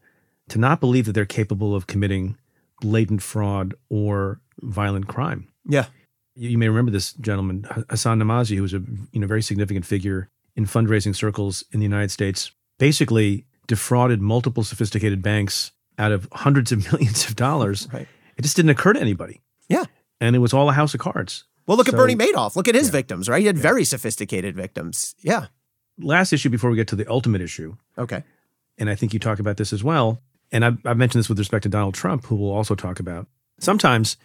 to 0.50 0.60
not 0.60 0.80
believe 0.80 1.06
that 1.06 1.14
they're 1.14 1.26
capable 1.26 1.76
of 1.76 1.88
committing 1.88 2.38
blatant 2.82 3.22
fraud 3.22 3.74
or 3.90 4.40
violent 4.62 5.08
crime. 5.08 5.48
Yeah. 5.68 5.86
You, 6.36 6.50
you 6.50 6.58
may 6.58 6.68
remember 6.68 6.92
this 6.92 7.14
gentleman, 7.14 7.66
Hassan 7.90 8.20
Nemazee, 8.20 8.56
who 8.58 8.62
was 8.62 8.74
a 8.74 8.82
you 9.12 9.20
know 9.22 9.28
very 9.28 9.42
significant 9.42 9.86
figure 9.86 10.30
in 10.56 10.66
fundraising 10.66 11.16
circles 11.16 11.64
in 11.72 11.80
the 11.80 11.86
United 11.86 12.12
States. 12.12 12.52
Basically, 12.78 13.46
defrauded 13.68 14.22
multiple 14.22 14.64
sophisticated 14.64 15.22
banks 15.22 15.72
out 15.98 16.12
of 16.12 16.28
hundreds 16.34 16.72
of 16.72 16.84
millions 16.92 17.28
of 17.28 17.36
dollars. 17.36 17.88
Right. 17.94 18.08
It 18.38 18.42
just 18.42 18.56
didn't 18.58 18.72
occur 18.72 18.94
to 18.94 19.00
anybody, 19.00 19.42
Yeah. 19.70 19.86
and 20.20 20.36
it 20.36 20.40
was 20.40 20.54
all 20.54 20.70
a 20.70 20.74
house 20.74 20.94
of 20.94 21.00
cards. 21.00 21.46
Well, 21.68 21.78
look 21.78 21.88
at 21.88 21.96
Bernie 21.96 22.16
Madoff. 22.18 22.56
Look 22.58 22.68
at 22.68 22.76
his 22.76 22.88
Yeah. 22.88 22.92
victims, 22.92 23.28
right? 23.30 23.40
He 23.40 23.48
had 23.48 23.58
very 23.58 23.86
sophisticated 23.86 24.56
victims. 24.56 25.16
Yeah. 25.20 25.48
Last 25.98 26.34
issue 26.34 26.50
before 26.50 26.70
we 26.70 26.76
get 26.76 26.88
to 26.90 26.96
the 26.96 27.10
ultimate 27.10 27.42
issue, 27.42 27.76
Okay. 27.98 28.24
and 28.78 28.90
I 28.90 28.96
think 28.96 29.14
you 29.14 29.20
talk 29.20 29.40
about 29.40 29.58
this 29.58 29.72
as 29.74 29.84
well. 29.84 30.22
And 30.52 30.64
I've, 30.66 30.78
I've 30.86 30.98
mentioned 30.98 31.20
this 31.22 31.30
with 31.30 31.40
respect 31.40 31.64
to 31.64 31.70
Donald 31.70 31.96
Trump, 31.96 32.26
who 32.26 32.36
we'll 32.36 32.52
also 32.52 32.76
talk 32.76 33.00
about. 33.00 33.28
Sometimes, 33.60 34.18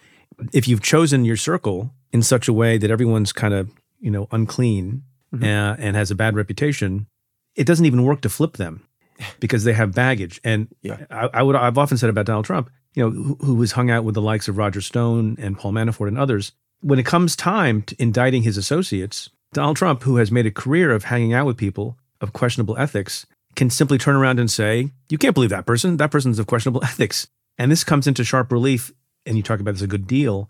if 0.53 0.67
you've 0.67 0.81
chosen 0.81 1.25
your 1.25 1.37
circle 1.37 1.93
in 2.11 2.21
such 2.21 2.47
a 2.47 2.53
way 2.53 2.77
that 2.77 2.91
everyone's 2.91 3.31
kind 3.33 3.53
of 3.53 3.71
you 3.99 4.11
know 4.11 4.27
unclean 4.31 5.03
Mhm. 5.33 5.43
uh, 5.43 5.75
and 5.79 5.95
has 5.95 6.11
a 6.11 6.15
bad 6.15 6.35
reputation, 6.35 7.07
it 7.55 7.65
doesn't 7.65 7.85
even 7.85 8.03
work 8.03 8.19
to 8.21 8.29
flip 8.29 8.57
them 8.57 8.85
because 9.39 9.63
they 9.63 9.71
have 9.73 9.93
baggage. 9.95 10.41
And 10.43 10.67
Yeah. 10.81 11.05
I, 11.09 11.29
I 11.35 11.43
would 11.43 11.55
I've 11.55 11.77
often 11.77 11.97
said 11.97 12.09
about 12.09 12.25
Donald 12.25 12.45
Trump, 12.45 12.69
you 12.95 13.03
know, 13.03 13.09
who, 13.11 13.35
who 13.39 13.61
has 13.61 13.71
hung 13.71 13.89
out 13.89 14.03
with 14.03 14.15
the 14.15 14.21
likes 14.21 14.49
of 14.49 14.57
Roger 14.57 14.81
Stone 14.81 15.37
and 15.39 15.57
Paul 15.57 15.71
Manafort 15.71 16.09
and 16.09 16.17
others. 16.17 16.51
When 16.81 16.99
it 16.99 17.05
comes 17.05 17.35
time 17.37 17.81
to 17.83 17.95
indicting 18.01 18.43
his 18.43 18.57
associates, 18.57 19.29
Donald 19.53 19.75
Trump, 19.75 20.03
who 20.03 20.15
has 20.17 20.31
made 20.31 20.45
a 20.45 20.51
career 20.51 20.91
of 20.91 21.05
hanging 21.05 21.33
out 21.33 21.45
with 21.45 21.57
people 21.57 21.97
of 22.21 22.31
questionable 22.31 22.77
ethics, 22.77 23.25
can 23.55 23.69
simply 23.69 23.97
turn 23.97 24.15
around 24.15 24.39
and 24.39 24.49
say, 24.49 24.91
"You 25.09 25.17
can't 25.17 25.33
believe 25.33 25.49
that 25.49 25.65
person. 25.65 25.97
That 25.97 26.09
person's 26.11 26.39
of 26.39 26.47
questionable 26.47 26.83
ethics." 26.85 27.27
And 27.57 27.69
this 27.71 27.83
comes 27.83 28.07
into 28.07 28.23
sharp 28.23 28.49
relief, 28.51 28.93
and 29.25 29.35
you 29.35 29.43
talk 29.43 29.59
about 29.59 29.73
this 29.73 29.81
a 29.81 29.87
good 29.87 30.07
deal 30.07 30.49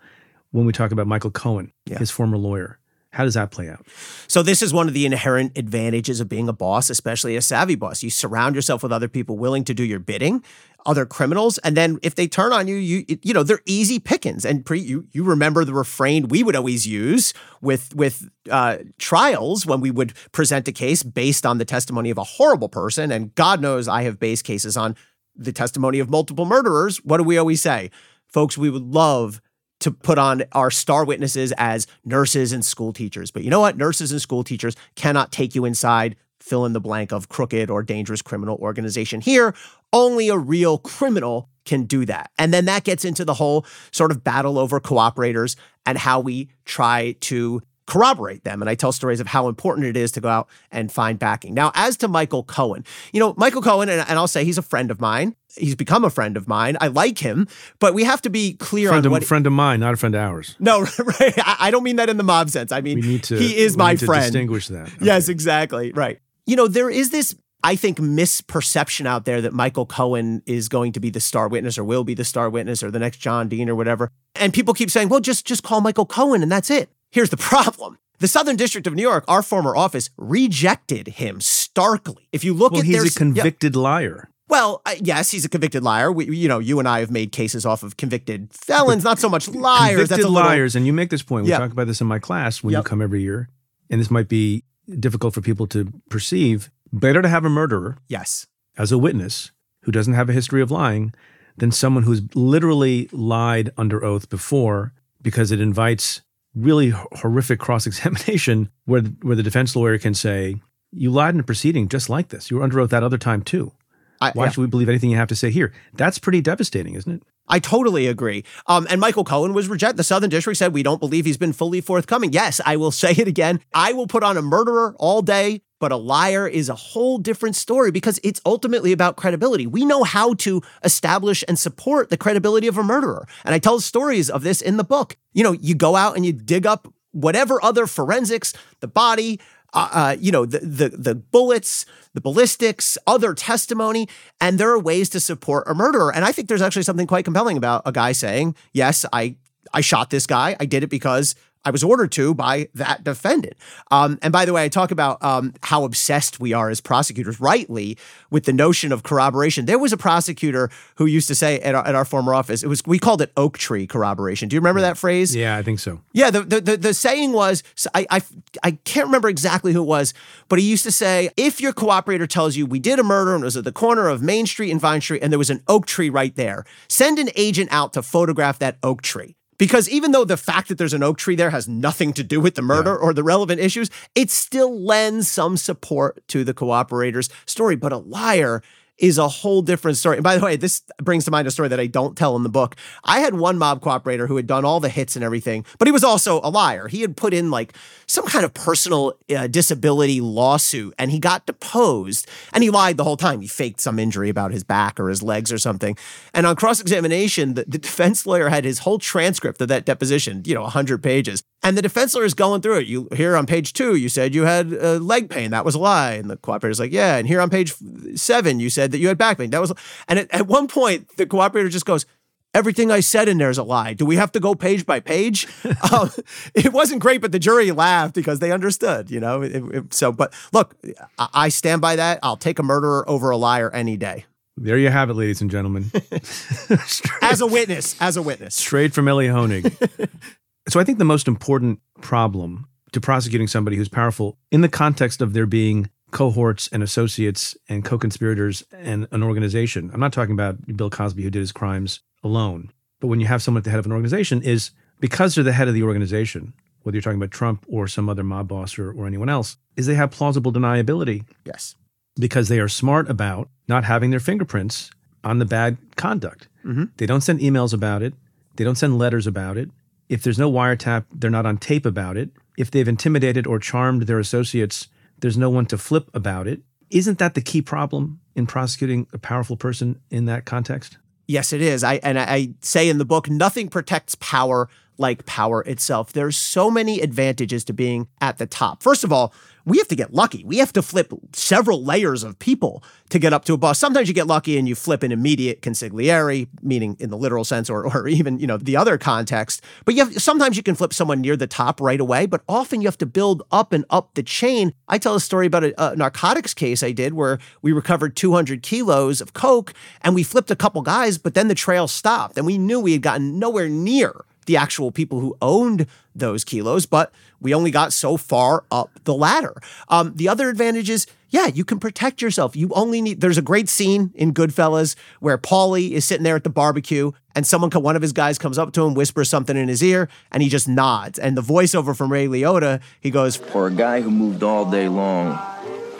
when 0.51 0.65
we 0.65 0.71
talk 0.73 0.91
about 0.91 1.07
Michael 1.07 1.31
Cohen, 1.31 1.71
Yeah. 1.87 1.97
his 1.97 2.11
former 2.11 2.37
lawyer. 2.37 2.77
How 3.13 3.25
does 3.25 3.33
that 3.33 3.51
play 3.51 3.67
out? 3.69 3.85
So 4.27 4.41
this 4.43 4.61
is 4.61 4.71
one 4.71 4.87
of 4.87 4.93
the 4.93 5.05
inherent 5.05 5.57
advantages 5.57 6.21
of 6.21 6.29
being 6.29 6.47
a 6.47 6.53
boss, 6.53 6.89
especially 6.89 7.35
a 7.35 7.41
savvy 7.41 7.75
boss. 7.75 8.03
You 8.03 8.09
surround 8.09 8.55
yourself 8.55 8.83
with 8.83 8.91
other 8.93 9.09
people 9.09 9.37
willing 9.37 9.65
to 9.65 9.73
do 9.73 9.83
your 9.83 9.99
bidding, 9.99 10.43
other 10.85 11.05
criminals, 11.05 11.57
and 11.59 11.77
then 11.77 11.99
if 12.01 12.15
they 12.15 12.27
turn 12.27 12.53
on 12.53 12.67
you, 12.67 12.75
you 12.75 13.05
you 13.23 13.33
know 13.33 13.43
they're 13.43 13.61
easy 13.65 13.99
pickings. 13.99 14.45
And 14.45 14.63
Preet, 14.63 14.85
you 14.85 15.07
you 15.11 15.23
remember 15.23 15.63
the 15.65 15.73
refrain 15.73 16.27
we 16.27 16.43
would 16.43 16.55
always 16.55 16.87
use 16.87 17.33
with 17.61 17.95
with 17.95 18.29
uh, 18.49 18.77
trials 18.97 19.65
when 19.65 19.81
we 19.81 19.91
would 19.91 20.13
present 20.31 20.67
a 20.67 20.71
case 20.71 21.03
based 21.03 21.45
on 21.45 21.57
the 21.57 21.65
testimony 21.65 22.09
of 22.09 22.17
a 22.17 22.23
horrible 22.23 22.69
person, 22.69 23.11
and 23.11 23.33
God 23.35 23.61
knows 23.61 23.87
I 23.87 24.03
have 24.03 24.19
based 24.19 24.43
cases 24.43 24.77
on 24.77 24.95
the 25.35 25.51
testimony 25.51 25.99
of 25.99 26.09
multiple 26.09 26.45
murderers. 26.45 26.97
What 27.03 27.17
do 27.17 27.23
we 27.23 27.37
always 27.37 27.61
say, 27.61 27.91
folks? 28.27 28.57
We 28.57 28.69
would 28.69 28.83
love 28.83 29.41
to 29.81 29.91
put 29.91 30.17
on 30.17 30.43
our 30.53 30.71
star 30.71 31.03
witnesses 31.03 31.51
as 31.57 31.87
nurses 32.05 32.53
and 32.53 32.63
school 32.63 32.93
teachers. 32.93 33.31
But 33.31 33.43
you 33.43 33.49
know 33.49 33.59
what? 33.59 33.77
Nurses 33.77 34.11
and 34.11 34.21
school 34.21 34.43
teachers 34.43 34.75
cannot 34.95 35.31
take 35.31 35.55
you 35.55 35.65
inside, 35.65 36.15
fill 36.39 36.65
in 36.65 36.73
the 36.73 36.79
blank 36.79 37.11
of 37.11 37.29
crooked 37.29 37.69
or 37.69 37.83
dangerous 37.83 38.21
criminal 38.21 38.57
organization. 38.57 39.21
Here, 39.21 39.55
only 39.93 40.29
a 40.29 40.37
real 40.37 40.77
criminal 40.77 41.49
can 41.65 41.83
do 41.83 42.05
that. 42.05 42.31
And 42.37 42.53
then 42.53 42.65
that 42.65 42.83
gets 42.83 43.05
into 43.05 43.23
the 43.25 43.35
whole 43.35 43.65
sort 43.91 44.11
of 44.11 44.23
battle 44.23 44.57
over 44.57 44.79
cooperators 44.79 45.55
and 45.85 45.97
how 45.97 46.19
we 46.19 46.49
try 46.65 47.15
to 47.21 47.61
corroborate 47.87 48.43
them. 48.45 48.61
And 48.61 48.69
I 48.69 48.75
tell 48.75 48.91
stories 48.91 49.19
of 49.19 49.27
how 49.27 49.47
important 49.49 49.85
it 49.85 49.97
is 49.97 50.11
to 50.13 50.21
go 50.21 50.29
out 50.29 50.47
and 50.71 50.91
find 50.91 51.19
backing. 51.19 51.53
Now, 51.53 51.71
as 51.75 51.97
to 51.97 52.07
Michael 52.07 52.43
Cohen, 52.43 52.85
you 53.11 53.19
know, 53.19 53.33
Michael 53.37 53.61
Cohen, 53.61 53.89
and, 53.89 53.99
and 54.07 54.17
I'll 54.17 54.27
say 54.29 54.45
he's 54.45 54.57
a 54.57 54.61
friend 54.63 54.89
of 54.91 55.01
mine. 55.01 55.35
He's 55.57 55.75
become 55.75 56.05
a 56.05 56.09
friend 56.09 56.37
of 56.37 56.47
mine. 56.47 56.77
I 56.79 56.87
like 56.87 57.17
him, 57.19 57.47
but 57.79 57.93
we 57.93 58.05
have 58.05 58.21
to 58.21 58.29
be 58.29 58.53
clear 58.53 58.87
Friend 58.89 59.01
on 59.05 59.07
of, 59.07 59.11
what. 59.11 59.25
friend 59.25 59.45
of 59.45 59.51
mine, 59.53 59.81
not 59.81 59.93
a 59.93 59.97
friend 59.97 60.15
of 60.15 60.21
ours. 60.21 60.55
no, 60.59 60.81
right. 60.99 61.33
I, 61.39 61.57
I 61.59 61.71
don't 61.71 61.83
mean 61.83 61.97
that 61.97 62.09
in 62.09 62.15
the 62.17 62.23
mob 62.23 62.49
sense. 62.49 62.71
I 62.71 62.79
mean, 62.81 63.01
We 63.01 63.07
need 63.07 63.23
to. 63.23 63.37
he 63.37 63.57
is 63.57 63.73
we 63.73 63.79
my 63.79 63.91
need 63.91 63.99
to 63.99 64.05
friend. 64.05 64.23
distinguish 64.23 64.67
that. 64.69 64.89
Yes, 65.01 65.27
exactly. 65.27 65.91
Right. 65.91 66.19
You 66.45 66.55
know, 66.55 66.67
there 66.67 66.89
is 66.89 67.09
this, 67.09 67.35
I 67.63 67.75
think, 67.75 67.99
misperception 67.99 69.05
out 69.05 69.25
there 69.25 69.41
that 69.41 69.53
Michael 69.53 69.85
Cohen 69.85 70.41
is 70.45 70.67
going 70.69 70.91
to 70.93 70.99
be 70.99 71.09
the 71.09 71.19
star 71.19 71.47
witness 71.47 71.77
or 71.77 71.83
will 71.83 72.03
be 72.03 72.13
the 72.13 72.23
star 72.25 72.49
witness 72.49 72.81
or 72.83 72.91
the 72.91 72.99
next 72.99 73.17
John 73.17 73.47
Dean 73.49 73.69
or 73.69 73.75
whatever. 73.75 74.09
And 74.35 74.53
people 74.53 74.73
keep 74.73 74.89
saying, 74.89 75.09
well, 75.09 75.19
just, 75.19 75.45
just 75.45 75.63
call 75.63 75.81
Michael 75.81 76.05
Cohen 76.05 76.41
and 76.43 76.51
that's 76.51 76.69
it. 76.69 76.89
Here's 77.11 77.29
the 77.29 77.37
problem. 77.51 77.97
The 78.19 78.27
Southern 78.27 78.55
District 78.55 78.85
of 78.87 78.93
New 78.93 79.01
York, 79.01 79.25
our 79.27 79.41
former 79.41 79.75
office, 79.75 80.09
rejected 80.17 81.07
him 81.07 81.41
starkly. 81.41 82.27
If 82.31 82.43
you 82.43 82.53
look 82.53 82.71
Well, 82.73 82.81
at 82.81 82.85
he's 82.85 82.95
their 82.95 83.03
a 83.03 83.05
yeah. 83.05 83.11
convicted 83.17 83.75
liar. 83.75 84.29
Well, 84.47 84.81
uh, 84.85 84.95
yes, 84.99 85.31
he's 85.31 85.45
a 85.45 85.49
convicted 85.49 85.81
liar. 85.81 86.11
We, 86.11 86.35
you 86.35 86.47
know, 86.47 86.59
you 86.59 86.77
and 86.79 86.87
I 86.87 86.99
have 86.99 87.09
made 87.09 87.31
cases 87.31 87.65
off 87.65 87.83
of 87.83 87.95
convicted 87.97 88.53
felons, 88.53 89.03
not 89.03 89.17
so 89.17 89.29
much 89.29 89.47
liars. 89.47 89.91
Convicted 89.91 90.09
That's 90.09 90.23
a 90.25 90.27
little, 90.29 90.47
liars, 90.49 90.75
and 90.75 90.85
you 90.85 90.91
make 90.93 91.09
this 91.09 91.23
point. 91.23 91.45
We 91.45 91.51
Yeah. 91.51 91.59
talk 91.59 91.71
about 91.71 91.87
this 91.87 92.01
in 92.01 92.07
my 92.07 92.19
class 92.19 92.61
when 92.61 92.73
Yep. 92.73 92.79
you 92.79 92.83
come 92.89 93.01
every 93.01 93.21
year, 93.21 93.47
and 93.89 94.01
this 94.01 94.11
might 94.11 94.27
be 94.27 94.63
difficult 94.99 95.33
for 95.33 95.41
people 95.41 95.67
to 95.67 95.91
perceive. 96.09 96.69
Better 96.91 97.21
to 97.21 97.29
have 97.29 97.45
a 97.45 97.49
murderer 97.49 97.97
Yes. 98.07 98.47
as 98.77 98.91
a 98.91 98.97
witness 98.97 99.51
who 99.83 99.91
doesn't 99.91 100.13
have 100.13 100.29
a 100.29 100.33
history 100.33 100.61
of 100.61 100.71
lying 100.71 101.13
than 101.57 101.71
someone 101.71 102.03
who's 102.03 102.21
literally 102.35 103.09
lied 103.11 103.71
under 103.77 104.03
oath 104.03 104.29
before 104.29 104.93
because 105.21 105.51
it 105.51 105.59
invites 105.61 106.21
really 106.55 106.89
horrific 106.89 107.59
cross 107.59 107.85
examination 107.87 108.69
where, 108.85 109.01
where 109.01 109.35
the 109.35 109.43
defense 109.43 109.75
lawyer 109.75 109.97
can 109.97 110.13
say, 110.13 110.55
You 110.91 111.11
lied 111.11 111.33
in 111.33 111.39
a 111.39 111.43
proceeding 111.43 111.87
just 111.87 112.09
like 112.09 112.29
this. 112.29 112.51
You 112.51 112.57
were 112.57 112.63
under 112.63 112.79
oath 112.79 112.89
that 112.89 113.03
other 113.03 113.17
time 113.17 113.41
too. 113.41 113.71
I, 114.19 114.31
Why 114.33 114.45
yeah. 114.45 114.51
should 114.51 114.61
we 114.61 114.67
believe 114.67 114.89
anything 114.89 115.09
you 115.09 115.17
have 115.17 115.29
to 115.29 115.35
say 115.35 115.49
here? 115.49 115.73
That's 115.93 116.19
pretty 116.19 116.41
devastating, 116.41 116.93
isn't 116.93 117.11
it? 117.11 117.23
I 117.47 117.57
totally 117.59 118.05
agree. 118.05 118.43
Um, 118.67 118.85
and 118.89 119.01
Michael 119.01 119.23
Cohen 119.23 119.53
was 119.53 119.67
rejected. 119.67 119.97
The 119.97 120.03
Southern 120.03 120.29
District 120.29 120.57
said, 120.57 120.73
We 120.73 120.83
don't 120.83 120.99
believe 120.99 121.25
he's 121.25 121.37
been 121.37 121.53
fully 121.53 121.81
forthcoming. 121.81 122.31
Yes, 122.31 122.61
I 122.65 122.75
will 122.77 122.91
say 123.03 123.11
it 123.13 123.27
again. 123.27 123.61
I 123.73 123.93
will 123.93 124.07
put 124.07 124.23
on 124.23 124.37
a 124.37 124.41
murderer 124.43 124.95
all 124.99 125.21
day, 125.23 125.61
but 125.81 125.91
a 125.91 125.97
liar 125.97 126.47
is 126.47 126.69
a 126.69 126.75
whole 126.75 127.17
different 127.17 127.55
story 127.55 127.91
because 127.91 128.19
it's 128.23 128.39
ultimately 128.45 128.91
about 128.91 129.17
credibility. 129.17 129.65
We 129.65 129.83
know 129.83 130.03
how 130.03 130.35
to 130.35 130.61
establish 130.83 131.43
and 131.47 131.57
support 131.57 132.11
the 132.11 132.17
credibility 132.17 132.67
of 132.67 132.77
a 132.77 132.83
murderer. 132.83 133.27
And 133.43 133.55
I 133.55 133.59
tell 133.59 133.79
stories 133.81 134.29
of 134.29 134.43
this 134.43 134.61
in 134.61 134.77
the 134.77 134.83
book. 134.83 135.17
You 135.33 135.43
know, 135.43 135.53
you 135.53 135.73
go 135.73 135.95
out 135.95 136.15
and 136.15 136.23
you 136.23 136.33
dig 136.33 136.67
up 136.67 136.87
whatever 137.13 137.61
other 137.65 137.87
forensics, 137.87 138.53
the 138.79 138.87
body, 138.87 139.39
uh, 139.73 139.89
uh, 139.91 140.15
you 140.19 140.31
know, 140.31 140.45
the, 140.45 140.59
the 140.59 140.89
the 140.89 141.15
bullets, 141.15 141.87
the 142.13 142.21
ballistics, 142.21 142.97
other 143.07 143.33
testimony, 143.33 144.07
and 144.39 144.59
there 144.59 144.69
are 144.69 144.79
ways 144.79 145.09
to 145.09 145.19
support 145.19 145.63
a 145.67 145.73
murderer. 145.73 146.13
And 146.13 146.23
I 146.23 146.31
think 146.31 146.47
there's 146.47 146.61
actually 146.61 146.83
something 146.83 147.07
quite 147.07 147.25
compelling 147.25 147.57
about 147.57 147.81
a 147.85 147.91
guy 147.91 148.11
saying, 148.11 148.55
"Yes, 148.71 149.03
I 149.11 149.35
I 149.73 149.81
shot 149.81 150.11
this 150.11 150.27
guy. 150.27 150.55
I 150.59 150.65
did 150.65 150.83
it 150.83 150.89
because." 150.89 151.35
I 151.63 151.71
was 151.71 151.83
ordered 151.83 152.11
to 152.13 152.33
by 152.33 152.69
that 152.73 153.03
defendant. 153.03 153.53
Um, 153.91 154.17
and 154.21 154.31
by 154.31 154.45
the 154.45 154.53
way, 154.53 154.63
I 154.63 154.69
talk 154.69 154.91
about 154.91 155.23
um, 155.23 155.53
how 155.61 155.83
obsessed 155.83 156.39
we 156.39 156.53
are 156.53 156.69
as 156.69 156.81
prosecutors, 156.81 157.39
rightly, 157.39 157.97
with 158.29 158.45
the 158.45 158.53
notion 158.53 158.91
of 158.91 159.03
corroboration. 159.03 159.65
There 159.65 159.77
was 159.77 159.93
a 159.93 159.97
prosecutor 159.97 160.69
who 160.95 161.05
used 161.05 161.27
to 161.27 161.35
say 161.35 161.59
at 161.59 161.75
our, 161.75 161.85
at 161.85 161.93
our 161.93 162.05
former 162.05 162.33
office, 162.33 162.63
it 162.63 162.67
was 162.67 162.81
we 162.85 162.97
called 162.97 163.21
it 163.21 163.31
oak 163.37 163.57
tree 163.57 163.85
corroboration. 163.85 164.49
Do 164.49 164.55
you 164.55 164.59
remember 164.59 164.81
that 164.81 164.97
phrase? 164.97 165.35
Yeah, 165.35 165.55
I 165.55 165.63
think 165.63 165.79
so. 165.79 166.01
Yeah, 166.13 166.31
the, 166.31 166.41
the, 166.41 166.61
the, 166.61 166.77
the 166.77 166.93
saying 166.93 167.31
was, 167.31 167.63
I, 167.93 168.07
I, 168.09 168.21
I 168.63 168.71
can't 168.83 169.05
remember 169.05 169.29
exactly 169.29 169.73
who 169.73 169.83
it 169.83 169.87
was, 169.87 170.13
but 170.49 170.57
he 170.57 170.65
used 170.69 170.83
to 170.83 170.91
say, 170.91 171.29
if 171.37 171.61
your 171.61 171.73
cooperator 171.73 172.27
tells 172.27 172.55
you 172.55 172.65
we 172.65 172.79
did 172.79 172.97
a 172.97 173.03
murder 173.03 173.35
and 173.35 173.43
it 173.43 173.45
was 173.45 173.57
at 173.57 173.63
the 173.63 173.71
corner 173.71 174.07
of 174.07 174.21
Main 174.21 174.45
Street 174.47 174.71
and 174.71 174.81
Vine 174.81 175.01
Street 175.01 175.21
and 175.21 175.31
there 175.31 175.39
was 175.39 175.49
an 175.49 175.61
oak 175.67 175.85
tree 175.85 176.09
right 176.09 176.35
there, 176.35 176.65
send 176.87 177.19
an 177.19 177.29
agent 177.35 177.69
out 177.71 177.93
to 177.93 178.01
photograph 178.01 178.57
that 178.59 178.77
oak 178.81 179.01
tree. 179.01 179.35
Because 179.61 179.87
even 179.89 180.11
though 180.11 180.25
the 180.25 180.37
fact 180.37 180.69
that 180.69 180.79
there's 180.79 180.95
an 180.95 181.03
oak 181.03 181.19
tree 181.19 181.35
there 181.35 181.51
has 181.51 181.67
nothing 181.67 182.13
to 182.13 182.23
do 182.23 182.41
with 182.41 182.55
the 182.55 182.63
murder 182.63 182.97
or 182.97 183.13
the 183.13 183.21
relevant 183.21 183.61
issues, 183.61 183.91
it 184.15 184.31
still 184.31 184.75
lends 184.81 185.29
some 185.29 185.55
support 185.55 186.27
to 186.29 186.43
the 186.43 186.55
cooperator's 186.55 187.29
story. 187.45 187.75
But 187.75 187.93
a 187.93 187.97
liar 187.97 188.63
is 189.01 189.17
a 189.17 189.27
whole 189.27 189.63
different 189.63 189.97
story. 189.97 190.17
And 190.17 190.23
by 190.23 190.37
the 190.37 190.45
way, 190.45 190.55
this 190.55 190.83
brings 191.01 191.25
to 191.25 191.31
mind 191.31 191.47
a 191.47 191.51
story 191.51 191.67
that 191.67 191.79
I 191.79 191.87
don't 191.87 192.15
tell 192.15 192.35
in 192.35 192.43
the 192.43 192.49
book. 192.49 192.75
I 193.03 193.19
had 193.19 193.33
one 193.33 193.57
mob 193.57 193.81
cooperator 193.81 194.27
who 194.27 194.35
had 194.35 194.45
done 194.45 194.63
all 194.63 194.79
the 194.79 194.89
hits 194.89 195.15
and 195.15 195.25
everything, 195.25 195.65
but 195.79 195.87
he 195.87 195.91
was 195.91 196.03
also 196.03 196.39
a 196.43 196.51
liar. 196.51 196.87
He 196.87 197.01
had 197.01 197.17
put 197.17 197.33
in 197.33 197.49
like 197.49 197.73
some 198.05 198.25
kind 198.27 198.45
of 198.45 198.53
personal 198.53 199.13
uh, 199.35 199.47
disability 199.47 200.21
lawsuit 200.21 200.93
and 200.99 201.09
he 201.09 201.19
got 201.19 201.47
deposed 201.47 202.27
and 202.53 202.63
he 202.63 202.69
lied 202.69 202.97
the 202.97 203.03
whole 203.03 203.17
time. 203.17 203.41
He 203.41 203.47
faked 203.47 203.81
some 203.81 203.97
injury 203.97 204.29
about 204.29 204.51
his 204.51 204.63
back 204.63 204.99
or 204.99 205.09
his 205.09 205.23
legs 205.23 205.51
or 205.51 205.57
something. 205.57 205.97
And 206.33 206.45
on 206.45 206.55
cross 206.55 206.79
examination, 206.79 207.55
the, 207.55 207.65
the 207.67 207.79
defense 207.79 208.27
lawyer 208.27 208.49
had 208.49 208.65
his 208.65 208.79
whole 208.79 208.99
transcript 208.99 209.61
of 209.61 209.67
that 209.69 209.85
deposition, 209.85 210.43
you 210.45 210.53
know, 210.53 210.61
100 210.61 211.01
pages. 211.01 211.41
And 211.63 211.77
the 211.77 211.81
defense 211.81 212.15
lawyer 212.15 212.25
is 212.25 212.33
going 212.33 212.61
through 212.61 212.79
it. 212.79 212.87
You 212.87 213.07
here 213.15 213.35
on 213.35 213.45
page 213.45 213.73
two, 213.73 213.95
you 213.95 214.09
said 214.09 214.33
you 214.33 214.43
had 214.43 214.73
uh, 214.73 214.93
leg 214.95 215.29
pain. 215.29 215.51
That 215.51 215.63
was 215.63 215.75
a 215.75 215.79
lie. 215.79 216.13
And 216.13 216.29
the 216.29 216.37
cooperator's 216.37 216.79
like, 216.79 216.91
yeah. 216.91 217.17
And 217.17 217.27
here 217.27 217.39
on 217.39 217.51
page 217.51 217.75
seven, 218.15 218.59
you 218.59 218.69
said 218.69 218.90
that 218.91 218.99
you 218.99 219.07
had 219.07 219.17
back 219.17 219.37
pain. 219.37 219.49
That 219.49 219.61
was, 219.61 219.73
and 220.07 220.19
at, 220.19 220.31
at 220.33 220.47
one 220.47 220.67
point, 220.67 221.15
the 221.17 221.25
cooperator 221.25 221.69
just 221.69 221.85
goes, 221.85 222.05
everything 222.53 222.91
I 222.91 222.99
said 222.99 223.27
in 223.27 223.37
there 223.37 223.49
is 223.49 223.57
a 223.57 223.63
lie. 223.63 223.93
Do 223.93 224.05
we 224.05 224.15
have 224.17 224.31
to 224.33 224.39
go 224.39 224.55
page 224.55 224.85
by 224.85 224.99
page? 224.99 225.47
um, 225.91 226.11
it 226.53 226.73
wasn't 226.73 227.01
great, 227.01 227.21
but 227.21 227.31
the 227.31 227.39
jury 227.39 227.71
laughed 227.71 228.13
because 228.13 228.39
they 228.39 228.51
understood, 228.51 229.09
you 229.09 229.19
know? 229.19 229.41
It, 229.41 229.55
it, 229.55 229.93
so, 229.93 230.11
but 230.11 230.33
look, 230.51 230.75
I, 231.17 231.27
I 231.33 231.49
stand 231.49 231.81
by 231.81 231.95
that. 231.95 232.19
I'll 232.23 232.37
take 232.37 232.59
a 232.59 232.63
murderer 232.63 233.07
over 233.09 233.29
a 233.29 233.37
liar 233.37 233.69
any 233.71 233.97
day. 233.97 234.25
There 234.57 234.77
you 234.77 234.89
have 234.89 235.09
it, 235.09 235.13
ladies 235.13 235.41
and 235.41 235.49
gentlemen. 235.49 235.91
As 237.21 237.41
a 237.41 237.47
witness, 237.47 237.99
as 238.01 238.17
a 238.17 238.21
witness. 238.21 238.53
Straight 238.53 238.93
from 238.93 239.07
Elie 239.07 239.27
Honig. 239.27 240.09
so 240.67 240.79
I 240.79 240.83
think 240.83 240.97
the 240.97 241.05
most 241.05 241.27
important 241.27 241.79
problem 242.01 242.67
to 242.91 242.99
prosecuting 242.99 243.47
somebody 243.47 243.77
who's 243.77 243.87
powerful 243.87 244.37
in 244.51 244.61
the 244.61 244.69
context 244.69 245.21
of 245.21 245.33
there 245.33 245.45
being 245.45 245.89
cohorts 246.11 246.67
and 246.71 246.83
associates 246.83 247.55
and 247.69 247.83
co-conspirators 247.85 248.63
and 248.71 249.07
an 249.11 249.23
organization. 249.23 249.89
I'm 249.93 249.99
not 249.99 250.13
talking 250.13 250.33
about 250.33 250.57
Bill 250.77 250.89
Cosby 250.89 251.23
who 251.23 251.29
did 251.29 251.39
his 251.39 251.51
crimes 251.51 252.01
alone, 252.23 252.71
but 252.99 253.07
when 253.07 253.19
you 253.19 253.27
have 253.27 253.41
someone 253.41 253.59
at 253.59 253.63
the 253.63 253.69
head 253.71 253.79
of 253.79 253.85
an 253.85 253.91
organization 253.91 254.41
is 254.41 254.71
because 254.99 255.35
they're 255.35 255.43
the 255.43 255.53
head 255.53 255.67
of 255.67 255.73
the 255.73 255.83
organization, 255.83 256.53
whether 256.83 256.95
you're 256.95 257.01
talking 257.01 257.17
about 257.19 257.31
Trump 257.31 257.65
or 257.67 257.87
some 257.87 258.09
other 258.09 258.23
mob 258.23 258.47
boss 258.47 258.77
or, 258.77 258.91
or 258.91 259.07
anyone 259.07 259.29
else, 259.29 259.57
is 259.75 259.85
they 259.87 259.95
have 259.95 260.11
plausible 260.11 260.51
deniability 260.53 261.23
Yes. 261.45 261.75
because 262.19 262.49
they 262.49 262.59
are 262.59 262.67
smart 262.67 263.09
about 263.09 263.49
not 263.67 263.83
having 263.85 264.11
their 264.11 264.19
fingerprints 264.19 264.91
on 265.23 265.39
the 265.39 265.45
bad 265.45 265.77
conduct. 265.95 266.47
Mm-hmm. 266.65 266.85
They 266.97 267.05
don't 267.05 267.21
send 267.21 267.39
emails 267.39 267.73
about 267.73 268.01
it. 268.03 268.13
They 268.57 268.63
don't 268.63 268.75
send 268.77 268.97
letters 268.97 269.25
about 269.27 269.57
it. 269.57 269.69
If 270.09 270.23
there's 270.23 270.37
no 270.39 270.51
wiretap, 270.51 271.05
they're 271.13 271.29
not 271.31 271.45
on 271.45 271.57
tape 271.57 271.85
about 271.85 272.17
it. 272.17 272.31
If 272.57 272.69
they've 272.69 272.87
intimidated 272.87 273.47
or 273.47 273.59
charmed 273.59 274.03
their 274.03 274.19
associates, 274.19 274.87
there's 275.21 275.37
no 275.37 275.49
one 275.49 275.65
to 275.67 275.77
flip 275.77 276.09
about 276.13 276.47
it. 276.47 276.61
Isn't 276.89 277.19
that 277.19 277.35
the 277.35 277.41
key 277.41 277.61
problem 277.61 278.19
in 278.35 278.45
prosecuting 278.45 279.07
a 279.13 279.17
powerful 279.17 279.55
person 279.55 280.01
in 280.09 280.25
that 280.25 280.45
context? 280.45 280.97
Yes, 281.27 281.53
it 281.53 281.61
is. 281.61 281.83
I 281.83 281.95
and 282.03 282.19
I, 282.19 282.49
say 282.61 282.89
in 282.89 282.97
the 282.97 283.05
book, 283.05 283.29
nothing 283.29 283.69
protects 283.69 284.15
power 284.15 284.67
like 284.97 285.25
power 285.25 285.61
itself. 285.61 286.11
There's 286.11 286.37
so 286.37 286.69
many 286.69 286.99
advantages 286.99 287.63
to 287.65 287.73
being 287.73 288.07
at 288.19 288.37
the 288.37 288.45
top. 288.45 288.83
First 288.83 289.03
of 289.03 289.13
all, 289.13 289.33
we 289.65 289.77
have 289.77 289.87
to 289.89 289.95
get 289.95 290.13
lucky. 290.13 290.43
We 290.43 290.57
have 290.57 290.73
to 290.73 290.81
flip 290.81 291.13
several 291.33 291.83
layers 291.83 292.23
of 292.23 292.39
people 292.39 292.83
to 293.09 293.19
get 293.19 293.33
up 293.33 293.45
to 293.45 293.53
a 293.53 293.57
boss. 293.57 293.79
Sometimes 293.79 294.07
you 294.07 294.13
get 294.13 294.27
lucky 294.27 294.57
and 294.57 294.67
you 294.67 294.75
flip 294.75 295.03
an 295.03 295.11
immediate 295.11 295.61
consigliere, 295.61 296.47
meaning 296.61 296.95
in 296.99 297.09
the 297.09 297.17
literal 297.17 297.43
sense, 297.43 297.69
or 297.69 297.85
or 297.85 298.07
even 298.07 298.39
you 298.39 298.47
know 298.47 298.57
the 298.57 298.75
other 298.77 298.97
context. 298.97 299.63
But 299.85 299.95
you 299.95 300.05
have 300.05 300.21
sometimes 300.21 300.57
you 300.57 300.63
can 300.63 300.75
flip 300.75 300.93
someone 300.93 301.21
near 301.21 301.35
the 301.35 301.47
top 301.47 301.81
right 301.81 301.99
away. 301.99 302.25
But 302.25 302.41
often 302.47 302.81
you 302.81 302.87
have 302.87 302.97
to 302.99 303.05
build 303.05 303.43
up 303.51 303.73
and 303.73 303.85
up 303.89 304.13
the 304.15 304.23
chain. 304.23 304.73
I 304.87 304.97
tell 304.97 305.15
a 305.15 305.19
story 305.19 305.47
about 305.47 305.63
a, 305.63 305.91
a 305.91 305.95
narcotics 305.95 306.53
case 306.53 306.83
I 306.83 306.91
did 306.91 307.13
where 307.13 307.39
we 307.61 307.71
recovered 307.71 308.15
200 308.15 308.63
kilos 308.63 309.21
of 309.21 309.33
coke 309.33 309.73
and 310.01 310.15
we 310.15 310.23
flipped 310.23 310.51
a 310.51 310.55
couple 310.55 310.81
guys, 310.81 311.17
but 311.17 311.33
then 311.33 311.47
the 311.47 311.55
trail 311.55 311.87
stopped 311.87 312.37
and 312.37 312.45
we 312.45 312.57
knew 312.57 312.79
we 312.79 312.93
had 312.93 313.01
gotten 313.01 313.39
nowhere 313.39 313.69
near 313.69 314.25
the 314.45 314.57
actual 314.57 314.91
people 314.91 315.19
who 315.19 315.37
owned 315.41 315.85
those 316.15 316.43
kilos, 316.43 316.85
but 316.85 317.11
we 317.39 317.53
only 317.53 317.71
got 317.71 317.93
so 317.93 318.17
far 318.17 318.63
up 318.71 318.91
the 319.03 319.13
ladder. 319.13 319.55
Um, 319.87 320.13
the 320.15 320.27
other 320.27 320.49
advantage 320.49 320.89
is, 320.89 321.07
yeah, 321.29 321.47
you 321.47 321.63
can 321.63 321.79
protect 321.79 322.21
yourself. 322.21 322.55
You 322.55 322.69
only 322.73 323.01
need. 323.01 323.21
There's 323.21 323.37
a 323.37 323.41
great 323.41 323.69
scene 323.69 324.11
in 324.15 324.33
Goodfellas 324.33 324.95
where 325.19 325.37
Paulie 325.37 325.91
is 325.91 326.03
sitting 326.03 326.23
there 326.23 326.35
at 326.35 326.43
the 326.43 326.49
barbecue, 326.49 327.11
and 327.33 327.47
someone, 327.47 327.71
one 327.71 327.95
of 327.95 328.01
his 328.01 328.11
guys, 328.11 328.37
comes 328.37 328.57
up 328.57 328.73
to 328.73 328.83
him, 328.85 328.93
whispers 328.93 329.29
something 329.29 329.55
in 329.55 329.69
his 329.69 329.81
ear, 329.81 330.09
and 330.31 330.43
he 330.43 330.49
just 330.49 330.67
nods. 330.67 331.17
And 331.17 331.37
the 331.37 331.41
voiceover 331.41 331.95
from 331.95 332.11
Ray 332.11 332.27
Liotta, 332.27 332.81
he 332.99 333.09
goes, 333.11 333.37
For 333.37 333.67
a 333.67 333.71
guy 333.71 334.01
who 334.01 334.11
moved 334.11 334.43
all 334.43 334.69
day 334.69 334.89
long, 334.89 335.37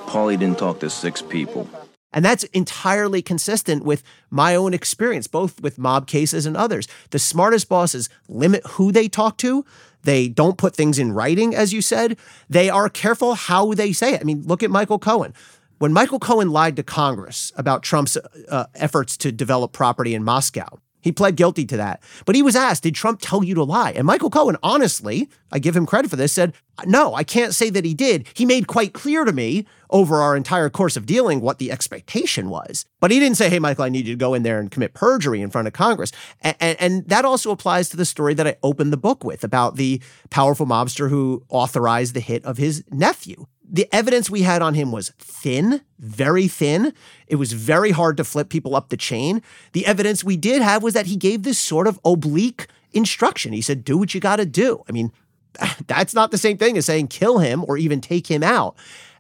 Paulie 0.07 0.37
didn't 0.37 0.59
talk 0.59 0.81
to 0.81 0.89
six 0.89 1.21
people. 1.21 1.69
And 2.13 2.25
that's 2.25 2.43
entirely 2.45 3.21
consistent 3.21 3.83
with 3.83 4.03
my 4.29 4.55
own 4.55 4.73
experience, 4.73 5.27
both 5.27 5.61
with 5.61 5.77
mob 5.77 6.07
cases 6.07 6.45
and 6.45 6.57
others. 6.57 6.87
The 7.11 7.19
smartest 7.19 7.69
bosses 7.69 8.09
limit 8.27 8.65
who 8.71 8.91
they 8.91 9.07
talk 9.07 9.37
to. 9.37 9.65
They 10.03 10.27
don't 10.27 10.57
put 10.57 10.75
things 10.75 10.99
in 10.99 11.13
writing, 11.13 11.55
as 11.55 11.73
you 11.73 11.81
said. 11.81 12.17
They 12.49 12.69
are 12.69 12.89
careful 12.89 13.35
how 13.35 13.73
they 13.73 13.93
say 13.93 14.13
it. 14.13 14.21
I 14.21 14.23
mean, 14.23 14.43
look 14.45 14.63
at 14.63 14.71
Michael 14.71 14.99
Cohen. 14.99 15.33
When 15.77 15.93
Michael 15.93 16.19
Cohen 16.19 16.51
lied 16.51 16.75
to 16.75 16.83
Congress 16.83 17.51
about 17.55 17.81
Trump's 17.81 18.17
uh, 18.49 18.65
efforts 18.75 19.17
to 19.17 19.31
develop 19.31 19.71
property 19.71 20.13
in 20.13 20.23
Moscow, 20.23 20.79
he 21.01 21.11
pled 21.11 21.35
guilty 21.35 21.65
to 21.65 21.77
that. 21.77 22.01
But 22.25 22.35
he 22.35 22.41
was 22.41 22.55
asked, 22.55 22.83
Did 22.83 22.95
Trump 22.95 23.19
tell 23.21 23.43
you 23.43 23.55
to 23.55 23.63
lie? 23.63 23.91
And 23.91 24.05
Michael 24.05 24.29
Cohen, 24.29 24.57
honestly, 24.63 25.29
I 25.51 25.59
give 25.59 25.75
him 25.75 25.85
credit 25.85 26.09
for 26.09 26.15
this, 26.15 26.31
said, 26.31 26.53
No, 26.85 27.13
I 27.13 27.23
can't 27.23 27.53
say 27.53 27.69
that 27.69 27.85
he 27.85 27.93
did. 27.93 28.27
He 28.33 28.45
made 28.45 28.67
quite 28.67 28.93
clear 28.93 29.25
to 29.25 29.33
me 29.33 29.65
over 29.89 30.17
our 30.17 30.35
entire 30.35 30.69
course 30.69 30.95
of 30.95 31.05
dealing 31.05 31.41
what 31.41 31.59
the 31.59 31.71
expectation 31.71 32.49
was. 32.49 32.85
But 32.99 33.11
he 33.11 33.19
didn't 33.19 33.37
say, 33.37 33.49
Hey, 33.49 33.59
Michael, 33.59 33.83
I 33.83 33.89
need 33.89 34.07
you 34.07 34.13
to 34.13 34.19
go 34.19 34.33
in 34.33 34.43
there 34.43 34.59
and 34.59 34.71
commit 34.71 34.93
perjury 34.93 35.41
in 35.41 35.49
front 35.49 35.67
of 35.67 35.73
Congress. 35.73 36.11
And, 36.41 36.55
and, 36.59 36.77
and 36.79 37.09
that 37.09 37.25
also 37.25 37.51
applies 37.51 37.89
to 37.89 37.97
the 37.97 38.05
story 38.05 38.33
that 38.35 38.47
I 38.47 38.55
opened 38.63 38.93
the 38.93 38.97
book 38.97 39.23
with 39.23 39.43
about 39.43 39.75
the 39.75 40.01
powerful 40.29 40.65
mobster 40.65 41.09
who 41.09 41.43
authorized 41.49 42.13
the 42.13 42.19
hit 42.19 42.45
of 42.45 42.57
his 42.57 42.83
nephew 42.91 43.47
the 43.71 43.87
evidence 43.95 44.29
we 44.29 44.41
had 44.41 44.61
on 44.61 44.73
him 44.73 44.91
was 44.91 45.11
thin, 45.17 45.81
very 45.97 46.47
thin. 46.49 46.93
It 47.27 47.37
was 47.37 47.53
very 47.53 47.91
hard 47.91 48.17
to 48.17 48.25
flip 48.25 48.49
people 48.49 48.75
up 48.75 48.89
the 48.89 48.97
chain. 48.97 49.41
The 49.71 49.85
evidence 49.85 50.23
we 50.23 50.35
did 50.35 50.61
have 50.61 50.83
was 50.83 50.93
that 50.93 51.05
he 51.05 51.15
gave 51.15 51.43
this 51.43 51.57
sort 51.57 51.87
of 51.87 51.99
oblique 52.03 52.67
instruction. 52.91 53.53
He 53.53 53.61
said, 53.61 53.85
do 53.85 53.97
what 53.97 54.13
you 54.13 54.19
got 54.19 54.35
to 54.35 54.45
do. 54.45 54.83
I 54.89 54.91
mean, 54.91 55.13
that's 55.87 56.13
not 56.13 56.31
the 56.31 56.37
same 56.37 56.57
thing 56.57 56.77
as 56.77 56.85
saying 56.85 57.07
kill 57.07 57.39
him 57.39 57.63
or 57.65 57.77
even 57.77 58.01
take 58.01 58.27
him 58.27 58.43
out. 58.43 58.75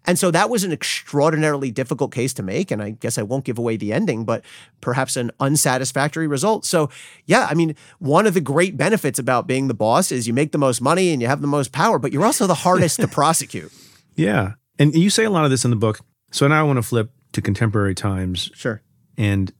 And 0.05 0.17
so 0.17 0.31
that 0.31 0.49
was 0.49 0.63
an 0.63 0.71
extraordinarily 0.71 1.69
difficult 1.69 2.11
case 2.11 2.33
to 2.33 2.43
make. 2.43 2.71
And 2.71 2.81
I 2.81 2.89
guess 2.89 3.19
I 3.19 3.21
won't 3.21 3.45
give 3.45 3.59
away 3.59 3.77
the 3.77 3.93
ending, 3.93 4.25
but 4.25 4.43
perhaps 4.81 5.15
an 5.15 5.31
unsatisfactory 5.39 6.27
result. 6.27 6.65
So, 6.65 6.89
yeah, 7.25 7.47
I 7.49 7.53
mean, 7.53 7.75
one 7.99 8.25
of 8.25 8.33
the 8.33 8.41
great 8.41 8.75
benefits 8.75 9.19
about 9.19 9.45
being 9.45 9.67
the 9.67 9.75
boss 9.75 10.11
is 10.11 10.27
you 10.27 10.33
make 10.33 10.51
the 10.53 10.57
most 10.57 10.81
money 10.81 11.11
and 11.11 11.21
you 11.21 11.27
have 11.27 11.41
the 11.41 11.47
most 11.47 11.71
power, 11.71 11.99
but 11.99 12.11
you're 12.11 12.25
also 12.25 12.47
the 12.47 12.55
hardest 12.55 12.99
to 12.99 13.07
prosecute. 13.07 13.71
Yeah. 14.15 14.53
And 14.79 14.95
you 14.95 15.09
say 15.09 15.23
a 15.23 15.29
lot 15.29 15.45
of 15.45 15.51
this 15.51 15.65
in 15.65 15.71
the 15.71 15.77
book. 15.77 15.99
So 16.31 16.47
now 16.47 16.59
I 16.59 16.63
want 16.63 16.77
to 16.77 16.83
flip 16.83 17.11
to 17.33 17.41
contemporary 17.41 17.95
times. 17.95 18.49
Sure. 18.53 18.81
And 19.17 19.53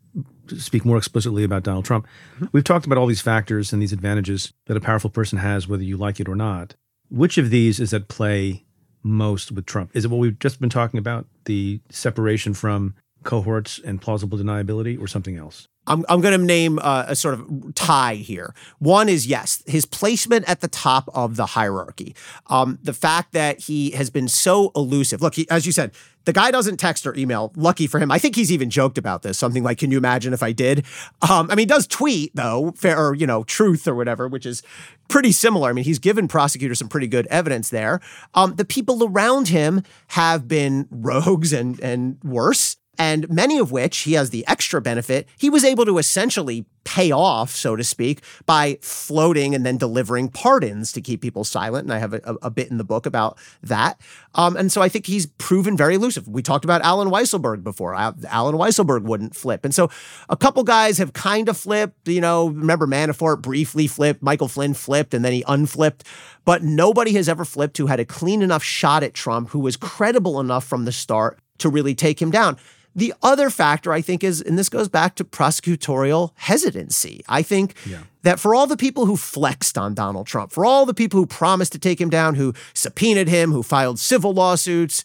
speak 0.57 0.85
more 0.85 0.97
explicitly 0.97 1.43
about 1.43 1.63
Donald 1.63 1.85
Trump. 1.85 2.05
Mm-hmm. 2.35 2.45
We've 2.51 2.63
talked 2.63 2.85
about 2.85 2.97
all 2.97 3.07
these 3.07 3.21
factors 3.21 3.71
and 3.71 3.81
these 3.81 3.93
advantages 3.93 4.53
that 4.65 4.77
a 4.77 4.81
powerful 4.81 5.09
person 5.09 5.37
has, 5.37 5.67
whether 5.67 5.83
you 5.83 5.97
like 5.97 6.19
it 6.19 6.27
or 6.27 6.35
not. 6.35 6.75
Which 7.09 7.37
of 7.37 7.49
these 7.49 7.79
is 7.79 7.93
at 7.93 8.07
play 8.07 8.65
most 9.03 9.51
with 9.51 9.65
Trump? 9.65 9.91
Is 9.93 10.05
it 10.05 10.11
what 10.11 10.19
we've 10.19 10.39
just 10.39 10.59
been 10.59 10.69
talking 10.69 10.97
about, 10.97 11.27
the 11.45 11.81
separation 11.89 12.53
from 12.53 12.95
cohorts 13.23 13.79
and 13.79 14.01
plausible 14.01 14.37
deniability, 14.37 14.99
or 14.99 15.07
something 15.07 15.37
else? 15.37 15.67
I'm, 15.87 16.05
I'm 16.09 16.21
going 16.21 16.39
to 16.39 16.45
name 16.45 16.79
uh, 16.79 17.05
a 17.07 17.15
sort 17.15 17.33
of 17.33 17.73
tie 17.73 18.15
here. 18.15 18.53
One 18.77 19.09
is 19.09 19.25
yes, 19.25 19.63
his 19.65 19.85
placement 19.85 20.47
at 20.47 20.61
the 20.61 20.67
top 20.67 21.09
of 21.13 21.37
the 21.37 21.47
hierarchy. 21.47 22.15
Um, 22.47 22.77
the 22.83 22.93
fact 22.93 23.33
that 23.33 23.61
he 23.61 23.91
has 23.91 24.11
been 24.11 24.27
so 24.27 24.71
elusive. 24.75 25.21
Look, 25.21 25.35
he, 25.35 25.49
as 25.49 25.65
you 25.65 25.71
said, 25.71 25.91
the 26.25 26.33
guy 26.33 26.51
doesn't 26.51 26.77
text 26.77 27.07
or 27.07 27.15
email. 27.15 27.51
Lucky 27.55 27.87
for 27.87 27.99
him. 27.99 28.11
I 28.11 28.19
think 28.19 28.35
he's 28.35 28.51
even 28.51 28.69
joked 28.69 28.99
about 28.99 29.23
this. 29.23 29.39
Something 29.39 29.63
like, 29.63 29.79
"Can 29.79 29.89
you 29.91 29.97
imagine 29.97 30.33
if 30.33 30.43
I 30.43 30.51
did?" 30.51 30.85
Um, 31.27 31.49
I 31.49 31.55
mean, 31.55 31.63
he 31.63 31.65
does 31.65 31.87
tweet 31.87 32.35
though, 32.35 32.73
fair 32.77 32.97
or 32.97 33.15
you 33.15 33.25
know, 33.25 33.43
truth 33.43 33.87
or 33.87 33.95
whatever, 33.95 34.27
which 34.27 34.45
is 34.45 34.61
pretty 35.07 35.31
similar. 35.31 35.69
I 35.69 35.73
mean, 35.73 35.83
he's 35.83 35.97
given 35.97 36.27
prosecutors 36.27 36.77
some 36.77 36.89
pretty 36.89 37.07
good 37.07 37.25
evidence 37.27 37.69
there. 37.69 38.01
Um, 38.35 38.55
the 38.55 38.65
people 38.65 39.03
around 39.03 39.47
him 39.47 39.81
have 40.09 40.47
been 40.47 40.87
rogues 40.91 41.53
and 41.53 41.79
and 41.79 42.19
worse 42.23 42.77
and 43.01 43.27
many 43.31 43.57
of 43.57 43.71
which 43.71 43.97
he 44.01 44.13
has 44.13 44.29
the 44.29 44.45
extra 44.47 44.79
benefit. 44.79 45.27
He 45.35 45.49
was 45.49 45.63
able 45.63 45.85
to 45.85 45.97
essentially 45.97 46.67
pay 46.83 47.11
off, 47.11 47.49
so 47.49 47.75
to 47.75 47.83
speak, 47.83 48.21
by 48.45 48.77
floating 48.83 49.55
and 49.55 49.65
then 49.65 49.75
delivering 49.75 50.29
pardons 50.29 50.91
to 50.91 51.01
keep 51.01 51.19
people 51.19 51.43
silent. 51.43 51.85
And 51.85 51.93
I 51.93 51.97
have 51.97 52.13
a, 52.13 52.37
a 52.43 52.51
bit 52.51 52.69
in 52.69 52.77
the 52.77 52.83
book 52.83 53.07
about 53.07 53.39
that. 53.63 53.99
Um, 54.35 54.55
and 54.55 54.71
so 54.71 54.83
I 54.83 54.89
think 54.89 55.07
he's 55.07 55.25
proven 55.25 55.75
very 55.75 55.95
elusive. 55.95 56.27
We 56.27 56.43
talked 56.43 56.63
about 56.63 56.83
Allen 56.83 57.09
Weisselberg 57.09 57.63
before. 57.63 57.95
Allen 57.95 58.55
Weisselberg 58.55 59.01
wouldn't 59.01 59.35
flip. 59.35 59.65
And 59.65 59.73
so 59.73 59.89
a 60.29 60.37
couple 60.37 60.63
guys 60.63 60.99
have 60.99 61.13
kind 61.13 61.49
of 61.49 61.57
flipped. 61.57 62.07
You 62.07 62.21
know, 62.21 62.49
remember 62.49 62.85
Manafort 62.85 63.41
briefly 63.41 63.87
flipped, 63.87 64.21
Michael 64.21 64.47
Flynn 64.47 64.75
flipped, 64.75 65.15
and 65.15 65.25
then 65.25 65.33
he 65.33 65.43
unflipped. 65.47 66.03
But 66.45 66.61
nobody 66.61 67.13
has 67.13 67.27
ever 67.27 67.45
flipped 67.45 67.79
who 67.79 67.87
had 67.87 67.99
a 67.99 68.05
clean 68.05 68.43
enough 68.43 68.63
shot 68.63 69.01
at 69.01 69.15
Trump, 69.15 69.49
who 69.49 69.59
was 69.59 69.75
credible 69.75 70.39
enough 70.39 70.65
from 70.65 70.85
the 70.85 70.91
start 70.91 71.39
to 71.57 71.69
really 71.69 71.95
take 71.95 72.21
him 72.21 72.29
down. 72.29 72.57
The 72.95 73.13
other 73.21 73.49
factor, 73.49 73.93
I 73.93 74.01
think, 74.01 74.23
is, 74.23 74.41
and 74.41 74.57
this 74.57 74.67
goes 74.67 74.89
back 74.89 75.15
to 75.15 75.23
prosecutorial 75.23 76.31
hesitancy. 76.35 77.23
I 77.29 77.41
think 77.41 77.75
yeah. 77.85 78.01
that 78.23 78.39
for 78.39 78.53
all 78.53 78.67
the 78.67 78.75
people 78.75 79.05
who 79.05 79.15
flexed 79.15 79.77
on 79.77 79.93
Donald 79.93 80.27
Trump, 80.27 80.51
for 80.51 80.65
all 80.65 80.85
the 80.85 80.93
people 80.93 81.19
who 81.19 81.25
promised 81.25 81.71
to 81.71 81.79
take 81.79 82.01
him 82.01 82.09
down, 82.09 82.35
who 82.35 82.53
subpoenaed 82.73 83.29
him, 83.29 83.51
who 83.51 83.63
filed 83.63 83.97
civil 83.99 84.33
lawsuits, 84.33 85.03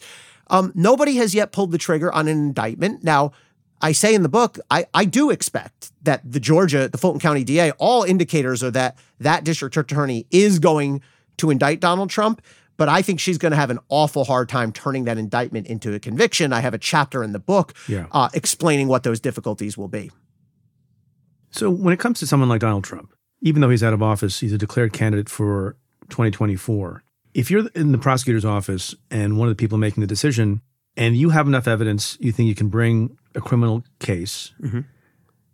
um, 0.49 0.71
nobody 0.75 1.15
has 1.15 1.33
yet 1.33 1.51
pulled 1.51 1.71
the 1.71 1.77
trigger 1.77 2.11
on 2.11 2.27
an 2.27 2.37
indictment. 2.37 3.03
Now, 3.03 3.31
I 3.81 3.91
say 3.91 4.15
in 4.15 4.23
the 4.23 4.29
book, 4.29 4.59
I, 4.71 4.87
I 4.93 5.05
do 5.05 5.29
expect 5.29 5.91
that 6.03 6.21
the 6.29 6.39
Georgia, 6.39 6.89
the 6.89 6.97
Fulton 6.97 7.19
County 7.19 7.43
DA, 7.43 7.71
all 7.71 8.03
indicators 8.03 8.63
are 8.63 8.71
that 8.71 8.97
that 9.19 9.43
district 9.43 9.77
attorney 9.77 10.25
is 10.31 10.59
going 10.59 11.01
to 11.37 11.51
indict 11.51 11.79
Donald 11.79 12.09
Trump 12.09 12.41
but 12.77 12.87
I 12.87 13.01
think 13.01 13.19
she's 13.19 13.37
going 13.37 13.51
to 13.51 13.57
have 13.57 13.69
an 13.69 13.79
awful 13.89 14.23
hard 14.23 14.49
time 14.49 14.71
turning 14.71 15.05
that 15.05 15.17
indictment 15.17 15.67
into 15.67 15.93
a 15.93 15.99
conviction. 15.99 16.53
I 16.53 16.61
have 16.61 16.73
a 16.73 16.77
chapter 16.77 17.23
in 17.23 17.33
the 17.33 17.39
book 17.39 17.73
yeah. 17.87 18.07
uh, 18.11 18.29
explaining 18.33 18.87
what 18.87 19.03
those 19.03 19.19
difficulties 19.19 19.77
will 19.77 19.87
be. 19.87 20.11
So, 21.49 21.69
when 21.69 21.93
it 21.93 21.99
comes 21.99 22.19
to 22.19 22.27
someone 22.27 22.49
like 22.49 22.61
Donald 22.61 22.83
Trump, 22.83 23.13
even 23.41 23.61
though 23.61 23.69
he's 23.69 23.83
out 23.83 23.93
of 23.93 24.03
office, 24.03 24.39
he's 24.39 24.53
a 24.53 24.57
declared 24.57 24.93
candidate 24.93 25.29
for 25.29 25.75
2024. 26.09 27.03
If 27.33 27.51
you're 27.51 27.67
in 27.75 27.91
the 27.91 27.97
prosecutor's 27.97 28.45
office 28.45 28.95
and 29.11 29.37
one 29.37 29.47
of 29.47 29.51
the 29.51 29.59
people 29.59 29.77
making 29.77 30.01
the 30.01 30.07
decision, 30.07 30.61
and 30.95 31.15
you 31.15 31.29
have 31.29 31.47
enough 31.47 31.67
evidence, 31.67 32.17
you 32.19 32.31
think 32.31 32.47
you 32.47 32.55
can 32.55 32.69
bring 32.69 33.17
a 33.35 33.41
criminal 33.41 33.83
case, 33.99 34.53
mm-hmm. 34.61 34.81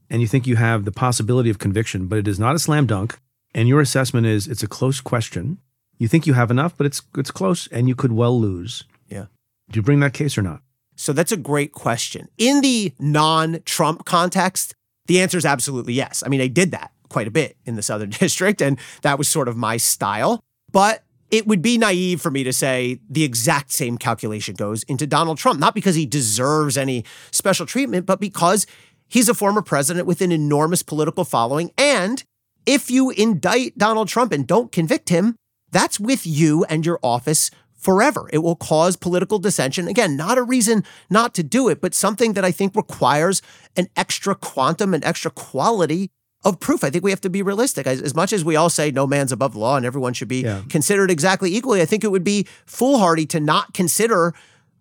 and 0.10 0.22
you 0.22 0.28
think 0.28 0.48
you 0.48 0.56
have 0.56 0.86
the 0.86 0.92
possibility 0.92 1.50
of 1.50 1.60
conviction, 1.60 2.08
but 2.08 2.18
it 2.18 2.28
is 2.28 2.40
not 2.40 2.56
a 2.56 2.60
slam 2.60 2.88
dunk, 2.88 3.20
and 3.54 3.68
your 3.68 3.82
assessment 3.82 4.26
is 4.26 4.48
it's 4.48 4.64
a 4.64 4.68
close 4.68 5.02
question, 5.02 5.58
you 5.98 6.08
think 6.08 6.28
you 6.28 6.34
have 6.34 6.52
enough, 6.52 6.76
but 6.78 6.86
it's 6.86 7.02
it's 7.18 7.32
close, 7.32 7.68
and 7.68 7.88
you 7.88 7.96
could 7.96 8.12
well 8.12 8.40
lose. 8.40 8.84
Yeah. 9.08 9.26
Do 9.70 9.78
you 9.78 9.84
bring 9.84 10.00
that 10.02 10.14
case 10.14 10.38
or 10.38 10.42
not? 10.42 10.62
So 10.96 11.14
that's 11.14 11.32
a 11.32 11.38
great 11.38 11.72
question. 11.72 12.28
In 12.38 12.62
the 12.62 12.94
non-Trump 13.00 14.06
context, 14.06 14.76
the 15.08 15.22
answer 15.22 15.38
is 15.38 15.46
absolutely 15.46 15.94
yes. 15.94 16.24
I 16.26 16.30
mean, 16.30 16.42
I 16.42 16.48
did 16.48 16.72
that 16.72 16.92
quite 17.10 17.28
a 17.28 17.32
bit 17.32 17.58
in 17.66 17.76
the 17.76 17.82
Southern 17.82 18.10
District, 18.22 18.62
and 18.62 18.78
that 19.02 19.18
was 19.18 19.28
sort 19.28 19.48
of 19.48 19.58
my 19.58 19.78
style. 19.78 20.44
But 20.72 21.04
it 21.32 21.48
would 21.48 21.62
be 21.62 21.78
naive 21.78 22.22
for 22.22 22.30
me 22.30 22.44
to 22.44 22.54
say 22.54 23.00
the 23.10 23.24
exact 23.24 23.72
same 23.72 23.98
calculation 23.98 24.56
goes 24.56 24.84
into 24.84 25.08
Donald 25.08 25.38
Trump, 25.40 25.60
not 25.60 25.74
because 25.74 25.96
he 25.96 26.06
deserves 26.06 26.78
any 26.78 27.04
special 27.32 27.66
treatment, 27.66 28.06
but 28.06 28.20
because 28.20 28.68
he's 29.08 29.30
a 29.30 29.34
former 29.34 29.62
president 29.62 30.06
with 30.06 30.22
an 30.22 30.32
enormous 30.32 30.84
political 30.84 31.24
following. 31.24 31.72
And 31.78 32.24
if 32.66 32.92
you 32.92 33.10
indict 33.10 33.78
Donald 33.78 34.10
Trump 34.10 34.32
and 34.32 34.46
don't 34.46 34.72
convict 34.72 35.10
him, 35.10 35.36
that's 35.74 36.00
with 36.00 36.26
you 36.26 36.64
and 36.66 36.86
your 36.86 37.00
office 37.04 37.52
forever. 37.76 38.30
It 38.32 38.38
will 38.40 38.56
cause 38.56 38.96
political 38.96 39.40
dissension. 39.40 39.88
Again, 39.88 40.16
not 40.16 40.38
a 40.38 40.44
reason 40.44 40.84
not 41.10 41.34
to 41.36 41.44
do 41.44 41.68
it, 41.68 41.82
but 41.82 41.94
something 41.94 42.34
that 42.34 42.46
I 42.46 42.52
think 42.52 42.76
requires 42.76 43.42
an 43.76 43.88
extra 43.98 44.36
quantum 44.36 44.94
and 44.94 45.04
extra 45.04 45.30
quality 45.30 46.10
of 46.46 46.60
proof. 46.60 46.84
I 46.84 46.90
think 46.90 47.04
we 47.04 47.12
have 47.12 47.22
to 47.22 47.30
be 47.30 47.42
realistic. 47.42 47.86
As, 47.88 48.02
as 48.02 48.16
much 48.16 48.32
as 48.34 48.46
we 48.46 48.56
all 48.56 48.70
say 48.70 48.92
no 48.92 49.06
man's 49.06 49.32
above 49.32 49.54
the 49.54 49.60
law 49.60 49.76
and 49.76 49.86
everyone 49.86 50.14
should 50.14 50.28
be 50.28 50.42
yeah. 50.44 50.62
considered 50.70 51.12
exactly 51.12 51.54
equally, 51.54 51.82
I 51.82 51.86
think 51.86 52.04
it 52.04 52.12
would 52.12 52.24
be 52.24 52.48
foolhardy 52.66 53.26
to 53.28 53.40
not 53.40 53.74
consider 53.74 54.34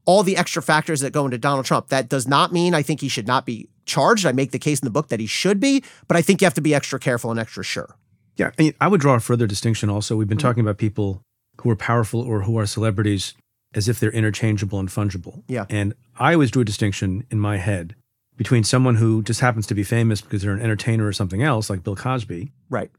all 0.05 0.23
the 0.23 0.37
extra 0.37 0.63
factors 0.63 1.01
that 1.01 1.13
go 1.13 1.25
into 1.25 1.39
Donald 1.39 1.65
Trump. 1.65 1.89
That 1.89 2.09
does 2.09 2.27
not 2.27 2.53
mean 2.53 2.75
I 2.75 2.83
think 2.83 3.01
he 3.01 3.09
should 3.09 3.27
not 3.27 3.47
be 3.47 3.69
charged. 3.85 4.27
I 4.27 4.33
make 4.33 4.51
the 4.51 4.59
case 4.59 4.81
in 4.81 4.87
the 4.87 4.91
book 4.91 5.09
that 5.09 5.21
he 5.21 5.27
should 5.27 5.61
be, 5.61 5.85
but 6.09 6.17
I 6.17 6.23
think 6.23 6.41
you 6.41 6.47
have 6.47 6.55
to 6.55 6.61
be 6.61 6.75
extra 6.75 6.99
careful 6.99 7.31
and 7.31 7.39
extra 7.39 7.65
sure. 7.65 7.97
Yeah, 8.37 8.51
I 8.81 8.89
would 8.89 9.01
draw 9.01 9.15
a 9.15 9.21
further 9.21 9.47
distinction 9.47 9.91
also. 9.91 10.17
We've 10.17 10.29
been 10.29 10.39
mm-hmm. 10.39 10.47
talking 10.47 10.61
about 10.63 10.79
people 10.79 11.23
who 11.61 11.71
are 11.71 11.77
powerful 11.77 12.21
or 12.21 12.43
who 12.43 12.59
are 12.59 12.67
celebrities 12.67 13.35
as 13.75 13.89
if 13.89 14.01
they're 14.01 14.11
interchangeable 14.11 14.79
and 14.79 14.89
fungible. 14.89 15.43
Yeah. 15.49 15.67
And 15.69 15.95
I 16.19 16.35
always 16.35 16.51
drew 16.51 16.63
a 16.63 16.65
distinction 16.65 17.27
in 17.31 17.39
my 17.39 17.57
head 17.57 17.95
between 18.37 18.65
someone 18.65 18.97
who 18.97 19.23
just 19.23 19.41
happens 19.41 19.67
to 19.67 19.75
be 19.75 19.83
famous 19.83 20.21
because 20.21 20.43
they're 20.43 20.53
an 20.53 20.61
entertainer 20.61 21.07
or 21.07 21.13
something 21.13 21.43
else, 21.43 21.71
like 21.71 21.85
Bill 21.85 21.97
Cosby. 21.97 22.53
Right. 22.71 22.91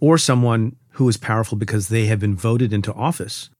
Or 0.00 0.18
someone 0.18 0.76
who 0.92 1.08
is 1.08 1.16
powerful 1.16 1.56
because 1.56 1.88
they 1.88 2.06
have 2.06 2.20
been 2.20 2.36
voted 2.36 2.72
into 2.72 2.92
office 2.92 3.50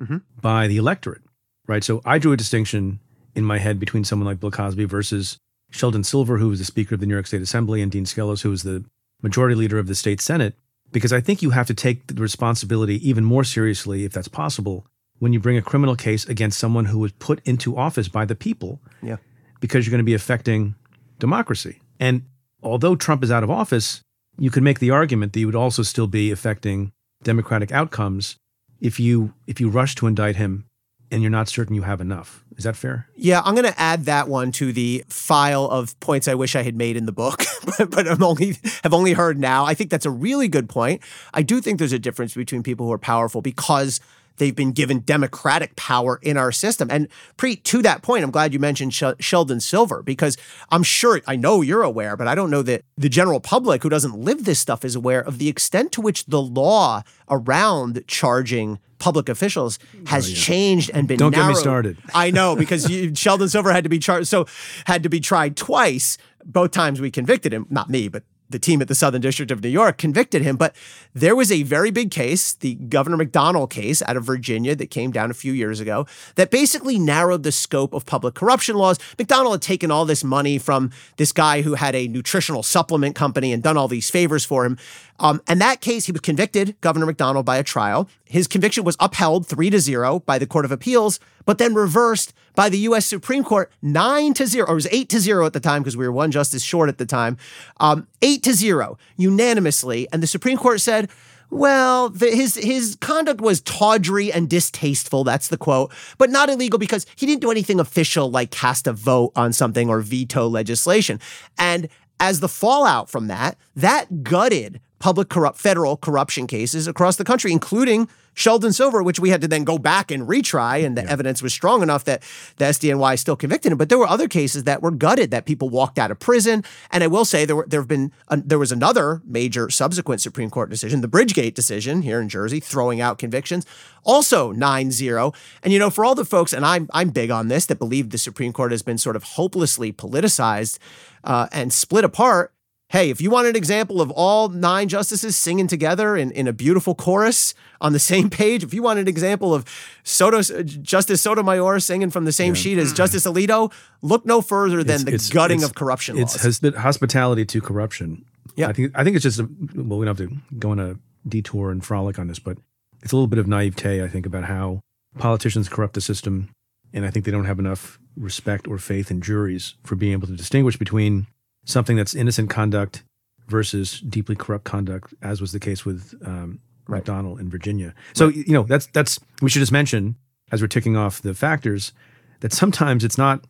mm-hmm. 0.00 0.18
by 0.40 0.66
the 0.66 0.76
electorate. 0.76 1.22
Right. 1.66 1.84
So 1.84 2.00
I 2.04 2.18
drew 2.18 2.32
a 2.32 2.36
distinction 2.36 3.00
in 3.34 3.44
my 3.44 3.58
head 3.58 3.78
between 3.78 4.04
someone 4.04 4.26
like 4.26 4.40
Bill 4.40 4.50
Cosby 4.50 4.86
versus 4.86 5.38
Sheldon 5.70 6.02
Silver, 6.02 6.38
who 6.38 6.48
was 6.48 6.58
the 6.58 6.64
Speaker 6.64 6.94
of 6.94 7.00
the 7.00 7.06
New 7.06 7.14
York 7.14 7.26
State 7.26 7.42
Assembly, 7.42 7.82
and 7.82 7.92
Dean 7.92 8.04
Skelos, 8.04 8.42
who 8.42 8.50
was 8.50 8.62
the 8.62 8.84
majority 9.22 9.54
leader 9.54 9.78
of 9.78 9.86
the 9.86 9.94
state 9.94 10.20
Senate 10.20 10.54
because 10.92 11.12
I 11.12 11.20
think 11.20 11.42
you 11.42 11.50
have 11.50 11.66
to 11.66 11.74
take 11.74 12.06
the 12.06 12.14
responsibility 12.20 13.08
even 13.08 13.24
more 13.24 13.44
seriously, 13.44 14.04
if 14.04 14.12
that's 14.12 14.28
possible, 14.28 14.86
when 15.18 15.32
you 15.32 15.40
bring 15.40 15.56
a 15.56 15.62
criminal 15.62 15.96
case 15.96 16.24
against 16.26 16.58
someone 16.58 16.86
who 16.86 16.98
was 16.98 17.12
put 17.12 17.40
into 17.44 17.76
office 17.76 18.08
by 18.08 18.24
the 18.24 18.34
people. 18.34 18.80
Yeah. 19.02 19.16
Because 19.60 19.86
you're 19.86 19.90
going 19.90 19.98
to 19.98 20.04
be 20.04 20.14
affecting 20.14 20.76
democracy. 21.18 21.80
And 21.98 22.22
although 22.62 22.94
Trump 22.94 23.24
is 23.24 23.30
out 23.30 23.42
of 23.42 23.50
office, 23.50 24.02
you 24.38 24.50
could 24.50 24.62
make 24.62 24.78
the 24.78 24.90
argument 24.90 25.32
that 25.32 25.40
you 25.40 25.46
would 25.46 25.56
also 25.56 25.82
still 25.82 26.06
be 26.06 26.30
affecting 26.30 26.92
democratic 27.22 27.72
outcomes 27.72 28.36
if 28.80 29.00
you 29.00 29.34
if 29.48 29.60
you 29.60 29.68
rush 29.68 29.96
to 29.96 30.06
indict 30.06 30.36
him 30.36 30.67
and 31.10 31.22
you're 31.22 31.30
not 31.30 31.48
certain 31.48 31.74
you 31.74 31.82
have 31.82 32.00
enough. 32.00 32.44
Is 32.56 32.64
that 32.64 32.76
fair? 32.76 33.08
Yeah, 33.14 33.40
I'm 33.44 33.54
going 33.54 33.70
to 33.70 33.80
add 33.80 34.06
that 34.06 34.28
one 34.28 34.52
to 34.52 34.72
the 34.72 35.04
file 35.08 35.66
of 35.66 35.98
points 36.00 36.26
I 36.28 36.34
wish 36.34 36.56
I 36.56 36.62
had 36.62 36.74
made 36.74 36.96
in 36.96 37.06
the 37.06 37.12
book, 37.12 37.44
but, 37.78 38.08
I'm 38.08 38.22
only 38.22 38.56
have 38.82 38.92
only 38.92 39.12
heard 39.12 39.38
now. 39.38 39.64
I 39.64 39.74
think 39.74 39.90
that's 39.90 40.06
a 40.06 40.10
really 40.10 40.48
good 40.48 40.68
point. 40.68 41.02
I 41.32 41.42
do 41.42 41.60
think 41.60 41.78
there's 41.78 41.92
a 41.92 41.98
difference 41.98 42.34
between 42.34 42.62
people 42.62 42.86
who 42.86 42.92
are 42.92 42.98
powerful 42.98 43.42
because 43.42 44.00
they've 44.38 44.54
been 44.54 44.72
given 44.72 45.00
democratic 45.00 45.76
power 45.76 46.18
in 46.22 46.36
our 46.36 46.52
system. 46.52 46.90
And 46.90 47.08
Preet 47.36 47.62
to 47.64 47.82
that 47.82 48.02
point, 48.02 48.24
I'm 48.24 48.30
glad 48.30 48.52
you 48.52 48.58
mentioned 48.58 48.94
Sh- 48.94 49.04
Sheldon 49.20 49.60
Silver 49.60 50.02
because 50.02 50.36
I'm 50.70 50.82
sure 50.82 51.20
I 51.26 51.36
know 51.36 51.60
you're 51.60 51.82
aware, 51.82 52.16
but 52.16 52.28
I 52.28 52.34
don't 52.34 52.50
know 52.50 52.62
that 52.62 52.82
the 52.96 53.08
general 53.08 53.40
public 53.40 53.82
who 53.82 53.88
doesn't 53.88 54.16
live 54.16 54.44
this 54.44 54.58
stuff 54.58 54.84
is 54.84 54.94
aware 54.94 55.20
of 55.20 55.38
the 55.38 55.48
extent 55.48 55.92
to 55.92 56.00
which 56.00 56.26
the 56.26 56.42
law 56.42 57.02
around 57.28 58.02
charging 58.06 58.78
public 58.98 59.28
officials 59.28 59.78
has 60.06 60.26
oh, 60.26 60.30
yeah. 60.30 60.36
changed 60.36 60.90
and 60.92 61.06
been 61.06 61.18
don't 61.18 61.30
narrowed. 61.30 61.50
get 61.50 61.56
me 61.56 61.60
started 61.60 61.98
i 62.14 62.30
know 62.30 62.56
because 62.56 62.90
you, 62.90 63.14
sheldon 63.14 63.48
silver 63.48 63.72
had 63.72 63.84
to 63.84 63.90
be 63.90 63.98
charged 63.98 64.26
so 64.26 64.44
had 64.86 65.04
to 65.04 65.08
be 65.08 65.20
tried 65.20 65.56
twice 65.56 66.18
both 66.44 66.72
times 66.72 67.00
we 67.00 67.10
convicted 67.10 67.52
him 67.52 67.64
not 67.70 67.88
me 67.88 68.08
but 68.08 68.24
the 68.50 68.58
team 68.58 68.80
at 68.80 68.88
the 68.88 68.94
Southern 68.94 69.20
District 69.20 69.50
of 69.50 69.62
New 69.62 69.68
York 69.68 69.98
convicted 69.98 70.42
him. 70.42 70.56
But 70.56 70.74
there 71.14 71.36
was 71.36 71.52
a 71.52 71.62
very 71.62 71.90
big 71.90 72.10
case, 72.10 72.54
the 72.54 72.74
Governor 72.74 73.16
McDonnell 73.16 73.68
case 73.68 74.02
out 74.02 74.16
of 74.16 74.24
Virginia 74.24 74.74
that 74.76 74.90
came 74.90 75.10
down 75.10 75.30
a 75.30 75.34
few 75.34 75.52
years 75.52 75.80
ago, 75.80 76.06
that 76.36 76.50
basically 76.50 76.98
narrowed 76.98 77.42
the 77.42 77.52
scope 77.52 77.94
of 77.94 78.06
public 78.06 78.34
corruption 78.34 78.76
laws. 78.76 78.98
McDonnell 79.16 79.52
had 79.52 79.62
taken 79.62 79.90
all 79.90 80.04
this 80.04 80.24
money 80.24 80.58
from 80.58 80.90
this 81.16 81.32
guy 81.32 81.62
who 81.62 81.74
had 81.74 81.94
a 81.94 82.08
nutritional 82.08 82.62
supplement 82.62 83.14
company 83.14 83.52
and 83.52 83.62
done 83.62 83.76
all 83.76 83.88
these 83.88 84.10
favors 84.10 84.44
for 84.44 84.64
him. 84.64 84.78
Um, 85.20 85.42
and 85.48 85.60
that 85.60 85.80
case, 85.80 86.06
he 86.06 86.12
was 86.12 86.20
convicted, 86.20 86.76
Governor 86.80 87.06
McDonnell, 87.06 87.44
by 87.44 87.56
a 87.56 87.64
trial. 87.64 88.08
His 88.28 88.46
conviction 88.46 88.84
was 88.84 88.96
upheld 89.00 89.46
three 89.46 89.70
to 89.70 89.80
zero 89.80 90.20
by 90.20 90.38
the 90.38 90.46
Court 90.46 90.64
of 90.64 90.72
Appeals, 90.72 91.18
but 91.46 91.58
then 91.58 91.74
reversed 91.74 92.34
by 92.54 92.68
the 92.68 92.78
U.S. 92.80 93.06
Supreme 93.06 93.42
Court 93.42 93.72
nine 93.80 94.34
to 94.34 94.46
zero, 94.46 94.66
or 94.68 94.72
it 94.72 94.74
was 94.74 94.88
eight 94.90 95.08
to 95.10 95.20
zero 95.20 95.46
at 95.46 95.54
the 95.54 95.60
time 95.60 95.82
because 95.82 95.96
we 95.96 96.06
were 96.06 96.12
one 96.12 96.30
justice 96.30 96.62
short 96.62 96.88
at 96.88 96.98
the 96.98 97.06
time. 97.06 97.38
Um, 97.80 98.06
eight 98.20 98.42
to 98.44 98.52
zero, 98.52 98.98
unanimously, 99.16 100.06
and 100.12 100.22
the 100.22 100.26
Supreme 100.26 100.58
Court 100.58 100.80
said. 100.80 101.10
Well, 101.50 102.10
the, 102.10 102.26
his 102.26 102.56
his 102.56 102.98
conduct 103.00 103.40
was 103.40 103.62
tawdry 103.62 104.30
and 104.30 104.50
distasteful. 104.50 105.24
That's 105.24 105.48
the 105.48 105.56
quote, 105.56 105.94
but 106.18 106.28
not 106.28 106.50
illegal 106.50 106.78
because 106.78 107.06
he 107.16 107.24
didn't 107.24 107.40
do 107.40 107.50
anything 107.50 107.80
official 107.80 108.30
like 108.30 108.50
cast 108.50 108.86
a 108.86 108.92
vote 108.92 109.32
on 109.34 109.54
something 109.54 109.88
or 109.88 110.00
veto 110.00 110.46
legislation. 110.46 111.20
And 111.56 111.88
as 112.20 112.40
the 112.40 112.48
fallout 112.48 113.08
from 113.08 113.28
that, 113.28 113.56
that 113.76 114.22
gutted 114.22 114.80
public 114.98 115.28
corrupt 115.28 115.58
federal 115.58 115.96
corruption 115.96 116.46
cases 116.46 116.86
across 116.86 117.16
the 117.16 117.24
country, 117.24 117.52
including 117.52 118.08
Sheldon 118.38 118.72
Silver, 118.72 119.02
which 119.02 119.18
we 119.18 119.30
had 119.30 119.40
to 119.40 119.48
then 119.48 119.64
go 119.64 119.78
back 119.78 120.12
and 120.12 120.28
retry, 120.28 120.86
and 120.86 120.96
the 120.96 121.02
yeah. 121.02 121.10
evidence 121.10 121.42
was 121.42 121.52
strong 121.52 121.82
enough 121.82 122.04
that 122.04 122.22
the 122.58 122.66
SDNY 122.66 123.18
still 123.18 123.34
convicted 123.34 123.72
him. 123.72 123.78
But 123.78 123.88
there 123.88 123.98
were 123.98 124.06
other 124.06 124.28
cases 124.28 124.62
that 124.62 124.80
were 124.80 124.92
gutted 124.92 125.32
that 125.32 125.44
people 125.44 125.68
walked 125.68 125.98
out 125.98 126.12
of 126.12 126.20
prison. 126.20 126.62
And 126.92 127.02
I 127.02 127.08
will 127.08 127.24
say 127.24 127.44
there 127.44 127.56
were 127.56 127.66
there 127.66 127.80
have 127.80 127.88
been 127.88 128.12
uh, 128.28 128.36
there 128.44 128.60
was 128.60 128.70
another 128.70 129.22
major 129.24 129.70
subsequent 129.70 130.20
Supreme 130.20 130.50
Court 130.50 130.70
decision, 130.70 131.00
the 131.00 131.08
Bridgegate 131.08 131.54
decision 131.54 132.02
here 132.02 132.20
in 132.20 132.28
Jersey, 132.28 132.60
throwing 132.60 133.00
out 133.00 133.18
convictions, 133.18 133.66
also 134.04 134.52
9-0. 134.52 135.34
And 135.64 135.72
you 135.72 135.80
know, 135.80 135.90
for 135.90 136.04
all 136.04 136.14
the 136.14 136.24
folks, 136.24 136.52
and 136.52 136.64
I'm 136.64 136.88
I'm 136.92 137.10
big 137.10 137.32
on 137.32 137.48
this, 137.48 137.66
that 137.66 137.80
believe 137.80 138.10
the 138.10 138.18
Supreme 138.18 138.52
Court 138.52 138.70
has 138.70 138.82
been 138.82 138.98
sort 138.98 139.16
of 139.16 139.24
hopelessly 139.24 139.92
politicized 139.92 140.78
uh, 141.24 141.48
and 141.50 141.72
split 141.72 142.04
apart 142.04 142.52
hey, 142.90 143.10
if 143.10 143.20
you 143.20 143.30
want 143.30 143.46
an 143.46 143.54
example 143.54 144.00
of 144.00 144.10
all 144.10 144.48
nine 144.48 144.88
justices 144.88 145.36
singing 145.36 145.66
together 145.66 146.16
in, 146.16 146.30
in 146.30 146.48
a 146.48 146.52
beautiful 146.52 146.94
chorus 146.94 147.54
on 147.80 147.92
the 147.92 147.98
same 148.12 148.30
page, 148.30 148.64
if 148.64 148.72
you 148.72 148.82
want 148.82 148.98
an 148.98 149.08
example 149.08 149.54
of 149.54 149.64
Soto, 150.04 150.38
uh, 150.38 150.62
Justice 150.62 151.20
Sotomayor 151.20 151.80
singing 151.80 152.10
from 152.10 152.24
the 152.24 152.32
same 152.32 152.54
yeah. 152.54 152.60
sheet 152.60 152.78
as 152.78 152.88
mm-hmm. 152.88 152.96
Justice 152.96 153.26
Alito, 153.26 153.72
look 154.02 154.24
no 154.24 154.40
further 154.40 154.82
than 154.82 154.96
it's, 154.96 155.04
the 155.04 155.14
it's, 155.14 155.28
gutting 155.28 155.58
it's, 155.58 155.64
of 155.64 155.74
corruption 155.74 156.18
it's 156.18 156.44
laws. 156.44 156.62
It's 156.62 156.76
hospitality 156.76 157.44
to 157.44 157.60
corruption. 157.60 158.24
Yeah. 158.56 158.68
I 158.68 158.72
think, 158.72 158.92
I 158.94 159.04
think 159.04 159.16
it's 159.16 159.22
just, 159.22 159.38
a, 159.38 159.48
well, 159.74 159.98
we 159.98 160.06
don't 160.06 160.18
have 160.18 160.28
to 160.28 160.36
go 160.58 160.70
on 160.70 160.80
a 160.80 160.96
detour 161.28 161.70
and 161.70 161.84
frolic 161.84 162.18
on 162.18 162.28
this, 162.28 162.38
but 162.38 162.58
it's 163.02 163.12
a 163.12 163.16
little 163.16 163.28
bit 163.28 163.38
of 163.38 163.46
naivete, 163.46 164.02
I 164.02 164.08
think, 164.08 164.26
about 164.26 164.44
how 164.44 164.80
politicians 165.18 165.68
corrupt 165.68 165.94
the 165.94 166.00
system. 166.00 166.50
And 166.92 167.04
I 167.04 167.10
think 167.10 167.24
they 167.24 167.30
don't 167.30 167.44
have 167.44 167.58
enough 167.58 167.98
respect 168.16 168.66
or 168.66 168.78
faith 168.78 169.10
in 169.10 169.20
juries 169.20 169.74
for 169.84 169.94
being 169.94 170.12
able 170.12 170.26
to 170.26 170.32
distinguish 170.32 170.76
between 170.76 171.26
something 171.64 171.96
that's 171.96 172.14
innocent 172.14 172.50
conduct 172.50 173.04
versus 173.48 174.00
deeply 174.00 174.36
corrupt 174.36 174.64
conduct, 174.64 175.14
as 175.22 175.40
was 175.40 175.52
the 175.52 175.60
case 175.60 175.84
with 175.84 176.14
um, 176.24 176.60
right. 176.86 177.04
McDonnell 177.04 177.40
in 177.40 177.50
Virginia. 177.50 177.94
So 178.14 178.26
right. 178.26 178.36
you 178.36 178.52
know 178.52 178.62
that's 178.62 178.86
that's 178.86 179.18
we 179.42 179.50
should 179.50 179.60
just 179.60 179.72
mention 179.72 180.16
as 180.52 180.62
we're 180.62 180.68
ticking 180.68 180.96
off 180.96 181.20
the 181.20 181.34
factors 181.34 181.92
that 182.40 182.52
sometimes 182.52 183.04
it's 183.04 183.18
not 183.18 183.44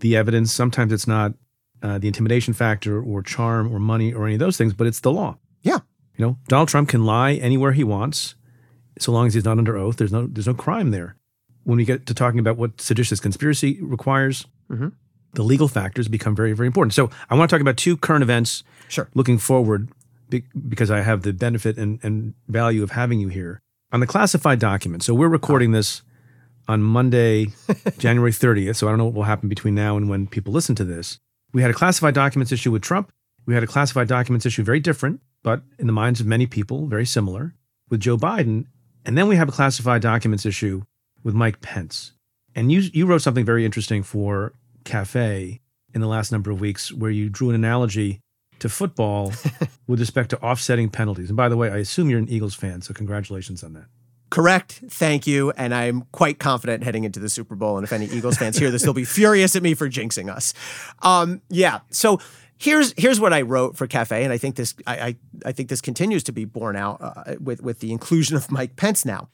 the 0.00 0.16
evidence, 0.16 0.52
sometimes 0.52 0.92
it's 0.92 1.06
not 1.06 1.32
uh, 1.82 1.98
the 1.98 2.06
intimidation 2.06 2.54
factor 2.54 3.00
or 3.02 3.22
charm 3.22 3.74
or 3.74 3.78
money 3.78 4.12
or 4.12 4.26
any 4.26 4.34
of 4.34 4.40
those 4.40 4.56
things, 4.56 4.74
but 4.74 4.86
it's 4.86 5.00
the 5.00 5.12
law. 5.12 5.38
Yeah, 5.62 5.78
you 6.16 6.26
know 6.26 6.38
Donald 6.48 6.68
Trump 6.68 6.88
can 6.88 7.04
lie 7.04 7.34
anywhere 7.34 7.72
he 7.72 7.84
wants, 7.84 8.34
so 8.98 9.12
long 9.12 9.26
as 9.26 9.34
he's 9.34 9.44
not 9.44 9.58
under 9.58 9.76
oath. 9.76 9.96
There's 9.96 10.12
no 10.12 10.26
there's 10.26 10.46
no 10.46 10.54
crime 10.54 10.90
there. 10.90 11.16
When 11.64 11.78
we 11.78 11.84
get 11.84 12.06
to 12.06 12.14
talking 12.14 12.38
about 12.38 12.56
what 12.56 12.80
seditious 12.80 13.18
conspiracy 13.18 13.78
requires, 13.82 14.46
mm-hmm 14.70 14.88
the 15.36 15.44
legal 15.44 15.68
factors 15.68 16.08
become 16.08 16.34
very, 16.34 16.52
very 16.52 16.66
important. 16.66 16.94
So 16.94 17.10
I 17.30 17.36
want 17.36 17.48
to 17.48 17.54
talk 17.54 17.60
about 17.60 17.76
two 17.76 17.96
current 17.96 18.22
events. 18.22 18.64
Sure. 18.88 19.08
Looking 19.14 19.38
forward, 19.38 19.88
because 20.68 20.90
I 20.90 21.02
have 21.02 21.22
the 21.22 21.32
benefit 21.32 21.76
and, 21.76 22.00
and 22.02 22.34
value 22.48 22.82
of 22.82 22.90
having 22.90 23.20
you 23.20 23.28
here 23.28 23.60
on 23.92 24.00
the 24.00 24.06
classified 24.06 24.58
document. 24.58 25.02
So 25.02 25.14
we're 25.14 25.28
recording 25.28 25.70
this 25.70 26.02
on 26.68 26.82
Monday, 26.82 27.48
January 27.98 28.32
30th. 28.32 28.76
So 28.76 28.88
I 28.88 28.90
don't 28.90 28.98
know 28.98 29.04
what 29.04 29.14
will 29.14 29.22
happen 29.22 29.48
between 29.48 29.74
now 29.74 29.96
and 29.96 30.08
when 30.08 30.26
people 30.26 30.52
listen 30.52 30.74
to 30.76 30.84
this. 30.84 31.18
We 31.52 31.62
had 31.62 31.70
a 31.70 31.74
classified 31.74 32.14
documents 32.14 32.50
issue 32.50 32.72
with 32.72 32.82
Trump. 32.82 33.12
We 33.46 33.54
had 33.54 33.62
a 33.62 33.68
classified 33.68 34.08
documents 34.08 34.44
issue, 34.44 34.64
very 34.64 34.80
different, 34.80 35.20
but 35.44 35.62
in 35.78 35.86
the 35.86 35.92
minds 35.92 36.20
of 36.20 36.26
many 36.26 36.46
people, 36.46 36.88
very 36.88 37.06
similar, 37.06 37.54
with 37.88 38.00
Joe 38.00 38.16
Biden. 38.16 38.66
And 39.04 39.16
then 39.16 39.28
we 39.28 39.36
have 39.36 39.48
a 39.48 39.52
classified 39.52 40.02
documents 40.02 40.44
issue 40.44 40.82
with 41.22 41.34
Mike 41.34 41.60
Pence. 41.60 42.12
And 42.56 42.72
you 42.72 42.80
you 42.92 43.06
wrote 43.06 43.22
something 43.22 43.44
very 43.44 43.64
interesting 43.64 44.02
for 44.02 44.54
cafe 44.86 45.60
in 45.94 46.00
the 46.00 46.06
last 46.06 46.32
number 46.32 46.50
of 46.50 46.60
weeks 46.60 46.92
where 46.92 47.10
you 47.10 47.28
drew 47.28 47.50
an 47.50 47.54
analogy 47.54 48.20
to 48.58 48.68
football 48.68 49.32
with 49.86 50.00
respect 50.00 50.30
to 50.30 50.40
offsetting 50.40 50.88
penalties. 50.88 51.28
And 51.28 51.36
by 51.36 51.50
the 51.50 51.56
way, 51.56 51.70
I 51.70 51.76
assume 51.76 52.08
you're 52.08 52.18
an 52.18 52.28
Eagles 52.28 52.54
fan, 52.54 52.80
so 52.80 52.94
congratulations 52.94 53.62
on 53.62 53.74
that. 53.74 53.84
Correct. 54.30 54.80
Thank 54.88 55.26
you. 55.26 55.50
And 55.52 55.74
I'm 55.74 56.02
quite 56.12 56.38
confident 56.38 56.82
heading 56.82 57.04
into 57.04 57.20
the 57.20 57.28
Super 57.28 57.54
Bowl. 57.54 57.76
And 57.76 57.84
if 57.84 57.92
any 57.92 58.06
Eagles 58.06 58.36
fans 58.36 58.58
hear 58.58 58.70
this, 58.70 58.82
they'll 58.82 58.92
be 58.92 59.04
furious 59.20 59.54
at 59.54 59.62
me 59.62 59.74
for 59.74 59.88
jinxing 59.88 60.34
us. 60.34 60.52
Um, 61.02 61.42
yeah. 61.48 61.80
So 61.90 62.18
here's 62.58 62.92
here's 62.96 63.20
what 63.20 63.32
I 63.32 63.42
wrote 63.42 63.76
for 63.76 63.86
Cafe, 63.86 64.24
and 64.24 64.32
I 64.32 64.38
think 64.38 64.56
this 64.56 64.74
I 64.86 64.96
I, 64.96 65.16
I 65.46 65.52
think 65.52 65.68
this 65.68 65.80
continues 65.80 66.24
to 66.24 66.32
be 66.32 66.44
borne 66.44 66.74
out 66.74 67.00
uh, 67.00 67.36
with 67.40 67.62
with 67.62 67.78
the 67.80 67.92
inclusion 67.92 68.36
of 68.36 68.50
Mike 68.50 68.74
Pence 68.74 69.04
now 69.04 69.28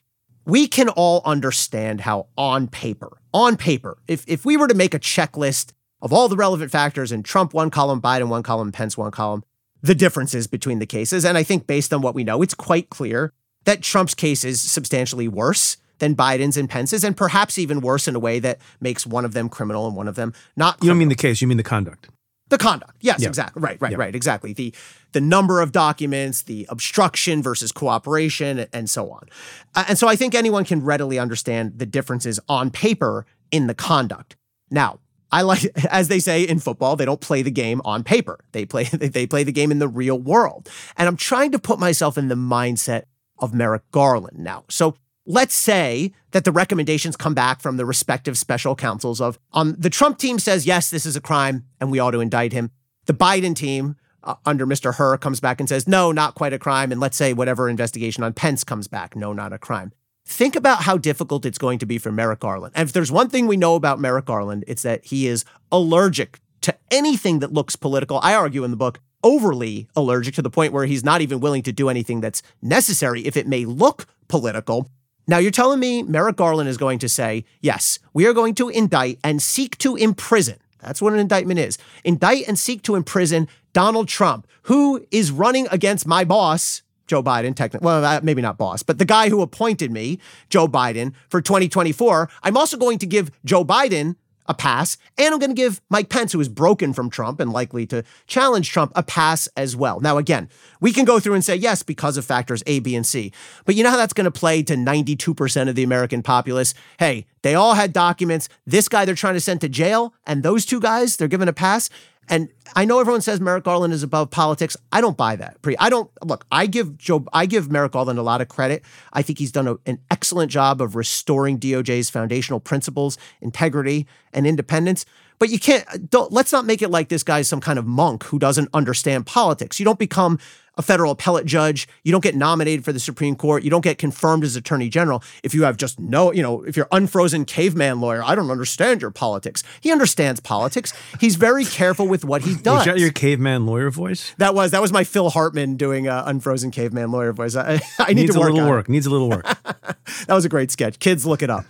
we 0.45 0.67
can 0.67 0.89
all 0.89 1.23
understand 1.25 2.01
how 2.01 2.27
on 2.37 2.69
paper, 2.69 3.19
on 3.33 3.57
paper, 3.57 3.99
if, 4.09 4.25
if 4.27 4.45
we 4.45 4.57
were 4.57 4.69
to 4.69 4.75
make 4.75 4.95
a 4.95 4.99
checklist 4.99 5.73
of 6.01 6.13
all 6.13 6.29
the 6.29 6.37
relevant 6.37 6.71
factors 6.71 7.13
in 7.13 7.23
Trump 7.23 7.55
one 7.55 7.71
column, 7.71 8.01
Biden 8.01 8.29
one 8.29 8.43
column, 8.43 8.73
Pence 8.73 8.97
one 8.97 9.11
column, 9.11 9.45
the 9.83 9.95
differences 9.95 10.47
between 10.47 10.79
the 10.79 10.87
cases. 10.87 11.25
And 11.25 11.39
I 11.39 11.43
think 11.43 11.67
based 11.67 11.93
on 11.93 12.03
what 12.03 12.15
we 12.15 12.25
know, 12.25 12.43
it's 12.43 12.55
quite 12.55 12.91
clear 12.91 13.33
that 13.65 13.83
Trump's 13.83 14.15
case 14.15 14.45
is 14.45 14.61
substantially 14.61 15.29
worse 15.29 15.77
than 15.99 16.17
Biden's 16.17 16.57
and 16.57 16.69
Pence's, 16.69 17.05
and 17.05 17.17
perhaps 17.17 17.59
even 17.59 17.81
worse 17.81 18.09
in 18.09 18.17
a 18.17 18.19
way 18.19 18.41
that 18.41 18.59
makes 18.81 19.07
one 19.07 19.25
of 19.25 19.35
them 19.35 19.49
criminal 19.49 19.87
and 19.87 19.95
one 19.95 20.09
of 20.09 20.17
them 20.17 20.35
not. 20.57 20.79
Criminal. 20.79 20.87
You 20.87 20.91
don't 20.91 20.99
mean 20.99 21.09
the 21.09 21.15
case, 21.15 21.41
you 21.41 21.47
mean 21.47 21.59
the 21.59 21.63
conduct. 21.63 22.09
The 22.49 22.59
conduct. 22.59 22.97
Yes, 23.01 23.25
exactly. 23.25 23.63
Right, 23.63 23.81
right, 23.81 23.97
right. 23.97 24.15
Exactly. 24.15 24.53
The 24.53 24.75
the 25.13 25.21
number 25.21 25.61
of 25.61 25.73
documents, 25.73 26.43
the 26.43 26.67
obstruction 26.69 27.43
versus 27.43 27.73
cooperation, 27.73 28.67
and 28.73 28.89
so 28.89 29.11
on. 29.11 29.29
And 29.75 29.99
so 29.99 30.09
I 30.09 30.17
think 30.17 30.35
anyone 30.35 30.65
can 30.65 30.83
readily 30.83 31.19
understand 31.19 31.79
the 31.79 31.87
differences 31.87 32.41
on 32.49 32.71
paper 32.71 33.27
in 33.51 33.67
the 33.67 33.75
conduct. 33.75 34.37
Now, 34.71 35.01
I 35.31 35.43
like, 35.43 35.65
as 35.91 36.09
they 36.09 36.19
say 36.19 36.43
in 36.43 36.59
football, 36.59 36.97
they 36.97 37.05
don't 37.05 37.21
play 37.21 37.43
the 37.43 37.51
game 37.51 37.81
on 37.85 38.05
paper. 38.05 38.39
They 38.53 38.65
play 38.65 38.85
they 38.93 39.27
play 39.27 39.45
the 39.45 39.53
game 39.53 39.71
in 39.71 39.79
the 39.79 39.89
real 39.89 40.19
world. 40.19 40.69
And 40.97 41.09
I'm 41.09 41.17
trying 41.17 41.53
to 41.53 41.59
put 41.59 41.79
myself 41.79 42.19
in 42.19 42.29
the 42.29 42.35
mindset 42.35 43.05
of 43.39 43.55
Merrick 43.55 43.91
Garland 43.91 44.39
now. 44.39 44.65
So 44.69 44.97
Let's 45.25 45.55
say 45.55 46.13
that 46.33 46.45
the 46.45 46.51
recommendations 46.51 47.17
come 47.17 47.35
back 47.35 47.61
from 47.61 47.77
the 47.77 47.87
respective 47.87 48.37
special 48.37 48.75
counsels 48.75 49.21
of 49.21 49.39
um, 49.53 49.77
the 49.79 49.91
Trump 49.91 50.19
team 50.19 50.41
says, 50.41 50.67
yes, 50.67 50.91
this 50.91 51.07
is 51.07 51.15
a 51.15 51.21
crime 51.21 51.65
and 51.81 51.93
we 51.93 52.01
ought 52.01 52.11
to 52.11 52.21
indict 52.21 52.53
him. 52.53 52.73
The 53.07 53.15
Biden 53.15 53.55
team 53.55 53.95
uh, 54.25 54.35
under 54.45 54.67
Mr. 54.67 54.95
Hur 54.95 55.17
comes 55.19 55.41
back 55.41 55.61
and 55.61 55.69
says, 55.69 55.87
no, 55.87 56.13
not 56.13 56.35
quite 56.35 56.53
a 56.53 56.59
crime. 56.59 56.93
And 56.93 57.01
let's 57.01 57.17
say 57.17 57.33
whatever 57.33 57.69
investigation 57.69 58.23
on 58.23 58.33
Pence 58.33 58.65
comes 58.65 58.89
back, 58.89 59.17
no, 59.17 59.33
not 59.33 59.53
a 59.53 59.59
crime. 59.59 59.93
Think 60.25 60.55
about 60.55 60.83
how 60.83 60.97
difficult 60.97 61.45
it's 61.45 61.59
going 61.59 61.79
to 61.81 61.87
be 61.87 61.99
for 61.99 62.13
Merrick 62.13 62.41
Garland. 62.41 62.73
And 62.77 62.89
if 62.89 62.93
there's 62.93 63.11
one 63.11 63.29
thing 63.29 63.47
we 63.47 63.57
know 63.57 63.75
about 63.75 64.01
Merrick 64.01 64.27
Garland, 64.27 64.65
it's 64.67 64.83
that 64.83 65.05
he 65.05 65.27
is 65.27 65.45
allergic 65.73 66.41
to 66.61 66.77
anything 66.91 67.41
that 67.41 67.53
looks 67.53 67.75
political. 67.75 68.21
I 68.23 68.35
argue 68.35 68.63
in 68.63 68.71
the 68.71 68.77
book, 68.77 69.01
overly 69.25 69.89
allergic 69.97 70.35
to 70.35 70.43
the 70.43 70.51
point 70.51 70.73
where 70.73 70.87
he's 70.87 71.05
not 71.05 71.21
even 71.21 71.41
willing 71.41 71.63
to 71.63 71.73
do 71.73 71.89
anything 71.89 72.21
that's 72.21 72.43
necessary 72.61 73.27
if 73.27 73.37
it 73.37 73.47
may 73.47 73.65
look 73.65 74.07
political. 74.29 74.89
Now, 75.27 75.39
you're 75.39 75.51
telling 75.51 75.81
me 75.81 76.03
Merrick 76.03 76.37
Garland 76.37 76.69
is 76.69 76.77
going 76.77 76.99
to 77.01 77.09
say, 77.09 77.45
yes, 77.61 77.99
we 78.13 78.27
are 78.27 78.33
going 78.33 78.55
to 78.57 78.69
indict 78.69 79.19
and 79.23 79.41
seek 79.41 79.79
to 79.79 79.97
imprison. 79.97 80.59
That's 80.83 81.01
what 81.01 81.13
an 81.13 81.19
indictment 81.19 81.59
is. 81.61 81.79
Indict 82.05 82.47
and 82.49 82.59
seek 82.59 82.83
to 82.83 82.95
imprison 82.95 83.49
Donald 83.73 84.09
Trump, 84.09 84.47
who 84.63 85.07
is 85.11 85.31
running 85.31 85.67
against 85.71 86.07
my 86.07 86.25
boss, 86.25 86.83
Joe 87.07 87.23
Biden, 87.23 87.55
technically, 87.55 87.85
well, 87.85 88.05
uh, 88.05 88.21
maybe 88.23 88.43
not 88.43 88.59
boss, 88.59 88.83
but 88.83 88.99
the 88.99 89.05
guy 89.05 89.29
who 89.29 89.43
appointed 89.43 89.91
me, 89.91 90.19
Joe 90.51 90.69
Biden, 90.69 91.13
for 91.29 91.41
2024. 91.41 92.29
I'm 92.43 92.57
also 92.57 92.77
going 92.77 92.99
to 92.99 93.07
give 93.07 93.31
Joe 93.45 93.65
Biden 93.65 94.17
a 94.47 94.55
pass. 94.55 94.97
And 95.19 95.33
I'm 95.33 95.39
going 95.39 95.51
to 95.51 95.61
give 95.61 95.81
Mike 95.89 96.09
Pence, 96.09 96.33
who 96.33 96.41
is 96.41 96.49
broken 96.49 96.93
from 96.93 97.11
Trump 97.11 97.41
and 97.41 97.53
likely 97.53 97.87
to 97.87 98.05
challenge 98.27 98.71
Trump, 98.71 98.93
a 98.95 99.03
pass 99.03 99.49
as 99.57 99.77
well. 99.77 100.01
Now, 100.01 100.19
again, 100.19 100.49
we 100.81 100.93
can 100.93 101.05
go 101.05 101.21
through 101.21 101.35
and 101.35 101.45
say, 101.45 101.57
yes, 101.57 101.83
because 101.83 102.17
of 102.17 102.25
factors 102.25 102.63
A, 102.67 102.81
B, 102.81 102.97
and 102.97 103.07
C. 103.07 103.33
But 103.65 103.75
you 103.75 103.85
know 103.85 103.91
how 103.91 103.97
that's 103.97 104.13
going 104.13 104.25
to 104.25 104.31
play 104.31 104.63
to 104.65 104.75
92% 104.75 105.69
of 105.69 105.75
the 105.75 105.83
American 105.83 106.23
populace? 106.23 106.75
Hey, 106.99 107.27
they 107.43 107.55
all 107.55 107.75
had 107.75 107.93
documents. 107.93 108.49
This 108.67 108.89
guy 108.89 109.05
they're 109.05 109.15
trying 109.15 109.35
to 109.35 109.41
send 109.41 109.61
to 109.63 109.69
jail, 109.69 110.15
and 110.27 110.43
those 110.43 110.65
two 110.65 110.81
guys, 110.81 111.17
they're 111.17 111.29
given 111.29 111.49
a 111.49 111.53
pass. 111.53 111.91
And 112.29 112.49
I 112.75 112.85
know 112.85 113.01
everyone 113.01 113.21
says 113.21 113.41
Merrick 113.41 113.65
Garland 113.65 113.93
is 113.93 114.03
above 114.03 114.31
politics. 114.31 114.77
I 114.93 115.01
don't 115.01 115.17
buy 115.17 115.37
that. 115.37 115.61
Preet, 115.61 115.77
I 115.79 115.91
don't 115.91 116.11
look. 116.25 116.47
I 116.53 116.67
give 116.67 116.97
Joe. 116.97 117.25
I 117.33 117.47
give 117.47 117.71
Merrick 117.71 117.93
Garland 117.93 118.19
a 118.19 118.23
lot 118.23 118.41
of 118.41 118.49
credit. 118.49 118.83
I 119.13 119.23
think 119.23 119.39
he's 119.39 119.53
done 119.53 119.69
a, 119.69 119.77
an 119.87 119.99
excellent 120.11 120.51
job 120.51 120.81
of 120.81 120.95
restoring 120.95 121.59
DOJ's 121.59 122.11
foundational 122.11 122.61
principles, 122.61 123.19
integrity, 123.41 124.07
and 124.33 124.47
independence. 124.47 125.05
But 125.39 125.51
you 125.51 125.59
can't. 125.59 126.09
Don't, 126.09 126.33
let's 126.33 126.53
not 126.53 126.65
make 126.65 126.83
it 126.83 126.89
like 126.89 127.09
this 127.09 127.25
guy's 127.25 127.49
some 127.49 127.61
kind 127.61 127.79
of 127.79 127.87
monk 127.87 128.23
who 128.25 128.39
doesn't 128.39 128.69
understand 128.73 129.27
politics. 129.27 129.81
You 129.81 129.85
don't 129.85 129.99
become 129.99 130.39
a 130.77 130.83
federal 130.83 131.13
appellate 131.13 131.47
judge. 131.47 131.87
You 132.03 132.13
don't 132.13 132.23
get 132.23 132.35
nominated 132.35 132.85
for 132.85 132.93
the 132.93 133.01
Supreme 133.01 133.37
Court. 133.37 133.63
You 133.63 133.71
don't 133.71 133.83
get 133.83 133.99
confirmed 133.99 134.45
as 134.45 134.57
Attorney 134.57 134.89
General 134.89 135.23
if 135.43 135.55
you 135.55 135.65
have 135.65 135.77
just 135.77 135.99
no, 135.99 136.33
you 136.33 136.43
know, 136.43 136.63
if 136.63 136.77
you're 136.77 136.89
unfrozen 136.93 137.45
caveman 137.45 138.01
lawyer. 138.01 138.23
I 138.25 138.35
don't 138.35 138.51
understand 138.51 139.03
your 139.03 139.11
politics. 139.11 139.63
He 139.81 139.93
understands 139.93 140.41
politics. 140.41 140.93
He's 141.21 141.37
very 141.37 141.65
careful 141.65 142.07
with 142.07 142.25
what 142.25 142.43
he 142.43 142.55
does. 142.55 142.65
Was 142.83 142.85
that 142.87 142.99
your 142.99 143.13
caveman 143.13 143.67
lawyer 143.67 143.91
voice? 143.91 144.35
That 144.39 144.55
was 144.55 144.71
that 144.71 144.81
was 144.81 144.93
my 144.93 145.05
Phil 145.05 145.31
Hartman 145.31 145.77
doing 145.77 146.09
a 146.09 146.25
unfrozen 146.27 146.71
caveman 146.71 147.11
lawyer 147.11 147.33
voice. 147.33 147.55
I, 147.55 147.81
I 147.99 148.09
need 148.09 148.23
Needs 148.23 148.35
to 148.35 148.41
work 148.41 148.51
a 148.51 148.53
little 148.53 148.69
on 148.69 148.71
work. 148.71 148.89
It. 148.89 148.93
Needs 148.93 149.07
a 149.07 149.11
little 149.11 149.29
work. 149.29 149.45
that 149.65 150.29
was 150.35 150.45
a 150.45 150.49
great 150.49 150.71
sketch. 150.71 150.99
Kids, 150.99 151.27
look 151.27 151.43
it 151.43 151.51
up. 151.51 151.65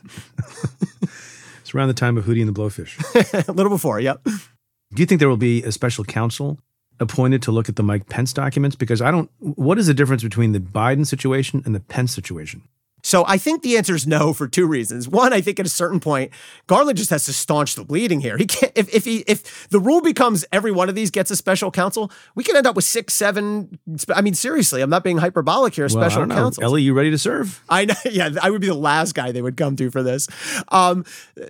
it's 1.60 1.74
around 1.74 1.88
the 1.88 1.94
time 1.94 2.16
of 2.16 2.24
Hootie 2.24 2.40
and 2.40 2.48
the 2.48 2.58
Blowfish. 2.58 3.48
a 3.48 3.52
little 3.52 3.70
before, 3.70 4.00
yep. 4.00 4.22
Do 4.24 5.00
you 5.00 5.06
think 5.06 5.20
there 5.20 5.28
will 5.28 5.36
be 5.36 5.62
a 5.62 5.72
special 5.72 6.04
counsel 6.04 6.58
appointed 7.02 7.42
to 7.42 7.52
look 7.52 7.68
at 7.68 7.76
the 7.76 7.82
Mike 7.82 8.08
Pence 8.08 8.32
documents? 8.32 8.76
Because 8.76 9.02
I 9.02 9.10
don't, 9.10 9.30
what 9.40 9.78
is 9.78 9.86
the 9.86 9.94
difference 9.94 10.22
between 10.22 10.52
the 10.52 10.60
Biden 10.60 11.06
situation 11.06 11.62
and 11.66 11.74
the 11.74 11.80
Pence 11.80 12.14
situation? 12.14 12.62
So 13.02 13.24
I 13.26 13.36
think 13.36 13.62
the 13.62 13.76
answer 13.76 13.94
is 13.94 14.06
no 14.06 14.32
for 14.32 14.46
two 14.46 14.66
reasons. 14.66 15.08
One, 15.08 15.32
I 15.32 15.40
think 15.40 15.58
at 15.58 15.66
a 15.66 15.68
certain 15.68 15.98
point, 15.98 16.30
Garland 16.68 16.96
just 16.96 17.10
has 17.10 17.24
to 17.24 17.32
staunch 17.32 17.74
the 17.74 17.84
bleeding 17.84 18.20
here. 18.20 18.38
He 18.38 18.46
can't 18.46 18.72
if 18.76 18.94
if 18.94 19.04
he 19.04 19.24
if 19.26 19.68
the 19.70 19.80
rule 19.80 20.00
becomes 20.00 20.44
every 20.52 20.70
one 20.70 20.88
of 20.88 20.94
these 20.94 21.10
gets 21.10 21.30
a 21.30 21.36
special 21.36 21.70
counsel, 21.70 22.12
we 22.36 22.44
can 22.44 22.56
end 22.56 22.66
up 22.66 22.76
with 22.76 22.84
six, 22.84 23.14
seven. 23.14 23.78
I 24.14 24.22
mean, 24.22 24.34
seriously, 24.34 24.82
I'm 24.82 24.90
not 24.90 25.02
being 25.02 25.18
hyperbolic 25.18 25.74
here. 25.74 25.86
Well, 25.86 26.08
Special 26.08 26.26
counsel. 26.28 26.62
Elie, 26.62 26.82
you 26.82 26.94
ready 26.94 27.10
to 27.10 27.18
serve? 27.18 27.62
I 27.68 27.86
know. 27.86 27.94
Yeah, 28.12 28.30
I 28.42 28.50
would 28.50 28.60
be 28.60 28.66
the 28.66 28.74
last 28.74 29.14
guy 29.14 29.32
they 29.32 29.40
would 29.42 29.56
come 29.56 29.74
to 29.76 29.90
for 29.90 30.02
this. 30.02 30.28
Um, 30.68 31.04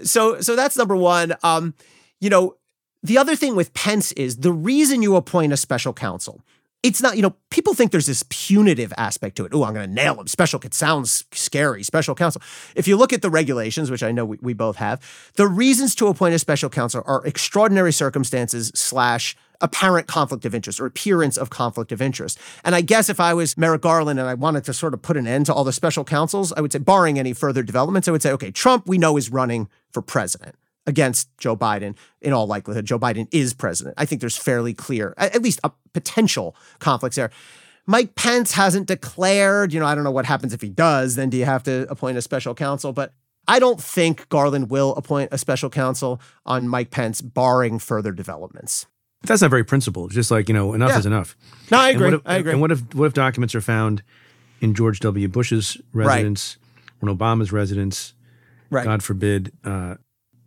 so 0.05 0.41
so 0.41 0.55
that's 0.57 0.77
number 0.77 0.97
one. 0.97 1.35
Um, 1.43 1.75
you 2.21 2.31
know, 2.31 2.57
the 3.03 3.19
other 3.19 3.35
thing 3.35 3.57
with 3.57 3.75
Pence 3.75 4.13
is 4.13 4.39
the 4.39 4.53
reason 4.53 5.03
you 5.03 5.17
appoint 5.17 5.53
a 5.53 5.57
special 5.57 5.93
counsel. 5.93 6.41
It's 6.83 7.01
not, 7.01 7.17
you 7.17 7.23
know, 7.23 7.37
people 7.51 7.75
think 7.75 7.93
there's 7.93 8.07
this 8.07 8.25
punitive 8.29 8.93
aspect 8.97 9.37
to 9.37 9.45
it. 9.45 9.55
Oh, 9.55 9.65
I'm 9.65 9.75
going 9.75 9.89
to 9.89 9.95
nail 9.95 10.21
him. 10.21 10.27
Special, 10.27 10.61
it 10.65 10.75
sounds 10.75 11.25
scary. 11.31 11.85
Special 11.85 12.17
counsel. 12.17 12.43
If 12.75 12.89
you 12.89 12.97
look 12.97 13.13
at 13.13 13.23
the 13.23 13.31
regulations, 13.31 13.89
which 13.89 14.03
I 14.03 14.11
know 14.11 14.25
we, 14.25 14.39
we 14.41 14.53
both 14.53 14.77
have, 14.77 15.01
the 15.35 15.47
reasons 15.47 15.95
to 15.97 16.09
appoint 16.09 16.35
a 16.35 16.41
special 16.41 16.69
counsel 16.69 17.03
are 17.07 17.25
extraordinary 17.25 17.93
circumstances 17.93 18.73
slash 18.75 19.37
apparent 19.61 20.09
conflict 20.09 20.45
of 20.45 20.57
interest 20.57 20.81
or 20.81 20.87
appearance 20.87 21.37
of 21.37 21.51
conflict 21.51 21.93
of 21.93 22.03
interest. 22.03 22.37
And 22.65 22.75
I 22.75 22.81
guess 22.81 23.09
if 23.09 23.21
I 23.21 23.33
was 23.33 23.57
Merrick 23.57 23.83
Garland 23.83 24.19
and 24.19 24.29
I 24.29 24.35
wanted 24.35 24.65
to 24.65 24.75
sort 24.75 24.93
of 24.93 25.03
put 25.03 25.17
an 25.17 25.29
end 25.29 25.47
to 25.47 25.55
all 25.55 25.63
the 25.63 25.73
special 25.73 26.03
counsels, 26.03 26.53
I 26.53 26.61
would 26.61 26.73
say, 26.73 26.81
barring 26.81 27.17
any 27.17 27.33
further 27.33 27.63
developments, 27.63 28.09
I 28.09 28.11
would 28.11 28.23
say, 28.23 28.33
okay, 28.33 28.51
Trump, 28.51 28.89
we 28.89 28.99
know 28.99 29.17
is 29.17 29.31
running 29.31 29.69
for 29.93 30.03
president 30.03 30.57
against 30.87 31.29
Joe 31.39 31.57
Biden. 31.57 31.97
In 32.21 32.33
all 32.33 32.47
likelihood, 32.47 32.85
Joe 32.85 32.99
Biden 32.99 33.29
is 33.31 33.55
president. 33.55 33.95
I 33.99 34.05
think 34.05 34.21
there's 34.21 34.37
fairly 34.37 34.75
clear, 34.75 35.15
at 35.17 35.43
least 35.43 35.61
a 35.65 35.71
potential 35.93 36.57
conflicts 36.79 37.17
there. 37.17 37.31
Mike 37.87 38.15
Pence 38.15 38.53
hasn't 38.53 38.87
declared, 38.87 39.73
you 39.73 39.81
know, 39.81 39.87
I 39.87 39.95
don't 39.95 40.05
know 40.05 40.11
what 40.13 40.27
happens 40.27 40.53
if 40.53 40.61
he 40.61 40.69
does, 40.69 41.17
then 41.17 41.31
do 41.31 41.37
you 41.37 41.45
have 41.45 41.63
to 41.65 41.89
appoint 41.91 42.17
a 42.17 42.23
special 42.23 42.55
counsel? 42.55 42.93
But 42.93 43.13
I 43.49 43.59
don't 43.59 43.81
think 43.83 44.29
Garland 44.29 44.71
will 44.71 44.95
appoint 44.95 45.31
a 45.33 45.39
special 45.39 45.69
counsel 45.69 46.21
on 46.47 46.69
Mike 46.69 46.91
Pence, 46.91 47.21
barring 47.21 47.81
further 47.81 48.13
developments. 48.13 48.87
That's 49.25 49.43
not 49.43 49.51
very 49.51 49.65
principled. 49.65 50.13
Just 50.13 50.31
like, 50.31 50.49
you 50.49 50.55
know, 50.55 50.75
enough 50.75 50.91
Yeah. 50.91 50.99
is 50.99 51.07
enough. 51.07 51.37
No, 51.71 51.79
I 51.79 51.91
agree. 51.91 52.15
if, 52.15 52.21
I 52.25 52.37
agree. 52.37 52.53
And 52.53 52.61
what 52.61 52.71
if 52.73 52.95
what 52.95 53.07
if 53.07 53.15
documents 53.15 53.55
are 53.55 53.61
found 53.61 54.03
in 54.61 54.75
George 54.75 55.01
W. 55.01 55.27
Bush's 55.29 55.77
residence, 55.93 56.57
or 57.01 57.09
in 57.09 57.17
Obama's 57.17 57.51
residence, 57.53 58.15
right. 58.71 58.85
God 58.85 59.03
forbid, 59.03 59.53
uh, 59.65 59.97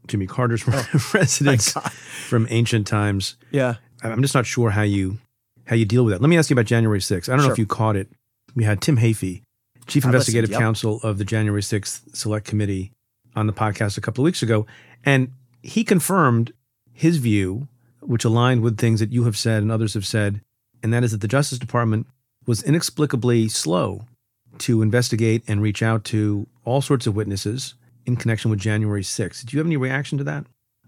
Jimmy 0.08 0.28
Carter's 0.28 0.68
residence 1.14 1.72
from 2.28 2.48
ancient 2.50 2.88
times? 2.88 3.38
Yeah. 3.52 3.76
I'm 4.04 4.22
just 4.22 4.36
not 4.36 4.46
sure 4.46 4.72
how 4.72 4.84
you 4.84 5.18
how 5.66 5.76
you 5.76 5.86
deal 5.86 6.06
with 6.06 6.14
that. 6.14 6.22
Let 6.22 6.30
me 6.30 6.38
ask 6.38 6.50
you 6.50 6.54
about 6.54 6.66
January 6.66 7.00
6th. 7.00 7.28
I 7.28 7.36
don't 7.36 7.46
know 7.46 7.52
if 7.52 7.58
you 7.58 7.66
caught 7.66 7.96
it. 7.96 8.08
We 8.56 8.64
had 8.64 8.82
Tim 8.82 8.98
Heaphy, 8.98 9.42
Chief 9.88 10.06
I 10.06 10.10
Investigative 10.10 10.52
yep. 10.52 10.60
Counsel 10.60 11.00
of 11.02 11.18
the 11.18 11.26
January 11.26 11.62
6th 11.62 12.16
Select 12.16 12.46
Committee, 12.46 12.92
on 13.36 13.48
the 13.48 13.54
podcast 13.54 13.98
a 13.98 14.02
couple 14.02 14.24
of 14.24 14.26
weeks 14.26 14.42
ago, 14.42 14.66
and 15.04 15.32
he 15.62 15.84
confirmed 15.84 16.54
his 16.94 17.18
view, 17.18 17.68
which 18.02 18.24
aligned 18.24 18.62
with 18.62 18.78
things 18.78 19.00
that 19.00 19.12
you 19.12 19.26
have 19.26 19.38
said 19.38 19.62
and 19.62 19.72
others 19.72 19.94
have 19.94 20.06
said, 20.06 20.42
and 20.82 20.94
that 20.94 21.04
is 21.04 21.12
that 21.12 21.22
the 21.22 21.28
Justice 21.28 21.60
Department 21.60 22.08
was 22.46 22.64
inexplicably 22.64 23.50
slow 23.50 24.06
to 24.60 24.82
investigate 24.82 25.44
and 25.48 25.62
reach 25.62 25.84
out 25.84 26.04
to 26.06 26.48
all 26.64 26.82
sorts 26.82 27.08
of 27.08 27.16
witnesses 27.16 27.74
in 28.06 28.16
connection 28.16 28.52
with 28.52 28.60
January 28.60 29.02
6th. 29.02 29.42
Did 29.42 29.54
you 29.54 29.60
have 29.60 29.68
any 29.68 29.78
reaction 29.78 30.18
to 30.18 30.24
that? 30.26 30.46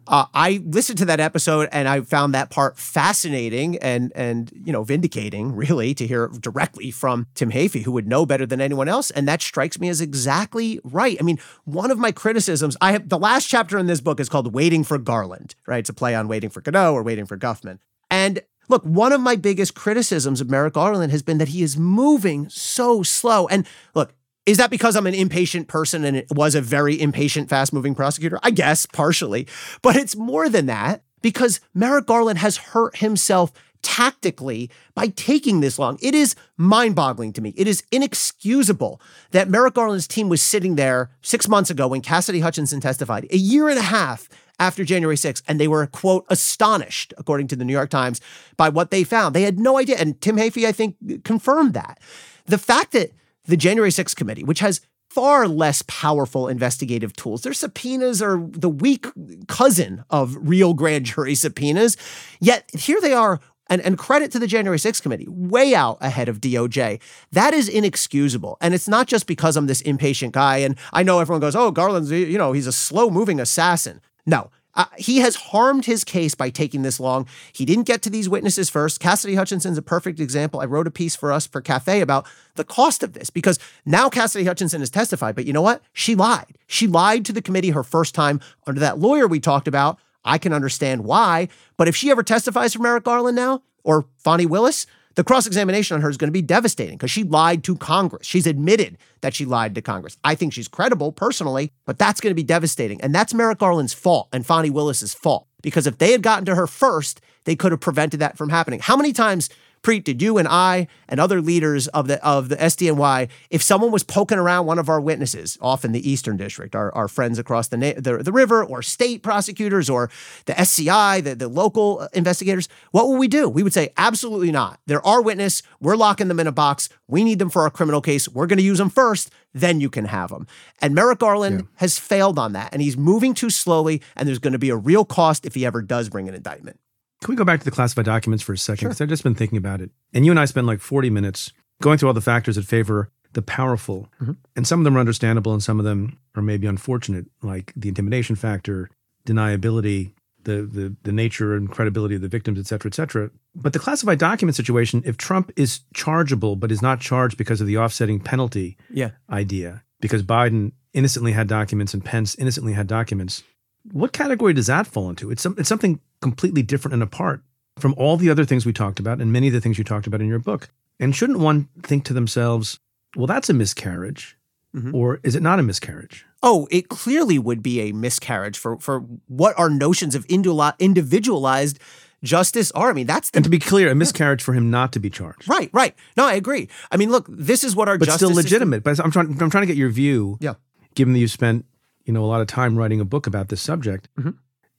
Uh, 0.08 0.26
I 0.34 0.64
listened 0.64 0.98
to 1.00 1.06
that 1.06 1.20
episode 1.20 1.68
and 1.72 1.88
I 1.88 2.00
found 2.02 2.34
that 2.34 2.50
part 2.50 2.78
fascinating 2.78 3.78
and 3.80 4.14
and 4.16 4.50
you 4.54 4.72
know 4.72 4.84
vindicating, 4.84 5.54
really, 5.56 5.94
to 5.96 6.08
hear 6.08 6.30
directly 6.40 6.92
from 6.92 7.28
Tim 7.36 7.52
Heaphy, 7.52 7.84
who 7.84 7.92
would 7.92 8.08
know 8.08 8.26
better 8.26 8.46
than 8.46 8.62
anyone 8.62 8.88
else. 8.88 9.12
And 9.12 9.28
that 9.28 9.42
strikes 9.42 9.80
me 9.80 9.90
as 9.90 10.00
exactly 10.00 10.80
right. 10.84 11.18
I 11.20 11.24
mean, 11.24 11.40
one 11.66 11.92
of 11.92 11.98
my 11.98 12.12
criticisms, 12.12 12.78
I 12.80 12.94
have 12.94 13.10
the 13.10 13.20
last 13.20 13.48
chapter 13.48 13.78
in 13.78 13.88
this 13.88 14.00
book 14.00 14.20
is 14.20 14.30
called 14.30 14.54
"Waiting 14.54 14.86
for 14.86 14.98
Garland," 14.98 15.56
right? 15.68 15.80
It's 15.80 15.90
a 15.90 15.94
play 15.94 16.16
on 16.16 16.30
waiting 16.30 16.50
for 16.50 16.62
Godot 16.62 16.94
or 16.94 17.04
waiting 17.04 17.26
for 17.26 17.38
Guffman. 17.38 17.80
And 18.10 18.42
look, 18.70 18.84
one 18.84 19.12
of 19.12 19.22
my 19.22 19.36
biggest 19.36 19.76
criticisms 19.76 20.42
of 20.42 20.50
Merrick 20.50 20.74
Garland 20.74 21.12
has 21.12 21.22
been 21.22 21.38
that 21.38 21.50
he 21.50 21.64
is 21.64 21.78
moving 21.78 22.48
so 22.50 23.04
slow. 23.04 23.48
And 23.48 23.68
look, 23.94 24.14
is 24.48 24.58
that 24.58 24.72
because 24.72 24.96
I'm 24.96 25.06
an 25.06 25.14
impatient 25.14 25.68
person 25.68 26.06
and 26.06 26.16
it 26.16 26.28
was 26.32 26.56
a 26.56 26.62
very 26.62 27.00
impatient, 27.00 27.50
fast 27.50 27.74
moving 27.74 27.94
prosecutor? 27.94 28.40
I 28.42 28.50
guess 28.50 28.86
partially. 28.86 29.46
But 29.82 29.98
it's 29.98 30.16
more 30.16 30.50
than 30.50 30.66
that 30.68 31.04
because 31.22 31.60
Merrick 31.74 32.06
Garland 32.06 32.40
has 32.40 32.58
hurt 32.58 32.98
himself 32.98 33.52
tactically 33.84 34.72
by 34.96 35.10
taking 35.10 35.60
this 35.60 35.78
long. 35.78 36.00
It 36.02 36.16
is 36.16 36.34
mind 36.56 36.96
boggling 36.96 37.34
to 37.34 37.42
me. 37.42 37.54
It 37.58 37.68
is 37.68 37.84
inexcusable 37.92 39.02
that 39.32 39.50
Merrick 39.50 39.74
Garland's 39.74 40.08
team 40.08 40.30
was 40.30 40.42
sitting 40.42 40.76
there 40.76 41.12
six 41.22 41.48
months 41.48 41.70
ago 41.70 41.90
when 41.90 42.02
Cassidy 42.02 42.40
Hutchinson 42.40 42.80
testified, 42.80 43.28
a 43.32 43.38
year 43.38 43.68
and 43.70 43.78
a 43.78 43.84
half 43.84 44.30
after 44.60 44.84
January 44.84 45.18
6th, 45.18 45.44
and 45.48 45.60
they 45.60 45.68
were, 45.68 45.86
quote, 45.86 46.26
astonished, 46.30 47.14
according 47.18 47.48
to 47.48 47.56
the 47.56 47.64
New 47.64 47.74
York 47.74 47.90
Times, 47.90 48.20
by 48.56 48.70
what 48.70 48.92
they 48.92 49.04
found. 49.04 49.36
They 49.36 49.44
had 49.44 49.60
no 49.60 49.78
idea. 49.78 49.98
And 49.98 50.20
Tim 50.20 50.38
Heaphy, 50.38 50.66
I 50.66 50.72
think, 50.72 51.24
confirmed 51.24 51.74
that. 51.76 52.00
The 52.46 52.58
fact 52.58 52.94
that 52.94 53.12
the 53.48 53.58
January 53.58 53.90
6th 53.90 54.16
committee, 54.16 54.44
which 54.44 54.60
has 54.60 54.82
far 55.10 55.48
less 55.48 55.84
powerful 55.88 56.48
investigative 56.48 57.14
tools. 57.14 57.42
Their 57.42 57.54
subpoenas 57.54 58.22
are 58.22 58.38
the 58.38 58.70
weak 58.70 59.08
cousin 59.48 60.04
of 60.10 60.38
real 60.40 60.74
grand 60.74 61.06
jury 61.06 61.34
subpoenas. 61.34 61.98
Yet 62.40 62.70
here 62.74 63.02
they 63.02 63.14
are, 63.14 63.40
and, 63.70 63.82
and 63.82 63.98
credit 63.98 64.32
to 64.32 64.40
the 64.40 64.48
January 64.48 64.78
6th 64.78 65.02
committee, 65.02 65.28
way 65.28 65.74
out 65.74 65.98
ahead 66.02 66.30
of 66.30 66.40
DOJ. 66.40 67.02
That 67.32 67.54
is 67.54 67.68
inexcusable. 67.68 68.58
And 68.62 68.74
it's 68.74 68.88
not 68.88 69.08
just 69.08 69.28
because 69.28 69.58
I'm 69.58 69.68
this 69.68 69.82
impatient 69.82 70.34
guy. 70.34 70.58
And 70.58 70.78
I 70.94 71.04
know 71.04 71.20
everyone 71.20 71.42
goes, 71.42 71.56
oh, 71.56 71.72
Garland's, 71.72 72.12
you 72.12 72.38
know, 72.38 72.52
he's 72.52 72.68
a 72.68 72.72
slow 72.72 73.10
moving 73.10 73.40
assassin. 73.40 74.02
No, 74.26 74.52
uh, 74.78 74.86
he 74.96 75.18
has 75.18 75.36
harmed 75.36 75.86
his 75.86 76.04
case 76.04 76.36
by 76.36 76.52
taking 76.52 76.84
this 76.84 77.00
long. 77.00 77.28
He 77.52 77.66
didn't 77.66 77.88
get 77.88 78.04
to 78.04 78.10
these 78.10 78.30
witnesses 78.30 78.70
first. 78.70 79.00
Cassidy 79.00 79.34
Hutchinson's 79.34 79.78
a 79.78 79.82
perfect 79.82 80.20
example. 80.20 80.62
I 80.62 80.66
wrote 80.66 80.88
a 80.88 80.92
piece 80.92 81.16
for 81.16 81.34
us 81.34 81.48
for 81.48 81.62
Cafe 81.62 82.00
about 82.00 82.28
the 82.56 82.64
cost 82.64 83.02
of 83.02 83.14
this 83.14 83.32
because 83.32 83.58
now 83.86 84.08
Cassidy 84.08 84.46
Hutchinson 84.46 84.82
has 84.82 84.92
testified, 84.92 85.36
but 85.36 85.46
you 85.46 85.52
know 85.52 85.64
what? 85.64 85.82
She 85.94 86.14
lied. 86.16 86.58
She 86.68 86.86
lied 86.86 87.26
to 87.26 87.34
the 87.34 87.42
committee 87.42 87.72
her 87.72 87.84
first 87.84 88.14
time 88.14 88.40
under 88.68 88.80
that 88.80 89.00
lawyer 89.00 89.28
we 89.28 89.40
talked 89.40 89.68
about. 89.68 90.00
I 90.24 90.38
can 90.38 90.54
understand 90.54 91.04
why, 91.04 91.48
but 91.76 91.88
if 91.88 91.96
she 91.96 92.12
ever 92.12 92.22
testifies 92.22 92.74
for 92.74 92.82
Merrick 92.82 93.06
Garland 93.06 93.36
now 93.36 93.64
or 93.84 94.06
Fani 94.18 94.46
Willis, 94.46 94.86
the 95.18 95.24
cross 95.24 95.48
examination 95.48 95.96
on 95.96 96.02
her 96.02 96.10
is 96.12 96.16
going 96.16 96.28
to 96.28 96.32
be 96.32 96.44
devastating 96.44 96.96
because 96.96 97.10
she 97.10 97.24
lied 97.24 97.64
to 97.64 97.76
Congress. 97.76 98.28
She's 98.28 98.46
admitted 98.46 99.00
that 99.22 99.34
she 99.34 99.46
lied 99.46 99.74
to 99.74 99.82
Congress. 99.82 100.16
I 100.24 100.36
think 100.36 100.54
she's 100.54 100.68
credible 100.68 101.12
personally, 101.12 101.72
but 101.86 101.98
that's 101.98 102.22
going 102.22 102.30
to 102.30 102.36
be 102.36 102.44
devastating. 102.44 103.02
And 103.02 103.16
that's 103.16 103.34
Merrick 103.34 103.58
Garland's 103.58 103.96
fault 103.96 104.30
and 104.32 104.46
Fani 104.46 104.70
Willis's 104.70 105.16
fault 105.16 105.48
because 105.64 105.88
if 105.88 105.98
they 105.98 106.12
had 106.12 106.22
gotten 106.22 106.46
to 106.46 106.54
her 106.54 106.68
first, 106.68 107.20
they 107.46 107.56
could 107.56 107.72
have 107.72 107.82
prevented 107.82 108.20
that 108.20 108.38
from 108.38 108.50
happening. 108.50 108.80
How 108.80 108.96
many 108.96 109.12
times, 109.12 109.50
Preet, 109.88 110.04
did 110.04 110.22
you 110.22 110.38
and 110.38 110.50
I 110.50 110.88
and 111.08 111.18
other 111.18 111.40
leaders 111.40 111.88
of 111.88 112.10
the 112.10 112.22
of 112.22 112.50
the 112.50 112.58
SDNY, 112.58 113.30
if 113.50 113.64
someone 113.64 113.90
was 113.90 114.04
poking 114.04 114.38
around 114.38 114.66
one 114.66 114.80
of 114.80 114.90
our 114.90 115.00
witnesses, 115.00 115.58
often 115.62 115.94
the 115.94 116.10
Eastern 116.10 116.36
District, 116.36 116.76
our, 116.76 116.94
our 116.94 117.08
friends 117.08 117.40
across 117.40 117.70
the, 117.70 117.78
na- 117.78 117.94
the 117.96 118.18
the 118.18 118.34
river, 118.34 118.66
or 118.66 118.82
state 118.82 119.24
prosecutors, 119.24 119.90
or 119.90 120.10
the 120.44 120.60
SCI, 120.60 121.22
the, 121.22 121.36
the 121.36 121.48
local 121.48 122.00
uh, 122.02 122.10
investigators, 122.12 122.68
what 122.92 123.08
would 123.08 123.18
we 123.18 123.30
do? 123.30 123.48
We 123.48 123.64
would 123.64 123.72
say, 123.72 123.94
absolutely 123.96 124.52
not. 124.52 124.82
They're 124.88 125.06
our 125.08 125.22
witness. 125.22 125.64
We're 125.80 125.96
locking 125.96 126.28
them 126.28 126.42
in 126.42 126.48
a 126.48 126.52
box. 126.52 126.90
We 127.08 127.24
need 127.24 127.40
them 127.40 127.50
for 127.50 127.62
our 127.62 127.70
criminal 127.70 128.02
case. 128.02 128.28
We're 128.28 128.48
going 128.48 128.58
to 128.58 128.66
use 128.66 128.80
them 128.80 128.90
first. 128.90 129.32
Then 129.54 129.80
you 129.80 129.90
can 129.90 130.04
have 130.04 130.32
them. 130.32 130.48
And 130.82 130.96
Merrick 130.96 131.20
Garland 131.20 131.70
has 131.76 131.98
failed 131.98 132.38
on 132.38 132.52
that, 132.52 132.74
and 132.74 132.82
he's 132.82 132.98
moving 132.98 133.34
too 133.34 133.50
slowly. 133.50 134.02
And 134.18 134.28
there's 134.28 134.40
going 134.40 134.52
to 134.52 134.60
be 134.60 134.70
a 134.70 134.76
real 134.76 135.06
cost 135.06 135.46
if 135.46 135.56
he 135.56 135.66
ever 135.66 135.82
does 135.82 136.10
bring 136.10 136.28
an 136.28 136.36
indictment. 136.36 136.78
Can 137.22 137.32
we 137.32 137.36
go 137.36 137.44
back 137.46 137.60
to 137.60 137.66
the 137.66 137.72
classified 137.72 138.06
documents 138.06 138.44
for 138.44 138.54
a 138.54 138.58
second? 138.58 138.88
Because 138.88 139.02
I've 139.02 139.10
just 139.10 139.24
been 139.24 139.36
thinking 139.36 139.58
about 139.58 139.82
it. 139.82 139.90
And 140.14 140.26
you 140.26 140.32
and 140.32 140.40
I 140.40 140.46
spent 140.46 140.68
like 140.68 140.80
40 140.80 141.10
minutes 141.10 141.52
going 141.82 141.98
through 141.98 142.08
all 142.10 142.14
the 142.14 142.22
factors 142.22 142.56
that 142.56 142.66
favor 142.66 143.10
the 143.34 143.42
powerful. 143.42 144.10
Mm-hmm. 144.22 144.34
And 144.56 144.68
some 144.68 144.80
of 144.80 144.84
them 144.84 144.96
are 144.98 145.00
understandable 145.00 145.54
and 145.54 145.62
some 145.62 145.80
of 145.80 145.86
them 145.86 146.18
are 146.36 146.42
maybe 146.42 146.66
unfortunate, 146.68 147.26
like 147.42 147.74
the 147.76 147.90
intimidation 147.90 148.36
factor, 148.36 148.90
deniability, 149.28 150.14
the, 150.44 150.62
the, 150.64 150.96
the 151.04 151.12
nature 151.12 151.56
and 151.56 151.70
credibility 151.70 152.16
of 152.16 152.22
the 152.22 152.28
victims, 152.30 152.58
et 152.58 152.66
cetera, 152.68 152.90
et 152.90 152.96
cetera. 152.96 153.30
But 153.54 153.74
the 153.74 153.80
classified 153.80 154.18
document 154.20 154.56
situation, 154.56 155.02
if 155.06 155.18
Trump 155.18 155.52
is 155.56 155.82
chargeable 155.94 156.56
but 156.56 156.72
is 156.72 156.82
not 156.82 157.00
charged 157.02 157.38
because 157.38 157.60
of 157.62 157.68
the 157.68 157.78
offsetting 157.78 158.20
penalty 158.22 158.78
Yeah. 158.90 159.12
idea, 159.30 159.84
because 160.00 160.24
Biden 160.24 160.72
innocently 160.94 161.34
had 161.34 161.48
documents 161.48 161.94
and 161.94 162.04
Pence 162.04 162.36
innocently 162.36 162.74
had 162.74 162.88
documents, 162.88 163.44
what 163.92 164.14
category 164.14 164.54
does 164.54 164.68
that 164.68 164.88
fall 164.88 165.10
into? 165.10 165.32
It's, 165.32 165.42
some, 165.42 165.56
it's 165.58 165.70
something 165.70 166.00
completely 166.22 166.64
different 166.64 166.94
and 166.94 167.04
apart 167.04 167.42
from 167.78 167.94
all 167.98 168.18
the 168.18 168.30
other 168.30 168.46
things 168.46 168.66
we 168.66 168.74
talked 168.74 169.00
about 169.00 169.22
and 169.22 169.32
many 169.32 169.48
of 169.48 169.54
the 169.54 169.62
things 169.62 169.78
you 169.78 169.84
talked 169.84 170.08
about 170.08 170.22
in 170.22 170.28
your 170.28 170.40
book. 170.40 170.70
And 171.00 171.16
shouldn't 171.16 171.40
one 171.40 171.70
think 171.84 172.06
to 172.06 172.14
themselves, 172.14 172.80
well, 173.16 173.28
that's 173.28 173.50
a 173.50 173.54
miscarriage, 173.54 174.38
mm-hmm. 174.76 174.96
or 174.96 175.20
is 175.24 175.36
it 175.36 175.44
not 175.44 175.60
a 175.60 175.64
miscarriage? 175.64 176.26
Oh, 176.42 176.68
it 176.72 176.90
clearly 176.90 177.40
would 177.40 177.62
be 177.64 177.82
a 177.82 177.92
miscarriage 177.92 178.58
for 178.58 178.78
for 178.80 179.00
what 179.28 179.58
our 179.58 179.70
notions 179.70 180.16
of 180.16 180.26
individualized 180.26 181.80
justice 182.24 182.72
are. 182.72 182.90
I 182.90 182.94
mean, 182.94 183.08
that's 183.08 183.30
the 183.30 183.38
And 183.38 183.44
to 183.44 183.50
be 183.50 183.60
clear, 183.60 183.90
a 183.90 183.96
miscarriage 183.96 184.42
for 184.44 184.54
him 184.54 184.70
not 184.70 184.92
to 184.94 185.00
be 185.00 185.10
charged, 185.10 185.48
right, 185.48 185.70
right. 185.74 185.96
No, 186.16 186.26
I 186.26 186.34
agree. 186.34 186.68
I 186.92 186.98
mean, 186.98 187.12
look, 187.12 187.28
this 187.30 187.64
is 187.64 187.76
what 187.76 187.88
our 187.88 187.98
but 187.98 188.06
justice 188.06 188.20
still 188.20 188.30
system- 188.30 188.44
legitimate. 188.44 188.84
But 188.84 189.00
I'm 189.00 189.12
trying, 189.12 189.42
I'm 189.42 189.50
trying 189.50 189.64
to 189.64 189.68
get 189.68 189.78
your 189.78 189.90
view. 189.90 190.38
Yeah. 190.42 190.56
Given 190.96 191.14
that 191.14 191.20
you 191.20 191.28
spent, 191.28 191.66
you 192.08 192.14
know, 192.14 192.24
a 192.24 192.32
lot 192.34 192.42
of 192.42 192.48
time 192.48 192.76
writing 192.76 193.00
a 193.00 193.06
book 193.06 193.28
about 193.28 193.50
this 193.50 193.62
subject, 193.62 194.08
Mm-hmm. 194.18 194.32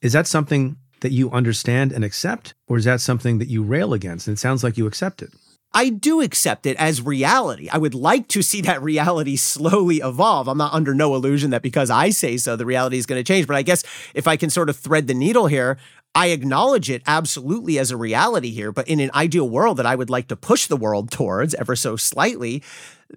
is 0.03 0.13
that 0.15 0.27
something 0.27 0.77
that 1.01 1.13
you 1.13 1.31
understand 1.31 1.93
and 1.93 2.05
accept, 2.05 2.55
or 2.67 2.77
is 2.77 2.85
that 2.85 3.01
something 3.01 3.39
that 3.39 3.49
you 3.49 3.63
rail 3.63 3.93
against? 3.93 4.27
And 4.27 4.37
it 4.37 4.41
sounds 4.41 4.65
like 4.65 4.77
you 4.77 4.87
accept 4.89 5.23
it. 5.23 5.31
I 5.75 5.91
do 5.91 6.23
accept 6.23 6.65
it 6.65 6.77
as 6.79 7.03
reality. 7.03 7.69
I 7.71 7.77
would 7.79 7.95
like 7.95 8.27
to 8.29 8.41
see 8.43 8.63
that 8.63 8.83
reality 8.83 9.37
slowly 9.37 9.99
evolve. 9.99 10.49
I'm 10.49 10.57
not 10.59 10.73
under 10.73 10.95
no 10.95 11.15
illusion 11.15 11.51
that 11.51 11.61
because 11.63 11.91
I 11.91 12.09
say 12.11 12.39
so, 12.39 12.57
the 12.57 12.65
reality 12.65 12.97
is 12.97 13.05
going 13.07 13.23
to 13.23 13.33
change. 13.33 13.47
But 13.47 13.57
I 13.57 13.63
guess 13.63 13.85
if 14.15 14.27
I 14.27 14.37
can 14.37 14.49
sort 14.49 14.71
of 14.71 14.77
thread 14.79 15.07
the 15.07 15.15
needle 15.15 15.47
here, 15.47 15.77
I 16.15 16.29
acknowledge 16.29 16.91
it 16.91 17.03
absolutely 17.07 17.79
as 17.79 17.91
a 17.91 17.97
reality 17.97 18.51
here. 18.51 18.73
But 18.73 18.89
in 18.89 18.99
an 19.01 19.11
ideal 19.15 19.49
world 19.49 19.77
that 19.77 19.87
I 19.87 19.95
would 19.95 20.11
like 20.11 20.29
to 20.29 20.37
push 20.37 20.67
the 20.67 20.77
world 20.77 21.11
towards 21.13 21.55
ever 21.55 21.77
so 21.77 21.97
slightly, 21.97 22.63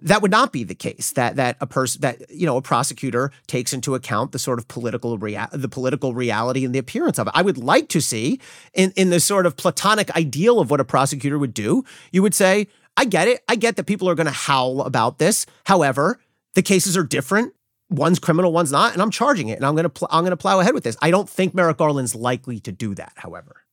that 0.00 0.22
would 0.22 0.30
not 0.30 0.52
be 0.52 0.64
the 0.64 0.74
case. 0.74 1.12
That 1.12 1.36
that 1.36 1.56
a 1.60 1.66
person 1.66 2.00
that 2.00 2.30
you 2.30 2.46
know 2.46 2.56
a 2.56 2.62
prosecutor 2.62 3.30
takes 3.46 3.72
into 3.72 3.94
account 3.94 4.32
the 4.32 4.38
sort 4.38 4.58
of 4.58 4.68
political 4.68 5.18
rea- 5.18 5.48
the 5.52 5.68
political 5.68 6.14
reality 6.14 6.64
and 6.64 6.74
the 6.74 6.78
appearance 6.78 7.18
of 7.18 7.26
it. 7.26 7.32
I 7.34 7.42
would 7.42 7.58
like 7.58 7.88
to 7.90 8.00
see 8.00 8.40
in 8.72 8.92
in 8.96 9.10
the 9.10 9.20
sort 9.20 9.46
of 9.46 9.56
platonic 9.56 10.10
ideal 10.16 10.60
of 10.60 10.70
what 10.70 10.80
a 10.80 10.84
prosecutor 10.84 11.38
would 11.38 11.54
do. 11.54 11.84
You 12.10 12.22
would 12.22 12.34
say, 12.34 12.68
I 12.96 13.04
get 13.04 13.28
it. 13.28 13.42
I 13.48 13.56
get 13.56 13.76
that 13.76 13.84
people 13.84 14.08
are 14.08 14.14
going 14.14 14.26
to 14.26 14.32
howl 14.32 14.82
about 14.82 15.18
this. 15.18 15.46
However, 15.64 16.18
the 16.54 16.62
cases 16.62 16.96
are 16.96 17.04
different. 17.04 17.54
One's 17.92 18.18
criminal, 18.18 18.52
one's 18.52 18.72
not, 18.72 18.92
and 18.92 19.02
I'm 19.02 19.10
charging 19.10 19.48
it, 19.48 19.56
and 19.56 19.66
I'm 19.66 19.74
going 19.74 19.84
to 19.84 19.90
pl- 19.90 20.08
I'm 20.10 20.24
to 20.24 20.36
plow 20.36 20.60
ahead 20.60 20.74
with 20.74 20.84
this. 20.84 20.96
I 21.02 21.10
don't 21.10 21.28
think 21.28 21.54
Merrick 21.54 21.76
Garland's 21.76 22.14
likely 22.14 22.58
to 22.60 22.72
do 22.72 22.94
that. 22.94 23.12
However, 23.16 23.64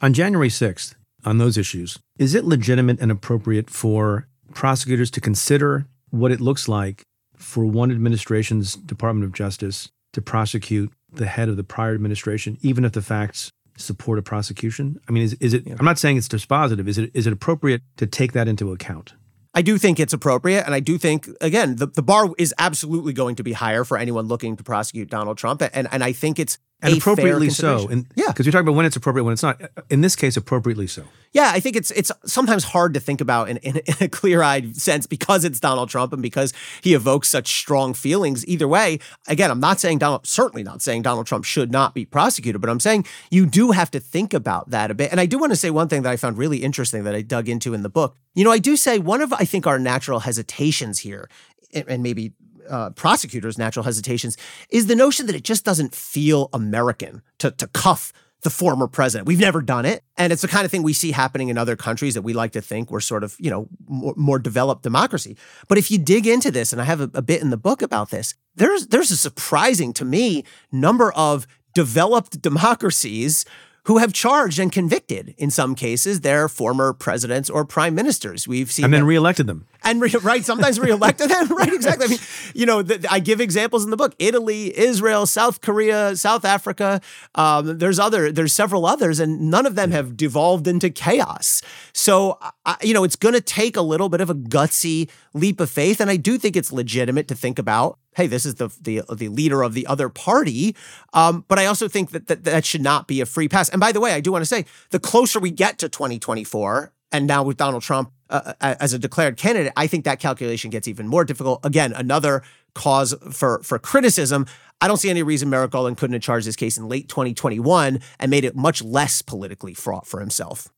On 0.00 0.12
January 0.12 0.48
6th, 0.48 0.94
on 1.24 1.38
those 1.38 1.56
issues, 1.56 1.98
is 2.18 2.34
it 2.34 2.44
legitimate 2.44 3.00
and 3.00 3.10
appropriate 3.12 3.70
for 3.70 4.26
prosecutors 4.52 5.10
to 5.12 5.20
consider 5.20 5.86
what 6.10 6.32
it 6.32 6.40
looks 6.40 6.68
like 6.68 7.04
for 7.36 7.64
one 7.64 7.90
administration's 7.90 8.74
Department 8.74 9.24
of 9.24 9.32
Justice 9.32 9.90
to 10.12 10.20
prosecute 10.20 10.92
the 11.12 11.26
head 11.26 11.48
of 11.48 11.56
the 11.56 11.64
prior 11.64 11.94
administration, 11.94 12.58
even 12.62 12.84
if 12.84 12.92
the 12.92 13.02
facts 13.02 13.52
support 13.76 14.18
a 14.18 14.22
prosecution? 14.22 15.00
I 15.08 15.12
mean, 15.12 15.22
is, 15.22 15.34
is 15.34 15.54
it, 15.54 15.64
I'm 15.78 15.84
not 15.84 15.98
saying 15.98 16.16
it's 16.16 16.28
dispositive. 16.28 16.88
Is 16.88 16.98
it, 16.98 17.10
is 17.14 17.26
it 17.26 17.32
appropriate 17.32 17.82
to 17.96 18.06
take 18.06 18.32
that 18.32 18.48
into 18.48 18.72
account? 18.72 19.14
I 19.54 19.62
do 19.62 19.78
think 19.78 20.00
it's 20.00 20.12
appropriate. 20.12 20.64
And 20.64 20.74
I 20.74 20.80
do 20.80 20.96
think, 20.98 21.28
again, 21.40 21.76
the, 21.76 21.86
the 21.86 22.02
bar 22.02 22.30
is 22.38 22.54
absolutely 22.58 23.12
going 23.12 23.36
to 23.36 23.42
be 23.42 23.52
higher 23.52 23.84
for 23.84 23.98
anyone 23.98 24.26
looking 24.26 24.56
to 24.56 24.62
prosecute 24.62 25.10
Donald 25.10 25.36
Trump. 25.38 25.62
And, 25.74 25.88
and 25.92 26.02
I 26.02 26.12
think 26.12 26.38
it's 26.38 26.58
And 26.82 26.98
appropriately 26.98 27.48
so. 27.48 27.88
And, 27.88 28.06
yeah. 28.16 28.26
Because 28.26 28.44
you're 28.44 28.52
talking 28.52 28.66
about 28.66 28.74
when 28.74 28.86
it's 28.86 28.96
appropriate, 28.96 29.22
when 29.24 29.32
it's 29.32 29.42
not. 29.42 29.60
In 29.88 30.00
this 30.00 30.16
case, 30.16 30.36
appropriately 30.36 30.88
so. 30.88 31.04
Yeah, 31.32 31.50
I 31.54 31.60
think 31.60 31.76
it's 31.76 31.90
it's 31.92 32.10
sometimes 32.26 32.64
hard 32.64 32.92
to 32.94 33.00
think 33.00 33.20
about 33.20 33.48
in, 33.48 33.56
in, 33.58 33.76
in 33.78 33.94
a 34.00 34.08
clear-eyed 34.08 34.76
sense 34.76 35.06
because 35.06 35.44
it's 35.44 35.60
Donald 35.60 35.88
Trump 35.88 36.12
and 36.12 36.20
because 36.20 36.52
he 36.82 36.92
evokes 36.92 37.28
such 37.28 37.54
strong 37.54 37.94
feelings. 37.94 38.46
Either 38.46 38.66
way, 38.68 38.98
again, 39.28 39.50
I'm 39.50 39.60
not 39.60 39.80
saying 39.80 39.98
Donald, 39.98 40.26
certainly 40.26 40.62
not 40.62 40.82
saying 40.82 41.02
Donald 41.02 41.26
Trump 41.26 41.44
should 41.44 41.70
not 41.70 41.94
be 41.94 42.04
prosecuted, 42.04 42.60
but 42.60 42.68
I'm 42.68 42.80
saying 42.80 43.06
you 43.30 43.46
do 43.46 43.70
have 43.70 43.90
to 43.92 44.00
think 44.00 44.34
about 44.34 44.70
that 44.70 44.90
a 44.90 44.94
bit. 44.94 45.10
And 45.10 45.20
I 45.20 45.26
do 45.26 45.38
want 45.38 45.52
to 45.52 45.56
say 45.56 45.70
one 45.70 45.88
thing 45.88 46.02
that 46.02 46.10
I 46.10 46.16
found 46.16 46.36
really 46.36 46.64
interesting 46.64 47.04
that 47.04 47.14
I 47.14 47.22
dug 47.22 47.48
into 47.48 47.72
in 47.72 47.82
the 47.82 47.88
book. 47.88 48.16
You 48.34 48.44
know, 48.44 48.50
I 48.50 48.58
do 48.58 48.76
say 48.76 48.98
one 48.98 49.20
of 49.20 49.32
I 49.32 49.44
think 49.44 49.66
our 49.66 49.78
natural 49.78 50.20
hesitations 50.20 50.98
here, 50.98 51.30
and 51.72 52.02
maybe 52.02 52.32
uh, 52.68 52.90
prosecutors' 52.90 53.58
natural 53.58 53.84
hesitations, 53.84 54.36
is 54.70 54.86
the 54.86 54.96
notion 54.96 55.26
that 55.26 55.36
it 55.36 55.44
just 55.44 55.64
doesn't 55.64 55.94
feel 55.94 56.48
American 56.52 57.22
to 57.38 57.50
to 57.52 57.66
cuff 57.68 58.12
the 58.42 58.50
former 58.50 58.88
president. 58.88 59.26
We've 59.26 59.38
never 59.38 59.62
done 59.62 59.86
it. 59.86 60.02
And 60.16 60.32
it's 60.32 60.42
the 60.42 60.48
kind 60.48 60.64
of 60.64 60.70
thing 60.70 60.82
we 60.82 60.92
see 60.92 61.12
happening 61.12 61.48
in 61.48 61.56
other 61.56 61.76
countries 61.76 62.14
that 62.14 62.22
we 62.22 62.32
like 62.32 62.52
to 62.52 62.60
think 62.60 62.90
we're 62.90 63.00
sort 63.00 63.22
of, 63.24 63.36
you 63.38 63.50
know, 63.50 63.68
more, 63.86 64.14
more 64.16 64.38
developed 64.38 64.82
democracy. 64.82 65.36
But 65.68 65.78
if 65.78 65.90
you 65.90 65.98
dig 65.98 66.26
into 66.26 66.50
this, 66.50 66.72
and 66.72 66.82
I 66.82 66.84
have 66.84 67.00
a, 67.00 67.10
a 67.14 67.22
bit 67.22 67.40
in 67.40 67.50
the 67.50 67.56
book 67.56 67.82
about 67.82 68.10
this, 68.10 68.34
there's 68.56 68.88
there's 68.88 69.10
a 69.10 69.16
surprising 69.16 69.92
to 69.94 70.04
me 70.04 70.44
number 70.70 71.12
of 71.12 71.46
developed 71.72 72.42
democracies 72.42 73.44
who 73.86 73.98
have 73.98 74.12
charged 74.12 74.58
and 74.60 74.70
convicted 74.70 75.34
in 75.38 75.50
some 75.50 75.74
cases 75.74 76.20
their 76.20 76.48
former 76.48 76.92
presidents 76.92 77.50
or 77.50 77.64
prime 77.64 77.94
ministers. 77.94 78.46
We've 78.46 78.70
seen 78.70 78.84
And 78.84 78.94
then 78.94 79.00
that- 79.02 79.06
reelected 79.06 79.46
them. 79.48 79.66
and 79.82 80.00
re- 80.00 80.14
right 80.22 80.44
sometimes 80.44 80.78
reelected 80.78 81.28
them. 81.30 81.48
Right 81.56 81.72
exactly. 81.72 82.06
I 82.06 82.08
mean 82.10 82.18
you 82.54 82.66
know 82.66 82.82
th- 82.82 83.04
i 83.10 83.18
give 83.18 83.40
examples 83.40 83.84
in 83.84 83.90
the 83.90 83.96
book. 83.96 84.14
Italy 84.18 84.76
israel 84.78 85.26
south 85.26 85.60
korea 85.60 86.14
south 86.16 86.44
africa 86.44 87.00
um, 87.34 87.78
there's 87.78 87.98
other 87.98 88.30
there's 88.30 88.52
several 88.52 88.86
others 88.86 89.18
and 89.20 89.50
none 89.50 89.66
of 89.66 89.74
them 89.74 89.90
have 89.90 90.16
devolved 90.16 90.66
into 90.68 90.88
chaos. 90.90 91.62
So 91.92 92.38
I, 92.64 92.76
you 92.82 92.94
know 92.94 93.02
it's 93.04 93.16
going 93.16 93.34
to 93.34 93.40
take 93.40 93.76
a 93.76 93.82
little 93.82 94.08
bit 94.08 94.20
of 94.20 94.30
a 94.30 94.34
gutsy 94.34 95.10
leap 95.34 95.60
of 95.60 95.70
faith 95.70 96.00
and 96.00 96.08
i 96.10 96.16
do 96.16 96.38
think 96.38 96.54
it's 96.56 96.72
legitimate 96.72 97.26
to 97.28 97.34
think 97.34 97.58
about 97.58 97.98
hey 98.14 98.26
this 98.26 98.46
is 98.46 98.56
the 98.56 98.68
the, 98.80 99.02
the 99.14 99.28
leader 99.28 99.62
of 99.62 99.74
the 99.74 99.86
other 99.86 100.08
party 100.08 100.76
um, 101.12 101.44
but 101.48 101.58
i 101.58 101.66
also 101.66 101.88
think 101.88 102.10
that, 102.10 102.26
that 102.26 102.44
that 102.44 102.64
should 102.64 102.82
not 102.82 103.06
be 103.06 103.20
a 103.20 103.26
free 103.26 103.48
pass 103.48 103.68
and 103.68 103.80
by 103.80 103.92
the 103.92 104.00
way 104.00 104.12
i 104.12 104.20
do 104.20 104.32
want 104.32 104.42
to 104.42 104.46
say 104.46 104.64
the 104.90 105.00
closer 105.00 105.38
we 105.38 105.50
get 105.50 105.78
to 105.78 105.88
2024 105.88 106.92
and 107.12 107.26
now 107.26 107.42
with 107.42 107.58
Donald 107.58 107.82
Trump 107.82 108.10
uh, 108.30 108.54
as 108.60 108.94
a 108.94 108.98
declared 108.98 109.36
candidate, 109.36 109.72
I 109.76 109.86
think 109.86 110.04
that 110.06 110.18
calculation 110.18 110.70
gets 110.70 110.88
even 110.88 111.06
more 111.06 111.24
difficult. 111.24 111.60
Again, 111.64 111.92
another 111.92 112.42
cause 112.74 113.14
for 113.30 113.62
for 113.62 113.78
criticism. 113.78 114.46
I 114.80 114.88
don't 114.88 114.96
see 114.96 115.10
any 115.10 115.22
reason 115.22 115.50
Merrick 115.50 115.70
Garland 115.70 115.98
couldn't 115.98 116.14
have 116.14 116.22
charged 116.22 116.46
this 116.46 116.56
case 116.56 116.76
in 116.76 116.88
late 116.88 117.08
2021 117.08 118.00
and 118.18 118.30
made 118.30 118.44
it 118.44 118.56
much 118.56 118.82
less 118.82 119.22
politically 119.22 119.74
fraught 119.74 120.06
for 120.06 120.18
himself. 120.18 120.68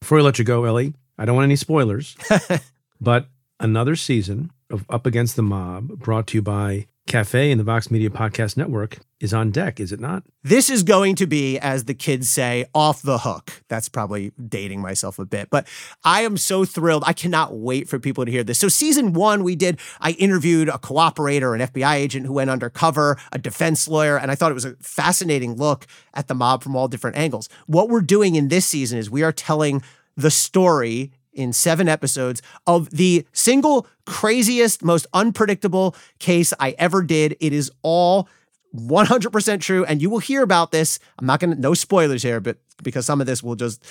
Before 0.00 0.20
I 0.20 0.22
let 0.22 0.38
you 0.38 0.44
go, 0.44 0.64
Elie, 0.64 0.94
I 1.18 1.26
don't 1.26 1.34
want 1.34 1.44
any 1.44 1.56
spoilers, 1.56 2.16
but 3.00 3.28
another 3.60 3.94
season 3.94 4.50
of 4.72 4.84
Up 4.88 5.06
Against 5.06 5.36
the 5.36 5.42
Mob, 5.42 5.98
brought 5.98 6.26
to 6.28 6.38
you 6.38 6.42
by 6.42 6.86
Cafe 7.06 7.50
and 7.50 7.58
the 7.58 7.64
Vox 7.64 7.90
Media 7.90 8.10
Podcast 8.10 8.56
Network, 8.56 8.98
is 9.20 9.34
on 9.34 9.50
deck, 9.50 9.80
is 9.80 9.92
it 9.92 10.00
not? 10.00 10.22
This 10.42 10.70
is 10.70 10.82
going 10.82 11.16
to 11.16 11.26
be, 11.26 11.58
as 11.58 11.84
the 11.84 11.94
kids 11.94 12.30
say, 12.30 12.64
off 12.74 13.02
the 13.02 13.18
hook. 13.18 13.62
That's 13.68 13.88
probably 13.88 14.32
dating 14.48 14.80
myself 14.80 15.18
a 15.18 15.24
bit, 15.24 15.50
but 15.50 15.66
I 16.04 16.22
am 16.22 16.36
so 16.36 16.64
thrilled. 16.64 17.04
I 17.06 17.12
cannot 17.12 17.54
wait 17.56 17.88
for 17.88 17.98
people 17.98 18.24
to 18.24 18.30
hear 18.30 18.44
this. 18.44 18.58
So, 18.58 18.68
season 18.68 19.12
one, 19.12 19.42
we 19.42 19.56
did, 19.56 19.78
I 20.00 20.12
interviewed 20.12 20.68
a 20.68 20.78
cooperator, 20.78 21.54
an 21.54 21.68
FBI 21.68 21.94
agent 21.94 22.26
who 22.26 22.32
went 22.32 22.50
undercover, 22.50 23.18
a 23.32 23.38
defense 23.38 23.86
lawyer, 23.88 24.16
and 24.16 24.30
I 24.30 24.34
thought 24.34 24.50
it 24.50 24.54
was 24.54 24.64
a 24.64 24.76
fascinating 24.76 25.56
look 25.56 25.86
at 26.14 26.28
the 26.28 26.34
mob 26.34 26.62
from 26.62 26.76
all 26.76 26.88
different 26.88 27.16
angles. 27.16 27.48
What 27.66 27.88
we're 27.88 28.00
doing 28.00 28.36
in 28.36 28.48
this 28.48 28.66
season 28.66 28.98
is 28.98 29.10
we 29.10 29.22
are 29.22 29.32
telling 29.32 29.82
the 30.16 30.30
story 30.30 31.10
in 31.32 31.52
seven 31.52 31.88
episodes 31.88 32.42
of 32.66 32.90
the 32.90 33.26
single 33.32 33.86
craziest, 34.06 34.84
most 34.84 35.06
unpredictable 35.12 35.96
case 36.18 36.52
I 36.60 36.74
ever 36.78 37.02
did. 37.02 37.36
It 37.40 37.52
is 37.52 37.70
all 37.82 38.28
100% 38.74 39.60
true. 39.60 39.84
And 39.84 40.00
you 40.00 40.10
will 40.10 40.18
hear 40.18 40.42
about 40.42 40.72
this. 40.72 40.98
I'm 41.18 41.26
not 41.26 41.40
going 41.40 41.54
to, 41.54 41.60
no 41.60 41.74
spoilers 41.74 42.22
here, 42.22 42.40
but 42.40 42.58
because 42.82 43.06
some 43.06 43.20
of 43.20 43.26
this 43.26 43.42
will 43.42 43.56
just 43.56 43.84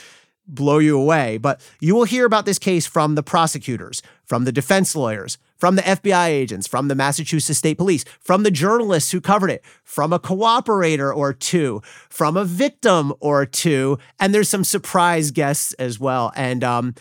blow 0.48 0.80
you 0.80 1.00
away. 1.00 1.38
But 1.38 1.62
you 1.80 1.96
will 1.96 2.04
hear 2.04 2.26
about 2.26 2.46
this 2.46 2.60
case 2.60 2.86
from 2.86 3.16
the 3.16 3.24
prosecutors, 3.24 4.02
from 4.26 4.46
the 4.46 4.52
defense 4.52 4.96
lawyers, 4.96 5.38
from 5.58 5.76
the 5.76 5.84
FBI 5.84 6.28
agents, 6.28 6.68
from 6.68 6.88
the 6.88 6.96
Massachusetts 6.96 7.60
State 7.60 7.78
Police, 7.78 8.04
from 8.20 8.44
the 8.44 8.52
journalists 8.52 9.12
who 9.12 9.22
covered 9.22 9.52
it, 9.52 9.64
from 9.84 10.12
a 10.12 10.20
cooperator 10.20 11.16
or 11.16 11.34
two, 11.34 11.82
from 12.10 12.36
a 12.36 12.44
victim 12.44 13.14
or 13.20 13.46
two. 13.46 14.00
And 14.20 14.34
there's 14.34 14.50
some 14.50 14.64
surprise 14.64 15.32
guests 15.32 15.74
as 15.74 16.00
well. 16.00 16.32
And 16.36 16.64
um, 16.64 16.96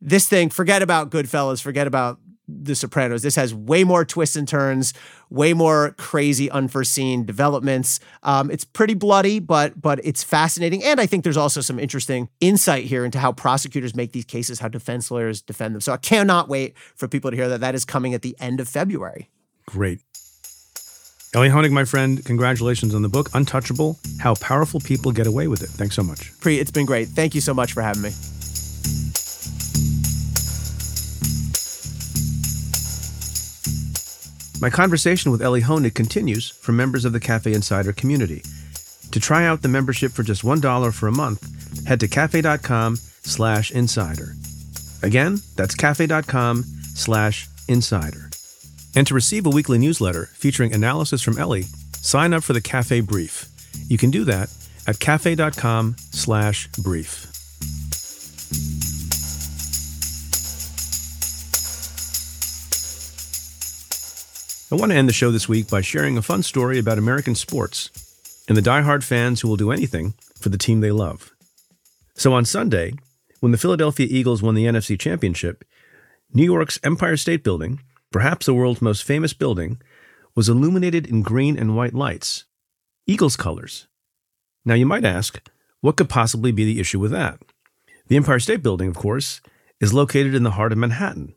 this 0.00 0.28
thing, 0.28 0.50
forget 0.50 0.82
about 0.82 1.10
Goodfellas, 1.10 1.60
forget 1.60 1.86
about 1.86 2.18
The 2.46 2.74
Sopranos. 2.74 3.22
This 3.22 3.36
has 3.36 3.54
way 3.54 3.84
more 3.84 4.04
twists 4.04 4.36
and 4.36 4.48
turns, 4.48 4.94
way 5.28 5.52
more 5.52 5.94
crazy, 5.98 6.50
unforeseen 6.50 7.26
developments. 7.26 8.00
Um, 8.22 8.50
it's 8.50 8.64
pretty 8.64 8.94
bloody, 8.94 9.38
but 9.40 9.80
but 9.80 10.00
it's 10.04 10.22
fascinating, 10.22 10.82
and 10.84 11.00
I 11.00 11.06
think 11.06 11.24
there's 11.24 11.36
also 11.36 11.60
some 11.60 11.78
interesting 11.78 12.28
insight 12.40 12.84
here 12.84 13.04
into 13.04 13.18
how 13.18 13.32
prosecutors 13.32 13.94
make 13.94 14.12
these 14.12 14.24
cases, 14.24 14.60
how 14.60 14.68
defense 14.68 15.10
lawyers 15.10 15.42
defend 15.42 15.74
them. 15.74 15.80
So 15.80 15.92
I 15.92 15.98
cannot 15.98 16.48
wait 16.48 16.76
for 16.94 17.08
people 17.08 17.30
to 17.30 17.36
hear 17.36 17.48
that. 17.48 17.60
That 17.60 17.74
is 17.74 17.84
coming 17.84 18.14
at 18.14 18.22
the 18.22 18.36
end 18.40 18.60
of 18.60 18.68
February. 18.68 19.30
Great. 19.66 20.00
Elie 21.34 21.50
Honig, 21.50 21.72
my 21.72 21.84
friend, 21.84 22.24
congratulations 22.24 22.94
on 22.94 23.02
the 23.02 23.08
book, 23.10 23.28
Untouchable 23.34 23.98
How 24.18 24.34
Powerful 24.36 24.80
People 24.80 25.12
Get 25.12 25.26
Away 25.26 25.46
with 25.46 25.62
It. 25.62 25.68
Thanks 25.68 25.94
so 25.94 26.02
much. 26.02 26.32
Preet, 26.40 26.58
it's 26.58 26.70
been 26.70 26.86
great. 26.86 27.08
Thank 27.08 27.34
you 27.34 27.42
so 27.42 27.52
much 27.52 27.74
for 27.74 27.82
having 27.82 28.00
me. 28.00 28.10
My 34.60 34.70
conversation 34.70 35.30
with 35.30 35.40
Elie 35.40 35.62
Honig 35.62 35.94
continues 35.94 36.50
for 36.50 36.72
members 36.72 37.04
of 37.04 37.12
the 37.12 37.20
Cafe 37.20 37.52
Insider 37.52 37.92
community. 37.92 38.42
To 39.12 39.20
try 39.20 39.46
out 39.46 39.62
the 39.62 39.68
membership 39.68 40.10
for 40.10 40.24
just 40.24 40.42
$1 40.42 40.94
for 40.94 41.06
a 41.06 41.12
month, 41.12 41.86
head 41.86 42.00
to 42.00 42.08
cafe.com 42.08 42.96
slash 42.96 43.70
insider. 43.70 44.34
Again, 45.02 45.38
that's 45.54 45.76
cafe.com 45.76 46.64
slash 46.94 47.46
insider. 47.68 48.30
And 48.96 49.06
to 49.06 49.14
receive 49.14 49.46
a 49.46 49.50
weekly 49.50 49.78
newsletter 49.78 50.26
featuring 50.34 50.74
analysis 50.74 51.22
from 51.22 51.38
Elie, 51.38 51.66
sign 52.00 52.34
up 52.34 52.42
for 52.42 52.52
the 52.52 52.60
Cafe 52.60 53.00
Brief. 53.00 53.46
You 53.86 53.96
can 53.96 54.10
do 54.10 54.24
that 54.24 54.52
at 54.88 54.98
cafe.com 54.98 55.94
slash 56.10 56.68
brief. 56.82 57.37
I 64.70 64.74
want 64.74 64.92
to 64.92 64.98
end 64.98 65.08
the 65.08 65.14
show 65.14 65.30
this 65.30 65.48
week 65.48 65.70
by 65.70 65.80
sharing 65.80 66.18
a 66.18 66.22
fun 66.22 66.42
story 66.42 66.78
about 66.78 66.98
American 66.98 67.34
sports 67.34 68.44
and 68.48 68.54
the 68.54 68.60
die-hard 68.60 69.02
fans 69.02 69.40
who 69.40 69.48
will 69.48 69.56
do 69.56 69.72
anything 69.72 70.12
for 70.38 70.50
the 70.50 70.58
team 70.58 70.82
they 70.82 70.90
love. 70.90 71.32
So 72.12 72.34
on 72.34 72.44
Sunday, 72.44 72.92
when 73.40 73.50
the 73.50 73.56
Philadelphia 73.56 74.06
Eagles 74.10 74.42
won 74.42 74.54
the 74.54 74.66
NFC 74.66 75.00
Championship, 75.00 75.64
New 76.34 76.44
York's 76.44 76.78
Empire 76.84 77.16
State 77.16 77.42
Building, 77.42 77.80
perhaps 78.12 78.44
the 78.44 78.52
world's 78.52 78.82
most 78.82 79.04
famous 79.04 79.32
building, 79.32 79.80
was 80.34 80.50
illuminated 80.50 81.06
in 81.06 81.22
green 81.22 81.58
and 81.58 81.74
white 81.74 81.94
lights, 81.94 82.44
Eagles 83.06 83.36
colors. 83.36 83.86
Now 84.66 84.74
you 84.74 84.84
might 84.84 85.06
ask, 85.06 85.40
what 85.80 85.96
could 85.96 86.10
possibly 86.10 86.52
be 86.52 86.66
the 86.66 86.78
issue 86.78 87.00
with 87.00 87.12
that? 87.12 87.40
The 88.08 88.16
Empire 88.16 88.38
State 88.38 88.62
Building, 88.62 88.88
of 88.88 88.96
course, 88.96 89.40
is 89.80 89.94
located 89.94 90.34
in 90.34 90.42
the 90.42 90.50
heart 90.50 90.72
of 90.72 90.78
Manhattan, 90.78 91.34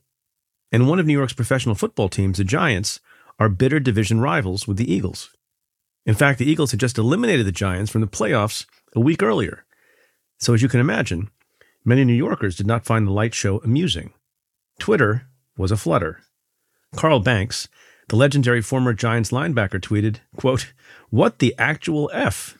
and 0.69 0.89
one 0.89 0.99
of 0.99 1.05
New 1.05 1.17
York's 1.17 1.31
professional 1.31 1.75
football 1.75 2.09
teams, 2.09 2.37
the 2.37 2.43
Giants, 2.43 2.99
are 3.39 3.49
bitter 3.49 3.79
division 3.79 4.19
rivals 4.19 4.67
with 4.67 4.77
the 4.77 4.91
Eagles. 4.91 5.31
In 6.05 6.15
fact, 6.15 6.39
the 6.39 6.49
Eagles 6.49 6.71
had 6.71 6.79
just 6.79 6.97
eliminated 6.97 7.45
the 7.45 7.51
Giants 7.51 7.91
from 7.91 8.01
the 8.01 8.07
playoffs 8.07 8.65
a 8.95 8.99
week 8.99 9.21
earlier. 9.21 9.65
So, 10.39 10.53
as 10.53 10.61
you 10.61 10.69
can 10.69 10.79
imagine, 10.79 11.29
many 11.85 12.03
New 12.03 12.13
Yorkers 12.13 12.55
did 12.55 12.65
not 12.65 12.85
find 12.85 13.05
the 13.05 13.11
light 13.11 13.33
show 13.33 13.59
amusing. 13.59 14.13
Twitter 14.79 15.27
was 15.57 15.71
a 15.71 15.77
flutter. 15.77 16.21
Carl 16.95 17.19
Banks, 17.19 17.67
the 18.09 18.15
legendary 18.15 18.61
former 18.61 18.93
Giants 18.93 19.31
linebacker, 19.31 19.79
tweeted, 19.79 20.17
quote, 20.35 20.73
What 21.09 21.39
the 21.39 21.55
actual 21.57 22.09
F? 22.13 22.57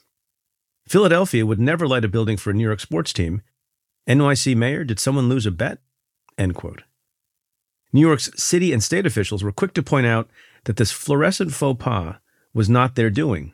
Philadelphia 0.88 1.46
would 1.46 1.60
never 1.60 1.88
light 1.88 2.06
a 2.06 2.08
building 2.08 2.38
for 2.38 2.52
a 2.52 2.54
New 2.54 2.64
York 2.64 2.80
sports 2.80 3.14
team. 3.14 3.42
NYC 4.08 4.56
mayor, 4.56 4.84
did 4.84 5.00
someone 5.00 5.30
lose 5.30 5.46
a 5.46 5.52
bet? 5.52 5.80
End 6.38 6.56
quote. 6.56 6.84
New 7.94 8.02
York's 8.02 8.32
city 8.42 8.72
and 8.72 8.84
state 8.84 9.06
officials 9.06 9.44
were 9.44 9.52
quick 9.52 9.74
to 9.74 9.84
point 9.84 10.06
out 10.06 10.30
that 10.66 10.78
this 10.78 10.92
fluorescent 10.92 11.54
faux 11.54 11.84
pas 11.84 12.16
was 12.54 12.70
not 12.70 12.96
their 12.96 13.10
doing. 13.10 13.54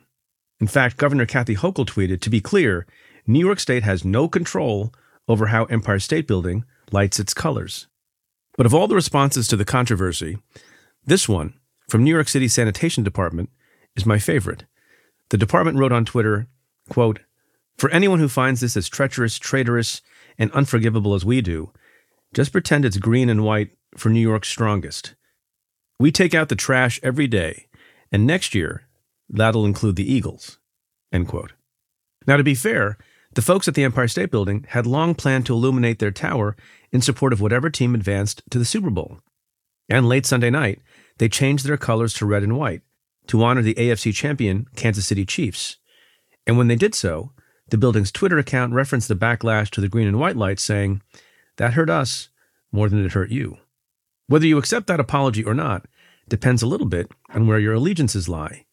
In 0.60 0.66
fact, 0.66 0.96
Governor 0.96 1.26
Kathy 1.26 1.54
Hochul 1.54 1.86
tweeted 1.86 2.20
To 2.20 2.30
be 2.30 2.40
clear, 2.40 2.86
New 3.26 3.44
York 3.44 3.60
State 3.60 3.82
has 3.82 4.04
no 4.04 4.28
control 4.28 4.92
over 5.28 5.46
how 5.46 5.64
Empire 5.66 5.98
State 5.98 6.26
Building 6.26 6.64
lights 6.90 7.20
its 7.20 7.34
colors. 7.34 7.86
But 8.56 8.66
of 8.66 8.74
all 8.74 8.88
the 8.88 8.94
responses 8.94 9.46
to 9.48 9.56
the 9.56 9.64
controversy, 9.64 10.38
this 11.04 11.28
one 11.28 11.54
from 11.88 12.02
New 12.02 12.12
York 12.12 12.28
City 12.28 12.48
Sanitation 12.48 13.04
Department 13.04 13.50
is 13.96 14.06
my 14.06 14.18
favorite. 14.18 14.64
The 15.30 15.38
department 15.38 15.78
wrote 15.78 15.92
on 15.92 16.04
Twitter, 16.04 16.48
quote, 16.88 17.20
For 17.76 17.90
anyone 17.90 18.18
who 18.18 18.28
finds 18.28 18.60
this 18.60 18.76
as 18.76 18.88
treacherous, 18.88 19.38
traitorous, 19.38 20.02
and 20.38 20.50
unforgivable 20.52 21.14
as 21.14 21.24
we 21.24 21.40
do, 21.40 21.70
just 22.34 22.52
pretend 22.52 22.84
it's 22.84 22.96
green 22.96 23.28
and 23.28 23.44
white 23.44 23.70
for 23.96 24.08
New 24.08 24.20
York's 24.20 24.48
strongest. 24.48 25.14
We 25.98 26.12
take 26.12 26.34
out 26.34 26.48
the 26.48 26.56
trash 26.56 27.00
every 27.02 27.26
day, 27.26 27.66
and 28.12 28.26
next 28.26 28.54
year, 28.54 28.86
that'll 29.28 29.66
include 29.66 29.96
the 29.96 30.12
Eagles. 30.12 30.58
End 31.12 31.26
quote. 31.26 31.52
Now, 32.26 32.36
to 32.36 32.44
be 32.44 32.54
fair, 32.54 32.98
the 33.34 33.42
folks 33.42 33.66
at 33.68 33.74
the 33.74 33.84
Empire 33.84 34.08
State 34.08 34.30
Building 34.30 34.64
had 34.68 34.86
long 34.86 35.14
planned 35.14 35.46
to 35.46 35.54
illuminate 35.54 35.98
their 35.98 36.10
tower 36.10 36.56
in 36.92 37.02
support 37.02 37.32
of 37.32 37.40
whatever 37.40 37.68
team 37.68 37.94
advanced 37.94 38.42
to 38.50 38.58
the 38.58 38.64
Super 38.64 38.90
Bowl. 38.90 39.18
And 39.88 40.08
late 40.08 40.26
Sunday 40.26 40.50
night, 40.50 40.80
they 41.18 41.28
changed 41.28 41.66
their 41.66 41.76
colors 41.76 42.14
to 42.14 42.26
red 42.26 42.42
and 42.42 42.56
white 42.56 42.82
to 43.26 43.42
honor 43.42 43.62
the 43.62 43.74
AFC 43.74 44.14
champion 44.14 44.66
Kansas 44.76 45.06
City 45.06 45.24
Chiefs. 45.26 45.78
And 46.46 46.56
when 46.56 46.68
they 46.68 46.76
did 46.76 46.94
so, 46.94 47.32
the 47.70 47.78
building's 47.78 48.12
Twitter 48.12 48.38
account 48.38 48.72
referenced 48.72 49.08
the 49.08 49.16
backlash 49.16 49.70
to 49.70 49.80
the 49.80 49.88
green 49.88 50.08
and 50.08 50.18
white 50.18 50.36
lights, 50.36 50.62
saying, 50.62 51.02
That 51.56 51.74
hurt 51.74 51.90
us 51.90 52.28
more 52.72 52.88
than 52.88 53.04
it 53.04 53.12
hurt 53.12 53.30
you. 53.30 53.58
Whether 54.28 54.46
you 54.46 54.58
accept 54.58 54.86
that 54.86 55.00
apology 55.00 55.42
or 55.42 55.54
not 55.54 55.86
depends 56.28 56.62
a 56.62 56.66
little 56.66 56.86
bit 56.86 57.10
on 57.30 57.46
where 57.46 57.58
your 57.58 57.74
allegiances 57.74 58.28
lie. 58.28 58.66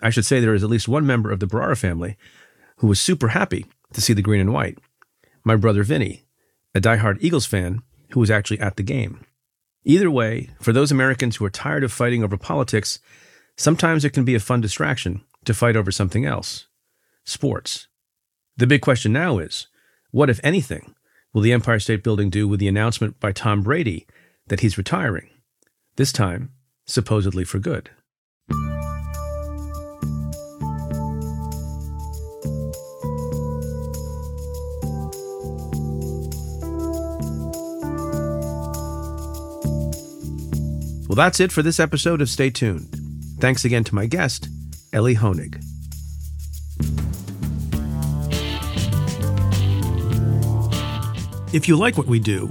I 0.00 0.10
should 0.10 0.24
say 0.24 0.40
there 0.40 0.54
is 0.54 0.62
at 0.64 0.70
least 0.70 0.88
one 0.88 1.04
member 1.04 1.30
of 1.30 1.40
the 1.40 1.46
Bharara 1.46 1.76
family 1.76 2.16
who 2.76 2.86
was 2.86 3.00
super 3.00 3.28
happy 3.28 3.66
to 3.92 4.00
see 4.00 4.12
the 4.12 4.22
green 4.22 4.40
and 4.40 4.52
white. 4.52 4.78
My 5.44 5.56
brother 5.56 5.82
Vinny, 5.82 6.24
a 6.74 6.80
die-hard 6.80 7.18
Eagles 7.20 7.44
fan 7.44 7.82
who 8.12 8.20
was 8.20 8.30
actually 8.30 8.60
at 8.60 8.76
the 8.76 8.82
game. 8.82 9.24
Either 9.84 10.10
way, 10.10 10.50
for 10.60 10.72
those 10.72 10.92
Americans 10.92 11.36
who 11.36 11.44
are 11.44 11.50
tired 11.50 11.82
of 11.82 11.92
fighting 11.92 12.22
over 12.22 12.36
politics, 12.36 13.00
sometimes 13.56 14.04
it 14.04 14.12
can 14.12 14.24
be 14.24 14.34
a 14.34 14.40
fun 14.40 14.60
distraction 14.60 15.22
to 15.44 15.54
fight 15.54 15.76
over 15.76 15.90
something 15.90 16.24
else 16.24 16.66
sports. 17.24 17.88
The 18.56 18.66
big 18.66 18.80
question 18.80 19.12
now 19.12 19.38
is 19.38 19.66
what, 20.10 20.30
if 20.30 20.40
anything, 20.42 20.94
will 21.32 21.42
the 21.42 21.52
Empire 21.52 21.78
State 21.78 22.02
Building 22.02 22.30
do 22.30 22.48
with 22.48 22.60
the 22.60 22.68
announcement 22.68 23.20
by 23.20 23.32
Tom 23.32 23.62
Brady 23.62 24.06
that 24.50 24.60
he's 24.60 24.76
retiring, 24.76 25.30
this 25.94 26.12
time 26.12 26.50
supposedly 26.84 27.44
for 27.44 27.60
good. 27.60 27.88
Well, 41.08 41.16
that's 41.16 41.40
it 41.40 41.52
for 41.52 41.62
this 41.62 41.78
episode 41.80 42.20
of 42.20 42.28
Stay 42.28 42.50
Tuned. 42.50 42.88
Thanks 43.38 43.64
again 43.64 43.84
to 43.84 43.94
my 43.94 44.06
guest, 44.06 44.48
Elie 44.92 45.14
Honig. 45.14 45.62
If 51.52 51.68
you 51.68 51.76
like 51.76 51.96
what 51.96 52.06
we 52.06 52.18
do, 52.18 52.50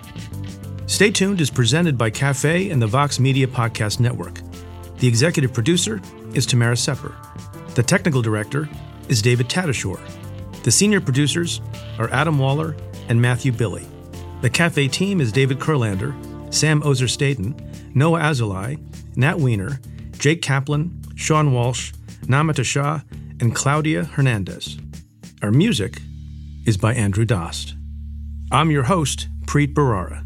Stay 0.91 1.09
Tuned 1.09 1.39
is 1.39 1.49
presented 1.49 1.97
by 1.97 2.09
Cafe 2.09 2.69
and 2.69 2.81
the 2.81 2.85
Vox 2.85 3.17
Media 3.17 3.47
Podcast 3.47 4.01
Network. 4.01 4.41
The 4.97 5.07
executive 5.07 5.53
producer 5.53 6.01
is 6.33 6.45
Tamara 6.45 6.75
Sepper. 6.75 7.15
The 7.75 7.81
technical 7.81 8.21
director 8.21 8.67
is 9.07 9.21
David 9.21 9.47
Tatasciore. 9.47 10.01
The 10.63 10.69
senior 10.69 10.99
producers 10.99 11.61
are 11.97 12.11
Adam 12.11 12.37
Waller 12.37 12.75
and 13.07 13.21
Matthew 13.21 13.53
Billy. 13.53 13.87
The 14.41 14.49
Cafe 14.49 14.89
team 14.89 15.21
is 15.21 15.31
David 15.31 15.59
Kurlander, 15.59 16.13
Sam 16.53 16.83
Ozer 16.83 17.07
Staten, 17.07 17.55
Noah 17.95 18.19
Azulai, 18.19 18.77
Nat 19.15 19.39
Weiner, 19.39 19.79
Jake 20.19 20.41
Kaplan, 20.41 21.01
Sean 21.15 21.53
Walsh, 21.53 21.93
Namita 22.25 22.65
Shah, 22.65 22.99
and 23.39 23.55
Claudia 23.55 24.03
Hernandez. 24.03 24.77
Our 25.41 25.51
music 25.51 26.01
is 26.65 26.75
by 26.75 26.93
Andrew 26.93 27.23
Dost. 27.23 27.75
I'm 28.51 28.71
your 28.71 28.83
host, 28.83 29.29
Preet 29.45 29.73
Bharara. 29.73 30.25